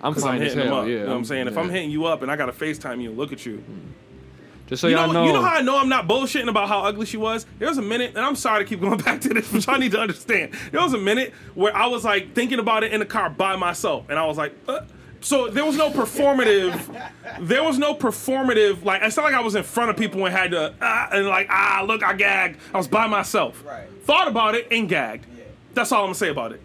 I'm 0.01 0.13
Because 0.13 0.25
I'm 0.25 0.31
fine 0.33 0.43
as 0.43 0.53
hitting 0.53 0.69
them 0.69 0.79
up. 0.79 0.87
Yeah, 0.87 0.93
you 0.93 0.99
know 1.01 1.07
what 1.09 1.17
I'm 1.17 1.25
saying? 1.25 1.49
If. 1.49 1.59
I'm 1.59 1.71
hitting 1.71 1.91
you 1.91 2.05
up 2.05 2.23
and 2.23 2.31
I 2.31 2.37
got 2.37 2.47
to 2.47 2.53
FaceTime 2.53 3.03
you 3.03 3.09
and 3.09 3.19
look 3.19 3.33
at 3.33 3.45
you. 3.45 3.57
Mm. 3.59 3.93
Just 4.69 4.83
so 4.83 4.89
you, 4.89 4.97
know, 4.97 5.05
y'all 5.07 5.13
know, 5.15 5.25
you 5.27 5.33
know 5.33 5.43
how 5.43 5.57
I 5.57 5.63
know 5.63 5.79
I'm 5.79 5.89
not 5.89 6.07
bullshitting 6.07 6.49
about 6.49 6.69
how 6.69 6.81
ugly 6.81 7.07
she 7.07 7.17
was? 7.17 7.47
There 7.59 7.69
was 7.69 7.79
a 7.79 7.83
minute, 7.83 8.11
and 8.15 8.25
I'm 8.25 8.37
sorry 8.37 8.65
to 8.65 8.69
keep 8.69 8.81
going 8.81 8.99
back 9.05 9.21
to 9.23 9.31
this, 9.31 9.51
but 9.51 9.67
y'all 9.67 9.79
need 9.79 9.93
to 9.93 10.01
understand. 10.01 10.53
There 10.71 10.81
was 10.81 10.93
a 10.93 10.99
minute 10.99 11.33
where 11.55 11.75
I 11.75 11.87
was 11.87 12.05
like 12.05 12.35
thinking 12.35 12.59
about 12.59 12.85
it 12.85 12.93
in 12.93 13.01
the 13.01 13.07
car 13.07 13.31
by 13.31 13.57
myself, 13.57 14.07
and 14.11 14.19
I 14.19 14.27
was 14.27 14.37
like, 14.37 14.55
uh, 14.69 14.81
so 15.21 15.49
there 15.49 15.65
was 15.65 15.77
no 15.77 15.91
performative. 15.91 17.11
there 17.41 17.65
was 17.65 17.79
no 17.79 17.95
performative. 17.95 18.85
Like 18.85 19.03
it's 19.03 19.17
not 19.17 19.25
like 19.25 19.35
I 19.35 19.41
was 19.41 19.55
in 19.55 19.65
front 19.65 19.91
of 19.91 19.97
people 19.97 20.25
and 20.27 20.35
had 20.35 20.51
to 20.53 20.75
ah, 20.81 21.09
and 21.13 21.27
like 21.27 21.49
ah 21.51 21.85
look 21.87 22.05
I 22.05 22.13
gagged. 22.13 22.61
I 22.73 22.77
was 22.79 22.89
by 22.89 23.07
myself. 23.07 23.65
Right. 23.67 23.89
Thought 24.05 24.29
about 24.29 24.55
it 24.55 24.69
and 24.71 24.89
gagged. 24.89 25.27
Yeah. 25.37 25.45
That's 25.75 25.91
all 25.93 26.03
I'm 26.03 26.07
gonna 26.09 26.15
say 26.15 26.29
about 26.29 26.53
it. 26.53 26.63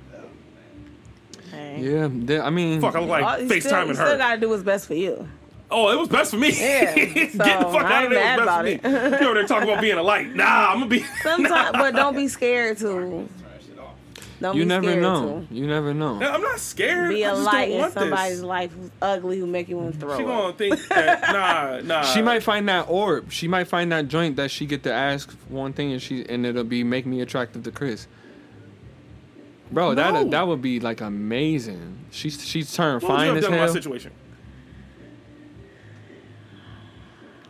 Yeah, 1.53 2.05
I 2.43 2.49
mean, 2.49 2.81
Fuck, 2.81 2.95
I 2.95 2.99
look 2.99 3.09
like 3.09 3.23
All 3.23 3.39
you 3.39 3.49
FaceTiming 3.49 3.87
you 3.87 3.95
her. 3.95 4.05
still 4.05 4.17
gotta 4.17 4.39
do 4.39 4.49
what's 4.49 4.63
best 4.63 4.87
for 4.87 4.93
you. 4.93 5.27
Oh, 5.73 5.89
it 5.91 5.97
was 5.99 6.07
best 6.07 6.31
for 6.31 6.37
me. 6.37 6.51
Yeah, 6.51 6.93
Get 6.95 7.31
the 7.33 7.37
fuck 7.39 7.83
I 7.83 7.93
out 7.97 8.03
ain't 8.03 8.05
of 8.05 8.11
there. 8.11 8.23
mad 8.23 8.39
It 8.39 8.41
was 8.41 8.43
about 8.43 8.65
best 8.65 8.81
for 8.83 8.89
me. 9.11 9.19
You 9.21 9.25
over 9.27 9.33
there 9.35 9.47
talking 9.47 9.69
about 9.69 9.81
being 9.81 9.97
a 9.97 10.03
light. 10.03 10.33
Nah, 10.35 10.71
I'm 10.71 10.77
gonna 10.79 10.85
be. 10.87 11.03
Sometimes, 11.23 11.71
but 11.73 11.95
don't 11.95 12.15
be 12.15 12.27
scared 12.27 12.77
to. 12.79 13.27
Don't 14.41 14.57
you 14.57 14.63
be 14.63 14.67
never 14.67 14.87
scared 14.87 15.01
know. 15.01 15.47
You 15.49 15.67
never 15.67 15.93
know. 15.93 16.21
I'm 16.21 16.41
not 16.41 16.59
scared. 16.59 17.09
be 17.11 17.23
I 17.25 17.29
a 17.29 17.31
just 17.33 17.45
light 17.45 17.71
in 17.71 17.91
somebody's 17.91 18.37
this. 18.37 18.43
life 18.43 18.73
who's 18.73 18.89
ugly 19.01 19.39
who 19.39 19.45
make 19.47 19.69
you 19.69 19.77
want 19.77 19.93
to 19.93 19.99
throw 20.01 20.17
She 20.17 20.23
gonna 20.25 20.53
think 20.53 20.85
that 20.89 21.31
nah, 21.31 21.79
nah. 21.79 22.01
She 22.03 22.21
might 22.21 22.43
find 22.43 22.67
that 22.67 22.89
orb. 22.89 23.31
She 23.31 23.47
might 23.47 23.69
find 23.69 23.89
that 23.93 24.09
joint 24.09 24.35
that 24.35 24.51
she 24.51 24.65
get 24.65 24.83
to 24.83 24.91
ask 24.91 25.31
one 25.47 25.71
thing 25.71 25.93
and 25.93 26.01
she 26.01 26.27
and 26.27 26.45
it'll 26.45 26.65
be 26.65 26.83
make 26.83 27.05
me 27.05 27.21
attractive 27.21 27.63
to 27.63 27.71
Chris. 27.71 28.05
Bro, 29.71 29.93
No. 29.93 30.11
that 30.11 30.31
that 30.31 30.47
would 30.47 30.61
be 30.61 30.81
like 30.81 30.99
amazing. 30.99 31.99
She's 32.11 32.45
she's 32.45 32.73
turned 32.73 33.01
What 33.01 33.09
you 33.11 33.15
fine 33.15 33.27
have 33.29 33.37
as 33.37 33.43
done 33.45 33.53
in 33.53 33.59
my 33.59 33.65
hell. 33.65 33.73
situation? 33.73 34.11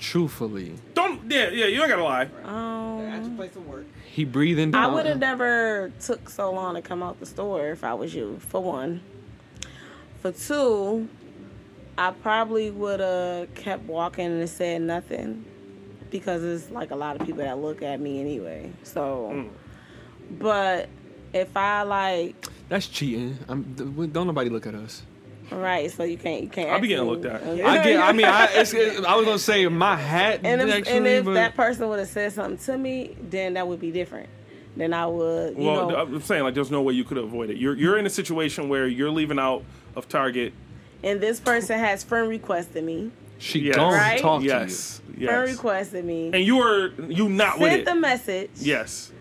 Truthfully, 0.04 0.74
Don't. 0.94 1.32
Yeah, 1.32 1.50
yeah. 1.50 1.66
You 1.68 1.80
ain't 1.82 1.90
gotta 1.90 2.04
lie. 2.04 2.28
Um, 2.44 3.38
play 3.38 3.50
some 3.54 3.66
work. 3.66 3.86
he 4.06 4.26
breathing 4.26 4.76
I 4.76 4.88
would 4.88 5.06
have 5.06 5.18
never 5.20 5.94
took 6.02 6.30
so 6.30 6.52
long 6.52 6.76
to 6.76 6.82
come 6.82 7.02
out 7.02 7.22
the 7.22 7.26
store 7.26 7.70
if 7.70 7.86
I 7.86 7.94
was 7.94 8.14
you. 8.14 8.38
For 8.50 8.62
one. 8.62 9.00
For 10.22 10.34
two, 10.34 11.08
I 11.98 12.12
probably 12.12 12.70
would 12.70 13.00
have 13.00 13.56
kept 13.56 13.84
walking 13.84 14.26
and 14.26 14.50
said 14.50 14.82
nothing 14.82 15.46
because 16.10 16.44
it's 16.44 16.70
like 16.70 16.92
a 16.92 16.96
lot 16.98 17.20
of 17.20 17.26
people 17.26 17.42
that 17.44 17.58
look 17.60 17.82
at 17.82 18.02
me 18.02 18.20
anyway. 18.20 18.74
So, 18.84 19.30
Mm. 19.34 19.50
but 20.38 20.90
if 21.32 21.56
I 21.56 21.84
like 21.84 22.36
That's 22.68 22.88
cheating. 22.88 23.38
I'm, 23.48 23.64
don't 24.12 24.28
nobody 24.28 24.50
look 24.50 24.68
at 24.68 24.76
us. 24.76 25.04
Right, 25.60 25.92
so 25.92 26.04
you 26.04 26.18
can't 26.18 26.44
you 26.44 26.50
can't. 26.50 26.70
I'll 26.70 26.80
be 26.80 26.88
getting 26.88 27.06
looked 27.06 27.26
at. 27.26 27.42
Okay. 27.42 27.64
I 27.64 27.84
get. 27.84 28.00
I 28.02 28.12
mean, 28.14 28.26
I, 28.26 28.46
it's, 28.54 28.74
it, 28.74 29.04
I 29.06 29.16
was 29.16 29.26
gonna 29.26 29.40
say 29.40 29.68
my 29.68 29.96
hat. 29.96 30.42
And 30.44 30.62
if, 30.62 30.70
actually, 30.74 30.98
and 30.98 31.08
if 31.08 31.26
but 31.26 31.34
that 31.36 31.56
person 31.56 31.88
would 31.90 32.00
have 32.00 32.08
said 32.08 32.32
something 32.34 32.58
to 32.66 32.78
me, 32.78 33.16
then 33.30 33.54
that 33.56 33.68
would 33.68 33.80
be 33.80 33.92
different. 33.92 34.30
Then 34.76 34.94
I 34.94 35.06
would, 35.06 35.56
you 35.58 35.64
Well, 35.66 35.90
know, 35.90 35.96
I'm 35.98 36.22
saying 36.22 36.44
like, 36.44 36.56
there's 36.56 36.72
no 36.72 36.82
way 36.82 36.94
you 36.94 37.04
could 37.04 37.18
avoid 37.20 37.50
it. 37.52 37.58
You're 37.58 37.76
you're 37.76 37.98
in 37.98 38.06
a 38.08 38.10
situation 38.10 38.70
where 38.70 38.88
you're 38.88 39.12
leaving 39.12 39.38
out 39.40 39.64
of 39.96 40.10
Target. 40.10 40.52
and 41.04 41.22
this 41.22 41.40
person 41.40 41.78
has 41.78 42.04
friend 42.04 42.28
requested 42.28 42.84
me. 42.84 43.12
she 43.38 43.60
Yes. 43.60 43.76
don't 43.76 43.94
Right? 43.94 44.20
talk 44.20 44.40
to 44.42 44.46
you. 44.46 44.52
Yes, 44.52 45.00
Friend 45.24 45.48
requested 45.48 46.04
me. 46.06 46.32
And 46.34 46.44
you 46.44 46.58
were 46.58 46.92
you 47.08 47.30
not 47.30 47.60
with 47.60 47.70
Sent 47.70 47.82
it. 47.82 47.86
the 47.86 47.96
message. 47.96 48.50
Yes. 48.56 49.12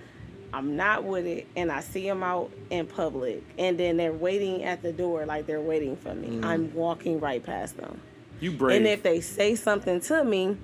I'm 0.55 0.77
not 0.77 1.05
with 1.05 1.27
it, 1.27 1.47
and 1.57 1.73
I 1.73 1.81
see 1.81 2.07
them 2.07 2.23
out 2.23 2.51
in 2.71 2.87
public, 2.87 3.43
and 3.59 3.79
then 3.79 3.97
they're 3.97 4.13
waiting 4.13 4.65
at 4.65 4.83
the 4.83 4.93
door 4.93 5.25
like 5.25 5.47
they're 5.47 5.61
waiting 5.61 5.97
for 5.97 6.15
me. 6.15 6.29
Mm. 6.29 6.45
I'm 6.45 6.75
walking 6.75 7.21
right 7.21 7.43
past 7.43 7.77
them, 7.79 8.01
You 8.41 8.53
brave. 8.53 8.77
and 8.77 8.87
if 8.87 9.03
they 9.03 9.21
say 9.21 9.55
something 9.55 10.01
to 10.03 10.25
me, 10.25 10.57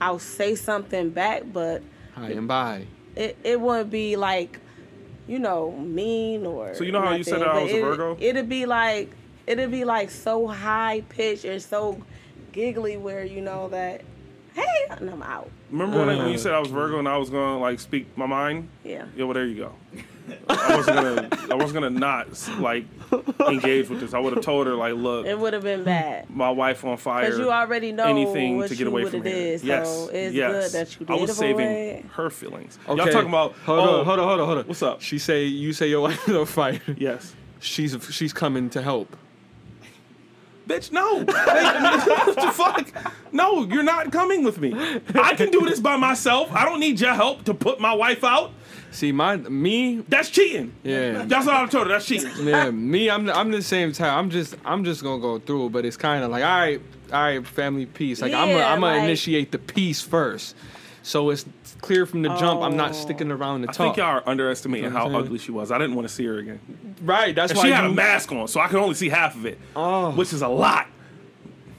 I'll 0.00 0.18
say 0.20 0.54
something 0.54 1.10
back, 1.10 1.42
but 1.52 1.82
you. 1.82 1.88
Hi 2.14 2.28
and 2.30 2.46
bye. 2.48 2.86
it, 3.16 3.36
it 3.42 3.60
wouldn't 3.60 3.90
be 3.90 4.16
like, 4.16 4.60
you 5.26 5.38
know, 5.38 5.72
mean 5.72 6.44
or. 6.46 6.74
So 6.74 6.84
you 6.84 6.92
know 6.92 7.00
how 7.02 7.14
you 7.14 7.24
said 7.24 7.40
nothing, 7.40 7.48
I 7.58 7.62
was 7.62 7.72
a 7.72 7.78
it- 7.78 7.82
Virgo? 7.82 8.16
It'd 8.20 8.48
be 8.48 8.66
like, 8.66 9.10
it'd 9.46 9.70
be 9.70 9.84
like 9.84 10.10
so 10.10 10.46
high 10.46 11.02
pitched 11.08 11.44
or 11.44 11.58
so 11.58 12.00
giggly 12.52 12.96
where 12.96 13.24
you 13.24 13.40
know 13.40 13.68
that, 13.70 14.02
hey, 14.54 14.86
and 14.90 15.08
I'm 15.10 15.22
out. 15.22 15.50
Remember 15.72 15.98
when, 16.06 16.18
when 16.18 16.28
you 16.28 16.34
Uh. 16.34 16.38
said 16.38 16.54
I 16.54 16.60
was 16.60 16.68
Virgo 16.68 16.98
and 17.00 17.08
I 17.08 17.16
was 17.16 17.30
gonna 17.30 17.58
like 17.58 17.80
speak 17.80 18.06
my 18.16 18.26
mind? 18.26 18.68
Yeah. 18.84 19.06
Yeah, 19.16 19.24
well 19.24 19.34
there 19.34 19.46
you 19.46 19.56
go. 19.56 19.72
I 20.48 20.76
wasn't 20.76 20.96
gonna 20.96 21.28
I 21.50 21.54
wasn't 21.56 21.74
gonna 21.74 21.90
not 21.90 22.28
like 22.60 22.84
engage 23.48 23.88
with 23.88 23.98
this. 24.00 24.14
I 24.14 24.20
would 24.20 24.34
have 24.34 24.44
told 24.44 24.66
her 24.68 24.74
like, 24.74 24.94
look, 24.94 25.26
It 25.26 25.36
would 25.36 25.52
have 25.52 25.64
been 25.64 25.82
bad. 25.82 26.30
my 26.30 26.50
wife 26.50 26.84
on 26.84 26.96
fire. 26.96 27.24
Because 27.24 27.38
you 27.40 27.50
already 27.50 27.90
know 27.90 28.04
anything 28.04 28.56
what 28.58 28.68
to 28.68 28.76
get 28.76 28.82
you 28.84 28.88
away 28.88 29.02
woulda 29.02 29.18
from 29.18 29.26
here. 29.26 29.34
did, 29.58 29.60
so 29.60 29.66
yes, 29.66 30.08
it's 30.12 30.34
yes. 30.34 30.52
good 30.72 30.80
that 30.80 31.00
you 31.00 31.06
I 31.08 31.20
was 31.20 31.30
did 31.30 31.36
saving 31.36 31.66
avoid. 31.66 32.04
her 32.12 32.30
feelings. 32.30 32.78
Okay. 32.88 33.02
Y'all 33.02 33.12
talking 33.12 33.28
about? 33.28 33.52
Hold 33.66 33.78
oh, 33.80 33.82
on, 34.00 34.04
hold 34.04 34.18
on, 34.20 34.28
hold 34.28 34.40
on, 34.40 34.46
hold 34.46 34.58
on. 34.58 34.64
What's 34.66 34.82
up? 34.82 35.00
She 35.00 35.18
say 35.18 35.44
you 35.44 35.72
say 35.72 35.88
your 35.88 36.00
wife 36.08 36.28
on 36.28 36.46
fire. 36.46 36.80
Yes. 36.96 37.34
She's 37.58 37.96
she's 38.10 38.32
coming 38.32 38.70
to 38.70 38.82
help. 38.82 39.16
Bitch, 40.68 40.92
no. 40.92 41.16
what 41.24 42.36
the 42.36 42.52
fuck? 42.52 43.12
No, 43.32 43.64
you're 43.64 43.82
not 43.82 44.12
coming 44.12 44.44
with 44.44 44.60
me. 44.60 44.72
I 45.14 45.34
can 45.34 45.50
do 45.50 45.60
this 45.62 45.80
by 45.80 45.96
myself. 45.96 46.52
I 46.52 46.64
don't 46.64 46.80
need 46.80 47.00
your 47.00 47.14
help 47.14 47.44
to 47.44 47.54
put 47.54 47.80
my 47.80 47.94
wife 47.94 48.22
out. 48.24 48.52
See, 48.90 49.10
my 49.10 49.36
me, 49.36 50.04
That's 50.08 50.28
cheating. 50.28 50.72
yeah, 50.82 51.24
That's 51.24 51.46
what 51.46 51.54
I 51.56 51.66
told 51.66 51.86
her. 51.86 51.92
That's 51.94 52.04
cheating. 52.04 52.30
yeah, 52.46 52.70
me. 52.70 53.08
I'm 53.08 53.28
I'm 53.30 53.50
the 53.50 53.62
same 53.62 53.92
type. 53.92 54.12
I'm 54.12 54.28
just 54.28 54.54
I'm 54.66 54.84
just 54.84 55.02
gonna 55.02 55.20
go 55.22 55.38
through, 55.38 55.70
but 55.70 55.86
it's 55.86 55.96
kind 55.96 56.22
of 56.22 56.30
like 56.30 56.44
all 56.44 56.50
right, 56.58 56.80
all 57.10 57.22
right, 57.22 57.46
family 57.46 57.86
peace. 57.86 58.20
Like 58.20 58.34
I'm 58.34 58.48
gonna 58.48 58.58
Yeah, 58.58 58.72
I'm 58.72 58.80
gonna 58.80 58.96
like- 58.96 59.04
initiate 59.04 59.50
the 59.50 59.58
peace 59.58 60.02
first, 60.02 60.54
so 61.02 61.30
it's 61.30 61.46
clear 61.80 62.04
from 62.04 62.20
the 62.20 62.28
jump. 62.36 62.60
I'm 62.60 62.76
not 62.76 62.90
Oh. 62.90 62.92
sticking 62.92 63.30
around 63.30 63.62
to 63.62 63.68
talk. 63.68 63.80
I 63.80 63.84
think 63.84 63.96
y'all 63.96 64.06
are 64.08 64.28
underestimating 64.28 64.84
You 64.84 64.90
know 64.90 64.96
how 64.98 65.04
saying? 65.06 65.16
ugly 65.16 65.38
she 65.38 65.52
was. 65.52 65.72
I 65.72 65.78
didn't 65.78 65.94
want 65.96 66.06
to 66.06 66.12
see 66.14 66.26
her 66.26 66.36
again. 66.38 66.60
right. 67.02 67.34
That's 67.34 67.52
And 67.52 67.58
why 67.58 67.64
she 67.64 67.70
had 67.72 67.84
you, 67.84 67.90
a 67.92 67.94
mask 67.94 68.30
on, 68.30 68.46
so 68.46 68.60
I 68.60 68.68
could 68.68 68.78
only 68.78 68.94
see 68.94 69.08
half 69.08 69.34
of 69.34 69.46
it, 69.46 69.58
Oh, 69.74 70.10
which 70.10 70.34
is 70.34 70.42
a 70.42 70.48
lot. 70.48 70.86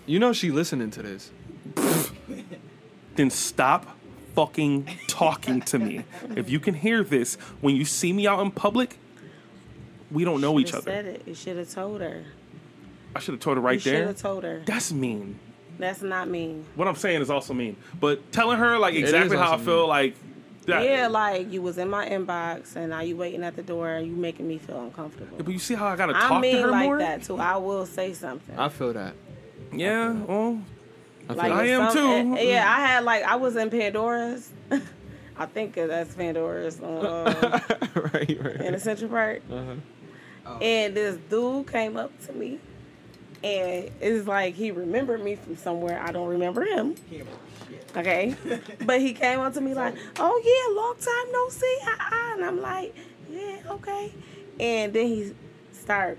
you 0.07 0.17
know 0.17 0.33
she 0.33 0.49
listening 0.49 0.89
to 0.91 1.03
this. 1.03 1.29
Then 3.15 3.29
stop 3.29 3.95
fucking 4.35 4.89
talking 5.07 5.61
to 5.61 5.77
me. 5.77 6.03
If 6.35 6.49
you 6.49 6.59
can 6.59 6.73
hear 6.73 7.03
this 7.03 7.35
when 7.61 7.75
you 7.75 7.85
see 7.85 8.11
me 8.11 8.25
out 8.25 8.39
in 8.39 8.49
public, 8.51 8.97
we 10.11 10.23
don't 10.25 10.41
know 10.41 10.59
each 10.59 10.73
other. 10.73 10.91
Said 10.91 11.05
it. 11.05 11.21
You 11.27 11.35
should 11.35 11.57
have 11.57 11.69
told 11.69 12.01
her. 12.01 12.23
I 13.15 13.19
should 13.19 13.35
have 13.35 13.41
told 13.41 13.57
her 13.57 13.61
right 13.61 13.81
there. 13.83 13.93
You 13.93 13.99
right 13.99 14.07
should 14.07 14.15
have 14.15 14.21
told 14.21 14.43
her. 14.43 14.63
That's 14.65 14.91
mean. 14.91 15.37
That's 15.77 16.01
not 16.01 16.27
mean. 16.27 16.65
What 16.75 16.87
I'm 16.87 16.95
saying 16.95 17.21
is 17.21 17.29
also 17.29 17.53
mean. 17.53 17.77
But 17.99 18.31
telling 18.31 18.57
her 18.57 18.77
like 18.77 18.95
exactly 18.95 19.37
how 19.37 19.53
I 19.53 19.57
feel, 19.57 19.81
mean. 19.81 19.89
like 19.89 20.15
that. 20.65 20.83
Yeah, 20.83 21.07
like 21.07 21.51
you 21.51 21.61
was 21.61 21.77
in 21.77 21.89
my 21.89 22.07
inbox 22.07 22.75
and 22.75 22.89
now 22.89 23.01
you 23.01 23.15
waiting 23.17 23.43
at 23.43 23.55
the 23.55 23.63
door 23.63 23.89
and 23.89 24.07
you 24.07 24.13
making 24.15 24.47
me 24.47 24.57
feel 24.57 24.81
uncomfortable. 24.81 25.37
But 25.37 25.51
you 25.51 25.59
see 25.59 25.73
how 25.75 25.87
I 25.87 25.95
gotta 25.95 26.13
talk 26.13 26.31
I 26.31 26.35
to 26.35 26.39
mean 26.39 26.61
her 26.61 26.67
like 26.71 26.85
more? 26.85 26.97
that 26.99 27.23
too. 27.23 27.37
I 27.37 27.57
will 27.57 27.85
say 27.85 28.13
something. 28.13 28.57
I 28.57 28.69
feel 28.69 28.93
that. 28.93 29.13
Yeah. 29.71 30.13
Well, 30.13 30.61
I 31.29 31.33
Like 31.33 31.51
I 31.51 31.65
am 31.67 31.91
some- 31.91 32.35
too. 32.35 32.37
eh, 32.39 32.51
Yeah, 32.53 32.65
I 32.69 32.79
had 32.81 33.03
like 33.03 33.23
I 33.23 33.35
was 33.35 33.55
in 33.55 33.69
Pandora's. 33.69 34.49
I 35.37 35.45
think 35.47 35.73
that's 35.73 36.13
Pandora's 36.13 36.79
uh, 36.81 37.59
right, 38.13 38.29
in 38.29 38.43
right. 38.43 38.71
the 38.71 38.79
Central 38.79 39.09
Park. 39.09 39.41
Uh-huh. 39.51 40.57
And 40.61 40.93
this 40.95 41.17
dude 41.29 41.71
came 41.71 41.97
up 41.97 42.11
to 42.27 42.33
me, 42.33 42.59
and 43.43 43.89
it's 44.01 44.27
like 44.27 44.53
he 44.55 44.71
remembered 44.71 45.23
me 45.23 45.35
from 45.35 45.55
somewhere. 45.55 45.99
I 46.05 46.11
don't 46.11 46.27
remember 46.29 46.63
him. 46.65 46.95
Okay, 47.95 48.35
but 48.85 48.99
he 49.01 49.13
came 49.13 49.39
up 49.39 49.53
to 49.53 49.61
me 49.61 49.73
like, 49.73 49.95
"Oh 50.19 50.41
yeah, 50.43 50.81
long 50.81 50.95
time 50.99 51.31
no 51.31 51.49
see," 51.49 51.77
uh-uh. 51.83 52.33
and 52.35 52.45
I'm 52.45 52.61
like, 52.61 52.93
"Yeah, 53.29 53.57
okay." 53.71 54.11
And 54.59 54.93
then 54.93 55.07
he 55.07 55.33
started 55.71 56.17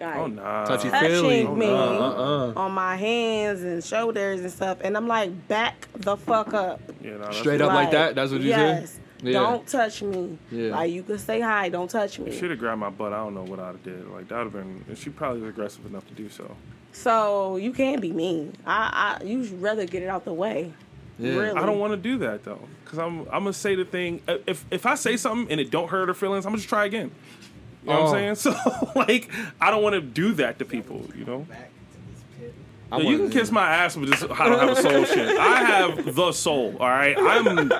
like, 0.00 0.16
oh 0.16 0.26
nah. 0.26 0.64
Touchy 0.64 0.88
touching 0.90 1.08
feely. 1.10 1.44
me 1.44 1.66
Uh, 1.66 1.74
uh, 1.74 2.52
uh. 2.56 2.60
on 2.60 2.72
my 2.72 2.96
hands 2.96 3.62
and 3.62 3.82
shoulders 3.84 4.40
and 4.40 4.50
stuff, 4.50 4.78
and 4.82 4.96
I'm 4.96 5.06
like, 5.08 5.48
"Back 5.48 5.88
the 5.94 6.16
fuck 6.16 6.52
up." 6.54 6.80
Yeah, 7.02 7.16
nah, 7.18 7.30
Straight 7.30 7.60
up 7.60 7.72
like 7.72 7.90
that. 7.92 8.14
That's 8.14 8.32
what 8.32 8.40
you 8.40 8.48
yes, 8.50 8.90
said. 8.92 9.00
Yeah. 9.22 9.32
Don't 9.40 9.66
touch 9.66 10.02
me. 10.02 10.38
Yeah. 10.50 10.70
Like 10.72 10.92
you 10.92 11.02
could 11.02 11.20
say 11.20 11.40
hi. 11.40 11.68
Don't 11.70 11.88
touch 11.90 12.18
me. 12.18 12.30
She 12.30 12.38
should 12.40 12.50
have 12.50 12.58
grabbed 12.58 12.80
my 12.80 12.90
butt. 12.90 13.12
I 13.12 13.16
don't 13.18 13.34
know 13.34 13.44
what 13.44 13.58
I'd 13.58 13.66
have 13.68 13.82
did. 13.82 14.06
Like 14.10 14.28
that 14.28 14.36
would 14.36 14.44
have 14.44 14.52
been. 14.52 14.84
And 14.88 14.98
she 14.98 15.08
probably 15.10 15.40
was 15.40 15.50
aggressive 15.50 15.86
enough 15.86 16.06
to 16.08 16.14
do 16.14 16.28
so. 16.28 16.54
So 16.92 17.56
you 17.56 17.72
can't 17.72 18.00
be 18.00 18.12
mean. 18.12 18.52
I, 18.66 19.18
I 19.20 19.24
you 19.24 19.44
should 19.44 19.62
rather 19.62 19.86
get 19.86 20.02
it 20.02 20.08
out 20.08 20.24
the 20.24 20.32
way. 20.34 20.72
Yeah. 21.18 21.32
Really. 21.36 21.50
I 21.58 21.64
don't 21.64 21.78
want 21.78 21.92
to 21.92 21.96
do 21.96 22.18
that 22.18 22.44
though, 22.44 22.60
because 22.84 22.98
I'm 22.98 23.20
I'm 23.22 23.44
gonna 23.44 23.52
say 23.52 23.74
the 23.76 23.84
thing. 23.84 24.20
uh, 24.28 24.38
If 24.46 24.64
if 24.70 24.84
I 24.84 24.94
say 24.96 25.16
something 25.16 25.50
and 25.50 25.60
it 25.60 25.70
don't 25.70 25.88
hurt 25.88 26.08
her 26.08 26.14
feelings, 26.14 26.44
I'm 26.44 26.50
gonna 26.52 26.58
just 26.58 26.68
try 26.68 26.84
again. 26.84 27.10
You 27.84 27.90
know 27.90 28.02
what 28.04 28.14
Oh. 28.14 28.14
I'm 28.16 28.34
saying? 28.34 28.54
So 28.54 28.90
like, 28.96 29.30
I 29.60 29.70
don't 29.70 29.82
want 29.82 29.94
to 29.94 30.00
do 30.00 30.32
that 30.34 30.58
to 30.58 30.64
people. 30.64 31.02
You 31.16 31.24
know? 31.24 31.46
I 32.92 32.98
you 32.98 33.18
can 33.18 33.30
kiss 33.30 33.50
my 33.50 33.66
ass 33.68 33.96
with 33.96 34.10
this. 34.10 34.22
I 34.22 34.48
don't 34.48 34.58
have 34.60 34.68
a 34.70 34.76
soul 34.80 35.04
shit. 35.04 35.36
I 35.36 35.64
have 35.64 36.14
the 36.14 36.30
soul. 36.32 36.76
All 36.78 36.88
right, 36.88 37.16
I'm. 37.18 37.70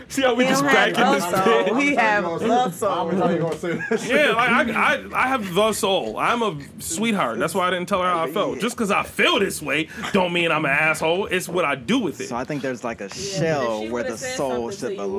See 0.08 0.22
how 0.22 0.34
we 0.34 0.44
He 0.44 0.50
just 0.50 0.62
don't 0.62 0.72
back 0.72 0.88
in 0.90 0.94
have 0.94 1.14
this 1.16 1.24
the 1.30 1.42
pit. 1.42 1.66
soul. 1.68 1.74
He 1.76 1.94
have 1.96 2.24
the 2.24 2.30
I 2.30 2.70
soul. 2.70 2.88
always 2.90 3.18
thought 3.18 3.38
gonna 3.40 3.58
say 3.58 3.82
this. 3.90 4.08
Yeah, 4.08 4.30
like 4.30 4.68
I, 4.68 4.94
I, 4.94 5.24
I 5.24 5.28
have 5.28 5.52
the 5.54 5.72
soul. 5.74 6.16
I'm 6.16 6.42
a 6.42 6.56
sweetheart. 6.78 7.38
That's 7.40 7.54
why 7.54 7.66
I 7.66 7.70
didn't 7.70 7.88
tell 7.90 8.00
her 8.00 8.08
how 8.08 8.22
I 8.24 8.30
felt. 8.32 8.58
Just 8.60 8.74
because 8.76 8.90
I 8.90 9.02
feel 9.02 9.38
this 9.38 9.60
way, 9.60 9.88
don't 10.12 10.32
mean 10.32 10.50
I'm 10.50 10.64
an 10.64 10.70
asshole. 10.70 11.26
It's 11.26 11.48
what 11.48 11.66
I 11.66 11.74
do 11.74 11.98
with 11.98 12.20
it. 12.20 12.28
So 12.28 12.36
I 12.36 12.44
think 12.44 12.62
there's 12.62 12.84
like 12.84 13.00
a 13.02 13.04
Yeah, 13.04 13.10
but 13.10 13.16
if 13.18 13.36
shell 13.36 13.82
she 13.82 13.88
where 13.90 14.02
the 14.04 14.16
soul 14.16 14.70
should 14.70 14.80
you, 14.82 14.88
it 14.88 14.98
would've 14.98 15.12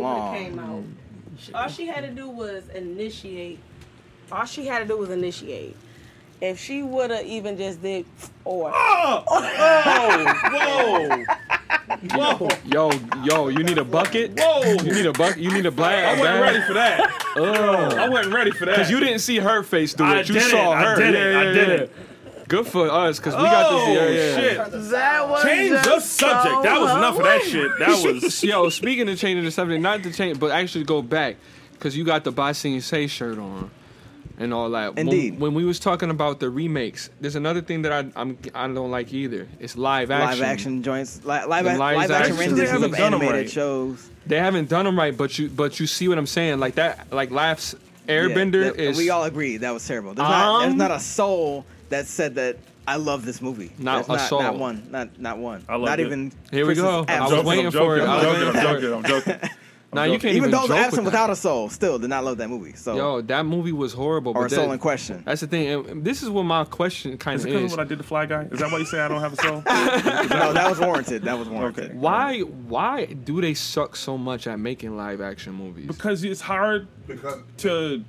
belong. 0.56 0.96
All 1.54 1.68
she 1.70 1.86
had 1.86 2.02
to 2.02 2.10
do 2.10 2.28
was 2.30 2.68
initiate. 2.70 3.60
All 4.32 4.46
she 4.46 4.66
had 4.66 4.80
to 4.80 4.86
do 4.86 4.98
was 4.98 5.10
initiate. 5.10 5.76
If 6.42 6.60
she 6.60 6.84
would 6.84 7.12
have 7.12 7.26
even 7.26 7.58
just 7.58 7.82
did, 7.82 8.06
or 8.46 8.72
ah! 8.74 9.24
Oh, 9.28 9.44
whoa, 10.54 11.26
whoa, 12.16 12.48
whoa, 12.48 12.50
Yo, 12.66 12.92
yo, 13.26 13.48
you 13.50 13.62
need 13.62 13.78
a 13.78 13.84
bucket? 13.84 14.40
whoa! 14.40 14.62
You 14.82 14.94
need 14.94 15.06
a 15.06 15.12
bucket? 15.12 15.40
You 15.40 15.52
need 15.52 15.66
a 15.66 15.72
black? 15.72 16.18
I 16.18 16.18
wasn't 16.18 16.42
ready 16.42 16.62
for 16.62 16.74
that. 16.74 17.24
Oh. 17.36 17.98
I 17.98 18.08
wasn't 18.08 18.34
ready 18.34 18.52
for 18.52 18.66
that. 18.66 18.78
Because 18.78 18.90
you 18.90 19.02
didn't 19.02 19.20
see 19.20 19.38
her 19.38 19.64
face 19.64 19.94
do 19.94 20.06
it. 20.06 20.08
I 20.08 20.20
you 20.22 20.34
did 20.34 20.44
saw 20.44 20.72
it. 20.72 20.76
I 20.76 20.84
her. 20.92 20.96
did 20.96 21.16
it. 21.16 21.34
Yeah, 21.34 21.40
I 21.40 21.44
did 21.44 21.68
yeah. 21.68 21.74
it. 21.74 21.92
Good 22.48 22.68
for 22.68 22.90
us, 22.90 23.20
because 23.20 23.36
we 23.36 23.44
got 23.44 23.66
oh 23.70 23.78
this. 23.78 23.88
Yeah, 23.90 24.02
oh, 24.02 24.10
yeah. 24.10 24.40
shit! 24.40 24.90
that 24.92 25.30
was 25.30 25.44
Change 25.44 25.70
the 25.70 26.00
subject. 26.00 26.56
so 26.56 26.62
That 26.64 26.80
was 26.80 26.92
enough 26.92 27.18
of 27.18 27.24
that 27.24 27.42
shit. 27.44 27.72
That 27.80 28.04
was. 28.24 28.44
Yo, 28.44 28.70
speaking 28.70 29.08
of 29.10 29.20
changing 29.20 29.46
the 29.46 29.52
subject, 29.52 29.82
not 29.82 30.02
to 30.04 30.12
change, 30.12 30.40
but 30.40 30.52
actually 30.52 30.86
go 30.86 31.02
back, 31.02 31.36
because 31.74 31.96
you 31.96 32.04
got 32.04 32.24
the 32.24 32.32
Bossing 32.32 32.82
Say 32.82 33.06
shirt 33.06 33.38
on, 33.38 33.70
and 34.38 34.54
all 34.54 34.70
that. 34.72 34.96
When- 34.96 35.08
Indeed. 35.08 35.40
When, 35.40 35.54
we 35.54 35.64
was 35.66 35.80
talking 35.80 36.10
about 36.10 36.40
the 36.40 36.50
remakes, 36.50 37.10
there's 37.22 37.36
another 37.36 37.62
thing 37.62 37.82
that 37.84 37.92
I 37.92 38.06
I'm 38.20 38.38
I 38.54 38.68
don't 38.68 38.92
like 38.92 39.14
either. 39.14 39.48
It's 39.60 39.78
live 39.78 40.12
action. 40.12 40.40
Live 40.40 40.48
action 40.50 40.84
joints, 40.84 41.22
li- 41.26 41.44
live, 41.46 41.66
The 41.66 41.72
ac- 41.72 41.80
live 41.80 41.98
live 41.98 42.12
action 42.12 42.34
action. 42.34 42.38
renditions 42.38 42.58
They 42.58 42.64
of 42.66 42.70
haven't 42.82 42.92
done 42.92 43.14
'em 43.14 43.22
animated 43.22 43.36
right. 43.46 43.50
shows. 43.52 44.10
They 44.28 44.38
haven't 44.40 44.70
done 44.70 44.86
them 44.86 44.98
right, 44.98 45.16
but 45.18 45.38
you 45.40 45.50
but 45.50 45.80
you 45.80 45.88
see 45.88 46.08
what 46.08 46.18
I'm 46.18 46.28
saying? 46.28 46.60
Like 46.60 46.76
that, 46.76 47.12
like 47.12 47.32
Laughs 47.32 47.76
Yeah, 48.08 48.16
Airbender 48.16 48.74
that- 48.76 48.80
is 48.80 48.98
We 48.98 49.10
all 49.10 49.24
agree 49.24 49.58
that 49.58 49.72
was 49.74 49.86
terrible. 49.88 50.14
There's, 50.14 50.28
not, 50.28 50.60
there's 50.62 50.72
Um, 50.74 50.78
not 50.78 50.92
a 50.92 51.00
soul 51.00 51.66
that 51.90 52.08
said 52.08 52.36
that 52.36 52.58
I 52.88 52.96
love 52.96 53.24
this 53.24 53.40
movie. 53.42 53.72
Not 53.78 54.08
There's 54.08 54.22
a 54.22 54.26
soul. 54.28 54.42
Not 54.42 54.58
one. 54.58 54.84
Not 54.90 55.20
not 55.20 55.38
one. 55.38 55.64
I 55.70 55.76
loved 55.76 55.86
not 55.90 56.00
it. 56.00 56.08
even. 56.08 56.32
Here 56.50 56.66
we 56.66 56.74
Chris's 56.74 56.84
go. 56.84 57.06
I 57.08 57.22
was 57.22 57.32
absent. 57.32 57.46
waiting 57.46 57.72
for 57.72 57.98
it. 57.98 58.02
I'm 58.02 58.10
I 58.10 58.16
was 58.16 58.24
joking. 58.24 58.48
I'm 58.48 58.64
joking. 58.64 58.94
I'm 58.94 59.04
joking. 59.04 59.50
Now 59.92 60.04
you 60.04 60.20
can't 60.20 60.26
Even 60.36 60.50
even 60.50 60.52
those 60.52 60.68
joke 60.68 60.78
absent 60.78 61.04
with 61.06 61.14
that. 61.14 61.22
without 61.24 61.30
a 61.32 61.36
soul 61.36 61.68
still 61.70 61.98
did 61.98 62.12
not 62.12 62.24
love 62.24 62.38
that 62.38 62.48
movie. 62.48 62.74
So 62.76 62.96
Yo, 62.96 63.22
that 63.22 63.46
movie 63.48 63.72
was 63.72 63.92
horrible. 63.92 64.34
or 64.36 64.44
but 64.44 64.52
a 64.52 64.56
soul 64.56 64.68
that- 64.68 64.74
in 64.74 64.80
question. 64.80 65.24
That's 65.26 65.42
the 65.42 65.48
thing. 65.48 65.68
and 65.90 66.04
This 66.06 66.22
is 66.22 66.30
what 66.30 66.44
my 66.44 66.64
question 66.66 67.18
kind 67.18 67.38
Is 67.40 67.44
of 67.46 67.50
it 67.50 67.54
because 67.54 67.72
is. 67.72 67.78
what 67.78 67.84
I 67.86 67.90
did 67.90 67.98
to 67.98 68.04
Fly 68.04 68.28
Guy? 68.28 68.44
Is 68.52 68.60
that 68.60 68.72
why 68.72 68.78
you 68.78 68.86
say 68.86 69.00
I 69.00 69.08
don't 69.08 69.20
have 69.22 69.34
a 69.34 69.38
soul? 69.38 69.56
no, 69.66 70.54
that 70.54 70.68
was 70.70 70.80
warranted. 70.80 71.24
That 71.24 71.40
was 71.40 71.50
warranted. 71.50 71.86
Okay. 71.86 71.96
Why 71.96 72.42
why 72.42 73.06
do 73.06 73.42
they 73.42 73.56
suck 73.56 73.96
so 73.96 74.16
much 74.16 74.46
at 74.46 74.60
making 74.60 74.96
live 74.96 75.22
action 75.22 75.54
movies? 75.54 75.88
because 75.88 76.24
it's 76.24 76.42
hard 76.42 76.88
Because 77.08 77.40
to 77.58 78.04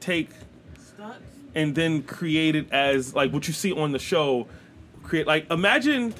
take 0.00 0.30
Stunts. 0.78 1.18
and 1.54 1.74
then 1.74 2.02
create 2.02 2.56
it 2.56 2.72
as 2.72 3.14
like 3.14 3.30
what 3.32 3.46
you 3.46 3.52
see 3.52 3.72
on 3.72 3.92
the 3.92 3.98
show. 3.98 4.46
Create 5.02 5.26
like 5.26 5.50
imagine 5.50 6.14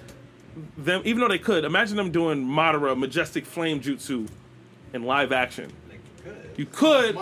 them, 0.76 1.00
even 1.06 1.20
though 1.20 1.28
they 1.28 1.38
could, 1.38 1.64
imagine 1.64 1.96
them 1.96 2.10
doing 2.10 2.44
Madara 2.46 2.96
Majestic 2.98 3.44
Flame 3.46 3.80
Jutsu 3.80 4.28
in 4.92 5.02
live 5.04 5.32
action. 5.32 5.72
You 6.56 6.66
could, 6.66 7.18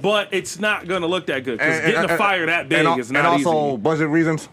but 0.00 0.28
it's 0.32 0.58
not 0.58 0.88
gonna 0.88 1.06
look 1.06 1.26
that 1.26 1.44
good 1.44 1.58
because 1.58 1.80
getting 1.80 1.96
and- 1.96 2.10
a 2.10 2.16
fire 2.16 2.46
that 2.46 2.68
big 2.68 2.86
and, 2.86 2.98
is 2.98 3.12
not 3.12 3.24
and 3.24 3.44
also 3.44 3.68
easy. 3.68 3.76
budget 3.76 4.08
reasons. 4.08 4.48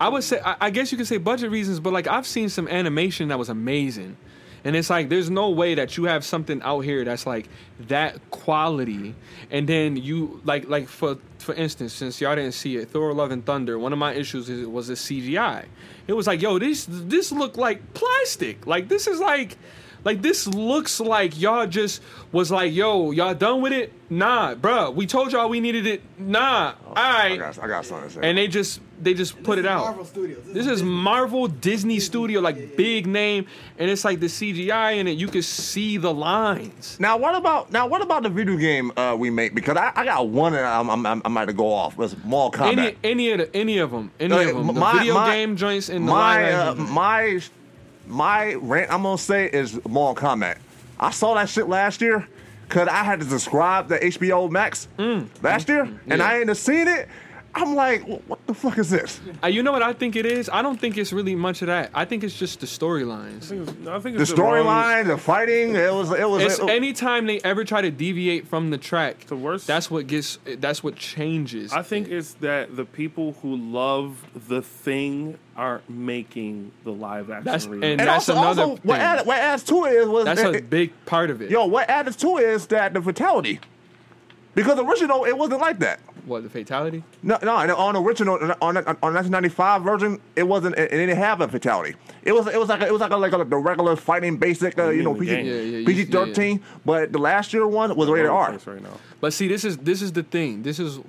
I 0.00 0.08
would 0.08 0.24
say 0.24 0.40
I, 0.44 0.56
I 0.60 0.70
guess 0.70 0.90
you 0.90 0.98
could 0.98 1.06
say 1.06 1.18
budget 1.18 1.50
reasons, 1.50 1.78
but 1.78 1.92
like 1.92 2.06
I've 2.06 2.26
seen 2.26 2.48
some 2.48 2.66
animation 2.68 3.28
that 3.28 3.38
was 3.38 3.48
amazing. 3.48 4.16
And 4.64 4.76
it's 4.76 4.90
like 4.90 5.08
there's 5.08 5.30
no 5.30 5.50
way 5.50 5.74
that 5.74 5.96
you 5.96 6.04
have 6.04 6.24
something 6.24 6.60
out 6.62 6.80
here 6.80 7.02
that's 7.04 7.26
like 7.26 7.48
that 7.88 8.18
quality, 8.30 9.14
and 9.50 9.66
then 9.66 9.96
you 9.96 10.42
like 10.44 10.68
like 10.68 10.86
for 10.86 11.16
for 11.38 11.54
instance, 11.54 11.94
since 11.94 12.20
y'all 12.20 12.36
didn't 12.36 12.52
see 12.52 12.76
it, 12.76 12.90
Thor: 12.90 13.14
Love 13.14 13.30
and 13.30 13.44
Thunder. 13.44 13.78
One 13.78 13.92
of 13.94 13.98
my 13.98 14.12
issues 14.12 14.50
is, 14.50 14.66
was 14.66 14.88
the 14.88 14.94
CGI. 14.94 15.64
It 16.06 16.12
was 16.12 16.26
like, 16.26 16.42
yo, 16.42 16.58
this 16.58 16.86
this 16.88 17.32
looked 17.32 17.56
like 17.56 17.94
plastic. 17.94 18.66
Like 18.66 18.88
this 18.88 19.06
is 19.06 19.18
like, 19.18 19.56
like 20.04 20.22
this 20.22 20.46
looks 20.46 21.00
like 21.00 21.38
y'all 21.40 21.66
just 21.66 22.02
was 22.32 22.50
like, 22.50 22.72
yo, 22.72 23.10
y'all 23.10 23.34
done 23.34 23.60
with 23.62 23.72
it? 23.72 23.92
Nah, 24.08 24.54
bruh. 24.54 24.92
We 24.94 25.06
told 25.06 25.32
y'all 25.32 25.48
we 25.48 25.60
needed 25.60 25.86
it. 25.86 26.02
Nah, 26.18 26.74
all 26.86 26.92
I 26.96 27.36
got, 27.36 27.58
I 27.62 27.68
got 27.68 27.84
something 27.84 28.08
to 28.08 28.14
say. 28.14 28.20
And 28.28 28.36
they 28.38 28.48
just 28.48 28.80
they 29.00 29.14
just 29.14 29.40
put 29.44 29.58
it 29.58 29.66
out. 29.66 29.84
Marvel 29.84 30.04
Studios. 30.04 30.44
This 30.46 30.66
is 30.66 30.82
Marvel 30.82 31.46
Disney 31.46 32.00
Studio, 32.00 32.40
like 32.40 32.76
big 32.76 33.06
name, 33.06 33.46
and 33.78 33.88
it's 33.88 34.04
like 34.04 34.18
the 34.20 34.26
CGI 34.26 34.96
in 34.96 35.06
it. 35.06 35.12
You 35.16 35.28
can 35.28 35.42
see 35.42 35.96
the 35.96 36.12
lines. 36.12 36.98
Now 36.98 37.16
what 37.18 37.34
about 37.36 37.70
now 37.70 37.86
what 37.86 38.02
about 38.02 38.24
the 38.24 38.28
video 38.30 38.56
game 38.56 38.90
uh, 38.96 39.14
we 39.18 39.30
make? 39.30 39.54
Because 39.54 39.76
I, 39.76 39.92
I 39.94 40.04
got 40.04 40.28
one 40.28 40.54
and 40.54 40.66
I'm, 40.66 40.90
I'm, 40.90 41.06
I'm, 41.06 41.22
I 41.24 41.28
might 41.28 41.56
go 41.56 41.72
off. 41.72 41.98
It's 42.00 42.16
Mortal 42.24 42.64
Kombat. 42.66 42.72
Any 42.78 42.96
any 43.04 43.30
of 43.30 43.38
the, 43.38 43.56
any 43.56 43.78
of 43.78 43.90
them, 43.92 44.10
any 44.18 44.34
Uh, 44.34 44.40
of 44.50 44.56
them. 44.56 44.66
The 44.68 44.72
my- 44.72 44.92
video 44.98 45.14
my- 45.14 45.34
game 45.34 45.56
joints 45.56 45.88
and 45.88 46.06
the 46.08 46.12
my 46.12 46.42
live 46.50 46.80
uh, 46.80 46.82
my 46.82 47.40
my 48.10 48.54
rant 48.54 48.92
I'm 48.92 49.02
gonna 49.02 49.16
say 49.18 49.46
is 49.46 49.78
Mortal 49.88 50.22
Kombat. 50.28 50.58
I 50.98 51.10
saw 51.10 51.34
that 51.34 51.48
shit 51.48 51.68
last 51.68 52.00
year 52.00 52.26
because 52.68 52.88
I 52.88 53.02
had 53.04 53.20
to 53.20 53.26
subscribe 53.26 53.88
to 53.88 53.98
HBO 54.04 54.50
Max 54.50 54.86
last 55.42 55.68
year, 55.68 55.82
and 55.82 55.98
Mm. 56.06 56.18
Yeah. 56.18 56.28
I 56.28 56.38
ain't 56.38 56.48
have 56.48 56.58
seen 56.58 56.88
it. 56.88 57.08
I'm 57.54 57.74
like, 57.74 58.02
what 58.28 58.46
the 58.46 58.54
fuck 58.54 58.78
is 58.78 58.90
this? 58.90 59.20
Uh, 59.42 59.48
you 59.48 59.62
know 59.62 59.72
what 59.72 59.82
I 59.82 59.92
think 59.92 60.14
it 60.14 60.24
is? 60.24 60.48
I 60.48 60.62
don't 60.62 60.80
think 60.80 60.96
it's 60.96 61.12
really 61.12 61.34
much 61.34 61.62
of 61.62 61.66
that. 61.66 61.90
I 61.94 62.04
think 62.04 62.22
it's 62.22 62.38
just 62.38 62.60
the 62.60 62.66
storylines. 62.66 63.50
I 63.88 63.98
think 63.98 64.16
The 64.16 64.22
it's 64.22 64.32
wrong- 64.32 64.64
storyline, 64.66 65.06
the 65.08 65.18
fighting, 65.18 65.74
it 65.74 65.92
was 65.92 66.12
it 66.12 66.28
was. 66.28 66.42
It's 66.44 66.58
it- 66.60 66.70
anytime 66.70 67.26
they 67.26 67.40
ever 67.40 67.64
try 67.64 67.80
to 67.82 67.90
deviate 67.90 68.46
from 68.46 68.70
the 68.70 68.78
track. 68.78 69.26
The 69.26 69.36
worst- 69.36 69.66
That's 69.66 69.90
what 69.90 70.06
gets. 70.06 70.38
That's 70.58 70.84
what 70.84 70.96
changes. 70.96 71.72
I 71.72 71.82
think 71.82 72.08
it's 72.08 72.34
that 72.34 72.76
the 72.76 72.84
people 72.84 73.34
who 73.42 73.56
love 73.56 74.24
the 74.48 74.62
thing 74.62 75.36
aren't 75.56 75.90
making 75.90 76.70
the 76.84 76.92
live 76.92 77.30
action. 77.30 77.44
That's- 77.44 77.66
remake. 77.66 77.90
and 77.92 78.00
and 78.00 78.08
that's 78.08 78.28
also, 78.28 78.40
another 78.40 78.62
also 78.62 78.80
what, 78.84 78.96
thing. 78.96 79.06
added, 79.06 79.26
what 79.26 79.38
adds 79.38 79.62
to 79.64 79.84
it 79.86 79.92
is 79.94 80.08
was 80.08 80.24
that's 80.24 80.40
it- 80.40 80.56
a 80.56 80.62
big 80.62 80.92
part 81.04 81.30
of 81.30 81.42
it. 81.42 81.50
yo 81.50 81.66
what 81.66 81.90
added 81.90 82.16
to 82.18 82.38
it 82.38 82.44
is 82.44 82.66
that 82.68 82.94
the 82.94 83.02
fatality, 83.02 83.60
because 84.54 84.78
original 84.78 85.24
it 85.24 85.36
wasn't 85.36 85.60
like 85.60 85.78
that. 85.80 86.00
What 86.26 86.42
the 86.42 86.50
fatality? 86.50 87.02
No, 87.22 87.38
no, 87.42 87.56
on 87.56 87.96
original 87.96 88.34
on 88.34 88.50
on 88.60 88.74
1995 88.74 89.82
version, 89.82 90.20
it 90.36 90.42
wasn't. 90.42 90.76
It, 90.76 90.92
it 90.92 90.96
didn't 90.96 91.16
have 91.16 91.40
a 91.40 91.48
fatality. 91.48 91.96
It 92.22 92.32
was 92.32 92.46
it 92.46 92.58
was 92.58 92.68
like 92.68 92.82
a, 92.82 92.86
it 92.86 92.92
was 92.92 93.00
like 93.00 93.10
a, 93.10 93.16
like 93.16 93.32
a, 93.32 93.44
the 93.44 93.56
regular 93.56 93.96
fighting 93.96 94.36
basic, 94.36 94.78
uh, 94.78 94.90
you 94.90 95.02
know, 95.02 95.14
PG. 95.14 95.32
Yeah, 95.32 95.54
yeah, 95.78 95.86
PG 95.86 96.04
13. 96.06 96.62
But 96.84 97.12
the 97.12 97.18
last 97.18 97.52
year 97.52 97.66
one 97.66 97.96
was 97.96 98.08
rated 98.08 98.30
R. 98.30 98.52
Right 98.52 98.82
now. 98.82 98.98
But 99.20 99.32
see, 99.32 99.48
this 99.48 99.64
is 99.64 99.78
this 99.78 100.02
is 100.02 100.12
the 100.12 100.22
thing. 100.22 100.62
This 100.62 100.78
is 100.78 101.00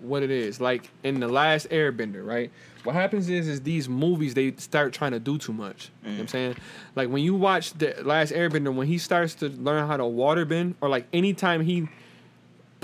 what 0.00 0.22
it 0.22 0.30
is. 0.30 0.60
Like 0.60 0.90
in 1.02 1.20
the 1.20 1.28
last 1.28 1.68
Airbender, 1.70 2.26
right? 2.26 2.50
What 2.84 2.94
happens 2.94 3.28
is 3.28 3.48
is 3.48 3.62
these 3.62 3.88
movies 3.88 4.34
they 4.34 4.54
start 4.56 4.92
trying 4.92 5.12
to 5.12 5.18
do 5.18 5.38
too 5.38 5.52
much. 5.52 5.90
You 6.02 6.10
know 6.10 6.14
what 6.16 6.20
I'm 6.22 6.28
saying? 6.28 6.56
Like 6.94 7.08
when 7.08 7.22
you 7.22 7.34
watch 7.34 7.72
the 7.74 7.94
last 8.04 8.32
Airbender, 8.32 8.74
when 8.74 8.86
he 8.86 8.98
starts 8.98 9.34
to 9.36 9.48
learn 9.48 9.86
how 9.88 9.96
to 9.96 10.06
water 10.06 10.44
bend, 10.44 10.76
or 10.80 10.88
like 10.88 11.06
anytime 11.12 11.62
he 11.62 11.88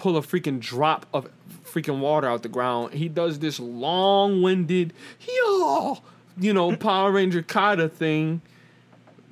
pull 0.03 0.17
a 0.17 0.21
freaking 0.21 0.59
drop 0.59 1.07
of 1.15 1.29
freaking 1.65 2.01
water 2.01 2.29
out 2.29 2.43
the 2.43 2.49
ground, 2.49 2.93
he 2.93 3.09
does 3.09 3.39
this 3.39 3.61
long-winded, 3.61 4.93
yo, 5.21 5.99
you 6.37 6.53
know, 6.53 6.77
Power 6.77 7.13
Ranger 7.13 7.41
kata 7.41 7.89
thing. 7.89 8.43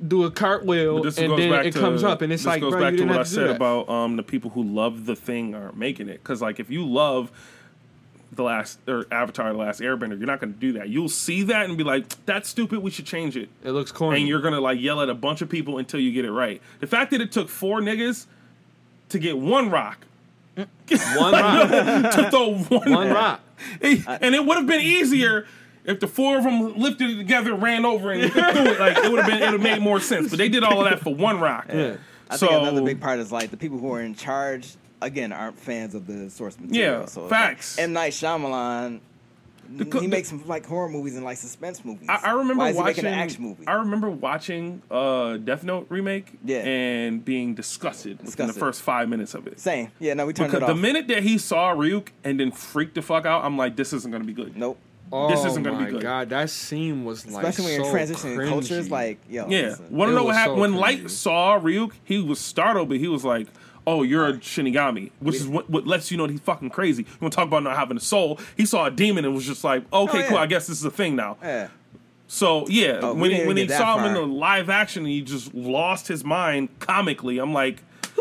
Do 0.06 0.22
a 0.22 0.30
cartwheel 0.30 1.04
and 1.04 1.36
then 1.36 1.52
it 1.66 1.72
to, 1.72 1.80
about 1.80 2.04
up 2.04 2.22
and 2.22 2.32
it's 2.32 2.44
this 2.44 2.46
like, 2.46 2.60
goes 2.60 2.70
bro, 2.70 2.80
back 2.80 2.92
you 2.92 2.98
to 2.98 3.04
what 3.04 3.16
I 3.16 3.22
to 3.24 3.28
said 3.28 3.48
that. 3.48 3.56
about 3.56 3.88
um, 3.90 4.14
the 4.16 4.22
people 4.22 4.48
who 4.50 4.62
love 4.62 5.06
the 5.06 5.16
thing 5.16 5.56
aren't 5.56 5.76
making 5.76 6.08
it. 6.08 6.22
Because 6.22 6.40
like 6.40 6.60
if 6.60 6.70
you 6.70 6.86
love 6.86 7.32
the 8.32 8.44
last 8.44 8.78
or 8.86 9.06
Avatar, 9.10 9.52
the 9.52 9.58
last 9.58 9.80
Airbender, 9.80 10.16
you're 10.16 10.28
not 10.28 10.40
going 10.40 10.54
to 10.54 10.58
do 10.58 10.74
that. 10.74 10.88
You'll 10.88 11.08
see 11.08 11.42
that 11.42 11.66
and 11.66 11.76
be 11.76 11.84
like, 11.84 12.06
"That's 12.26 12.48
stupid. 12.48 12.78
We 12.78 12.90
should 12.90 13.04
change 13.04 13.36
it." 13.36 13.50
It 13.62 13.72
looks 13.72 13.92
corny. 13.92 14.20
And 14.20 14.28
you're 14.28 14.40
gonna 14.40 14.60
like 14.60 14.80
yell 14.80 15.02
at 15.02 15.10
a 15.10 15.14
bunch 15.14 15.42
of 15.42 15.50
people 15.50 15.76
until 15.78 16.00
you 16.00 16.12
get 16.12 16.24
it 16.24 16.32
right. 16.32 16.62
The 16.78 16.86
fact 16.86 17.10
that 17.10 17.20
it 17.20 17.32
took 17.32 17.50
four 17.50 17.80
niggas 17.80 18.26
to 19.10 19.18
get 19.18 19.36
one 19.36 19.68
rock 19.68 20.06
one 20.56 21.32
rock. 21.32 21.68
to 22.14 22.30
throw 22.30 22.54
one, 22.54 22.90
One 22.92 23.10
rock. 23.10 23.40
and 23.82 24.34
it 24.34 24.44
would 24.44 24.56
have 24.56 24.66
been 24.66 24.80
easier 24.80 25.46
if 25.84 26.00
the 26.00 26.06
four 26.06 26.36
of 26.38 26.44
them 26.44 26.76
lifted 26.78 27.10
it 27.10 27.16
together, 27.16 27.54
ran 27.54 27.84
over, 27.84 28.10
and 28.12 28.30
threw 28.32 28.42
it. 28.42 28.80
Like 28.80 28.98
it 28.98 29.10
would 29.10 29.20
have 29.22 29.30
been, 29.30 29.42
it 29.42 29.50
would 29.52 29.60
have 29.60 29.62
made 29.62 29.80
more 29.80 30.00
sense. 30.00 30.30
But 30.30 30.38
they 30.38 30.48
did 30.48 30.62
all 30.64 30.84
of 30.84 30.90
that 30.90 31.00
for 31.00 31.14
one 31.14 31.40
rock. 31.40 31.66
Yeah. 31.68 31.96
I 32.28 32.36
so 32.36 32.46
think 32.46 32.62
another 32.62 32.82
big 32.82 33.00
part 33.00 33.18
is 33.18 33.32
like 33.32 33.50
the 33.50 33.56
people 33.56 33.78
who 33.78 33.92
are 33.94 34.00
in 34.02 34.14
charge 34.14 34.74
again 35.02 35.32
aren't 35.32 35.58
fans 35.58 35.94
of 35.94 36.06
the 36.06 36.30
source 36.30 36.58
material. 36.58 37.00
Yeah, 37.00 37.06
so 37.06 37.22
it's 37.22 37.30
facts. 37.30 37.76
Like 37.78 37.84
M 37.84 37.92
Night 37.92 38.12
Shyamalan. 38.12 39.00
Co- 39.84 40.00
he 40.00 40.06
the- 40.06 40.10
makes 40.10 40.28
some 40.28 40.46
like 40.46 40.66
horror 40.66 40.88
movies 40.88 41.16
and 41.16 41.24
like 41.24 41.36
suspense 41.38 41.84
movies. 41.84 42.06
I, 42.08 42.20
I 42.24 42.30
remember 42.32 42.62
Why 42.64 42.70
is 42.70 42.76
he 42.76 42.82
watching 42.82 43.04
making 43.04 43.12
an 43.12 43.18
action 43.18 43.42
movie? 43.42 43.66
I 43.66 43.72
remember 43.74 44.10
watching 44.10 44.82
uh, 44.90 45.36
Death 45.38 45.64
Note 45.64 45.86
remake. 45.88 46.32
Yeah. 46.44 46.58
and 46.60 47.24
being 47.24 47.54
disgusted, 47.54 48.20
within 48.22 48.46
the 48.46 48.52
first 48.52 48.82
five 48.82 49.08
minutes 49.08 49.34
of 49.34 49.46
it. 49.46 49.60
Same. 49.60 49.90
Yeah, 49.98 50.14
no, 50.14 50.26
we 50.26 50.32
turned 50.32 50.50
Because 50.52 50.68
it 50.68 50.72
the 50.72 50.80
minute 50.80 51.08
that 51.08 51.22
he 51.22 51.38
saw 51.38 51.74
Ryuk 51.74 52.08
and 52.24 52.38
then 52.40 52.50
freaked 52.52 52.94
the 52.94 53.02
fuck 53.02 53.26
out, 53.26 53.44
I'm 53.44 53.56
like, 53.56 53.76
this 53.76 53.92
isn't 53.92 54.10
gonna 54.10 54.24
be 54.24 54.32
good. 54.32 54.56
nope. 54.56 54.78
Oh 55.12 55.28
this 55.28 55.44
isn't 55.44 55.64
gonna 55.64 55.84
be 55.86 55.90
good. 55.90 56.02
god, 56.02 56.28
that 56.30 56.50
scene 56.50 57.04
was 57.04 57.26
like 57.26 57.44
Especially 57.44 57.72
when 57.76 57.84
so 57.84 57.90
you're 57.90 58.06
transitioning 58.06 58.36
cringy. 58.36 58.48
cultures, 58.48 58.90
like 58.92 59.18
yo, 59.28 59.48
Yeah, 59.48 59.74
want 59.90 60.10
to 60.10 60.14
know 60.14 60.22
what 60.22 60.36
happened 60.36 60.58
so 60.58 60.60
when 60.60 60.74
Light 60.76 61.10
saw 61.10 61.58
Ryuk? 61.58 61.92
He 62.04 62.20
was 62.20 62.38
startled, 62.38 62.88
but 62.88 62.98
he 62.98 63.08
was 63.08 63.24
like, 63.24 63.48
"Oh, 63.86 64.02
you're 64.02 64.26
a 64.26 64.32
Shinigami," 64.34 65.10
which 65.20 65.36
is 65.36 65.46
what, 65.48 65.68
what 65.70 65.86
lets 65.86 66.10
you 66.10 66.16
know 66.16 66.26
that 66.26 66.32
he's 66.32 66.40
fucking 66.40 66.70
crazy. 66.70 67.02
You 67.04 67.08
want 67.20 67.32
to 67.32 67.36
talk 67.36 67.46
about 67.48 67.62
not 67.62 67.76
having 67.76 67.96
a 67.96 68.00
soul? 68.00 68.38
He 68.56 68.66
saw 68.66 68.86
a 68.86 68.90
demon 68.90 69.24
and 69.24 69.34
was 69.34 69.46
just 69.46 69.64
like, 69.64 69.82
"Okay, 69.92 70.18
Oh, 70.18 70.20
yeah. 70.20 70.28
cool. 70.28 70.38
I 70.38 70.46
guess 70.46 70.66
this 70.66 70.78
is 70.78 70.84
a 70.84 70.90
thing 70.90 71.16
now." 71.16 71.36
Yeah. 71.42 71.68
So 72.26 72.66
yeah, 72.68 73.00
Oh, 73.02 73.14
when 73.14 73.30
he 73.32 73.44
when 73.46 73.56
he 73.56 73.66
saw 73.68 73.98
him 73.98 74.04
in 74.06 74.14
the 74.14 74.22
live 74.26 74.70
action, 74.70 75.04
he 75.04 75.20
just 75.22 75.52
lost 75.54 76.06
his 76.08 76.22
mind 76.24 76.68
comically. 76.78 77.38
I'm 77.38 77.52
like, 77.52 77.82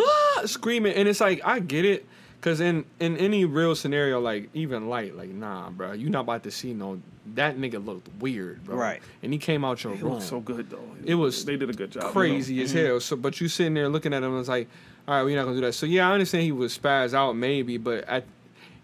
ah, 0.00 0.42
screaming, 0.46 0.94
and 0.94 1.08
it's 1.08 1.20
like 1.20 1.40
I 1.44 1.60
get 1.60 1.84
it, 1.84 2.06
cause 2.40 2.60
in 2.60 2.84
in 3.00 3.16
any 3.16 3.44
real 3.44 3.74
scenario, 3.74 4.20
like 4.20 4.50
even 4.54 4.88
light, 4.88 5.16
like 5.16 5.30
nah, 5.30 5.70
bro, 5.70 5.92
you 5.92 6.08
not 6.10 6.20
about 6.20 6.42
to 6.44 6.50
see 6.50 6.72
no. 6.72 7.00
That 7.34 7.56
nigga 7.56 7.84
looked 7.84 8.08
weird, 8.20 8.64
bro. 8.64 8.76
Right. 8.76 9.02
And 9.20 9.32
he 9.32 9.38
came 9.40 9.64
out 9.64 9.82
your 9.82 9.94
it 9.94 10.00
room. 10.00 10.14
looks 10.14 10.26
so 10.26 10.38
good 10.38 10.70
though. 10.70 10.84
It 11.04 11.16
was 11.16 11.44
they 11.44 11.56
did 11.56 11.68
a 11.68 11.72
good 11.72 11.90
job. 11.90 12.02
you 12.02 12.08
know? 12.08 12.12
crazy 12.12 12.62
as 12.62 12.72
mm-hmm. 12.72 12.86
hell. 12.86 13.00
So, 13.00 13.16
but 13.16 13.40
you 13.40 13.48
sitting 13.48 13.74
there 13.74 13.88
looking 13.88 14.14
at 14.14 14.22
him, 14.22 14.30
and 14.30 14.40
it's 14.40 14.48
like, 14.48 14.68
all 15.08 15.14
right, 15.14 15.24
we're 15.24 15.36
not 15.36 15.44
gonna 15.44 15.56
do 15.56 15.62
that. 15.62 15.72
So 15.72 15.86
yeah, 15.86 16.08
I 16.08 16.12
understand 16.12 16.44
he 16.44 16.52
was 16.52 16.78
spaz 16.78 17.14
out 17.14 17.34
maybe, 17.34 17.78
but 17.78 18.08
I, 18.08 18.22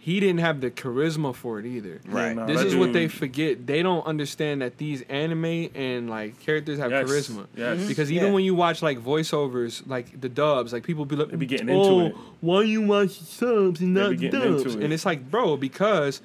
he 0.05 0.19
didn't 0.19 0.41
have 0.41 0.61
the 0.61 0.69
charisma 0.69 1.33
for 1.33 1.61
it 1.61 1.65
either. 1.65 2.01
Right. 2.09 2.35
nah, 2.35 2.45
This 2.47 2.59
that 2.59 2.67
is 2.67 2.75
what 2.75 2.87
dude- 2.87 2.95
they 2.97 3.07
forget. 3.07 3.69
They 3.69 3.85
don't 3.85 4.05
understand 4.05 4.61
that 4.63 4.77
these 4.77 5.03
anime 5.03 5.69
and 5.77 6.11
like 6.11 6.41
characters 6.41 6.81
have 6.81 6.91
Yes, 6.91 7.09
charisma. 7.09 7.47
yes. 7.57 7.79
Mm-hmm. 7.79 7.87
Because 7.87 8.11
even 8.11 8.27
Yeah. 8.29 8.33
when 8.35 8.43
you 8.43 8.57
watch 8.57 8.83
like 8.83 8.99
voiceovers, 8.99 9.87
like 9.87 10.21
the 10.21 10.29
dubs, 10.29 10.73
like 10.73 10.83
people 10.83 11.05
be 11.05 11.15
like, 11.15 11.39
be 11.39 11.47
getting 11.47 11.71
oh, 11.71 12.01
into 12.01 12.07
it. 12.07 12.23
why 12.41 12.63
you 12.65 12.83
watch 12.83 13.11
subs 13.13 13.81
and 13.81 13.95
not 13.95 14.11
be 14.11 14.17
getting 14.17 14.41
dubs? 14.57 14.75
it. 14.75 14.83
And 14.83 14.93
it's 14.93 15.07
like, 15.07 15.31
bro, 15.31 15.57
because 15.57 16.21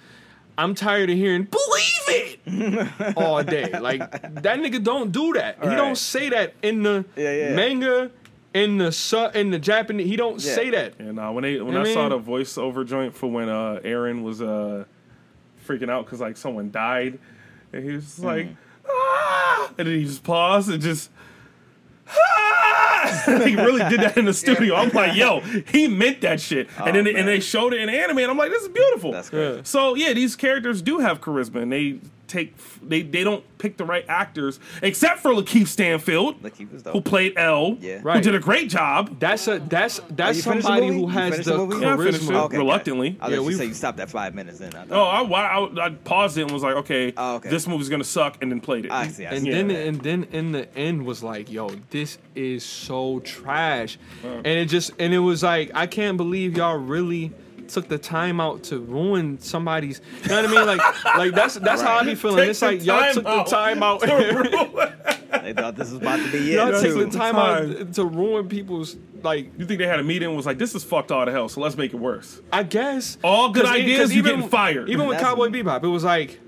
I'm 0.58 0.74
tired 0.74 1.12
of 1.12 1.16
hearing 1.16 1.44
believe 1.44 2.40
it 2.48 3.14
all 3.18 3.44
day. 3.44 3.80
Like 3.80 4.00
that 4.42 4.60
nigga 4.60 4.84
don't 4.84 5.12
do 5.12 5.34
that. 5.34 5.60
He 5.62 5.68
Right. 5.68 5.76
don't 5.78 5.96
say 5.98 6.30
that 6.30 6.56
in 6.64 6.82
the 6.82 7.06
Yeah, 7.16 7.32
yeah. 7.32 7.56
manga, 7.56 8.10
in 8.64 8.78
the 8.78 8.92
su- 8.92 9.30
in 9.34 9.52
the 9.52 9.60
Japanese. 9.60 10.08
He 10.08 10.16
don't 10.16 10.44
Yeah. 10.44 10.56
say 10.56 10.70
that. 10.72 11.00
And 11.00 11.20
uh, 11.20 11.30
when 11.32 11.44
they 11.44 11.60
when 11.60 11.76
I 11.78 11.82
I, 11.82 11.94
saw 11.94 12.10
the 12.10 12.18
mean- 12.18 12.26
voiceover 12.26 12.86
joint 12.86 13.16
for 13.16 13.28
when 13.30 13.50
uh, 13.50 13.80
Eren 13.84 14.24
was 14.24 14.42
uh, 14.42 14.86
freaking 15.68 15.90
out 15.90 16.06
because 16.06 16.20
like 16.22 16.38
someone 16.38 16.72
died, 16.72 17.20
and 17.74 17.84
he 17.84 17.92
was 17.92 18.04
just 18.06 18.20
like, 18.20 18.48
ah! 18.90 19.68
and 19.78 19.88
then 19.88 19.96
he 20.00 20.04
just 20.06 20.24
paused 20.24 20.70
and 20.70 20.82
just. 20.82 21.10
Ah! 22.10 23.24
he 23.46 23.56
really 23.56 23.88
did 23.90 24.00
that 24.02 24.18
in 24.18 24.26
the 24.26 24.34
studio. 24.44 24.76
I'm 24.76 24.90
like, 24.90 25.16
yo, 25.16 25.40
he 25.42 25.88
meant 25.88 26.22
that 26.22 26.40
shit. 26.42 26.68
and 26.84 26.96
then 26.96 27.04
they, 27.04 27.16
and 27.16 27.28
they 27.28 27.40
showed 27.40 27.74
it 27.74 27.82
in 27.82 27.90
anime, 27.90 28.18
and 28.20 28.32
I'm 28.32 28.38
like, 28.38 28.52
this 28.52 28.64
is 28.64 28.70
beautiful. 28.70 29.12
That's 29.12 29.30
great. 29.30 29.56
Yeah. 29.58 29.62
So 29.64 29.96
yeah, 29.96 30.14
these 30.14 30.36
characters 30.36 30.82
do 30.82 31.00
have 31.00 31.22
charisma, 31.22 31.62
and 31.62 31.72
they 31.72 32.00
take 32.28 32.54
they 32.88 33.02
they 33.02 33.24
don't 33.24 33.44
pick 33.58 33.78
the 33.78 33.86
right 33.86 34.06
actors, 34.08 34.60
except 34.82 35.20
for 35.20 35.32
Lakeith 35.32 35.68
Stanfield, 35.68 36.42
Lakeith 36.44 36.72
was 36.72 36.84
who 36.84 37.02
played 37.02 37.34
L, 37.38 37.78
Yeah. 37.82 38.00
right. 38.04 38.18
who 38.18 38.22
did 38.22 38.36
a 38.36 38.40
great 38.40 38.70
job. 38.70 39.20
That's 39.20 39.48
a 39.48 39.60
that's 39.60 40.00
that's 40.10 40.38
you 40.38 40.44
finished 40.44 40.68
the 40.68 40.74
somebody 40.76 40.88
who 40.88 41.08
has 41.08 41.38
the, 41.46 41.52
the 41.54 41.58
movie? 41.58 41.78
Yeah, 41.82 41.90
I 41.90 41.94
it. 41.94 41.98
charisma. 41.98 42.36
Okay, 42.46 42.58
reluctantly. 42.58 43.18
I 43.22 43.30
Yeah, 43.30 43.36
you 43.38 43.44
we- 43.44 43.54
say 43.54 43.66
you 43.66 43.74
stopped 43.74 44.00
at 44.00 44.10
five 44.10 44.36
minutes 44.36 44.60
in. 44.62 44.76
I 44.76 44.86
Oh, 44.92 45.02
I, 45.04 45.22
I, 45.24 45.86
I 45.88 45.90
paused 45.90 46.38
it 46.38 46.44
and 46.44 46.52
was 46.52 46.64
like, 46.64 46.76
okay, 46.78 47.14
Oh, 47.18 47.36
okay. 47.36 47.50
this 47.50 47.68
movie's 47.68 47.90
gonna 47.90 48.04
suck, 48.04 48.38
and 48.42 48.52
then 48.52 48.62
played 48.62 48.86
it. 48.86 48.92
I 48.92 49.08
see. 49.08 49.26
I 49.26 49.30
see. 49.32 49.36
and 49.38 49.44
see. 49.46 49.52
then 49.52 49.72
and 49.72 50.02
then 50.02 50.24
in 50.32 50.52
the 50.52 50.74
end 50.78 51.06
was 51.06 51.24
like, 51.24 51.52
yo, 51.52 51.70
this 51.90 52.18
is 52.36 52.64
so 52.64 53.20
trash, 53.22 53.98
and 54.24 54.46
it 54.46 54.66
just 54.66 54.92
and 55.00 55.14
it 55.14 55.20
was 55.20 55.44
like, 55.44 55.72
I 55.74 55.88
can't 55.88 56.18
believe 56.18 56.58
y'all 56.58 56.78
really 56.78 57.32
took 57.70 57.88
the 57.88 57.98
time 57.98 58.40
out 58.40 58.64
to 58.64 58.80
ruin 58.80 59.40
somebody's. 59.40 60.02
You 60.24 60.30
know 60.30 60.42
what 60.44 60.46
I 60.46 60.54
mean? 60.56 60.66
Like, 60.78 61.16
like 61.18 61.34
that's 61.34 61.56
that's 61.56 61.82
how 61.82 61.98
I 61.98 62.04
be 62.04 62.16
feeling. 62.16 62.38
Take 62.38 62.50
it's 62.50 62.62
like 62.62 62.86
y'all 62.86 63.14
took 63.14 63.24
the 63.24 63.44
time 63.44 63.84
out. 63.84 64.02
to 64.02 64.08
ruin- 64.16 64.94
they 65.44 65.54
thought 65.54 65.76
this 65.76 65.92
was 65.92 66.02
about 66.02 66.20
to 66.20 66.32
be 66.32 66.54
y'all 66.56 66.70
it 66.70 66.82
took 66.82 66.94
too. 66.96 67.06
the 67.06 67.18
time 67.18 67.36
time. 67.36 67.78
out 67.82 67.94
to 67.94 68.06
ruin 68.06 68.48
people's 68.50 68.96
like. 69.24 69.52
you 69.58 69.66
think 69.66 69.80
they 69.80 69.88
had 69.88 70.00
a 70.00 70.04
meeting 70.04 70.28
and 70.30 70.38
was 70.38 70.46
like, 70.46 70.58
this 70.58 70.74
is 70.76 70.84
fucked 70.84 71.12
all 71.12 71.26
to 71.26 71.32
hell, 71.32 71.48
so 71.50 71.62
let's 71.62 71.78
make 71.78 71.94
it 71.94 71.98
worse. 72.00 72.42
I 72.52 72.64
guess 72.64 73.18
All 73.24 73.50
good 73.52 73.66
ideas. 73.66 73.84
ideas, 73.84 74.00
'cause 74.00 74.12
you 74.14 74.20
even- 74.20 74.36
getting 74.38 74.50
fired. 74.50 74.90
Even 74.90 75.08
with 75.08 75.18
That's- 75.18 75.30
Cowboy 75.36 75.50
Bebop, 75.50 75.84
it 75.84 75.88
was 75.88 76.04
like. 76.04 76.40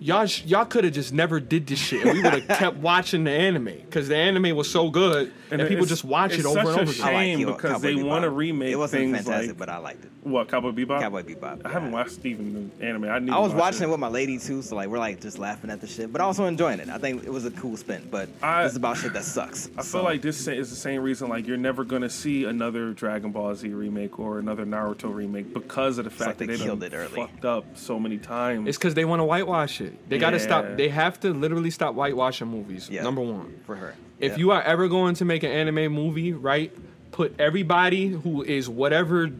Y'all, 0.00 0.26
sh- 0.26 0.44
y'all 0.44 0.66
could 0.66 0.84
have 0.84 0.92
just 0.92 1.14
never 1.14 1.40
did 1.40 1.66
this 1.66 1.78
shit. 1.78 2.04
We 2.04 2.20
would 2.20 2.34
have 2.34 2.48
kept 2.58 2.76
watching 2.76 3.24
the 3.24 3.30
anime 3.30 3.64
because 3.86 4.06
the 4.08 4.16
anime 4.16 4.54
was 4.54 4.70
so 4.70 4.90
good, 4.90 5.32
and, 5.60 5.68
people 5.68 5.86
just 5.86 6.04
watch 6.04 6.32
it 6.32 6.38
it's 6.40 6.46
over 6.46 6.58
and 6.60 6.68
such 6.68 6.78
over 6.80 6.90
a 6.90 6.94
again. 6.94 7.06
I 7.06 7.12
like 7.12 7.24
shame 7.24 7.38
Cowboy 7.46 7.56
because 7.56 7.82
they 7.82 7.94
Bebop. 7.94 8.04
wanna 8.06 8.30
remake 8.30 8.72
It 8.72 8.76
wasn't 8.76 9.00
things 9.02 9.16
fantastic, 9.18 9.48
like- 9.50 9.58
but 9.58 9.68
I 9.68 9.76
liked 9.78 10.04
it. 10.04 10.10
What 10.22 10.48
Cowboy 10.48 10.70
Bebop? 10.70 11.00
Cowboy 11.00 11.22
Bebop. 11.22 11.66
I 11.66 11.68
haven't 11.68 11.92
watched 11.92 12.24
even 12.24 12.70
the 12.78 12.86
anime. 12.86 13.04
I 13.04 13.18
need. 13.18 13.30
I 13.30 13.34
to 13.34 13.40
was 13.42 13.52
watch 13.52 13.60
watching 13.60 13.82
it. 13.82 13.84
it 13.88 13.90
with 13.90 14.00
my 14.00 14.08
lady 14.08 14.38
too, 14.38 14.62
so 14.62 14.74
like 14.76 14.88
we're 14.88 14.98
like 14.98 15.20
just 15.20 15.38
laughing 15.38 15.70
at 15.70 15.80
the 15.82 15.86
shit, 15.86 16.10
but 16.12 16.20
also 16.22 16.46
enjoying 16.46 16.80
it. 16.80 16.88
I 16.88 16.96
think 16.98 17.24
it 17.24 17.30
was 17.30 17.44
a 17.44 17.50
cool 17.50 17.76
spin, 17.76 18.08
but 18.10 18.28
I- 18.42 18.64
it's 18.64 18.76
about 18.76 18.96
shit 18.96 19.12
that 19.12 19.24
sucks. 19.24 19.68
I 19.76 19.82
feel 19.82 20.02
like 20.02 20.22
this 20.22 20.46
is 20.48 20.70
the 20.70 20.76
same 20.76 21.02
reason 21.02 21.28
like 21.28 21.46
you're 21.46 21.56
never 21.58 21.84
gonna 21.84 22.08
see 22.10 22.44
another 22.44 22.92
Dragon 22.92 23.32
Ball 23.32 23.54
Z 23.54 23.68
remake 23.68 24.18
or 24.18 24.38
another 24.38 24.64
Naruto 24.64 25.14
remake 25.14 25.52
because 25.52 25.98
of 25.98 26.04
the 26.04 26.10
fact 26.10 26.28
like 26.28 26.38
they 26.38 26.46
that 26.46 26.58
they 26.58 26.64
killed 26.64 26.82
it 26.82 26.94
early. 26.94 27.16
fucked 27.16 27.44
up 27.44 27.64
so 27.74 27.98
many 28.00 28.16
times. 28.16 28.66
It's 28.68 28.78
because 28.78 28.94
they 28.94 29.04
want 29.04 29.20
to 29.20 29.24
whitewash 29.24 29.80
it. 29.82 30.08
They 30.08 30.18
got 30.18 30.30
to 30.30 30.40
stop. 30.40 30.64
They 30.76 30.88
have 30.88 31.20
to 31.20 31.34
literally 31.34 31.70
stop 31.70 31.94
whitewashing 31.94 32.48
movies. 32.48 32.88
Yeah. 32.90 33.02
Number 33.02 33.20
one, 33.20 33.54
for 33.66 33.76
her. 33.76 33.94
If 34.24 34.32
Yeah. 34.32 34.38
you 34.38 34.50
are 34.52 34.62
ever 34.62 34.88
going 34.88 35.14
to 35.16 35.24
make 35.24 35.42
an 35.42 35.50
anime 35.50 35.92
movie, 35.92 36.32
right, 36.32 36.72
put 37.12 37.34
everybody 37.38 38.08
who 38.08 38.42
is 38.42 38.68
whatever 38.68 39.30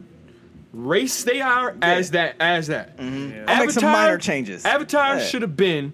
race 0.73 1.23
they 1.23 1.41
are 1.41 1.75
as 1.81 2.11
that 2.11 2.35
as 2.39 2.67
that. 2.67 2.97
Mm-hmm. 2.97 3.31
Yeah. 3.31 3.45
I'll 3.47 3.59
make 3.65 3.71
some 3.71 3.83
minor 3.85 4.17
changes. 4.17 4.65
Avatar 4.65 5.17
Yeah. 5.17 5.23
should 5.25 5.41
have 5.41 5.55
been 5.55 5.93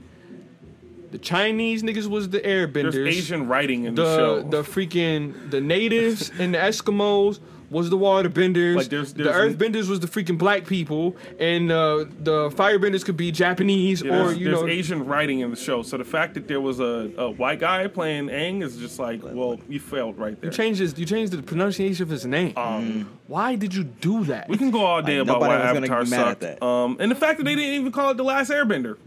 the 1.12 1.18
Chinese 1.18 1.84
niggas 1.84 2.08
was 2.08 2.30
the 2.30 2.40
airbenders. 2.40 2.94
There's 2.94 3.18
Asian 3.18 3.48
writing 3.48 3.84
in 3.86 3.96
the, 3.96 4.04
the 4.04 4.16
show. 4.18 4.42
the 4.44 4.62
freaking 4.64 5.52
the 5.52 5.60
natives 5.62 6.32
and 6.40 6.54
the 6.54 6.58
Eskimos 6.60 7.40
was 7.72 7.90
the 7.90 7.98
waterbenders. 7.98 8.76
Like, 8.76 8.90
there's- 8.90 9.14
the 9.14 9.24
there's- 9.24 9.54
earthbenders 9.56 9.88
was 9.90 10.00
the 10.02 10.08
freaking 10.08 10.38
black 10.38 10.68
people, 10.68 11.16
and 11.40 11.72
uh, 11.72 12.06
the 12.20 12.50
firebenders 12.52 13.04
could 13.04 13.18
be 13.18 13.32
Japanese 13.32 14.04
Yeah, 14.04 14.28
or 14.28 14.34
you 14.34 14.46
there's 14.46 14.62
know. 14.62 14.68
Asian 14.68 15.06
writing 15.06 15.40
in 15.40 15.50
the 15.50 15.56
show, 15.56 15.82
so 15.82 15.98
the 15.98 16.04
fact 16.04 16.34
that 16.36 16.48
there 16.48 16.62
was 16.62 16.80
a, 16.80 17.10
a 17.18 17.32
white 17.32 17.60
guy 17.60 17.88
playing 17.88 18.28
Aang 18.28 18.62
is 18.62 18.78
just 18.78 19.00
like, 19.00 19.22
well, 19.24 19.58
you 19.70 19.80
failed 19.80 20.20
right 20.20 20.40
there. 20.40 20.52
You 20.52 20.56
changed 20.56 20.80
his, 20.82 21.00
you 21.00 21.06
changed 21.06 21.32
the 21.34 21.42
pronunciation 21.42 22.04
of 22.04 22.10
his 22.10 22.26
name. 22.26 22.54
Um, 22.58 23.10
Why 23.28 23.56
did 23.56 23.74
you 23.74 23.86
do 23.86 24.26
that? 24.26 24.50
we 24.50 24.58
can 24.58 24.70
go 24.70 24.84
all 24.86 25.02
day 25.02 25.20
Like, 25.22 25.30
about 25.30 25.40
why 25.42 25.48
was 25.58 25.74
gonna 25.74 25.78
Avatar 25.88 26.04
mad 26.04 26.04
at 26.04 26.28
sucked. 26.28 26.40
that. 26.42 26.64
Um, 26.64 26.98
and 27.00 27.10
the 27.10 27.16
fact 27.16 27.38
that 27.38 27.46
they 27.46 27.56
didn't 27.56 27.80
even 27.80 27.92
call 27.94 28.12
it 28.12 28.18
the 28.18 28.24
Last 28.24 28.52
Airbender. 28.52 28.98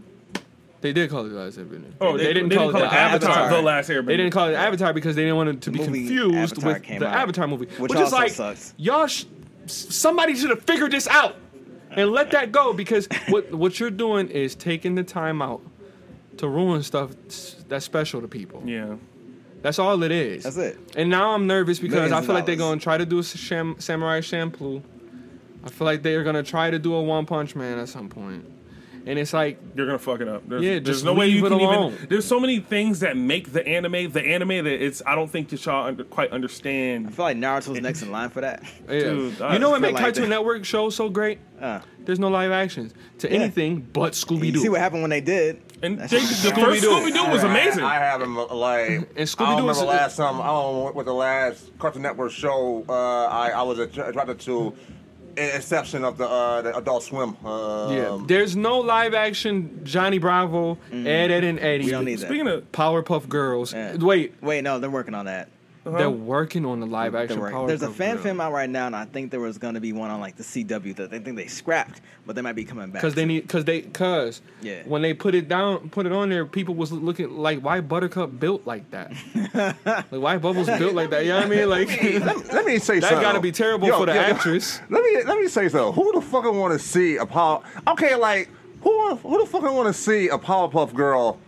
They 0.81 0.93
did 0.93 1.09
call 1.09 1.25
it 1.25 1.29
the 1.29 1.35
last 1.35 1.57
Airbender. 1.57 1.93
Oh, 1.99 2.17
they, 2.17 2.33
didn't, 2.33 2.51
call, 2.51 2.69
it 2.69 2.73
the 2.73 2.85
Avatar, 2.85 3.31
Avatar. 3.31 3.49
the 3.49 3.61
Last 3.61 3.89
Airbender. 3.89 4.05
They 4.07 4.17
didn't 4.17 4.33
call 4.33 4.49
it 4.49 4.53
Avatar 4.53 4.93
because 4.93 5.15
they 5.15 5.23
didn't 5.23 5.37
want 5.37 5.49
it 5.49 5.61
to 5.61 5.71
The 5.71 5.77
be 5.79 5.85
movie 5.85 5.99
confused 6.05 6.35
Avatar 6.53 6.73
with 6.73 6.99
the 6.99 7.07
out, 7.07 7.15
Avatar 7.15 7.47
movie, 7.47 7.65
which 7.77 7.91
which, 7.91 7.99
is 7.99 8.11
like 8.11 8.31
sucks. 8.31 8.73
y'all. 8.77 9.07
Sh- 9.07 9.25
somebody 9.67 10.35
should 10.35 10.51
have 10.51 10.61
figured 10.61 10.91
this 10.91 11.07
out 11.07 11.35
and 11.89 12.11
let 12.11 12.31
that 12.31 12.51
go 12.51 12.73
because 12.73 13.07
what 13.29 13.51
what 13.53 13.79
you're 13.79 13.89
doing 13.89 14.29
is 14.29 14.53
taking 14.53 14.93
the 14.95 15.03
time 15.03 15.41
out 15.41 15.61
to 16.37 16.47
ruin 16.47 16.83
stuff 16.83 17.11
that's 17.67 17.85
special 17.85 18.21
to 18.21 18.27
people. 18.27 18.61
Yeah. 18.65 18.95
That's 19.61 19.79
all 19.79 20.03
it 20.03 20.11
is. 20.11 20.43
That's 20.43 20.57
it. 20.57 20.77
And 20.95 21.09
now 21.09 21.31
I'm 21.31 21.47
nervous 21.47 21.79
because 21.79 21.95
Millions 21.95 22.13
I 22.13 22.21
feel 22.21 22.35
like 22.35 22.45
they're 22.45 22.55
going 22.55 22.77
to 22.77 22.83
try 22.83 22.99
to 22.99 23.05
do 23.05 23.17
a 23.17 23.23
sham- 23.23 23.77
Samurai 23.79 24.19
Champloo. 24.19 24.83
I 25.63 25.69
feel 25.69 25.85
like 25.85 26.03
they're 26.03 26.21
going 26.23 26.35
to 26.35 26.43
try 26.43 26.69
to 26.69 26.77
do 26.77 26.93
a 26.93 27.01
One 27.01 27.25
Punch 27.25 27.55
Man 27.55 27.79
at 27.79 27.89
some 27.89 28.07
point. 28.07 28.45
And 29.07 29.19
it's 29.19 29.33
like, 29.33 29.59
You're 29.75 29.85
gonna 29.85 29.99
fuck 29.99 30.19
it 30.21 30.27
up. 30.27 30.47
There's, 30.49 30.63
Yeah, 30.63 30.71
there's 30.79 30.83
just 30.97 31.05
no 31.05 31.13
way 31.13 31.27
you 31.27 31.45
it 31.45 31.49
can 31.49 31.59
alone. 31.59 31.93
even. 31.93 32.07
There's 32.09 32.25
so 32.25 32.39
many 32.39 32.59
things 32.59 33.01
that 33.01 33.15
make 33.15 33.53
the 33.53 33.65
anime 33.67 34.11
the 34.11 34.21
anime 34.21 34.49
that 34.65 34.65
it's. 34.83 35.01
I 35.05 35.13
don't 35.15 35.29
think 35.29 35.49
that 35.49 35.63
y'all 35.65 35.85
under, 35.87 36.03
quite 36.03 36.31
understand. 36.31 37.07
I 37.07 37.11
feel 37.11 37.25
like 37.25 37.37
Naruto's 37.37 37.79
next 37.81 38.01
in 38.01 38.11
line 38.11 38.29
for 38.31 38.41
that. 38.41 38.63
yeah. 38.89 38.99
Dude, 39.01 39.39
you 39.39 39.59
know 39.59 39.69
what 39.69 39.81
makes 39.81 39.93
like 39.93 40.01
Cartoon 40.03 40.23
that- 40.23 40.29
Network 40.29 40.65
shows 40.65 40.95
so 40.95 41.09
great? 41.09 41.39
Uh, 41.61 41.79
There's 42.03 42.19
no 42.19 42.27
live 42.29 42.51
actions 42.51 42.93
to 43.19 43.29
Yeah. 43.29 43.35
anything 43.41 43.79
but 43.93 44.13
Scooby 44.13 44.51
Doo. 44.51 44.59
see 44.59 44.69
what 44.69 44.79
happened 44.79 45.01
when 45.03 45.09
they 45.11 45.21
did? 45.21 45.61
And 45.81 45.99
That's 45.99 46.11
Jake, 46.11 46.21
just- 46.21 46.43
the 46.43 46.49
first 46.55 46.83
Scooby-Doo. 46.83 47.11
Scooby 47.11 47.13
Doo 47.25 47.31
was 47.31 47.43
amazing. 47.43 47.83
I, 47.83 47.95
I 47.95 47.99
haven't 47.99 48.33
like. 48.33 48.89
And 48.89 49.05
I 49.17 49.21
Scooby-Doo 49.21 49.45
don't 49.57 49.65
was- 49.65 49.77
remember 49.77 49.97
last 49.97 50.17
time. 50.17 50.41
I 50.41 50.47
don't 50.47 50.73
know 50.85 50.91
what 50.93 51.05
the 51.05 51.13
last 51.13 51.77
Cartoon 51.77 52.01
Network 52.01 52.31
show 52.31 52.83
uh, 52.89 52.93
I 53.27 53.49
I 53.51 53.61
was 53.61 53.77
attracted 53.79 54.39
to, 54.41 54.73
exception 55.37 56.03
of 56.03 56.17
the 56.17 56.27
uh, 56.27 56.61
the 56.61 56.77
Adult 56.77 57.03
Swim. 57.03 57.35
Um, 57.45 57.91
Yeah, 57.93 58.19
there's 58.25 58.55
no 58.55 58.79
live 58.79 59.13
action 59.13 59.81
Johnny 59.83 60.17
Bravo, 60.17 60.77
Ed, 60.91 61.31
Ed, 61.31 61.43
and 61.43 61.59
Eddie. 61.59 61.85
We 61.85 61.91
don't 61.91 62.05
need 62.05 62.19
that. 62.19 62.27
Speaking 62.27 62.47
of, 62.47 62.71
Powerpuff 62.71 63.27
Girls. 63.27 63.73
Yeah. 63.73 63.95
Wait, 63.97 64.33
Wait, 64.41 64.63
no, 64.63 64.79
they're 64.79 64.89
working 64.89 65.13
on 65.15 65.25
that. 65.25 65.49
Uh-huh. 65.85 65.97
they're 65.99 66.09
working 66.09 66.65
on 66.65 66.79
the 66.79 66.87
live 66.87 67.11
They're 67.11 67.21
action 67.23 67.39
working- 67.39 67.57
Powerpuff 67.57 67.67
There's 67.67 67.81
a 67.83 67.91
fan 67.91 68.15
Girls. 68.15 68.23
film 68.23 68.41
out 68.41 68.51
right 68.53 68.69
now, 68.69 68.87
and 68.87 68.95
I 68.95 69.05
think 69.05 69.29
there 69.29 69.39
was 69.39 69.57
gonna 69.59 69.79
be 69.79 69.93
one 69.93 70.09
on 70.09 70.19
like 70.19 70.35
the 70.35 70.43
CW 70.43 70.95
that 70.95 71.11
they 71.11 71.19
think 71.19 71.37
they 71.37 71.45
scrapped, 71.47 72.01
but 72.25 72.35
they 72.35 72.41
might 72.41 72.55
be 72.55 72.65
coming 72.65 72.89
back. 72.89 73.01
Cause 73.03 73.13
they 73.13 73.23
need, 73.25 73.47
cause 73.47 73.65
they, 73.65 73.81
cause 73.81 74.41
Yeah. 74.61 74.81
when 74.85 75.01
they 75.03 75.13
put 75.13 75.35
it 75.35 75.47
down, 75.47 75.89
put 75.89 76.05
it 76.07 76.11
on 76.11 76.29
there, 76.29 76.45
people 76.45 76.73
was 76.73 76.91
looking 76.91 77.37
like 77.37 77.59
why 77.59 77.81
Buttercup 77.81 78.39
built 78.39 78.65
like 78.65 78.89
that, 78.91 79.13
like 79.53 80.21
why 80.21 80.37
Bubbles 80.37 80.67
built 80.67 80.93
like 80.95 81.11
that. 81.11 81.23
You 81.23 81.29
know 81.33 81.37
what 81.37 81.45
I 81.45 81.49
mean? 81.49 81.69
Like 81.69 82.01
let, 82.25 82.53
let 82.53 82.65
me 82.65 82.79
say 82.79 82.95
so. 82.95 83.01
that 83.01 83.09
something. 83.09 83.21
gotta 83.21 83.39
be 83.41 83.51
terrible 83.51 83.87
Yo, 83.87 83.99
for 83.99 84.05
the 84.07 84.13
yo, 84.15 84.21
yo, 84.21 84.27
actress. 84.27 84.81
Let 84.89 85.03
me 85.03 85.23
let 85.23 85.39
me 85.39 85.47
say 85.47 85.69
something. 85.69 85.93
Who 85.93 86.11
the 86.13 86.21
fuck 86.21 86.45
I 86.45 86.49
want 86.49 86.73
to 86.73 86.79
see 86.79 87.17
a 87.17 87.25
power? 87.25 87.61
Okay, 87.87 88.15
like 88.15 88.49
who 88.81 89.15
who 89.17 89.39
the 89.39 89.45
fuck 89.45 89.63
I 89.63 89.69
want 89.71 89.87
to 89.87 89.93
see 89.93 90.29
a 90.29 90.37
Powerpuff 90.37 90.93
Girl, 90.93 91.39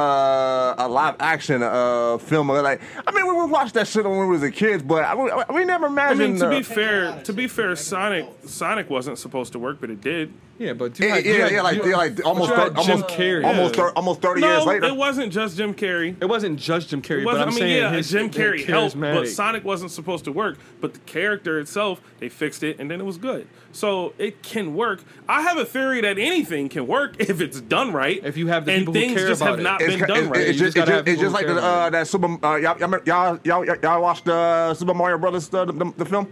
uh, 0.00 0.74
a 0.78 0.88
live 0.88 1.16
action 1.20 1.62
uh 1.62 2.18
film? 2.18 2.48
Like, 2.48 2.80
I 3.06 3.12
mean, 3.12 3.26
we, 3.26 3.32
we 3.34 3.46
watched 3.50 3.74
that 3.74 3.86
shit 3.86 4.04
when 4.04 4.18
we 4.18 4.26
was 4.26 4.42
a 4.42 4.50
kids, 4.50 4.82
but 4.82 5.04
I, 5.04 5.14
we, 5.14 5.30
we 5.54 5.64
never 5.64 5.86
I 5.86 5.90
imagined. 5.90 6.32
mean, 6.34 6.40
to 6.40 6.50
be 6.50 6.62
fair, 6.62 7.20
to 7.22 7.32
be 7.32 7.46
fair, 7.48 7.76
Sonic 7.76 8.26
Sonic 8.44 8.88
wasn't 8.90 9.18
supposed 9.18 9.52
to 9.52 9.58
work, 9.58 9.78
but 9.80 9.90
it 9.90 10.00
did. 10.00 10.32
Yeah, 10.60 10.74
but 10.74 11.00
you 11.00 11.06
yeah, 11.08 11.14
had- 11.14 11.24
yeah, 11.24 11.32
had- 11.38 11.52
yeah, 11.52 11.62
like, 11.62 11.76
you- 11.78 11.90
yeah, 11.90 11.96
like 11.96 12.26
almost, 12.26 12.50
thir- 12.50 12.56
had 12.56 12.76
Jim 12.82 12.90
almost, 12.96 13.08
Carrey. 13.14 13.44
almost, 13.46 13.76
thir- 13.76 13.92
almost 13.96 14.20
thirty 14.20 14.42
no, 14.42 14.52
years 14.52 14.66
later. 14.66 14.84
it 14.88 14.94
wasn't 14.96 15.32
just 15.32 15.56
Jim 15.56 15.72
Carrey. 15.72 16.14
It 16.20 16.26
wasn't 16.26 16.58
just 16.60 16.90
Jim 16.90 17.00
Carrey, 17.00 17.24
but 17.24 17.36
I'm 17.36 17.40
I 17.40 17.46
mean, 17.46 17.54
saying 17.58 17.76
yeah, 17.78 17.92
his, 17.92 18.10
Jim 18.10 18.28
Carrey 18.28 18.62
helped, 18.62 19.00
but. 19.00 19.26
Sonic 19.26 19.64
wasn't 19.64 19.90
supposed 19.90 20.24
to 20.26 20.32
work. 20.32 20.58
But 20.82 20.92
the 20.92 21.00
character 21.00 21.58
itself, 21.58 22.02
they 22.18 22.28
fixed 22.28 22.62
it, 22.62 22.78
and 22.78 22.90
then 22.90 23.00
it 23.00 23.04
was 23.04 23.16
good. 23.16 23.46
So 23.72 24.12
it 24.18 24.42
can 24.42 24.74
work. 24.74 25.02
I 25.26 25.40
have 25.40 25.56
a 25.56 25.64
theory 25.64 26.02
that 26.02 26.18
anything 26.18 26.68
can 26.68 26.86
work 26.86 27.16
if 27.20 27.40
it's 27.40 27.62
done 27.62 27.94
right. 27.94 28.20
If 28.22 28.36
you 28.36 28.48
have 28.48 28.66
the 28.66 28.72
and 28.72 28.80
people 28.80 28.92
who 28.92 29.00
things 29.00 29.14
care 29.18 29.28
just 29.28 29.40
about 29.40 29.50
have 29.52 29.60
it. 29.60 29.62
not 29.62 29.80
It's, 29.80 29.90
been 29.92 30.00
ca- 30.00 30.06
done 30.08 30.18
it's, 30.18 30.28
right. 30.28 30.40
it's 30.42 30.46
You 30.46 30.52
just, 30.52 30.58
just 30.58 30.76
gotta 30.76 30.92
have 30.92 31.04
just, 31.06 31.12
it's 31.14 31.22
just 31.22 31.34
like 31.34 31.46
who 31.46 31.54
the, 31.54 31.62
uh, 31.62 31.88
that 31.88 32.06
Super. 32.06 32.26
Uh, 32.44 32.56
y'all, 32.56 32.78
y'all, 32.78 33.00
y'all, 33.06 33.40
y'all, 33.64 33.76
y'all 33.82 34.02
watched 34.02 34.28
uh, 34.28 34.74
Super 34.74 34.92
Mario 34.92 35.16
Brothers 35.16 35.48
uh, 35.54 35.64
the, 35.64 35.72
the, 35.72 35.92
the 35.96 36.04
film? 36.04 36.28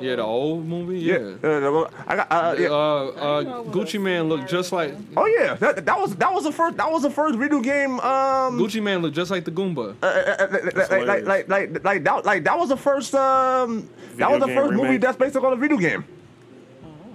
Yeah, 0.00 0.16
the 0.16 0.22
old 0.22 0.66
movie, 0.66 0.98
yeah. 0.98 1.34
Uh, 1.42 1.88
I 2.06 2.16
got, 2.16 2.32
uh, 2.32 2.56
yeah. 2.58 2.68
Uh, 2.68 2.72
uh, 2.72 3.44
Gucci 3.64 4.00
Mane 4.00 4.28
looked 4.28 4.48
just 4.48 4.72
like 4.72 4.94
Oh 5.16 5.26
yeah, 5.26 5.54
that, 5.54 5.86
that 5.86 5.98
was 5.98 6.16
that 6.16 6.32
was 6.32 6.44
the 6.44 6.52
first 6.52 6.76
that 6.76 6.90
was 6.90 7.02
the 7.02 7.10
first 7.10 7.38
video 7.38 7.60
game. 7.60 8.00
Um, 8.00 8.58
Gucci 8.58 8.82
Mane 8.82 9.00
looked 9.02 9.14
just 9.14 9.30
like 9.30 9.44
the 9.44 9.50
Goomba. 9.50 9.94
like, 10.02 11.06
like, 11.06 11.26
like, 11.26 11.48
like, 11.48 11.84
like 11.84 12.04
that, 12.04 12.24
like 12.24 12.44
that 12.44 12.58
was 12.58 12.68
the 12.70 12.76
first. 12.76 13.14
Um, 13.14 13.88
that 14.16 14.30
was 14.30 14.40
the 14.40 14.46
game 14.46 14.56
first 14.56 14.72
movie 14.74 14.96
that's 14.96 15.16
based 15.16 15.36
on 15.36 15.52
a 15.52 15.56
video 15.56 15.76
game 15.76 16.04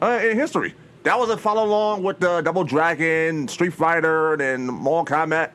uh, 0.02 0.20
in 0.24 0.38
history. 0.38 0.74
That 1.04 1.18
was 1.18 1.30
a 1.30 1.38
follow 1.38 1.66
along 1.66 2.04
with 2.04 2.20
the 2.20 2.42
Double 2.42 2.64
Dragon, 2.64 3.48
Street 3.48 3.74
Fighter, 3.74 4.36
and 4.36 4.68
Mortal 4.68 5.18
Kombat. 5.18 5.52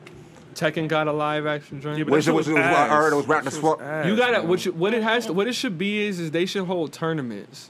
Tekken 0.57 0.87
got 0.87 1.07
a 1.07 1.11
live 1.11 1.45
action 1.45 1.79
joint. 1.81 1.97
Yeah, 1.99 2.03
but 2.03 2.13
Which, 2.13 2.25
that 2.25 2.31
shit 2.31 2.35
which 2.35 2.47
was 2.47 2.55
was, 2.55 2.63
I 2.65 2.87
heard 2.87 3.13
it 3.13 3.15
was 3.15 3.27
wrapped 3.27 3.45
as 3.47 3.53
That 3.53 3.59
shit 3.61 3.63
was 3.63 3.81
ass, 3.81 4.05
You 4.07 4.15
gotta 4.17 4.39
man. 4.39 4.47
what 4.47 4.65
you, 4.65 4.71
what 4.73 4.93
it 4.93 5.03
has 5.03 5.25
to, 5.27 5.33
what 5.33 5.47
it 5.47 5.53
should 5.53 5.77
be 5.77 5.99
is 5.99 6.19
is 6.19 6.31
they 6.31 6.45
should 6.45 6.65
hold 6.65 6.91
tournaments. 6.91 7.69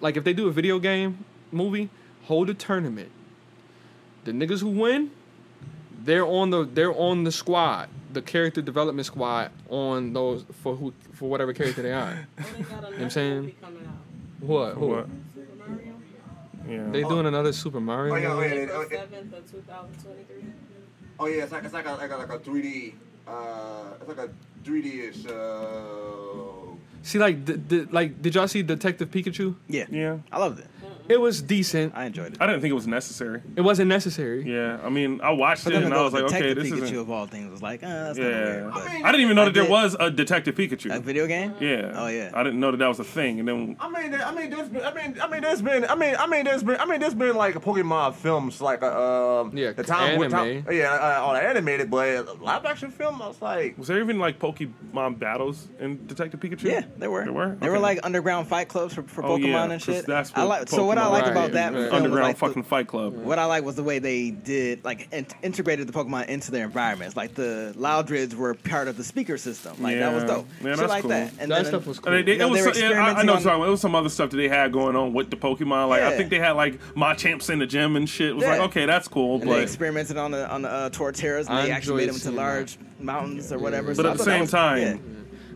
Like 0.00 0.16
if 0.16 0.24
they 0.24 0.32
do 0.32 0.46
a 0.46 0.52
video 0.52 0.78
game 0.78 1.24
movie, 1.50 1.90
hold 2.24 2.48
a 2.48 2.54
tournament. 2.54 3.10
The 4.24 4.32
niggas 4.32 4.60
who 4.60 4.68
win, 4.68 5.10
they're 6.04 6.26
on 6.26 6.50
the 6.50 6.64
they're 6.64 6.94
on 6.94 7.24
the 7.24 7.32
squad, 7.32 7.88
the 8.12 8.22
character 8.22 8.62
development 8.62 9.06
squad 9.06 9.50
on 9.68 10.12
those 10.12 10.44
for 10.62 10.76
who 10.76 10.92
for 11.12 11.28
whatever 11.28 11.52
character 11.52 11.82
they 11.82 11.92
are. 11.92 12.26
They 12.36 12.62
got 12.62 12.78
another 12.78 12.96
I'm 13.02 13.10
saying? 13.10 13.40
movie 13.40 13.56
coming 13.60 13.86
out. 13.86 13.94
What? 14.48 14.74
Who? 14.74 14.86
What? 14.88 15.08
Yeah. 16.68 16.88
They 16.90 17.02
doing 17.02 17.26
another 17.26 17.52
Super 17.52 17.80
Mario? 17.80 18.12
Oh, 18.14 18.16
yeah, 18.16 18.28
oh, 18.32 18.36
movie? 18.40 18.48
yeah. 18.56 18.62
April 18.62 18.80
it- 18.82 18.92
it- 18.92 18.98
seventh 18.98 19.32
of 19.34 19.50
two 19.50 19.62
thousand 19.62 19.94
twenty-three. 20.02 20.52
Oh 21.18 21.26
yeah, 21.26 21.44
it's 21.44 21.52
like 21.52 21.64
it's 21.64 21.74
like 21.74 21.86
a, 21.86 21.92
like 21.92 22.10
a, 22.10 22.16
like 22.16 22.30
a 22.30 22.38
3D. 22.38 22.94
Uh, 23.26 23.94
it's 24.00 24.08
like 24.08 24.18
a 24.18 24.30
3D-ish. 24.64 25.26
Uh, 25.26 26.74
See, 27.02 27.18
like, 27.20 27.44
the, 27.44 27.52
the, 27.54 27.88
like, 27.92 28.20
did 28.20 28.34
y'all 28.34 28.48
see 28.48 28.62
Detective 28.62 29.10
Pikachu? 29.12 29.54
Yeah. 29.68 29.84
Yeah. 29.90 30.18
I 30.32 30.38
loved 30.38 30.58
it. 30.58 30.66
It 31.08 31.20
was 31.20 31.42
decent. 31.42 31.92
I 31.94 32.06
enjoyed 32.06 32.34
it. 32.34 32.38
I 32.40 32.46
didn't 32.46 32.60
think 32.62 32.70
it 32.72 32.74
was 32.74 32.86
necessary. 32.86 33.40
It 33.56 33.60
wasn't 33.60 33.88
necessary. 33.88 34.42
Yeah, 34.50 34.78
I 34.82 34.88
mean, 34.88 35.20
I 35.22 35.30
watched 35.30 35.66
it 35.66 35.74
and 35.74 35.92
I 35.94 36.02
was 36.02 36.12
like, 36.12 36.24
okay, 36.24 36.54
Detective 36.54 36.64
this 36.64 36.72
Pikachu 36.72 36.82
isn't. 36.84 36.98
of 36.98 37.10
all 37.10 37.26
things 37.26 37.50
was 37.50 37.62
like, 37.62 37.82
uh, 37.82 37.86
that's 37.88 38.18
kind 38.18 38.32
of 38.32 38.38
Yeah, 38.38 38.54
weird. 38.62 38.74
But 38.74 38.82
I 38.88 39.12
didn't 39.12 39.20
even 39.20 39.36
know 39.36 39.42
I 39.42 39.44
that 39.46 39.54
there 39.54 39.62
did- 39.64 39.70
was 39.70 39.96
a 40.00 40.10
Detective 40.10 40.54
Pikachu. 40.54 40.94
a 40.94 41.00
video 41.00 41.26
game? 41.26 41.54
Yeah. 41.60 41.92
Oh 41.94 42.08
yeah. 42.08 42.30
I 42.34 42.42
didn't 42.42 42.60
know 42.60 42.70
that 42.70 42.78
that 42.78 42.88
was 42.88 42.98
a 43.00 43.04
thing, 43.04 43.38
and 43.40 43.48
then 43.48 43.76
I 43.80 43.88
mean, 43.88 44.14
I 44.14 44.32
mean, 44.34 44.50
there's 44.50 44.68
been, 44.68 44.82
I 44.82 44.92
mean, 44.94 45.16
I 45.22 45.28
mean, 45.28 45.42
there's 45.42 45.62
been, 45.62 45.84
I 45.84 45.94
mean, 45.94 46.16
I 46.18 46.26
mean, 46.26 46.44
there's 46.44 46.62
been, 46.62 46.76
I 46.80 46.84
mean, 46.86 47.00
there's 47.00 47.14
been 47.14 47.36
like 47.36 47.54
Pokemon 47.56 48.14
films, 48.14 48.60
like 48.60 48.82
uh, 48.82 49.40
um, 49.42 49.56
Yeah, 49.56 49.72
the 49.72 49.82
time, 49.84 50.18
with 50.18 50.34
anime. 50.34 50.64
time, 50.64 50.74
yeah, 50.74 50.92
uh, 51.20 51.26
on 51.26 51.36
animated, 51.36 51.90
but 51.90 52.40
live 52.42 52.64
action 52.64 52.90
film, 52.90 53.22
I 53.22 53.28
was 53.28 53.40
like, 53.40 53.78
was 53.78 53.88
there 53.88 54.00
even 54.00 54.18
like 54.18 54.38
Pokemon 54.38 55.18
battles 55.18 55.68
in 55.80 56.06
Detective 56.06 56.40
Pikachu? 56.40 56.64
Yeah, 56.64 56.82
there 56.98 57.10
were. 57.10 57.24
There 57.24 57.32
were. 57.32 57.56
There 57.60 57.70
were 57.70 57.76
Okay. 57.76 57.82
like 57.82 58.00
underground 58.04 58.48
fight 58.48 58.68
clubs 58.68 58.94
for, 58.94 59.02
for 59.02 59.24
Oh, 59.24 59.36
Pokemon 59.36 59.46
yeah, 59.46 59.62
and 59.64 59.72
'cause 59.72 59.82
shit. 59.84 60.06
that's 60.06 60.30
what 60.30 60.38
I 60.38 60.42
like. 60.44 60.68
So 60.68 60.84
what 60.84 60.95
I 60.98 61.06
like 61.08 61.22
Right, 61.24 61.32
about 61.32 61.52
that 61.52 61.72
right. 61.74 61.92
underground 61.92 62.24
like 62.28 62.36
the- 62.36 62.46
fucking 62.46 62.62
fight 62.64 62.86
club. 62.86 63.14
What 63.14 63.38
I 63.38 63.44
like 63.46 63.64
was 63.64 63.76
the 63.76 63.82
way 63.82 63.98
they 63.98 64.30
did, 64.30 64.84
like, 64.84 65.08
in- 65.12 65.26
integrated 65.42 65.86
the 65.86 65.92
Pokemon 65.92 66.28
into 66.28 66.50
their 66.50 66.64
environments. 66.64 67.16
Like 67.16 67.34
the 67.34 67.74
Loudreds 67.76 68.34
were 68.34 68.54
part 68.54 68.88
of 68.88 68.96
the 68.96 69.04
speaker 69.04 69.38
system. 69.38 69.76
Like 69.80 69.98
that 69.98 70.12
was 70.12 70.24
dope. 70.24 70.46
Yeah, 70.62 70.70
Shit 70.70 70.78
that's 70.78 70.88
like 70.90 71.02
cool. 71.02 71.08
that. 71.10 71.32
And 71.38 71.50
That 71.50 71.56
then- 71.62 71.64
stuff 71.66 71.86
was 71.86 71.98
cool. 71.98 72.12
I 72.12 72.16
mean, 72.16 72.26
they, 72.26 72.32
You 72.32 72.38
know, 72.38 72.48
it 72.48 72.50
was 72.50 72.60
they 72.60 72.66
were 72.68 72.74
some- 72.74 72.90
yeah, 72.90 73.06
I, 73.06 73.20
I 73.20 73.22
know 73.22 73.34
on- 73.34 73.40
something. 73.42 73.62
It 73.66 73.70
was 73.70 73.80
some 73.80 73.94
other 73.94 74.08
stuff 74.08 74.30
that 74.30 74.36
they 74.36 74.48
had 74.48 74.72
going 74.72 74.96
on 74.96 75.12
with 75.12 75.30
the 75.30 75.36
Pokemon. 75.36 75.88
Like 75.88 76.02
I 76.02 76.16
think 76.16 76.30
they 76.30 76.38
had 76.38 76.52
like 76.52 76.78
Machamps 76.94 77.50
in 77.50 77.58
the 77.58 77.66
gym 77.66 77.96
and 77.96 78.08
shit. 78.08 78.30
It 78.30 78.34
was 78.36 78.44
Yeah. 78.44 78.52
like 78.52 78.60
okay, 78.70 78.86
that's 78.86 79.08
cool, 79.08 79.40
And 79.40 79.50
they 79.50 79.62
experimented 79.62 80.16
on 80.16 80.30
the 80.30 80.48
on 80.50 80.62
the 80.62 80.70
uh, 80.70 80.90
Torterras, 80.90 81.48
and 81.48 81.58
I 81.58 81.66
they 81.66 81.70
actually 81.72 81.98
made 82.06 82.08
them 82.08 82.16
into 82.16 82.30
large 82.30 82.78
mountains 83.00 83.52
or 83.52 83.58
whatever. 83.58 83.88
but 83.94 83.96
So 83.96 84.10
at 84.10 84.18
the 84.18 84.24
same 84.24 84.46
time, 84.46 84.78
yeah. 84.80 84.94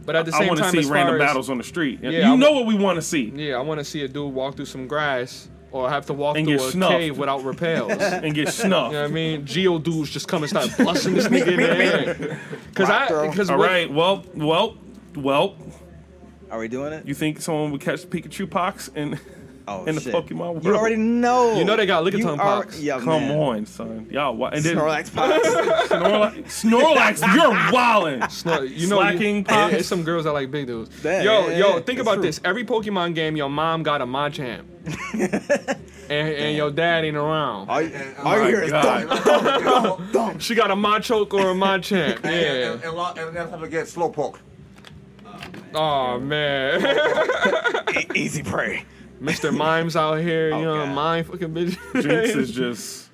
But 0.07 0.17
at 0.17 0.27
the 0.27 0.35
I 0.35 0.39
same 0.39 0.49
want 0.49 0.59
to 0.59 0.63
time, 0.65 0.73
see 0.73 0.79
as 0.81 0.87
random 0.87 1.17
as, 1.17 1.21
battles 1.21 1.51
on 1.51 1.59
the 1.59 1.65
street. 1.65 2.01
Yeah, 2.03 2.11
you 2.11 2.23
I 2.23 2.37
know 2.37 2.53
wa- 2.53 2.59
what 2.59 2.67
we 2.67 2.75
want 2.75 2.97
to 2.97 3.03
see, 3.03 3.31
Yeah, 3.35 3.57
I 3.57 3.61
want 3.61 3.79
to 3.81 3.85
see 3.85 4.03
a 4.03 4.09
dude 4.09 4.33
walk 4.35 4.57
through 4.57 4.65
some 4.67 4.87
grass 4.87 5.49
or 5.73 5.89
have 5.89 6.07
to 6.07 6.13
walk 6.15 6.37
And 6.37 6.47
through 6.47 6.57
a 6.57 6.71
snuffed. 6.71 6.93
cave 6.93 7.19
without 7.19 7.45
repels. 7.45 7.93
and 8.01 8.35
get 8.35 8.49
snuffed. 8.49 8.93
You 8.93 8.99
know 8.99 9.03
what 9.05 9.11
I 9.11 9.15
mean? 9.15 9.45
Geodudes 9.45 10.11
just 10.11 10.27
come 10.27 10.43
and 10.43 10.51
start 10.51 10.71
busting 10.79 11.15
this 11.15 11.29
nigga 11.29 11.49
in 11.49 11.57
the 11.61 11.75
head. 11.75 12.41
Cause 12.75 12.91
I, 12.91 13.07
cause 13.35 13.51
All 13.51 13.59
what- 13.59 13.69
right, 13.69 13.93
well, 13.93 14.25
well, 14.35 14.77
well. 15.15 15.55
Are 16.51 16.59
we 16.59 16.67
doing 16.67 16.93
it? 16.93 17.07
You 17.07 17.15
think 17.15 17.41
someone 17.41 17.71
would 17.71 17.81
catch 17.81 18.01
Pikachu 18.01 18.51
pox 18.51 18.91
and 18.97 19.21
Oh 19.73 19.85
in 19.85 19.95
the 19.95 20.01
shit! 20.01 20.13
Pokemon 20.13 20.39
world? 20.55 20.65
You 20.65 20.75
already 20.75 20.97
know. 20.97 21.57
You 21.57 21.65
know 21.65 21.77
they 21.77 21.87
got 21.87 22.05
You 22.05 22.11
Lickitung 22.11 22.39
are- 22.39 22.63
pox. 22.63 22.81
Yeah, 22.81 22.99
Come 22.99 23.07
man. 23.29 23.39
on, 23.39 23.67
son. 23.67 24.09
Y'all, 24.11 24.35
wa- 24.37 24.49
and 24.49 24.65
then 24.65 24.77
Snorlax 24.77 25.15
pox. 25.15 25.49
Snorlax, 25.89 26.45
Snorlax, 26.45 27.35
you're 27.35 27.55
wildin'. 27.73 28.21
Snor- 28.25 28.69
you 28.69 28.89
know, 28.89 28.97
Slacking 28.97 29.37
you, 29.37 29.45
pox. 29.45 29.75
it's 29.75 29.89
some 29.89 30.03
girls 30.03 30.25
that 30.25 30.33
like 30.33 30.51
big 30.51 30.67
dudes. 30.67 30.91
Yeah, 31.05 31.23
yo, 31.23 31.49
yeah, 31.49 31.57
yo, 31.59 31.75
yeah, 31.77 31.81
think 31.83 32.01
about 32.01 32.15
true. 32.15 32.23
this. 32.23 32.41
Every 32.45 32.65
Pokemon 32.65 33.15
game, 33.15 33.37
your 33.37 33.49
mom 33.49 33.83
got 33.85 34.01
a 34.01 34.07
Machamp, 34.07 34.65
and, 36.11 36.11
and 36.11 36.57
your 36.57 36.71
dad 36.71 37.05
ain't 37.05 37.17
around. 37.17 37.69
All 37.69 37.81
you, 37.81 37.89
And- 37.95 38.17
all 38.19 38.39
you 38.39 38.47
hear 38.47 38.63
is 38.63 38.71
God. 38.73 39.09
thump, 39.21 40.13
thump. 40.13 40.41
She 40.43 40.55
got 40.55 40.71
a 40.71 40.75
Machoke 40.77 41.33
or 41.35 41.51
a 41.51 41.55
Machamp. 41.55 42.25
Yeah. 42.25 42.73
and, 42.73 42.83
and, 42.83 42.93
lo- 42.97 43.13
and 43.17 43.37
that's 43.37 43.51
how 43.51 43.59
to 43.59 43.69
get 43.69 43.87
slowpoke. 43.87 44.39
Oh 45.75 46.19
man, 46.19 46.81
E- 47.97 48.07
easy 48.19 48.43
prey. 48.43 48.85
Mr. 49.21 49.55
Mimes 49.55 49.97
out 49.97 50.15
here, 50.21 50.49
you 50.49 50.55
Oh, 50.55 50.63
know, 50.63 50.85
God. 50.87 50.95
mind 50.95 51.27
fucking 51.27 51.49
bitch. 51.55 52.03
Jynx 52.03 52.35
is 52.35 52.51
just. 52.53 53.09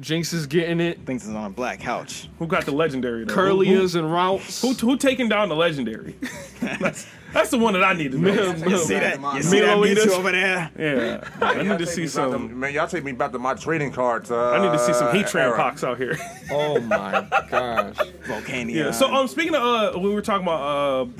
Jynx 0.00 0.32
is 0.32 0.46
getting 0.46 0.78
it. 0.80 1.04
Thinks 1.06 1.24
it's 1.24 1.34
on 1.34 1.46
a 1.46 1.50
black 1.50 1.80
couch. 1.80 2.28
Who 2.38 2.46
got 2.46 2.64
the 2.66 2.72
legendary? 2.72 3.24
Though? 3.24 3.32
Curly 3.34 3.68
Who, 3.68 3.80
is 3.82 3.94
and 3.94 4.12
routes. 4.12 4.60
who, 4.60 4.72
who, 4.74 4.88
who 4.90 4.96
taking 4.98 5.28
down 5.28 5.48
the 5.48 5.56
legendary? 5.56 6.16
that's, 7.36 7.50
that's 7.50 7.50
the 7.50 7.58
one 7.58 7.74
that 7.74 7.84
I 7.84 7.92
need 7.92 8.12
to 8.12 8.18
know. 8.18 8.32
You 8.32 8.78
see 8.78 8.94
that? 8.94 9.20
You 9.34 9.42
see 9.42 9.60
that 9.60 9.76
Milo 9.78 9.86
Mewtwo 9.86 10.18
over 10.18 10.32
there? 10.32 10.70
Yeah, 10.78 11.28
I 11.40 11.62
need 11.62 11.78
to 11.78 11.86
see 11.86 12.02
me 12.02 12.06
back 12.06 12.12
to- 12.14 12.30
some. 12.32 12.58
man, 12.60 12.72
y'all 12.74 12.86
take 12.88 13.04
me 13.04 13.12
back 13.12 13.32
to 13.32 13.38
my 13.38 13.54
trading 13.54 13.92
cards. 13.92 14.30
Uh, 14.30 14.50
I 14.50 14.62
need 14.62 14.72
to 14.72 14.78
see 14.78 14.92
some 14.92 15.14
heat 15.14 15.26
tram 15.26 15.48
era. 15.50 15.56
pox 15.56 15.84
out 15.84 15.98
here. 15.98 16.16
Oh 16.50 16.80
my 16.80 17.26
gosh. 17.50 17.96
Volcanion. 18.26 18.70
Yeah. 18.74 18.90
So 18.92 19.12
um, 19.12 19.26
speaking 19.26 19.54
of, 19.56 19.96
uh, 19.96 19.98
we 19.98 20.14
were 20.14 20.22
talking 20.22 20.44
about 20.46 20.60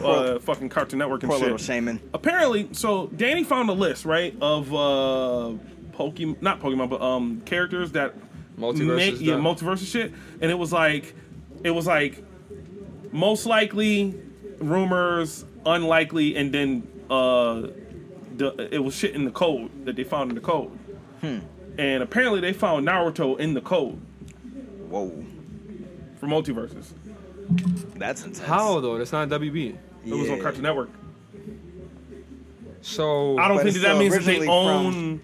uh, 0.00 0.04
uh, 0.06 0.38
fucking 0.38 0.68
Cartoon 0.68 1.00
Network 1.00 1.22
and 1.24 1.30
Poor 1.30 1.38
shit. 1.38 1.44
little 1.46 1.58
shaman. 1.58 2.00
Apparently, 2.14 2.68
so 2.72 3.08
Danny 3.08 3.42
found 3.42 3.68
a 3.68 3.72
list 3.72 4.04
right 4.04 4.36
of 4.40 4.72
uh, 4.72 5.52
Pokemon, 5.96 6.40
not 6.40 6.60
Pokemon, 6.60 6.90
but 6.90 7.02
um, 7.02 7.40
characters 7.44 7.90
that 7.92 8.14
Multiverse 8.56 8.96
make 8.96 9.14
is 9.14 9.22
yeah 9.22 9.34
multiverse 9.34 9.78
and 9.80 9.88
shit, 9.88 10.12
and 10.40 10.50
it 10.50 10.54
was 10.58 10.72
like, 10.72 11.14
it 11.64 11.70
was 11.72 11.86
like, 11.88 12.24
most 13.12 13.46
likely, 13.46 14.14
rumors, 14.60 15.44
unlikely, 15.66 16.36
and 16.36 16.52
then 16.52 16.86
uh, 17.10 17.66
the 18.36 18.68
it 18.72 18.78
was 18.78 18.94
shit 18.94 19.14
in 19.14 19.24
the 19.24 19.30
code 19.30 19.70
that 19.84 19.96
they 19.96 20.04
found 20.04 20.30
in 20.30 20.34
the 20.34 20.40
code, 20.40 20.70
Hmm. 21.20 21.38
and 21.78 22.02
apparently 22.02 22.40
they 22.40 22.52
found 22.52 22.86
Naruto 22.86 23.38
in 23.38 23.54
the 23.54 23.60
code 23.60 24.00
Whoa, 24.88 25.24
for 26.20 26.26
MultiVersus. 26.26 26.92
that's 27.96 28.22
intense. 28.22 28.38
How 28.40 28.80
though? 28.80 28.98
That's 28.98 29.12
not 29.12 29.28
WB. 29.28 29.76
It 30.06 30.14
was 30.14 30.30
on 30.30 30.40
Cartoon 30.40 30.62
Network. 30.62 30.90
So 32.82 33.36
I 33.38 33.48
don't 33.48 33.62
think 33.62 33.74
that, 33.74 33.82
that 33.82 33.98
means 33.98 34.14
that 34.14 34.24
they 34.24 34.46
own 34.46 35.20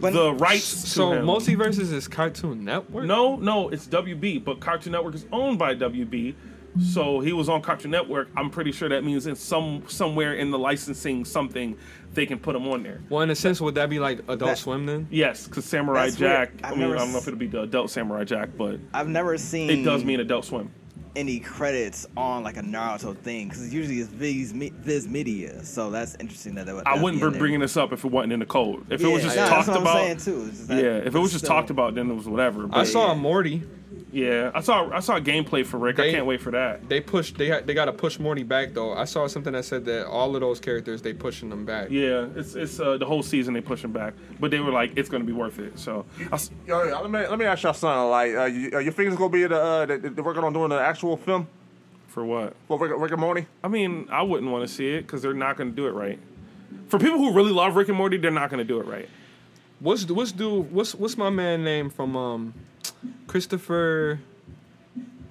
But- 0.00 0.12
the 0.12 0.32
rights. 0.34 0.64
so 0.64 1.12
him. 1.12 1.24
MultiVersus 1.24 1.90
is 1.92 2.06
Cartoon 2.08 2.64
Network. 2.64 3.06
No, 3.06 3.36
no, 3.36 3.70
it's 3.70 3.86
WB, 3.86 4.44
but 4.44 4.60
Cartoon 4.60 4.92
Network 4.92 5.14
is 5.14 5.24
owned 5.32 5.58
by 5.58 5.74
WB. 5.74 6.34
So 6.80 7.20
he 7.20 7.32
was 7.32 7.48
on 7.48 7.62
Cartoon 7.62 7.90
Network. 7.90 8.28
I'm 8.36 8.50
pretty 8.50 8.72
sure 8.72 8.88
that 8.88 9.04
means 9.04 9.26
in 9.26 9.36
some 9.36 9.82
somewhere 9.88 10.34
in 10.34 10.50
the 10.50 10.58
licensing 10.58 11.24
something 11.24 11.76
they 12.14 12.26
can 12.26 12.38
put 12.38 12.56
him 12.56 12.66
on 12.68 12.82
there. 12.82 13.00
Well, 13.10 13.20
in 13.22 13.30
a 13.30 13.34
sense, 13.34 13.60
would 13.60 13.74
that 13.74 13.90
be 13.90 13.98
like 13.98 14.20
Adult 14.20 14.40
That- 14.40 14.58
Swim 14.58 14.86
then? 14.86 15.06
Yes, 15.10 15.46
because 15.46 15.64
Samurai 15.64 16.10
Jack. 16.10 16.52
I've 16.64 16.72
mean, 16.72 16.80
never 16.80 16.96
I 16.96 16.98
don't 17.00 17.12
know 17.12 17.18
if 17.18 17.26
it'll 17.26 17.38
be 17.38 17.46
the 17.46 17.62
adult 17.62 17.90
Samurai 17.90 18.24
Jack, 18.24 18.50
but 18.56 18.78
I've 18.94 19.08
never 19.08 19.36
seen. 19.38 19.68
it 19.70 19.84
does 19.84 20.04
mean 20.04 20.20
Adult 20.20 20.44
Swim. 20.46 20.70
any 21.14 21.40
credits 21.40 22.06
on 22.16 22.42
like 22.42 22.56
a 22.58 22.62
Naruto 22.62 23.16
thing 23.16 23.48
because 23.48 23.72
usually 23.72 24.00
it's 24.00 24.08
Viz, 24.10 24.52
Viz 24.52 25.08
Media. 25.08 25.62
So 25.64 25.90
that's 25.90 26.14
interesting 26.20 26.54
that, 26.56 26.66
that 26.66 26.76
I 26.76 26.82
that'd 26.90 27.02
wouldn't 27.02 27.20
be 27.20 27.24
in 27.26 27.30
be 27.30 27.32
there. 27.32 27.38
bringing 27.40 27.60
this 27.60 27.76
up 27.76 27.92
if 27.92 28.04
it 28.04 28.10
wasn't 28.10 28.32
in 28.34 28.40
the 28.40 28.46
code. 28.46 28.84
If 28.90 29.02
it 29.02 29.06
was 29.08 29.22
just 29.22 29.36
no, 29.36 29.48
talked 29.48 29.66
that's 29.66 29.78
what 29.78 29.82
about, 29.82 29.96
I'm 29.96 30.18
saying 30.18 30.44
too. 30.44 30.50
Just 30.50 30.68
that- 30.68 30.82
yeah. 30.82 30.96
If 30.98 31.14
it 31.14 31.18
was 31.18 31.32
just 31.32 31.44
still- 31.44 31.54
talked 31.56 31.70
uh, 31.70 31.74
about, 31.74 31.94
then 31.94 32.10
it 32.10 32.14
was 32.14 32.28
whatever. 32.28 32.68
I 32.72 32.84
saw 32.84 33.08
yeah. 33.08 33.14
Morty. 33.18 33.62
Yeah, 34.12 34.50
I 34.54 34.60
saw 34.60 34.90
I 34.90 35.00
saw 35.00 35.18
gameplay 35.20 35.64
for 35.66 35.78
Rick. 35.78 35.98
I 36.00 36.10
can't 36.10 36.26
wait 36.26 36.40
for 36.40 36.50
that. 36.52 36.88
They 36.88 37.00
pushed. 37.00 37.36
They 37.38 37.60
they 37.62 37.74
got 37.74 37.86
to 37.86 37.92
push 37.92 38.18
Morty 38.18 38.42
back 38.42 38.72
though. 38.74 38.92
I 38.92 39.04
saw 39.04 39.26
something 39.26 39.52
that 39.52 39.64
said 39.64 39.84
that 39.86 40.06
all 40.06 40.34
of 40.34 40.40
those 40.40 40.60
characters 40.60 41.02
they 41.02 41.12
pushing 41.12 41.48
them 41.50 41.64
back. 41.64 41.90
Yeah, 41.90 42.26
it's 42.34 42.54
it's 42.54 42.78
uh, 42.80 42.96
the 42.98 43.06
whole 43.06 43.22
season 43.22 43.54
they 43.54 43.60
pushing 43.60 43.92
back, 43.92 44.14
but 44.40 44.50
they 44.50 44.60
were 44.60 44.72
like 44.72 44.92
it's 44.96 45.08
going 45.08 45.22
to 45.22 45.26
be 45.26 45.32
worth 45.32 45.58
it. 45.58 45.78
So 45.78 46.04
I 46.30 46.34
s- 46.34 46.50
Yo, 46.66 46.82
yo, 46.84 47.00
let 47.02 47.10
me 47.10 47.26
let 47.26 47.38
me 47.38 47.44
ask 47.44 47.62
y'all 47.62 47.74
something. 47.74 48.10
Like, 48.10 48.34
uh, 48.34 48.44
you, 48.44 48.70
uh, 48.74 48.78
your 48.78 48.92
fingers 48.92 49.16
gonna 49.16 49.30
be 49.30 49.46
the, 49.46 49.60
uh, 49.60 49.86
the, 49.86 49.98
the 49.98 50.22
working 50.22 50.44
on 50.44 50.52
doing 50.52 50.70
the 50.70 50.80
actual 50.80 51.16
film 51.16 51.46
for 52.08 52.24
what? 52.24 52.54
for 52.68 52.78
Rick, 52.78 52.92
Rick 52.98 53.12
and 53.12 53.20
Morty? 53.20 53.46
I 53.62 53.68
mean, 53.68 54.08
I 54.10 54.22
wouldn't 54.22 54.50
want 54.50 54.66
to 54.66 54.72
see 54.72 54.88
it 54.94 55.02
because 55.02 55.20
they're 55.22 55.34
not 55.34 55.56
going 55.56 55.70
to 55.70 55.76
do 55.76 55.86
it 55.86 55.92
right. 55.92 56.18
For 56.88 56.98
people 56.98 57.18
who 57.18 57.32
really 57.32 57.52
love 57.52 57.76
Rick 57.76 57.88
and 57.88 57.96
Morty, 57.98 58.16
they're 58.16 58.30
not 58.30 58.48
going 58.50 58.58
to 58.58 58.64
do 58.64 58.80
it 58.80 58.86
right. 58.86 59.08
What's 59.80 60.06
what's 60.10 60.32
do 60.32 60.62
what's 60.62 60.94
what's 60.94 61.18
my 61.18 61.28
man 61.28 61.62
name 61.62 61.90
from 61.90 62.16
um 62.16 62.54
Christopher 63.26 64.20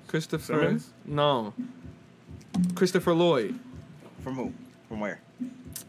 Christopher 0.07 0.43
Simmons? 0.45 0.89
No. 1.05 1.53
Christopher 2.75 3.13
Lloyd. 3.13 3.59
From 4.21 4.35
who? 4.35 4.53
From 4.87 4.99
where? 4.99 5.19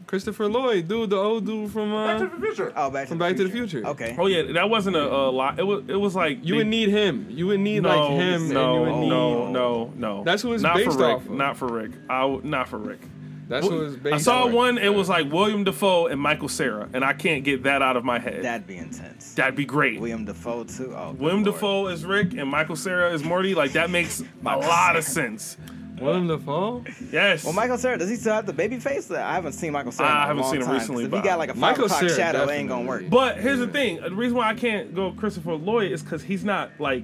Christopher 0.05 0.47
Lloyd, 0.47 0.87
dude, 0.87 1.09
the 1.09 1.17
old 1.17 1.45
dude 1.45 1.69
from 1.71 1.91
Back 1.91 2.19
to 2.19 2.25
uh 2.25 2.29
the 2.35 2.45
Future. 2.45 2.73
Oh, 2.75 2.89
back 2.89 3.03
to 3.03 3.09
From 3.09 3.17
the 3.17 3.25
Back 3.25 3.35
to 3.37 3.43
the 3.43 3.49
Future. 3.49 3.77
Future. 3.79 3.87
Okay. 3.89 4.15
Oh 4.17 4.27
yeah, 4.27 4.53
that 4.53 4.69
wasn't 4.69 4.95
a, 4.95 5.01
a 5.05 5.29
lot. 5.29 5.59
It 5.59 5.63
was 5.63 5.83
it 5.87 5.95
was 5.95 6.15
like 6.15 6.39
you 6.43 6.53
they- 6.53 6.57
would 6.59 6.67
need 6.67 6.89
him. 6.89 7.27
You 7.29 7.47
would 7.47 7.59
need 7.59 7.83
no, 7.83 7.89
like 7.89 8.11
him 8.21 8.49
no, 8.53 8.83
and 8.85 8.85
you 8.85 8.91
would 8.91 9.01
need 9.01 9.09
no, 9.09 9.51
no, 9.51 9.93
no. 9.95 10.23
That's 10.23 10.41
who 10.41 10.53
it's 10.53 10.63
not 10.63 10.75
based 10.77 10.91
for 10.97 10.97
Rick. 11.07 11.15
off 11.15 11.25
of. 11.25 11.31
Not 11.31 11.57
for 11.57 11.67
Rick. 11.67 11.91
I 12.09 12.21
w- 12.21 12.41
not 12.43 12.69
for 12.69 12.77
Rick. 12.77 12.99
That's 13.47 13.65
what 13.65 13.73
it's 13.83 13.95
based 13.95 14.13
I 14.15 14.17
saw 14.17 14.43
on. 14.45 14.53
one. 14.53 14.77
It 14.77 14.93
was 14.93 15.07
like 15.09 15.31
William 15.31 15.63
Dafoe 15.63 16.07
and 16.07 16.19
Michael 16.19 16.49
Cera, 16.49 16.89
and 16.93 17.03
I 17.05 17.13
can't 17.13 17.43
get 17.43 17.63
that 17.63 17.81
out 17.81 17.95
of 17.95 18.03
my 18.03 18.19
head. 18.19 18.43
That'd 18.43 18.67
be 18.67 18.77
intense. 18.77 19.33
That'd 19.35 19.55
be 19.55 19.65
great. 19.65 19.99
William 19.99 20.25
Dafoe 20.25 20.65
too. 20.65 20.93
Oh, 20.95 21.11
good 21.13 21.19
William 21.21 21.43
lord. 21.43 21.55
Dafoe 21.55 21.87
is 21.87 22.03
Rick 22.05 22.33
and 22.33 22.49
Michael 22.49 22.75
Cera 22.75 23.11
is 23.13 23.23
Morty. 23.23 23.55
Like 23.55 23.71
that 23.73 23.89
makes 23.89 24.19
a 24.21 24.25
Michael 24.41 24.61
lot 24.63 24.95
of 24.97 25.03
sense. 25.03 25.57
William 25.99 26.27
Dafoe? 26.27 26.83
Yes. 27.11 27.43
Well, 27.43 27.53
Michael 27.53 27.77
Cera, 27.77 27.97
does 27.97 28.09
he 28.09 28.17
still 28.17 28.33
have 28.35 28.45
the 28.45 28.53
baby 28.53 28.77
face? 28.79 29.09
I 29.09 29.33
haven't 29.33 29.53
seen 29.53 29.71
Michael 29.71 29.91
Cera. 29.91 30.09
I 30.09 30.11
in 30.11 30.17
a 30.17 30.27
haven't 30.27 30.41
long 30.43 30.51
seen 30.51 30.61
him 30.61 30.67
time, 30.67 30.75
'cause 30.75 30.81
recently, 30.81 31.03
If 31.05 31.11
but- 31.11 31.17
he 31.17 31.23
got 31.23 31.39
like 31.39 31.49
a 31.49 31.53
five 31.53 31.61
Michael 31.61 31.85
o'clock 31.85 31.99
Cera 32.01 32.11
shadow, 32.15 32.43
it 32.43 32.51
ain't 32.51 32.69
gonna 32.69 32.85
work. 32.87 33.09
But 33.09 33.37
here's 33.37 33.57
the 33.59 33.67
thing: 33.67 33.99
the 34.01 34.11
reason 34.13 34.37
why 34.37 34.49
I 34.49 34.53
can't 34.53 34.93
go 34.93 35.11
Christopher 35.13 35.53
Lloyd 35.55 35.91
is 35.91 36.03
because 36.03 36.21
he's 36.21 36.43
not 36.43 36.69
like. 36.79 37.03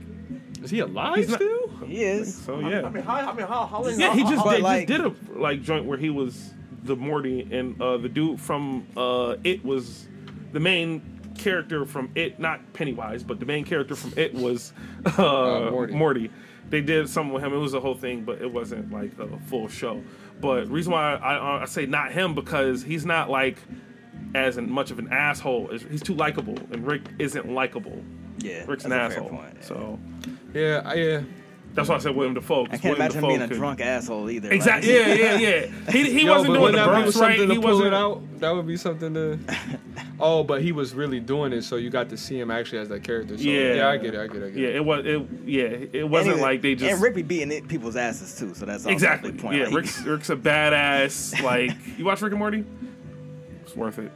Is 0.61 0.69
he 0.69 0.79
alive 0.79 1.15
He's 1.17 1.27
not- 1.29 1.37
still? 1.39 1.62
He 1.87 2.03
is. 2.03 2.35
So 2.35 2.59
yeah. 2.59 2.83
I 2.83 2.89
mean, 2.89 3.03
how, 3.03 3.15
I 3.15 3.33
mean, 3.33 3.47
how, 3.47 3.65
how, 3.65 3.87
yeah. 3.87 4.13
He 4.13 4.23
just 4.23 4.43
But 4.43 4.51
they 4.51 4.61
like- 4.61 4.87
just 4.87 5.01
did 5.03 5.35
a 5.35 5.39
like 5.39 5.61
joint 5.61 5.85
where 5.85 5.97
he 5.97 6.09
was 6.09 6.53
the 6.83 6.95
Morty 6.95 7.47
and 7.51 7.81
uh, 7.81 7.97
the 7.97 8.09
dude 8.09 8.39
from 8.41 8.85
uh, 8.97 9.35
It 9.43 9.63
was 9.63 10.07
the 10.51 10.59
main 10.59 11.01
character 11.37 11.85
from 11.85 12.09
It, 12.15 12.39
not 12.39 12.59
Pennywise, 12.73 13.23
but 13.23 13.39
the 13.39 13.45
main 13.45 13.63
character 13.65 13.95
from 13.95 14.13
It 14.17 14.33
was 14.33 14.73
uh, 15.17 15.69
Morty. 15.71 15.93
Morty. 15.93 16.31
They 16.69 16.81
did 16.81 17.07
something 17.09 17.33
with 17.33 17.43
him. 17.43 17.53
It 17.53 17.57
was 17.57 17.73
a 17.73 17.79
whole 17.79 17.95
thing, 17.95 18.23
but 18.23 18.41
it 18.41 18.51
wasn't 18.51 18.91
like 18.91 19.11
a 19.19 19.37
full 19.47 19.67
show. 19.67 20.01
But 20.41 20.67
reason 20.69 20.91
why 20.93 21.15
I, 21.15 21.61
I 21.61 21.65
say 21.65 21.85
not 21.85 22.11
him 22.11 22.33
because 22.35 22.81
he's 22.83 23.05
not 23.05 23.29
like 23.29 23.57
as 24.35 24.57
an- 24.57 24.71
much 24.71 24.89
of 24.91 24.97
an 24.99 25.11
asshole. 25.11 25.67
He's 25.89 26.01
too 26.01 26.15
likable, 26.15 26.57
and 26.71 26.85
Rick 26.87 27.03
isn't 27.19 27.49
likable. 27.51 28.03
Yeah, 28.39 28.63
Rick's 28.67 28.83
an 28.85 28.89
that's 28.89 29.13
a 29.13 29.17
fair 29.19 29.23
asshole. 29.25 29.37
point, 29.39 29.55
yeah. 29.59 29.65
So 29.65 29.99
Yeah, 30.53 30.81
I, 30.83 30.93
yeah. 30.95 31.21
That's 31.75 31.89
why 31.89 31.95
I 31.95 31.97
said 31.97 32.15
William 32.15 32.35
Dafoe. 32.35 32.65
'cause 32.65 32.73
I 32.75 32.77
can't 32.77 32.83
William 32.83 33.01
imagine 33.01 33.23
him 33.23 33.27
being 33.29 33.41
a 33.41 33.47
could- 33.47 33.57
drunk 33.57 33.81
asshole 33.81 34.29
either. 34.29 34.49
like- 34.49 34.55
Exactly. 34.55 34.93
Yeah, 34.93 35.13
yeah, 35.13 35.37
yeah. 35.37 35.65
He, 35.91 36.11
he 36.11 36.25
Yo, 36.25 36.31
wasn't 36.37 36.53
doing 36.53 36.71
the 36.73 36.77
that 36.77 36.85
be 37.05 37.09
burps 37.11 37.19
right. 37.21 37.37
to 37.37 37.47
He 37.47 37.55
pull 37.55 37.63
wasn't. 37.63 37.87
it 37.87 37.93
out? 37.93 38.21
That 38.39 38.51
would 38.55 38.67
be 38.67 38.77
something 38.77 39.13
to. 39.15 39.39
oh, 40.19 40.43
but 40.43 40.61
he 40.61 40.71
was 40.71 40.93
really 40.93 41.19
doing 41.19 41.51
it, 41.51 41.63
so 41.63 41.75
you 41.77 41.89
got 41.89 42.09
to 42.09 42.17
see 42.17 42.39
him 42.39 42.51
actually 42.51 42.77
as 42.79 42.89
that 42.89 43.03
character. 43.03 43.37
So, 43.37 43.43
Yeah. 43.43 43.73
yeah, 43.73 43.89
I 43.89 43.97
get 43.97 44.13
it. 44.13 44.19
I 44.19 44.27
get 44.27 44.35
it. 44.43 44.45
I 44.45 44.49
get 44.51 44.59
Yeah, 44.59 44.67
it. 44.69 44.75
it 44.75 44.85
was. 44.85 45.05
It 45.05 45.21
yeah, 45.45 45.63
it 46.01 46.07
wasn't 46.09 46.33
And 46.33 46.41
like 46.41 46.61
they 46.61 46.75
just 46.75 46.91
and 46.93 47.01
Rick 47.01 47.15
be 47.15 47.21
beating 47.23 47.51
it, 47.51 47.67
people's 47.67 47.95
asses 47.95 48.37
too. 48.37 48.53
So 48.53 48.65
that's 48.65 48.83
also 48.85 48.93
exactly. 48.93 49.29
a 49.29 49.33
big 49.33 49.41
point. 49.41 49.57
Yeah, 49.57 49.65
Like, 49.65 49.73
Rick's 49.75 50.01
Rick's 50.03 50.29
a 50.29 50.35
badass. 50.35 51.41
Like 51.43 51.71
you 51.97 52.05
watch 52.05 52.21
Rick 52.21 52.33
and 52.33 52.39
Morty, 52.39 52.65
it's 53.63 53.75
worth 53.75 53.97
it. 53.99 54.11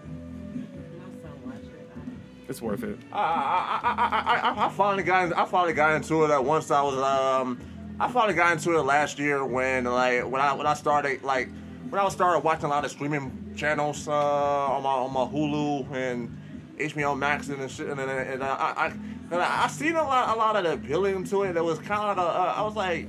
It's 2.50 2.62
worth 2.62 2.84
it. 2.84 2.98
I, 3.12 3.20
I, 3.20 3.80
I, 3.84 4.64
I, 4.64 4.66
I 4.68 4.70
finally 4.70 5.04
got 5.04 5.38
I 5.38 5.46
finally 5.46 5.74
got 5.74 5.96
into 5.96 6.24
it. 6.24 6.32
At 6.32 6.44
once 6.44 6.72
I 6.72 6.82
was 6.82 6.96
um 6.98 7.60
I 8.00 8.10
finally 8.10 8.36
got 8.36 8.54
into 8.54 8.78
it 8.78 8.84
last 8.84 9.20
year 9.20 9.44
when 9.44 9.86
like 9.86 10.30
when 10.30 10.42
I 10.42 10.54
when 10.54 10.68
I 10.68 10.74
started 10.74 11.24
like 11.24 11.50
when 11.90 12.00
I 12.00 12.08
started 12.10 12.44
watching 12.44 12.66
a 12.66 12.70
lot 12.70 12.86
of 12.86 12.92
streaming 12.92 13.54
channels 13.56 14.08
uh, 14.08 14.12
on 14.14 14.84
my 14.84 14.90
on 14.90 15.14
my 15.14 15.22
Hulu 15.22 15.92
and 15.92 16.38
HBO 16.78 17.18
Max 17.18 17.50
and 17.50 17.70
shit 17.70 17.90
and 17.90 18.00
and, 18.00 18.10
and 18.10 18.44
I 18.44 18.48
I, 18.78 18.88
and 18.88 19.36
I 19.36 19.68
seen 19.68 19.96
a 19.96 20.04
lot 20.04 20.36
a 20.36 20.40
lot 20.40 20.56
of 20.56 20.64
the 20.64 20.74
appealing 20.74 21.26
to 21.26 21.44
it. 21.44 21.58
It 21.58 21.64
was 21.64 21.80
kind 21.80 22.18
of 22.18 22.20
uh, 22.20 22.54
I 22.56 22.62
was 22.62 22.76
like. 22.76 23.08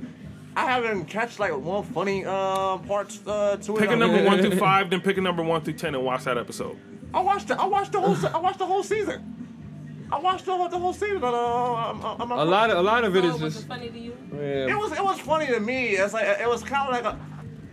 I 0.55 0.65
haven't 0.65 1.05
catch 1.05 1.37
like 1.39 1.55
one 1.55 1.83
funny 1.83 2.25
uh, 2.25 2.79
parts 2.79 3.21
uh, 3.25 3.55
to 3.57 3.77
it. 3.77 3.79
Pick 3.79 3.91
a 3.91 3.95
number 3.95 4.23
one 4.23 4.39
through 4.39 4.55
five, 4.57 4.89
then 4.89 4.99
pick 4.99 5.17
a 5.17 5.21
number 5.21 5.43
one 5.43 5.61
through 5.61 5.75
ten, 5.75 5.93
and 5.93 6.03
watch 6.03 6.23
that 6.23 6.39
episode. 6.39 6.75
I 7.13 7.21
watched 7.21 7.47
the, 7.47 7.59
I 7.59 7.65
watched 7.65 7.91
the 7.91 8.01
whole 8.01 8.15
se- 8.15 8.31
I 8.33 8.37
watched 8.37 8.59
the 8.59 8.65
whole 8.65 8.83
season. 8.83 9.35
I 10.11 10.19
watched 10.19 10.45
the, 10.45 10.55
whole- 10.55 10.69
the 10.69 10.77
whole 10.79 10.93
season. 10.93 11.19
But, 11.19 11.33
uh, 11.33 11.73
I'm, 11.75 12.21
I'm, 12.21 12.31
A 12.31 12.45
lot 12.45 12.69
of 12.69 12.77
a 12.77 12.81
lot 12.81 13.03
of 13.03 13.15
it 13.15 13.21
So 13.23 13.35
is 13.35 13.41
was 13.41 13.53
just. 13.53 13.65
it 13.65 13.67
funny 13.69 13.89
to 13.89 13.99
you? 13.99 14.17
It 14.33 14.69
Yeah. 14.69 14.75
was 14.75 14.91
it 14.91 15.03
was 15.03 15.19
funny 15.19 15.47
to 15.47 15.59
me. 15.59 15.89
It's 15.89 16.13
like 16.13 16.25
it 16.39 16.47
was 16.47 16.63
kind 16.63 16.87
of 16.87 16.93
like 17.03 17.13
a. 17.13 17.17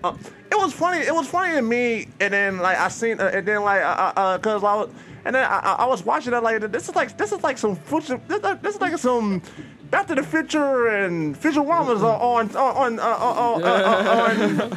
Uh, 0.04 0.16
it 0.50 0.56
was 0.56 0.72
funny. 0.72 0.98
It 0.98 1.14
was 1.14 1.26
funny 1.26 1.54
to 1.54 1.62
me, 1.62 2.08
and 2.20 2.32
then 2.32 2.58
like 2.58 2.78
I 2.78 2.88
seen, 2.88 3.18
uh, 3.20 3.30
and 3.32 3.46
then 3.46 3.62
like 3.62 3.82
uh, 3.82 4.12
uh, 4.16 4.38
cause 4.38 4.62
I 4.62 4.74
was, 4.74 4.90
and 5.24 5.34
then 5.34 5.44
I, 5.44 5.58
I 5.58 5.72
I 5.80 5.86
was 5.86 6.04
watching 6.04 6.32
it 6.34 6.42
like 6.42 6.60
this 6.70 6.88
is 6.88 6.94
like 6.94 7.16
this 7.18 7.32
is 7.32 7.42
like 7.42 7.58
some 7.58 7.76
future. 7.76 8.20
This, 8.28 8.40
this 8.62 8.74
is 8.76 8.80
like 8.80 8.96
some 8.98 9.42
Back 9.90 10.06
to 10.08 10.14
the 10.14 10.22
Future 10.22 10.88
and 10.88 11.34
Futuramas 11.40 12.02
on 12.02 12.50
on 12.56 12.56
on 12.56 12.98
uh, 12.98 13.02
uh, 13.02 13.06
uh, 13.06 13.58
uh, 13.58 14.30
on. 14.30 14.60
Uh, 14.60 14.76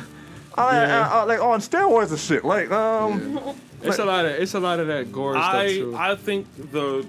uh, 0.57 1.09
uh, 1.21 1.25
like 1.27 1.41
on 1.41 1.59
steroids 1.59 2.09
and 2.11 2.19
shit. 2.19 2.43
Like, 2.45 2.69
um, 2.71 3.39
It's 3.83 3.99
a 3.99 4.05
lot 4.05 4.25
of 4.25 4.31
it's 4.31 4.53
a 4.53 4.59
lot 4.59 4.79
of 4.79 4.87
that 4.87 5.11
gore 5.11 5.33
stuff 5.33 5.53
I 5.53 5.67
too. 5.67 5.95
I 5.95 6.15
think 6.15 6.47
the 6.71 7.05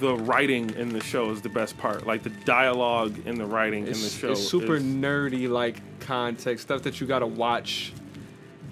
the 0.00 0.16
writing 0.16 0.70
in 0.70 0.88
the 0.88 1.02
show 1.02 1.30
is 1.30 1.42
the 1.42 1.48
best 1.48 1.78
part. 1.78 2.06
Like 2.06 2.22
the 2.22 2.30
dialogue 2.30 3.26
in 3.26 3.36
the 3.38 3.46
writing 3.46 3.86
in 3.86 3.92
the 3.92 4.08
show. 4.08 4.32
it's 4.32 4.46
super 4.46 4.76
is- 4.76 4.82
nerdy 4.82 5.48
like 5.48 5.80
context 6.00 6.64
stuff 6.64 6.82
that 6.82 7.00
you 7.00 7.06
gotta 7.06 7.26
watch 7.26 7.92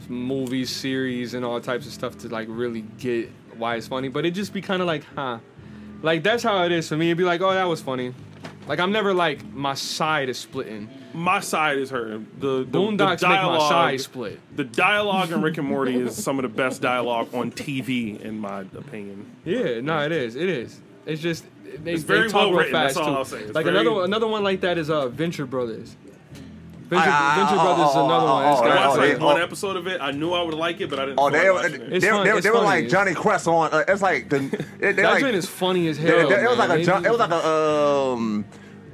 movies 0.09 0.71
series 0.71 1.35
and 1.35 1.45
all 1.45 1.61
types 1.61 1.87
of 1.87 1.93
stuff 1.93 2.19
to 2.19 2.29
like 2.29 2.47
really 2.51 2.83
get 2.99 3.31
why 3.57 3.77
it's 3.77 3.87
funny 3.87 4.09
but 4.09 4.27
it 4.27 4.33
just 4.33 4.53
be 4.53 4.61
kind 4.61 4.83
of 4.83 4.87
like 4.87 5.05
huh 5.15 5.39
like 6.03 6.23
that's 6.23 6.43
how 6.43 6.63
it 6.65 6.73
is 6.73 6.89
for 6.89 6.97
me 6.97 7.09
it'd 7.09 7.17
be 7.17 7.25
like 7.25 7.41
oh 7.41 7.53
that 7.53 7.65
was 7.65 7.81
funny 7.81 8.13
like 8.67 8.79
i'm 8.81 8.93
never 8.93 9.13
like 9.15 9.45
my 9.53 9.75
side 9.75 10.29
is 10.29 10.39
splitting 10.39 10.89
my 11.17 11.39
side 11.39 11.79
is 11.79 11.91
hurting. 11.91 12.27
The, 12.41 12.47
the, 12.49 12.65
the 12.65 12.79
boondocks 12.81 13.23
make 13.23 13.31
my 13.31 13.37
dialogue, 13.37 13.71
side 13.71 14.01
split 14.01 14.41
The 14.57 14.65
dialogue 14.65 15.31
in 15.31 15.43
Rick 15.43 15.59
and 15.59 15.69
Morty 15.69 15.95
is 15.97 16.17
some 16.23 16.41
of 16.41 16.43
the 16.43 16.49
best 16.49 16.83
dialogue 16.83 17.33
on 17.33 17.53
TV, 17.53 18.21
in 18.21 18.39
my 18.41 18.61
opinion. 18.63 19.31
yeah 19.45 19.81
no 19.81 20.01
it 20.01 20.11
is 20.13 20.35
it 20.35 20.49
is 20.49 20.81
it's 21.07 21.23
just 21.23 21.45
they, 21.85 21.93
It's 21.95 22.03
they 22.05 22.15
very 22.15 22.29
talk 22.29 22.41
well 22.41 22.51
real 22.51 22.59
written, 22.59 22.73
fast 22.73 22.95
that's 22.95 23.07
all 23.07 23.13
too. 23.15 23.19
I'll 23.19 23.25
say. 23.25 23.39
It's 23.41 23.55
like 23.55 23.65
very- 23.67 23.79
another 23.79 24.05
another 24.05 24.27
one 24.27 24.43
like 24.43 24.61
that 24.63 24.77
is 24.79 24.91
uh 24.91 25.09
venture 25.09 25.47
brothers 25.47 25.95
venture, 26.89 27.11
I- 27.11 27.33
I- 27.33 27.37
venture 27.37 27.61
oh, 27.61 27.65
brothers 27.65 27.91
is 27.91 27.97
oh, 27.97 28.05
another 28.07 28.27
one. 28.27 28.53
It's 28.53 28.61
oh, 28.61 28.65
I 28.65 28.69
got- 28.69 28.75
yeah, 28.75 28.87
watched 28.87 28.97
oh, 28.99 29.01
like 29.01 29.19
they- 29.19 29.25
one 29.25 29.43
episode 29.43 29.77
of 29.77 29.87
it. 29.87 30.01
I 30.01 30.11
knew 30.13 30.33
I 30.33 30.43
would 30.43 30.55
like 30.55 30.81
it, 30.81 30.91
but 30.91 30.99
I 30.99 31.05
didn't. 31.07 31.19
oh, 31.19 31.31
feel 31.31 31.41
they 31.41 31.51
like 31.51 31.63
they, 31.63 31.69
watching 31.69 31.79
they, 31.81 31.87
it. 31.87 31.93
It's 31.95 32.05
they, 32.05 32.11
fun- 32.11 32.25
they, 32.27 32.33
it's 32.33 32.47
were 32.47 32.53
funny. 32.55 32.65
like 32.67 32.89
Jonny 32.89 33.15
Quest 33.15 33.49
on. 33.49 33.71
Uh, 33.73 33.85
it's 33.89 34.03
like 34.03 34.29
the 34.29 34.39
they, 34.39 34.47
they 34.79 34.93
that 35.03 35.13
like, 35.13 35.21
joint 35.21 35.37
is 35.37 35.47
funny 35.47 35.89
as 35.89 35.97
hell 35.99 36.09
It, 36.19 36.33
it- 36.33 36.45
it 36.45 36.49
was 36.49 36.59
man. 36.59 36.69
like 36.69 36.71
a 36.71 36.79
They 36.81 36.85
John, 36.85 37.05
it 37.07 37.11
was 37.11 37.19
like 37.21 37.31
a 37.31 37.47
um 37.49 38.45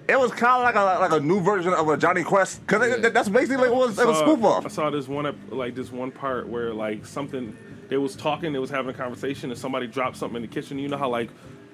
it 0.08 0.18
was 0.18 0.32
kind 0.32 0.56
of 0.56 0.62
like 0.62 0.74
a 0.74 1.00
like 1.00 1.12
a 1.12 1.24
new 1.24 1.40
version 1.40 1.72
of 1.72 1.88
a 1.88 1.96
Jonny 1.96 2.22
Quest 2.24 2.66
because 2.66 3.00
Yeah. 3.02 3.08
that's 3.10 3.28
basically 3.28 3.56
what 3.56 3.66
it 3.68 3.74
was, 3.74 3.98
it 3.98 4.06
was 4.06 4.18
saw- 4.18 4.34
spoof 4.36 4.66
I 4.66 4.68
saw 4.68 4.90
this 4.90 5.06
one 5.08 5.26
ep- 5.26 5.36
like 5.50 5.74
this 5.76 5.92
one 5.92 6.10
part 6.10 6.48
where 6.48 6.72
like 6.74 7.06
something 7.06 7.56
they 7.88 7.96
was 7.96 8.14
talking, 8.16 8.52
they 8.52 8.58
was 8.60 8.70
having 8.70 8.94
a 8.94 8.96
conversation, 8.96 9.50
and 9.50 9.58
somebody 9.58 9.88
dropped 9.88 10.16
something 10.16 10.36
in 10.36 10.42
the 10.42 10.48
kitchen. 10.48 10.78
You 10.78 10.88
know 10.88 10.96
how 10.96 11.08
like 11.08 11.28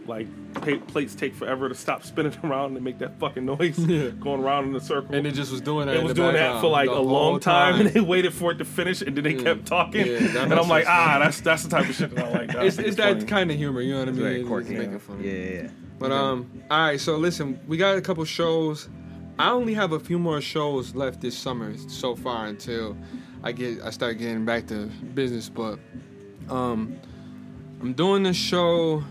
like 0.09 0.27
pa- 0.55 0.85
plates 0.87 1.15
take 1.15 1.35
forever 1.35 1.69
to 1.69 1.74
stop 1.74 2.03
spinning 2.05 2.37
around 2.45 2.77
and 2.77 2.85
make 2.85 2.99
that 2.99 3.19
fucking 3.19 3.45
noise 3.45 3.78
Yeah. 3.87 4.11
going 4.11 4.43
around 4.43 4.69
in 4.69 4.77
a 4.77 4.81
circle. 4.81 5.15
and 5.15 5.27
it 5.27 5.33
just 5.33 5.51
was 5.53 5.61
doing 5.61 5.87
that 5.87 5.97
it 5.97 6.03
was 6.03 6.15
doing 6.15 6.35
that 6.35 6.61
for 6.61 6.69
like 6.69 6.89
a 6.89 6.93
long 6.93 7.05
whole 7.33 7.39
time, 7.41 7.81
and 7.81 7.91
they 7.91 8.01
waited 8.01 8.33
for 8.35 8.53
it 8.53 8.59
to 8.59 8.65
finish, 8.65 9.03
and 9.03 9.16
then 9.16 9.24
they 9.24 9.35
kept 9.35 9.66
talking. 9.66 10.07
Yeah, 10.07 10.16
and 10.43 10.53
I'm 10.55 10.69
like, 10.69 10.85
sense. 10.85 10.97
ah, 10.99 11.19
that's 11.20 11.41
that's 11.41 11.62
the 11.65 11.69
type 11.70 11.89
of 11.89 11.95
shit 11.95 12.15
that 12.15 12.24
I 12.24 12.31
like. 12.33 12.57
I 12.57 12.65
it's, 12.66 12.77
think 12.77 12.89
it's 12.89 12.97
that 12.97 13.27
kind 13.28 13.51
of 13.51 13.57
humor, 13.57 13.81
you 13.81 13.93
know 13.95 14.01
what 14.01 14.09
I 14.09 14.12
mean? 14.12 14.20
very 14.20 14.35
It's- 14.37 14.49
quirky. 14.49 14.73
Yeah. 14.74 14.78
making 14.81 14.99
fun. 15.01 15.23
Yeah, 15.23 15.33
yeah, 15.33 15.51
yeah. 15.62 15.69
But 15.99 16.12
um, 16.12 16.62
all 16.70 16.78
right. 16.89 17.01
So 17.01 17.16
listen, 17.16 17.59
we 17.66 17.77
got 17.77 17.97
a 17.97 18.01
couple 18.03 18.24
shows. 18.24 18.89
I 19.39 19.51
only 19.51 19.74
have 19.74 19.93
a 19.93 20.01
few 20.01 20.19
more 20.19 20.41
shows 20.41 20.95
left 20.95 21.20
this 21.20 21.37
summer 21.37 21.77
so 21.89 22.15
far 22.16 22.47
until 22.47 22.97
I 23.43 23.53
get 23.53 23.81
I 23.83 23.91
start 23.91 24.19
getting 24.19 24.45
back 24.45 24.66
to 24.69 24.87
business. 25.15 25.49
But 25.49 25.78
um, 26.51 26.97
I'm 27.81 27.93
doing 27.95 28.23
the 28.24 28.33
show 28.35 29.03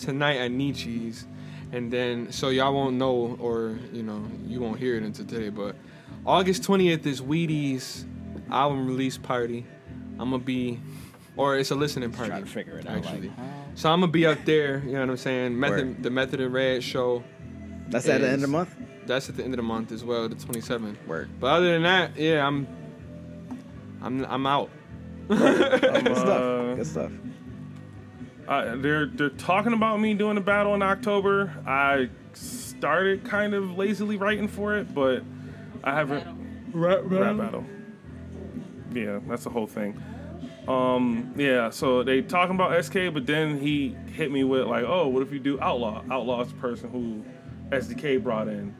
tonight 0.00 0.36
at 0.38 0.50
Nietzsche's, 0.50 1.26
and 1.72 1.92
then 1.92 2.32
so 2.32 2.48
y'all 2.48 2.74
won't 2.74 2.96
know 2.96 3.36
or 3.40 3.78
you 3.92 4.02
know 4.02 4.22
you 4.46 4.60
won't 4.60 4.78
hear 4.78 4.96
it 4.96 5.02
until 5.02 5.24
today. 5.26 5.48
But 5.50 5.76
August 6.26 6.62
20th 6.64 7.06
is 7.06 7.20
Wheaties 7.20 8.04
album 8.50 8.86
release 8.86 9.16
party. 9.18 9.64
I'm 10.18 10.30
gonna 10.30 10.38
be, 10.38 10.78
or 11.36 11.56
it's 11.56 11.70
a 11.70 11.74
listening 11.74 12.10
party. 12.12 12.30
Trying 12.30 12.44
to 12.44 12.50
figure 12.50 12.78
it 12.78 12.86
out. 12.86 12.98
Actually. 12.98 13.28
Like, 13.28 13.36
So 13.74 13.90
I'm 13.90 14.00
gonna 14.00 14.12
be 14.12 14.26
up 14.26 14.44
there. 14.44 14.82
You 14.84 14.92
know 14.92 15.00
what 15.00 15.10
I'm 15.10 15.16
saying? 15.16 15.58
Method, 15.58 15.86
Word. 15.86 16.02
the 16.02 16.10
Method 16.10 16.40
and 16.40 16.52
Red 16.52 16.82
show. 16.82 17.22
that's 17.88 18.08
at 18.08 18.20
the 18.20 18.26
end 18.26 18.34
of 18.36 18.40
the 18.42 18.46
month. 18.48 18.74
That's 19.06 19.28
at 19.28 19.36
the 19.36 19.42
end 19.44 19.54
of 19.54 19.56
the 19.56 19.62
month 19.62 19.92
as 19.92 20.04
well, 20.04 20.28
the 20.28 20.34
27th. 20.36 20.96
Word. 21.06 21.30
But 21.40 21.46
other 21.48 21.72
than 21.72 21.82
that, 21.84 22.16
yeah, 22.16 22.46
I'm, 22.46 22.66
I'm, 24.02 24.24
I'm 24.26 24.46
out. 24.46 24.70
Good 25.28 25.40
Uh, 26.08 26.14
stuff. 26.14 26.76
Good 26.76 26.86
stuff. 26.86 27.12
Uh, 28.50 28.74
they're 28.78 29.06
they're 29.06 29.30
talking 29.30 29.72
about 29.72 30.00
me 30.00 30.12
doing 30.12 30.36
a 30.36 30.40
battle 30.40 30.74
in 30.74 30.82
October. 30.82 31.54
I 31.64 32.10
started 32.32 33.24
kind 33.24 33.54
of 33.54 33.78
lazily 33.78 34.16
writing 34.16 34.48
for 34.48 34.76
it, 34.76 34.92
but 34.92 35.22
I 35.84 35.94
haven't 35.94 36.26
rap, 36.72 37.08
battle. 37.08 37.64
Yeah, 38.92 39.20
that's 39.28 39.44
the 39.44 39.50
whole 39.50 39.68
thing. 39.68 40.02
Um, 40.66 41.32
yeah, 41.36 41.70
so 41.70 42.02
they 42.02 42.22
talking 42.22 42.56
about 42.56 42.84
SK, 42.84 43.14
but 43.14 43.24
then 43.24 43.60
he 43.60 43.96
hit 44.12 44.32
me 44.32 44.42
with 44.42 44.66
like, 44.66 44.84
oh, 44.84 45.06
what 45.06 45.22
if 45.22 45.32
you 45.32 45.38
do 45.38 45.60
Outlaw? 45.60 46.02
Outlaw's 46.10 46.48
the 46.48 46.58
person 46.58 46.90
who 46.90 47.24
SDK 47.70 48.20
brought 48.20 48.48
in 48.48 48.74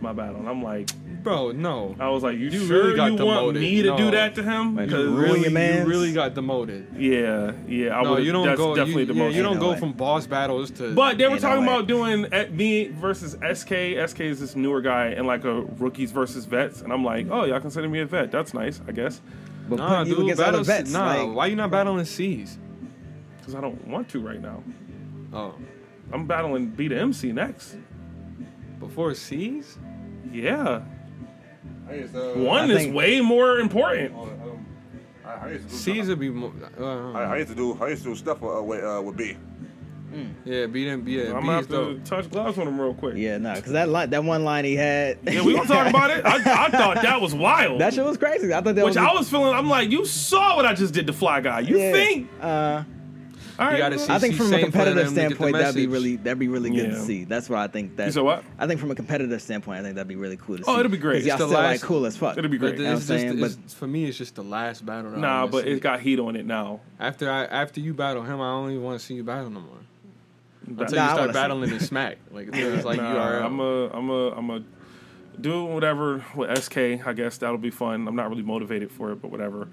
my 0.00 0.14
battle, 0.14 0.36
and 0.36 0.48
I'm 0.48 0.62
like, 0.62 0.88
Bro, 1.24 1.52
no. 1.52 1.96
I 1.98 2.10
was 2.10 2.22
like, 2.22 2.36
you, 2.36 2.50
You 2.50 2.66
sure 2.66 2.84
really 2.84 2.96
got 2.96 3.12
you 3.18 3.24
want 3.24 3.54
me 3.56 3.80
to 3.82 3.96
do 3.96 4.10
that 4.10 4.34
to 4.34 4.42
him? 4.42 4.76
Like, 4.76 4.86
Because 4.88 5.06
ruin 5.06 5.16
Really, 5.42 5.50
your 5.50 5.78
you 5.80 5.84
really 5.86 6.12
got 6.12 6.34
demoted. 6.34 6.86
yeah, 6.98 7.52
yeah, 7.66 7.98
I 7.98 8.02
No, 8.02 8.10
would. 8.12 8.24
you 8.24 8.30
don't 8.30 8.54
go. 8.54 8.74
Definitely 8.76 9.04
you, 9.04 9.06
the 9.06 9.14
yeah, 9.14 9.28
you 9.28 9.42
don't 9.42 9.58
go 9.58 9.74
from 9.74 9.92
boss 9.92 10.26
battles 10.26 10.70
to. 10.72 10.94
But 10.94 11.16
they 11.16 11.26
were 11.26 11.38
talking 11.38 11.62
about 11.64 11.86
doing 11.86 12.26
at 12.32 12.52
me 12.52 12.88
versus 12.88 13.32
SK. 13.42 13.96
SK 14.06 14.20
is 14.20 14.38
this 14.40 14.54
newer 14.54 14.82
guy 14.82 15.06
and 15.08 15.26
like 15.26 15.44
a 15.44 15.62
rookies 15.62 16.12
versus 16.12 16.44
vets, 16.44 16.82
and 16.82 16.92
I'm 16.92 17.02
like, 17.02 17.26
oh, 17.30 17.44
y'all 17.44 17.58
consider 17.58 17.88
me 17.88 18.00
a 18.00 18.06
vet? 18.06 18.30
That's 18.30 18.52
nice, 18.52 18.82
I 18.86 18.92
guess, 18.92 19.22
But 19.68 19.76
nah, 19.78 20.02
you 20.02 20.14
dude, 20.16 20.24
against 20.24 20.42
other 20.42 20.50
battles. 20.58 20.66
vets, 20.66 20.92
nah, 20.92 21.22
like, 21.24 21.34
why 21.36 21.46
you 21.46 21.56
not 21.56 21.70
battling 21.70 22.04
C's? 22.04 22.58
because 23.38 23.54
I 23.54 23.60
don't 23.62 23.86
want 23.88 24.08
to 24.10 24.20
right 24.20 24.40
now. 24.40 24.62
Oh, 25.32 25.54
I'm 26.12 26.26
battling 26.26 26.68
B 26.68 26.88
to 26.88 26.98
MC 26.98 27.32
next. 27.32 27.76
before 28.78 29.14
C's? 29.14 29.78
Yeah, 30.32 30.82
to, 31.88 32.34
one 32.36 32.70
I 32.70 32.74
is 32.74 32.82
think- 32.82 32.94
way 32.94 33.20
more 33.20 33.58
important. 33.58 34.14
um, 34.14 34.66
I, 35.24 35.30
I 35.46 35.50
used 35.52 35.64
to 35.68 35.70
do 35.70 35.76
C's 35.76 36.08
would 36.08 36.18
be. 36.18 36.30
More, 36.30 36.52
uh, 36.78 37.12
I, 37.12 37.22
I 37.24 37.36
used 37.38 37.48
to 37.50 37.54
do 37.54 37.78
I 37.82 37.88
used 37.88 38.02
to 38.02 38.10
do 38.10 38.14
stuff 38.16 38.42
uh, 38.42 38.62
with 38.62 38.84
uh, 38.84 39.00
with 39.02 39.16
B. 39.16 39.36
yeah, 40.44 40.66
beat 40.66 40.86
him. 40.86 41.06
Yeah, 41.08 41.32
I'm 41.34 41.40
B 41.40 41.46
gonna 41.46 41.52
have 41.52 41.68
to 41.68 41.98
touch 42.04 42.30
gloves 42.30 42.58
on 42.58 42.68
him 42.68 42.80
real 42.80 42.94
quick. 42.94 43.16
yeah, 43.16 43.38
no, 43.38 43.54
because 43.54 43.72
that 43.72 43.88
line, 43.88 44.10
that 44.10 44.22
one 44.22 44.44
line 44.44 44.64
he 44.64 44.76
had. 44.76 45.18
Yeah, 45.24 45.42
we 45.42 45.54
gonna 45.54 45.66
talk 45.66 45.88
about 45.88 46.10
it. 46.10 46.24
I, 46.24 46.36
I 46.66 46.70
thought 46.70 46.96
that 47.02 47.20
was 47.20 47.34
wild. 47.34 47.80
that 47.80 47.94
shit 47.94 48.04
was 48.04 48.16
crazy. 48.18 48.52
I 48.52 48.60
thought 48.60 48.74
that 48.76 48.84
Which 48.84 48.96
was. 48.96 48.96
I 48.96 49.12
was 49.12 49.28
feeling. 49.28 49.54
I'm 49.54 49.68
like, 49.68 49.90
you 49.90 50.04
saw 50.04 50.56
what 50.56 50.66
I 50.66 50.74
just 50.74 50.94
did 50.94 51.06
to 51.08 51.12
Fly 51.12 51.40
Guy. 51.40 51.60
You 51.60 51.78
yeah, 51.78 51.92
think? 51.92 52.28
Uh, 52.40 52.84
All 53.58 53.66
right, 53.66 53.78
gotta 53.78 53.96
well, 53.96 54.06
see- 54.06 54.12
I 54.12 54.18
think 54.18 54.34
see 54.34 54.38
from 54.38 54.52
a 54.54 54.60
competitive 54.60 54.96
them 54.96 55.14
to 55.14 55.20
get 55.20 55.28
the 55.28 55.34
standpoint, 55.36 55.56
that'd 55.58 55.74
be 55.76 55.86
really 55.86 56.16
that'd 56.16 56.38
be 56.38 56.48
really 56.48 56.70
good 56.70 56.90
Yeah. 56.90 56.94
to 56.96 57.00
see. 57.00 57.24
That's 57.24 57.48
why 57.48 57.62
I 57.62 57.68
think 57.68 57.96
that. 57.96 58.06
You 58.06 58.12
said 58.12 58.22
what? 58.24 58.42
I 58.58 58.66
think 58.66 58.80
from 58.80 58.90
a 58.90 58.94
competitive 58.94 59.40
standpoint, 59.40 59.80
I 59.80 59.82
think 59.82 59.94
that'd 59.94 60.08
be 60.08 60.16
really 60.16 60.36
cool 60.36 60.56
to 60.56 60.62
oh, 60.62 60.66
see. 60.66 60.72
Oh, 60.76 60.80
it'd 60.80 60.90
be 60.92 60.98
great. 60.98 61.24
Y'all 61.24 61.34
It's 61.34 61.42
the 61.42 61.48
still 61.48 61.60
like 61.62 61.80
cool 61.80 62.04
as 62.06 62.16
fuck. 62.16 62.36
It'd 62.36 62.50
be 62.50 62.58
But 62.58 62.76
great. 62.76 62.78
You 62.78 62.84
know 62.86 62.92
it's 62.94 63.08
I'm 63.10 63.16
just, 63.18 63.40
saying? 63.48 63.60
it's, 63.64 63.74
for 63.74 63.86
me, 63.86 64.06
it's 64.06 64.18
just 64.18 64.34
the 64.34 64.42
last 64.44 64.84
battle. 64.84 65.10
that 65.12 65.18
I 65.18 65.20
Nah, 65.20 65.38
wanna 65.40 65.50
but 65.52 65.64
see. 65.64 65.70
it 65.70 65.80
got 65.80 66.00
heat 66.00 66.18
on 66.18 66.34
it 66.36 66.46
now. 66.46 66.80
after 66.98 67.30
I 67.30 67.44
after 67.44 67.80
you 67.80 67.94
battle 67.94 68.22
him, 68.22 68.40
I 68.40 68.50
don't 68.52 68.70
even 68.72 68.82
want 68.82 68.98
to 68.98 69.04
see 69.06 69.14
you 69.14 69.22
battle 69.24 69.50
no 69.50 69.60
more. 69.60 69.78
Until 70.66 70.78
Nah, 70.78 70.84
you 70.86 71.08
start 71.10 71.20
wanna 71.20 71.32
battling 71.32 71.70
in 71.74 71.80
smack, 71.80 72.18
like 72.32 72.48
it's 72.52 72.84
like 72.84 72.96
Nah, 72.98 73.12
you 73.12 73.18
are. 73.18 73.40
I'm 73.40 73.60
a, 73.60 73.86
I'm 73.90 74.10
a, 74.10 74.30
I'm 74.30 74.50
a 74.50 74.62
do 75.40 75.64
whatever 75.64 76.24
with 76.34 76.56
SK. 76.62 76.78
I 77.06 77.12
guess 77.12 77.38
that'll 77.38 77.58
be 77.58 77.70
fun. 77.70 78.08
I'm 78.08 78.16
not 78.16 78.30
really 78.30 78.42
motivated 78.42 78.90
for 78.90 79.12
it, 79.12 79.20
but 79.22 79.30
whatever. 79.30 79.68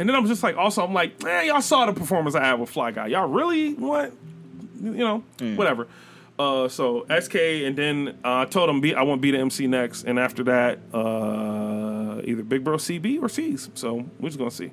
And 0.00 0.08
then 0.08 0.16
I'm 0.16 0.26
just 0.26 0.42
like, 0.42 0.56
also, 0.56 0.82
I'm 0.82 0.94
like, 0.94 1.22
man, 1.22 1.44
y'all 1.46 1.60
saw 1.60 1.84
the 1.84 1.92
performance 1.92 2.34
I 2.34 2.42
had 2.42 2.54
with 2.58 2.70
Fly 2.70 2.90
Guy. 2.90 3.08
Y'all 3.08 3.28
really 3.28 3.74
what? 3.74 4.12
You 4.82 4.92
know, 4.92 5.22
Hmm. 5.38 5.56
whatever. 5.56 5.88
Uh, 6.38 6.68
so 6.68 7.04
SK, 7.20 7.34
and 7.66 7.76
then 7.76 8.18
uh, 8.24 8.38
I 8.38 8.44
told 8.46 8.70
him 8.70 8.80
be, 8.80 8.94
I 8.94 9.02
want 9.02 9.20
B 9.20 9.30
to 9.30 9.36
MC 9.36 9.66
next, 9.66 10.04
and 10.04 10.18
after 10.18 10.42
that, 10.44 10.78
uh, 10.94 12.22
either 12.24 12.42
Big 12.42 12.64
Bro 12.64 12.78
CB 12.78 13.20
or 13.20 13.28
C's. 13.28 13.68
So 13.74 14.06
we're 14.18 14.30
just 14.30 14.38
gonna 14.38 14.50
see. 14.50 14.70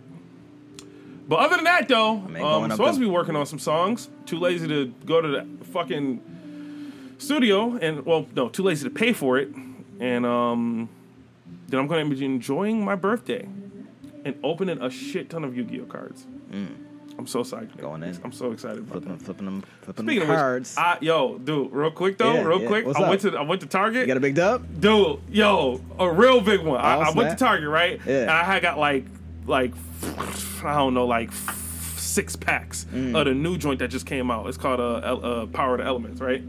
But 1.28 1.40
other 1.40 1.58
than 1.58 1.66
that, 1.66 1.90
though, 1.90 2.12
um, 2.12 2.38
I'm 2.38 2.64
up 2.64 2.78
supposed 2.78 2.94
to 2.94 3.02
be 3.02 3.06
working 3.06 3.36
on 3.36 3.46
some 3.46 3.60
songs. 3.60 4.08
Too 4.26 4.40
lazy 4.40 4.66
to 4.70 4.94
go 5.06 5.20
to 5.20 5.28
the 5.28 5.66
fucking 5.66 6.22
studio, 7.18 7.76
and 7.82 8.06
well, 8.06 8.28
no, 8.34 8.48
too 8.48 8.64
lazy 8.64 8.86
to 8.86 8.90
pay 8.90 9.12
for 9.12 9.38
it. 9.38 9.50
And 10.00 10.26
um, 10.26 10.88
then 11.68 11.82
I'm 11.82 11.88
going 11.88 12.10
to 12.10 12.16
be 12.16 12.24
enjoying 12.24 12.86
my 12.86 12.96
birthday 12.96 13.46
and 14.28 14.40
opening 14.44 14.82
a 14.82 14.90
shit 14.90 15.30
ton 15.30 15.44
of 15.44 15.56
Yu-Gi-Oh 15.56 15.86
cards. 15.86 16.26
I'm 17.20 17.26
so 17.26 17.40
psyched. 17.42 17.72
Mm. 17.76 17.82
Going 17.82 18.04
in. 18.04 18.16
I'm 18.24 18.32
so 18.32 18.52
excited 18.52 18.78
about 18.80 18.92
flipping, 18.92 19.18
that. 19.18 19.24
flipping 19.24 19.46
them, 19.46 19.64
flipping 19.82 20.06
Speaking 20.06 20.20
them 20.22 20.30
of 20.30 20.36
cards. 20.36 20.76
which, 20.76 20.86
I, 20.86 20.98
yo, 21.02 21.38
dude, 21.40 21.72
real 21.72 21.90
quick 21.90 22.18
though, 22.20 22.34
Yeah, 22.36 22.44
real 22.44 22.62
yeah. 22.62 22.68
quick, 22.68 22.86
What's 22.86 23.00
I 23.00 23.04
up? 23.04 23.10
went 23.10 23.22
to 23.22 23.36
I 23.38 23.42
went 23.42 23.62
to 23.62 23.68
Target. 23.68 24.02
you 24.02 24.08
got 24.08 24.18
a 24.18 24.20
big 24.20 24.36
dub? 24.36 24.80
Dude, 24.80 25.20
yo, 25.30 25.82
a 25.98 26.12
real 26.12 26.42
big 26.42 26.62
one. 26.62 26.80
I, 26.80 26.96
Oh, 26.98 27.00
I 27.02 27.12
went 27.12 27.32
to. 27.32 27.36
Target, 27.44 27.70
right? 27.70 28.00
Yeah. 28.06 28.22
And 28.22 28.30
I 28.32 28.44
had 28.44 28.62
got 28.62 28.78
like, 28.78 29.06
like, 29.48 29.74
I 30.64 30.76
don't 30.76 30.94
know, 30.94 31.08
like 31.08 31.32
six 31.96 32.36
packs 32.36 32.86
Mm. 32.94 33.18
of 33.20 33.26
the 33.26 33.34
new 33.34 33.58
joint 33.58 33.80
that 33.80 33.88
just 33.90 34.06
came 34.06 34.30
out. 34.30 34.46
It's 34.48 34.58
called 34.58 34.80
uh, 34.80 34.84
uh 34.84 35.46
Power 35.48 35.74
of 35.74 35.80
the 35.80 35.86
Elements, 35.86 36.22
right? 36.22 36.42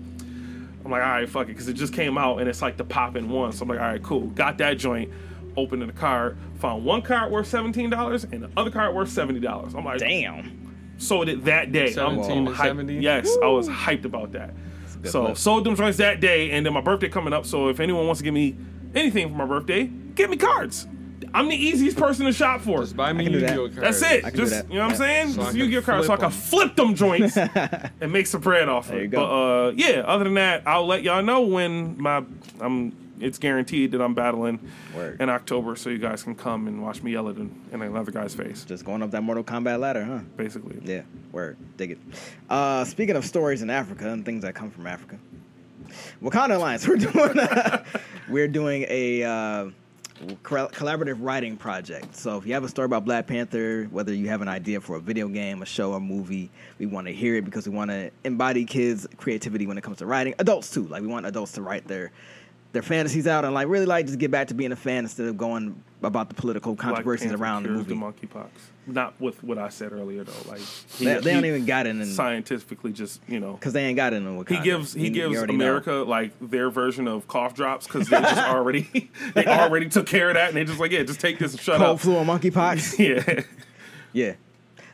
I'm 0.84 0.90
like, 0.92 1.02
all 1.02 1.08
right, 1.08 1.28
fuck 1.28 1.44
it, 1.44 1.48
because 1.48 1.68
it 1.68 1.74
just 1.74 1.92
came 1.94 2.16
out 2.18 2.38
and 2.40 2.48
it's 2.48 2.60
like 2.62 2.76
the 2.76 2.84
pop 2.84 3.16
in 3.16 3.28
one. 3.30 3.52
So 3.52 3.62
I'm 3.62 3.68
like, 3.68 3.78
all 3.80 3.86
right, 3.86 4.02
cool. 4.02 4.26
Got 4.28 4.58
that 4.58 4.74
joint. 4.78 5.10
Opened 5.56 5.82
the 5.82 5.92
card, 5.92 6.38
found 6.60 6.84
one 6.84 7.02
card 7.02 7.32
worth 7.32 7.46
seventeen 7.48 7.90
dollars 7.90 8.24
and 8.24 8.42
the 8.44 8.50
other 8.56 8.70
card 8.70 8.94
worth 8.94 9.08
seventy 9.10 9.40
dollars. 9.40 9.74
I'm 9.74 9.84
like, 9.84 9.98
Damn. 9.98 10.94
sold 10.98 11.28
it 11.28 11.44
that 11.46 11.72
day. 11.72 11.86
I'm, 11.88 12.22
17 12.22 12.30
I'm 12.38 12.44
to 12.46 12.50
hyped. 12.52 12.66
70? 12.66 12.94
Yes, 12.98 13.36
I 13.42 13.46
was 13.46 13.68
hyped 13.68 14.04
about 14.04 14.32
that. 14.32 14.54
So 15.04 15.24
flip. 15.26 15.36
sold 15.36 15.64
them 15.64 15.74
joints 15.76 15.98
that 15.98 16.20
day, 16.20 16.50
and 16.52 16.64
then 16.66 16.72
my 16.72 16.80
birthday 16.80 17.08
coming 17.08 17.32
up. 17.32 17.46
So 17.46 17.68
if 17.68 17.80
anyone 17.80 18.06
wants 18.06 18.18
to 18.18 18.24
give 18.24 18.34
me 18.34 18.56
anything 18.94 19.28
for 19.28 19.34
my 19.34 19.46
birthday, 19.46 19.84
give 20.14 20.30
me 20.30 20.36
cards. 20.36 20.86
I'm 21.34 21.48
the 21.48 21.56
easiest 21.56 21.96
person 21.98 22.24
to 22.26 22.32
shop 22.32 22.62
for. 22.62 22.80
Just 22.80 22.96
buy 22.96 23.12
me 23.12 23.24
can. 23.24 23.34
Yu-Gi-Oh 23.34 23.68
cards. 23.68 23.76
That's 23.76 24.02
it. 24.02 24.24
I 24.24 24.30
can 24.30 24.38
do 24.38 24.44
Just 24.46 24.52
that. 24.52 24.68
you 24.72 24.78
know 24.78 24.84
what 24.84 24.92
I'm 24.92 24.96
saying? 24.96 25.28
So 25.32 25.40
I 25.40 25.44
Just 25.44 25.50
can 25.56 25.58
you 25.64 25.70
give 25.70 25.84
cards 25.84 26.06
so 26.06 26.12
I 26.12 26.16
flip 26.16 26.20
can 26.20 26.26
'em. 26.26 26.30
flip 26.32 26.76
them 26.76 26.94
joints 26.94 27.36
and 28.00 28.12
make 28.12 28.26
some 28.26 28.40
bread 28.40 28.68
off 28.68 28.88
There 28.88 28.96
of 28.96 29.02
you 29.02 29.08
it. 29.08 29.10
go. 29.10 29.18
But 29.18 29.30
uh, 29.68 29.72
yeah, 29.76 30.00
other 30.06 30.24
than 30.24 30.34
that, 30.34 30.62
I'll 30.66 30.86
let 30.86 31.02
y'all 31.02 31.22
know 31.22 31.42
when 31.42 32.00
my 32.00 32.24
I'm. 32.60 32.96
It's 33.20 33.38
guaranteed 33.38 33.92
that 33.92 34.00
I'm 34.00 34.14
battling 34.14 34.70
Word. 34.94 35.20
in 35.20 35.28
October, 35.28 35.76
so 35.76 35.90
you 35.90 35.98
guys 35.98 36.22
can 36.22 36.34
come 36.34 36.66
and 36.68 36.82
watch 36.82 37.02
me 37.02 37.12
yell 37.12 37.28
at 37.28 37.36
in, 37.36 37.54
in 37.72 37.82
another 37.82 38.12
guy's 38.12 38.34
face. 38.34 38.64
Just 38.64 38.84
going 38.84 39.02
up 39.02 39.10
that 39.12 39.22
Mortal 39.22 39.44
Kombat 39.44 39.80
ladder, 39.80 40.04
huh? 40.04 40.20
Basically, 40.36 40.78
Yeah, 40.84 41.02
word. 41.32 41.56
Dig 41.76 41.92
it. 41.92 41.98
Uh, 42.48 42.84
speaking 42.84 43.16
of 43.16 43.24
stories 43.24 43.62
in 43.62 43.70
Africa 43.70 44.08
and 44.10 44.24
things 44.24 44.42
that 44.42 44.54
come 44.54 44.70
from 44.70 44.86
Africa, 44.86 45.18
Wakanda 46.22 46.56
Alliance. 46.56 46.86
We're 46.88 46.96
doing 46.96 47.38
a, 47.38 47.84
we're 48.28 48.48
doing 48.48 48.84
a 48.88 49.22
uh, 49.24 49.70
collaborative 50.42 51.16
writing 51.20 51.56
project. 51.56 52.14
So 52.16 52.36
if 52.38 52.46
you 52.46 52.52
have 52.54 52.64
a 52.64 52.68
story 52.68 52.86
about 52.86 53.04
Black 53.04 53.26
Panther, 53.26 53.84
whether 53.90 54.12
you 54.12 54.28
have 54.28 54.42
an 54.42 54.48
idea 54.48 54.80
for 54.80 54.96
a 54.96 55.00
video 55.00 55.28
game, 55.28 55.62
a 55.62 55.66
show, 55.66 55.94
a 55.94 56.00
movie, 56.00 56.50
we 56.78 56.86
want 56.86 57.06
to 57.06 57.12
hear 57.12 57.36
it 57.36 57.44
because 57.44 57.68
we 57.68 57.74
want 57.74 57.90
to 57.90 58.10
embody 58.24 58.64
kids' 58.64 59.06
creativity 59.16 59.66
when 59.66 59.78
it 59.78 59.84
comes 59.84 59.98
to 59.98 60.06
writing. 60.06 60.34
Adults 60.38 60.70
too. 60.70 60.86
Like 60.88 61.02
we 61.02 61.08
want 61.08 61.26
adults 61.26 61.52
to 61.52 61.62
write 61.62 61.86
their 61.86 62.10
their 62.72 62.82
fantasies 62.82 63.26
out 63.26 63.44
and 63.44 63.54
like 63.54 63.66
really 63.68 63.86
like 63.86 64.06
just 64.06 64.18
get 64.18 64.30
back 64.30 64.48
to 64.48 64.54
being 64.54 64.72
a 64.72 64.76
fan 64.76 65.04
instead 65.04 65.26
of 65.26 65.36
going 65.38 65.82
about 66.02 66.28
the 66.28 66.34
political 66.34 66.76
controversies 66.76 67.32
around 67.32 67.62
the 67.64 67.70
movie. 67.70 67.94
The 67.94 67.94
monkeypox, 68.00 68.48
not 68.86 69.18
with 69.20 69.42
what 69.42 69.56
I 69.58 69.68
said 69.70 69.92
earlier 69.92 70.22
though. 70.22 70.50
Like 70.50 70.60
he, 70.60 71.06
They, 71.06 71.18
they 71.18 71.32
don't 71.32 71.44
even 71.46 71.64
got 71.64 71.86
it 71.86 71.96
in 71.96 72.04
scientifically 72.06 72.92
just 72.92 73.20
you 73.26 73.40
know. 73.40 73.54
because 73.54 73.72
they 73.72 73.84
ain't 73.84 73.96
got 73.96 74.12
it 74.12 74.16
in 74.16 74.24
Wakanda. 74.38 74.48
He 74.50 74.60
gives 74.62 74.92
he 74.92 75.04
you 75.04 75.10
gives 75.10 75.36
already 75.36 75.56
know. 75.56 75.64
America 75.64 75.92
like 76.06 76.32
their 76.40 76.68
version 76.70 77.08
of 77.08 77.26
cough 77.26 77.54
drops 77.54 77.86
because 77.86 78.08
they 78.08 78.20
just 78.20 78.36
already 78.48 79.10
they 79.34 79.46
already 79.46 79.88
took 79.88 80.06
care 80.06 80.28
of 80.28 80.34
that 80.34 80.48
and 80.48 80.56
they 80.56 80.64
just 80.64 80.78
like 80.78 80.92
yeah 80.92 81.02
just 81.02 81.20
take 81.20 81.38
this 81.38 81.52
and 81.52 81.60
shut 81.60 81.78
cold 81.78 81.96
up. 81.96 82.00
flu 82.00 82.16
and 82.16 82.28
monkeypox. 82.28 82.98
Yeah, 82.98 83.42
yeah, 84.12 84.34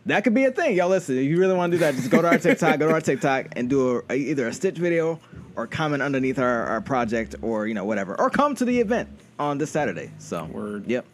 that 0.06 0.24
could 0.24 0.34
be 0.34 0.44
a 0.44 0.50
thing. 0.50 0.76
Y'all 0.76 0.88
listen. 0.88 1.16
If 1.16 1.24
you 1.24 1.38
really 1.38 1.54
want 1.54 1.72
to 1.72 1.78
do 1.78 1.80
that, 1.80 1.94
just 1.94 2.10
go 2.10 2.20
to 2.20 2.28
our 2.28 2.38
TikTok, 2.38 2.78
go 2.78 2.88
to 2.88 2.94
our 2.94 3.00
TikTok, 3.00 3.48
and 3.56 3.70
do 3.70 4.02
a, 4.10 4.14
either 4.14 4.48
a 4.48 4.52
stitch 4.52 4.76
video 4.76 5.18
or 5.56 5.66
comment 5.66 6.02
underneath 6.02 6.38
our, 6.38 6.64
our 6.66 6.80
project 6.80 7.36
or 7.42 7.66
you 7.66 7.74
know 7.74 7.84
whatever, 7.84 8.18
or 8.20 8.28
come 8.30 8.54
to 8.56 8.64
the 8.64 8.78
event 8.80 9.08
on 9.38 9.58
this 9.58 9.70
Saturday. 9.70 10.10
So 10.18 10.44
Word. 10.44 10.86
Yep. 10.86 11.06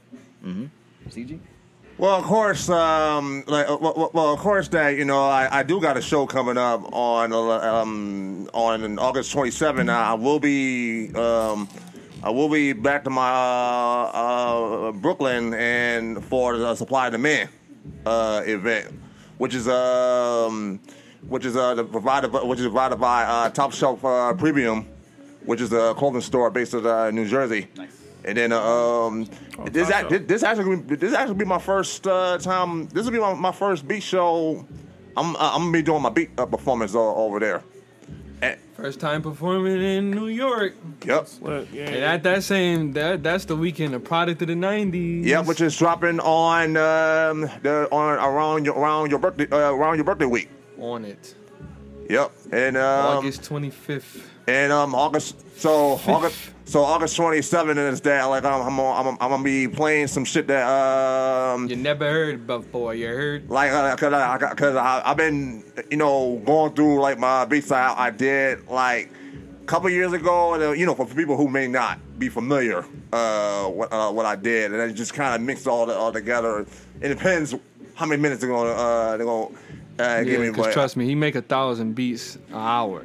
Mm-hmm. 0.45 0.67
CG. 1.09 1.39
Well, 1.99 2.17
of 2.17 2.25
course, 2.25 2.71
um, 2.71 3.45
like, 3.47 3.69
uh, 3.69 3.77
well, 3.79 4.11
well, 4.15 4.33
of 4.33 4.39
course 4.39 4.69
that 4.69 4.97
you 4.97 5.05
know 5.05 5.23
I, 5.23 5.61
I 5.61 5.63
do 5.63 5.81
got 5.81 5.97
a 5.97 6.03
show 6.03 6.27
coming 6.27 6.57
up 6.57 6.93
on 6.93 7.33
uh, 7.33 7.37
um, 7.37 8.49
on 8.55 8.99
August 8.99 9.33
27. 9.33 9.89
I 9.89 10.15
will 10.15 10.41
be 10.41 11.15
um, 11.15 11.69
I 12.23 12.31
will 12.31 12.49
be 12.49 12.73
back 12.73 13.05
to 13.05 13.11
my 13.11 13.31
uh, 13.31 14.89
uh, 14.89 14.93
Brooklyn 14.93 15.55
and 15.55 16.25
for 16.25 16.57
the 16.57 16.75
supply 16.75 17.07
and 17.07 17.13
demand 17.13 17.51
uh, 18.07 18.43
event, 18.47 18.93
which 19.39 19.55
is 19.55 19.69
um, 19.69 20.81
which 21.29 21.45
is 21.45 21.57
uh, 21.57 21.75
the 21.75 21.85
provided 21.85 22.33
which 22.33 22.59
is 22.59 22.67
provided 22.67 22.97
by 22.97 23.25
uh, 23.25 23.51
Top 23.51 23.73
Shelf 23.73 24.05
uh, 24.05 24.33
Premium, 24.35 24.87
which 25.45 25.61
is 25.61 25.73
a 25.73 25.95
clothing 25.95 26.21
store 26.21 26.51
based 26.51 26.75
in 26.75 26.87
uh, 26.87 27.11
New 27.11 27.27
Jersey. 27.27 27.69
Nice. 27.77 27.97
And 28.23 28.37
then 28.37 28.53
um, 28.53 29.27
this, 29.71 29.89
talk 29.89 29.97
act, 29.97 30.11
this 30.11 30.23
this 30.27 30.43
actually 30.43 30.77
this 30.97 31.15
actually 31.15 31.37
be 31.37 31.45
my 31.45 31.59
first 31.59 32.07
uh, 32.07 32.39
time. 32.39 32.87
This 32.89 33.05
will 33.07 33.13
be 33.13 33.19
my, 33.19 33.35
my 33.35 33.53
first 33.53 33.89
beat 33.89 34.03
show. 34.03 34.67
I'm 35.17 35.37
I'm 35.37 35.63
gonna 35.63 35.73
be 35.73 35.83
doing 35.83 36.03
my 36.03 36.11
beat 36.11 36.31
uh, 36.39 36.47
performance 36.47 36.95
over 36.95 37.41
there. 37.41 37.63
And, 38.43 38.59
First 38.75 38.99
time 39.01 39.21
performing 39.21 39.83
in 39.83 40.11
New 40.11 40.29
York. 40.29 40.75
yep. 41.05 41.29
Yeah, 41.43 41.83
And 41.83 41.97
at 42.05 42.23
that 42.23 42.43
same 42.43 42.93
that 42.95 43.23
that's 43.23 43.45
the 43.45 43.55
weekend, 43.57 43.93
the 43.93 44.01
product 44.01 44.41
of 44.41 44.49
the 44.49 44.55
'90s. 44.55 45.25
Yeah, 45.27 45.41
which 45.43 45.61
is 45.61 45.77
dropping 45.77 46.19
on 46.21 46.79
um, 46.79 47.41
the 47.63 47.89
on 47.93 48.19
around 48.19 48.65
your 48.65 48.79
around 48.79 49.11
your 49.11 49.19
birthday 49.19 49.47
uh, 49.53 49.73
around 49.75 49.97
your 49.97 50.05
birthday 50.05 50.25
week. 50.25 50.49
on 50.79 51.05
it. 51.05 51.35
Yep, 52.09 52.33
and 52.53 52.77
um, 52.79 53.19
August 53.19 53.43
25th. 53.43 54.23
And 54.51 54.73
um 54.73 54.95
August 54.95 55.59
so 55.59 56.01
August 56.07 56.51
so 56.65 56.83
August 56.83 57.17
twenty 57.17 57.43
seventh 57.43 57.79
is 57.79 58.01
that 58.03 58.25
like 58.25 58.45
I'm 58.45 58.63
I'm 58.63 58.79
I'm, 58.81 59.07
I'm 59.21 59.31
gonna 59.31 59.43
be 59.43 59.69
playing 59.69 60.09
some 60.09 60.25
shit 60.25 60.47
that 60.49 60.67
um 60.67 61.69
You 61.69 61.77
never 61.77 62.11
heard 62.11 62.47
before. 62.47 62.95
You 62.95 63.07
heard? 63.07 63.51
like 63.51 63.71
uh, 63.71 63.97
cause 63.97 64.13
I 64.13 64.39
cause 64.55 64.77
I 64.77 65.03
I've 65.05 65.17
been 65.17 65.65
you 65.91 65.97
know 65.97 66.41
going 66.45 66.75
through 66.75 67.01
like 67.01 67.19
my 67.19 67.45
beats 67.45 67.71
I, 67.71 67.95
I 67.97 68.11
did 68.11 68.67
like 68.69 69.11
a 69.63 69.67
couple 69.67 69.89
years 69.91 70.13
ago 70.13 70.55
and 70.55 70.63
uh, 70.63 70.71
you 70.73 70.87
know 70.87 70.95
for 70.95 71.07
people 71.07 71.37
who 71.37 71.49
may 71.49 71.67
not 71.69 71.99
be 72.19 72.29
familiar 72.29 72.85
uh 73.13 73.65
what 73.67 73.93
uh, 73.93 74.11
what 74.11 74.27
I 74.27 74.37
did 74.37 74.73
and 74.73 74.83
I 74.83 74.93
just 74.93 75.15
kind 75.15 75.35
of 75.35 75.41
mixed 75.41 75.67
all 75.67 75.87
the, 75.87 75.95
all 75.95 76.13
together. 76.13 76.67
It 77.01 77.09
depends 77.09 77.55
how 77.95 78.07
many 78.07 78.21
minutes 78.21 78.41
they're 78.41 78.51
gonna 78.51 78.71
uh 78.71 79.17
they're 79.17 79.27
gonna 79.27 79.49
uh, 79.99 80.23
give 80.23 80.41
me. 80.41 80.49
because 80.49 80.67
But 80.67 80.73
trust 80.73 80.97
me, 80.97 81.05
he 81.05 81.15
make 81.15 81.35
a 81.35 81.43
thousand 81.43 81.95
beats 81.95 82.37
an 82.37 82.55
hour. 82.55 83.05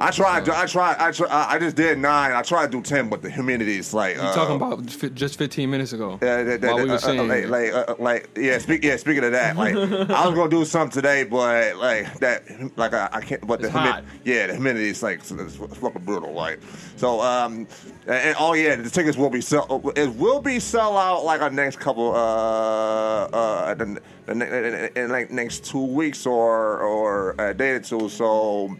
I 0.00 0.10
tried 0.10 0.48
I 0.48 0.66
tried 0.66 0.96
I 0.96 1.10
tried 1.12 1.30
I 1.30 1.58
just 1.58 1.76
did 1.76 1.98
nine. 1.98 2.32
I 2.32 2.40
tried 2.40 2.66
to 2.66 2.78
do 2.78 2.82
ten, 2.82 3.10
but 3.10 3.20
the 3.20 3.30
humidity 3.30 3.76
is 3.76 3.92
like 3.92 4.16
You 4.16 4.22
uh, 4.22 4.34
talking 4.34 4.56
about 4.56 4.88
fi- 4.88 5.10
just 5.10 5.36
15 5.36 5.68
minutes 5.68 5.92
ago? 5.92 6.18
Yeah, 6.22 6.42
that, 6.42 6.60
that, 6.62 6.68
while 6.68 6.76
we 6.78 6.82
uh, 6.84 6.86
were 6.86 6.94
uh, 6.94 6.98
saying, 6.98 7.28
like, 7.28 7.48
like, 7.48 7.72
uh, 7.72 7.94
like, 7.98 8.30
yeah, 8.36 8.56
speak, 8.58 8.82
yeah. 8.82 8.96
Speaking 8.96 9.24
of 9.24 9.32
that, 9.32 9.56
like, 9.56 9.74
I 9.74 10.26
was 10.26 10.34
gonna 10.34 10.48
do 10.48 10.64
something 10.64 10.90
today, 10.90 11.24
but 11.24 11.76
like 11.76 12.18
that, 12.20 12.44
like, 12.78 12.94
I, 12.94 13.10
I 13.12 13.20
can't. 13.20 13.46
But 13.46 13.60
the 13.60 13.66
It's 13.66 13.76
hot. 13.76 14.04
yeah, 14.24 14.46
the 14.46 14.54
humidity 14.54 14.88
is 14.88 15.02
like 15.02 15.18
it's, 15.18 15.56
fucking 15.56 16.02
brutal. 16.04 16.32
Like, 16.32 16.60
so, 16.96 17.20
um, 17.20 17.68
and, 18.06 18.16
and 18.16 18.36
oh 18.38 18.54
yeah, 18.54 18.76
the 18.76 18.88
tickets 18.88 19.18
will 19.18 19.30
be 19.30 19.42
sell. 19.42 19.82
It 19.96 20.14
will 20.14 20.40
be 20.40 20.60
sell 20.60 20.96
out 20.96 21.24
like 21.26 21.42
our 21.42 21.50
next 21.50 21.78
couple, 21.78 22.14
uh, 22.14 22.16
uh, 22.16 23.74
the, 23.74 24.00
the, 24.24 24.92
in 24.96 25.10
like 25.10 25.30
next 25.30 25.66
two 25.66 25.84
weeks 25.84 26.24
or 26.24 26.78
or 26.78 27.34
a 27.38 27.52
day 27.52 27.72
or 27.72 27.80
two. 27.80 28.08
So. 28.08 28.78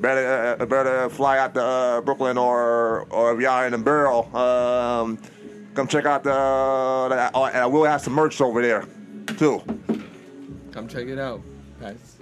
Better, 0.00 0.56
uh, 0.60 0.66
better 0.66 1.08
fly 1.08 1.38
out 1.38 1.54
to 1.54 1.62
uh, 1.62 2.00
Brooklyn 2.02 2.38
or 2.38 3.06
or 3.10 3.34
if 3.34 3.40
y'all 3.40 3.64
in 3.64 3.72
the 3.72 3.78
barrel. 3.78 4.34
Um, 4.36 5.18
Come 5.74 5.86
check 5.86 6.06
out 6.06 6.24
the. 6.24 6.30
the 6.30 7.30
oh, 7.34 7.44
and 7.44 7.58
I 7.58 7.66
will 7.66 7.84
have 7.84 8.00
some 8.00 8.12
merch 8.12 8.40
over 8.40 8.60
there, 8.60 8.84
too. 9.38 9.62
come 10.72 10.88
check 10.88 11.06
it 11.06 11.18
out. 11.18 11.40
Guys. 11.80 12.16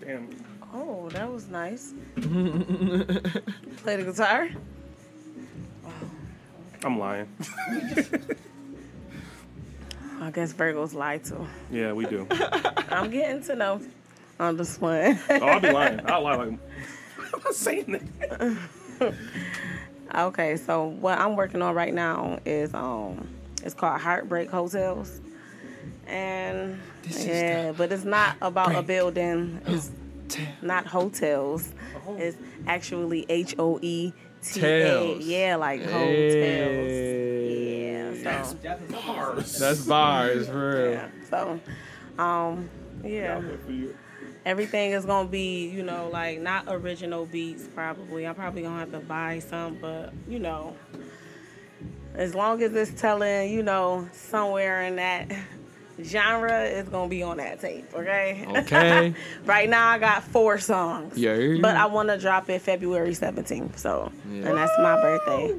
damn. 0.00 0.28
Oh, 0.72 1.10
that 1.10 1.30
was 1.30 1.48
nice. 1.48 1.92
Play 2.16 3.96
the 3.96 4.04
guitar. 4.04 4.48
I'm 6.82 6.98
lying. 6.98 7.28
I 10.20 10.30
guess 10.30 10.52
Virgos 10.54 10.94
lie 10.94 11.18
too. 11.18 11.46
yeah, 11.70 11.92
we 11.92 12.06
do. 12.06 12.26
I'm 12.90 13.10
getting 13.10 13.42
to 13.44 13.54
know 13.54 13.80
on 14.40 14.56
this 14.56 14.80
one. 14.80 15.18
Oh, 15.30 15.34
I'll 15.46 15.60
be 15.60 15.70
lying. 15.70 16.00
I'll 16.06 16.22
lie 16.22 16.36
like 16.36 16.48
I'm 17.34 17.40
not 17.44 17.54
saying 17.54 18.00
that. 19.00 19.14
okay, 20.14 20.56
so 20.56 20.86
what 20.86 21.18
I'm 21.18 21.36
working 21.36 21.62
on 21.62 21.74
right 21.74 21.92
now 21.92 22.38
is 22.44 22.72
um, 22.74 23.28
it's 23.62 23.74
called 23.74 24.00
Heartbreak 24.00 24.50
Hotels, 24.50 25.20
and 26.06 26.80
This 27.02 27.18
is 27.20 27.26
yeah, 27.26 27.72
but 27.72 27.92
it's 27.92 28.04
not 28.04 28.36
about 28.40 28.74
a 28.74 28.82
building. 28.82 29.60
It's 29.66 29.90
Tell. 30.28 30.46
not 30.62 30.86
hotels. 30.86 31.72
It's 32.16 32.36
actually 32.66 33.26
H 33.28 33.54
O 33.58 33.78
E 33.82 34.12
T 34.42 34.60
A. 34.64 35.16
Yeah, 35.18 35.56
like 35.56 35.82
hotels. 35.82 36.92
Yeah, 38.22 38.42
so 38.44 38.76
Bars. 38.90 39.58
That's 39.58 39.84
bars 39.86 40.48
for 40.48 40.70
real. 40.70 40.90
yeah, 40.92 41.08
so 41.28 41.60
um, 42.22 42.68
yeah. 43.04 43.40
Everything 44.48 44.92
is 44.92 45.04
gonna 45.04 45.28
be, 45.28 45.68
you 45.68 45.82
know, 45.82 46.08
like 46.10 46.40
not 46.40 46.64
original 46.68 47.26
beats. 47.26 47.68
Probably, 47.74 48.26
I'm 48.26 48.34
probably 48.34 48.62
gonna 48.62 48.78
have 48.78 48.92
to 48.92 49.00
buy 49.00 49.40
some, 49.40 49.76
but 49.78 50.14
you 50.26 50.38
know, 50.38 50.74
as 52.14 52.34
long 52.34 52.62
as 52.62 52.74
it's 52.74 52.98
telling, 52.98 53.52
you 53.52 53.62
know, 53.62 54.08
somewhere 54.12 54.84
in 54.84 54.96
that 54.96 55.30
genre, 56.02 56.62
it's 56.64 56.88
gonna 56.88 57.10
be 57.10 57.22
on 57.22 57.36
that 57.36 57.60
tape. 57.60 57.92
Okay. 57.92 58.46
Okay. 58.48 59.14
right 59.44 59.68
now, 59.68 59.86
I 59.88 59.98
got 59.98 60.22
four 60.24 60.58
songs. 60.58 61.18
Yeah. 61.18 61.56
But 61.60 61.76
I 61.76 61.84
want 61.84 62.08
to 62.08 62.16
drop 62.16 62.48
it 62.48 62.62
February 62.62 63.12
17th, 63.12 63.78
so 63.78 64.10
Yeah. 64.30 64.48
and 64.48 64.56
that's 64.56 64.72
my 64.78 64.98
birthday. 65.00 65.56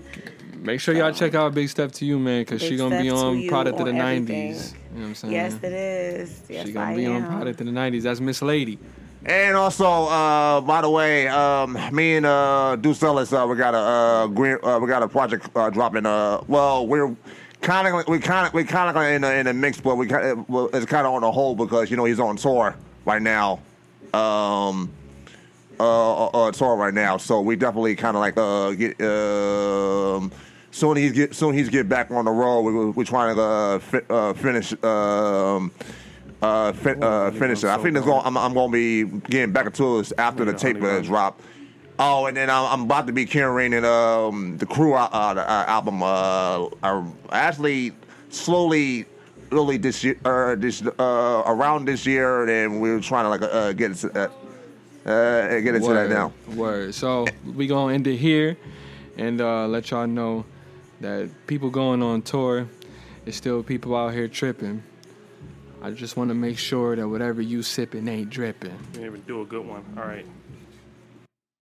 Make 0.61 0.81
sure 0.81 0.95
y'all 0.95 1.13
check 1.13 1.35
out 1.35 1.53
Big 1.53 1.69
Step 1.69 1.91
to 1.93 2.05
You, 2.05 2.17
man, 2.17 2.41
because 2.41 2.59
she 2.61 2.75
gonna 2.75 2.99
be 2.99 3.11
on 3.11 3.47
Product 3.47 3.79
of 3.79 3.85
the 3.85 3.91
90s. 3.93 3.93
everything. 4.17 4.49
You 4.49 4.88
know 4.99 5.05
what 5.05 5.09
I'm 5.09 5.15
saying? 5.15 5.33
Yes, 5.33 5.55
it 5.63 5.73
is. 5.73 6.41
Yes, 6.49 6.67
She 6.67 6.73
gonna 6.73 6.91
I 6.91 6.95
be 6.95 7.05
on. 7.07 7.25
Product 7.25 7.61
in 7.61 7.67
the 7.73 7.79
90s. 7.79 8.03
That's 8.03 8.19
Miss 8.19 8.41
Lady. 8.41 8.79
And 9.25 9.57
also, 9.57 9.85
uh, 10.05 10.61
by 10.61 10.81
the 10.81 10.89
way, 10.89 11.27
um, 11.27 11.77
me 11.91 12.15
and 12.15 12.25
uh, 12.25 12.77
Deuce 12.77 13.03
Ellis, 13.03 13.33
uh, 13.33 13.45
we 13.49 13.57
got 13.57 13.73
a 13.73 13.77
uh, 13.77 14.27
green, 14.27 14.57
uh, 14.63 14.79
we 14.81 14.87
got 14.87 15.03
a 15.03 15.07
project 15.07 15.49
uh, 15.55 15.69
dropping. 15.69 16.05
Uh, 16.05 16.41
well, 16.47 16.87
we're 16.87 17.15
kind 17.61 17.87
of 17.87 18.07
we 18.07 18.19
kind 18.19 18.47
of 18.47 18.53
we 18.53 18.63
kind 18.63 18.95
of 18.95 19.03
in 19.03 19.21
the 19.21 19.35
in 19.35 19.45
the 19.45 19.53
mix, 19.53 19.81
but 19.81 19.95
we 19.95 20.07
kind 20.07 20.45
well, 20.47 20.69
it's 20.73 20.85
kind 20.85 21.05
of 21.05 21.13
on 21.13 21.21
the 21.21 21.31
hold 21.31 21.57
because 21.57 21.91
you 21.91 21.97
know 21.97 22.05
he's 22.05 22.19
on 22.19 22.37
tour 22.37 22.75
right 23.05 23.21
now. 23.21 23.59
Um, 24.13 24.89
uh, 25.81 26.25
uh, 26.25 26.47
uh, 26.47 26.51
tour 26.51 26.75
right 26.77 26.93
now, 26.93 27.17
so 27.17 27.41
we 27.41 27.57
definitely 27.57 27.95
kind 27.95 28.15
of 28.15 28.21
like 28.21 28.37
uh 28.37 28.71
get 28.71 28.99
um. 29.01 30.31
Soon 30.79 30.95
he's 30.95 31.11
get 31.11 31.35
soon 31.35 31.53
he's 31.53 31.67
get 31.67 31.89
back 31.89 32.09
on 32.09 32.23
the 32.23 32.31
road. 32.31 32.61
We, 32.61 32.73
we, 32.73 32.89
we're 32.91 33.03
trying 33.03 33.35
to 33.35 33.41
uh, 33.41 33.79
fi- 33.79 34.01
uh, 34.09 34.31
finish 34.31 34.71
um, 34.81 35.73
uh, 36.41 36.71
fi- 36.71 36.91
uh, 36.93 37.31
finish 37.31 37.65
it. 37.65 37.69
I 37.69 37.77
think 37.79 37.97
it's 37.97 38.05
going. 38.05 38.21
I'm, 38.25 38.37
I'm 38.37 38.53
going 38.53 38.71
to 38.71 38.71
be 38.71 39.19
getting 39.27 39.51
back 39.51 39.65
into 39.65 39.97
this 39.97 40.13
after 40.17 40.45
the 40.45 40.53
tape 40.53 40.77
honey 40.79 40.89
uh, 40.89 40.95
bun. 40.99 41.03
drop. 41.03 41.41
Oh, 41.99 42.27
and 42.27 42.37
then 42.37 42.49
I'm, 42.49 42.65
I'm 42.71 42.81
about 42.83 43.07
to 43.07 43.13
be 43.13 43.25
curating 43.25 43.83
um, 43.83 44.57
the 44.57 44.65
crew 44.65 44.93
uh, 44.93 45.09
uh, 45.11 45.33
the, 45.33 45.41
uh, 45.41 45.65
album. 45.67 46.01
Uh, 46.01 46.69
actually, 47.29 47.91
slowly, 48.29 49.05
really 49.51 49.75
this 49.75 50.01
year, 50.01 50.17
uh, 50.23 50.55
this 50.55 50.81
uh, 50.81 51.43
around 51.45 51.89
this 51.89 52.05
year, 52.05 52.47
and 52.47 52.79
we 52.79 52.91
were 52.91 53.01
trying 53.01 53.25
to 53.25 53.29
like 53.29 53.41
uh, 53.41 53.73
get 53.73 53.91
into 53.91 54.07
that. 54.07 54.31
Uh, 55.05 55.59
get 55.59 55.75
into 55.75 55.93
that 55.93 56.09
now. 56.09 56.31
Word. 56.55 56.95
So 56.95 57.27
we 57.53 57.67
gonna 57.67 57.93
end 57.93 58.07
it 58.07 58.15
here, 58.15 58.55
and 59.17 59.41
uh, 59.41 59.67
let 59.67 59.91
y'all 59.91 60.07
know 60.07 60.45
that 61.01 61.29
people 61.47 61.69
going 61.69 62.01
on 62.03 62.21
tour, 62.21 62.67
is 63.25 63.35
still 63.35 63.63
people 63.63 63.95
out 63.95 64.13
here 64.13 64.27
tripping. 64.27 64.83
I 65.81 65.91
just 65.91 66.17
want 66.17 66.29
to 66.29 66.35
make 66.35 66.57
sure 66.57 66.95
that 66.95 67.07
whatever 67.07 67.41
you 67.41 67.63
sipping 67.63 68.07
ain't 68.07 68.29
dripping. 68.29 68.77
Even 68.95 69.21
do 69.21 69.41
a 69.41 69.45
good 69.45 69.65
one. 69.65 69.83
All 69.97 70.03
right. 70.03 70.25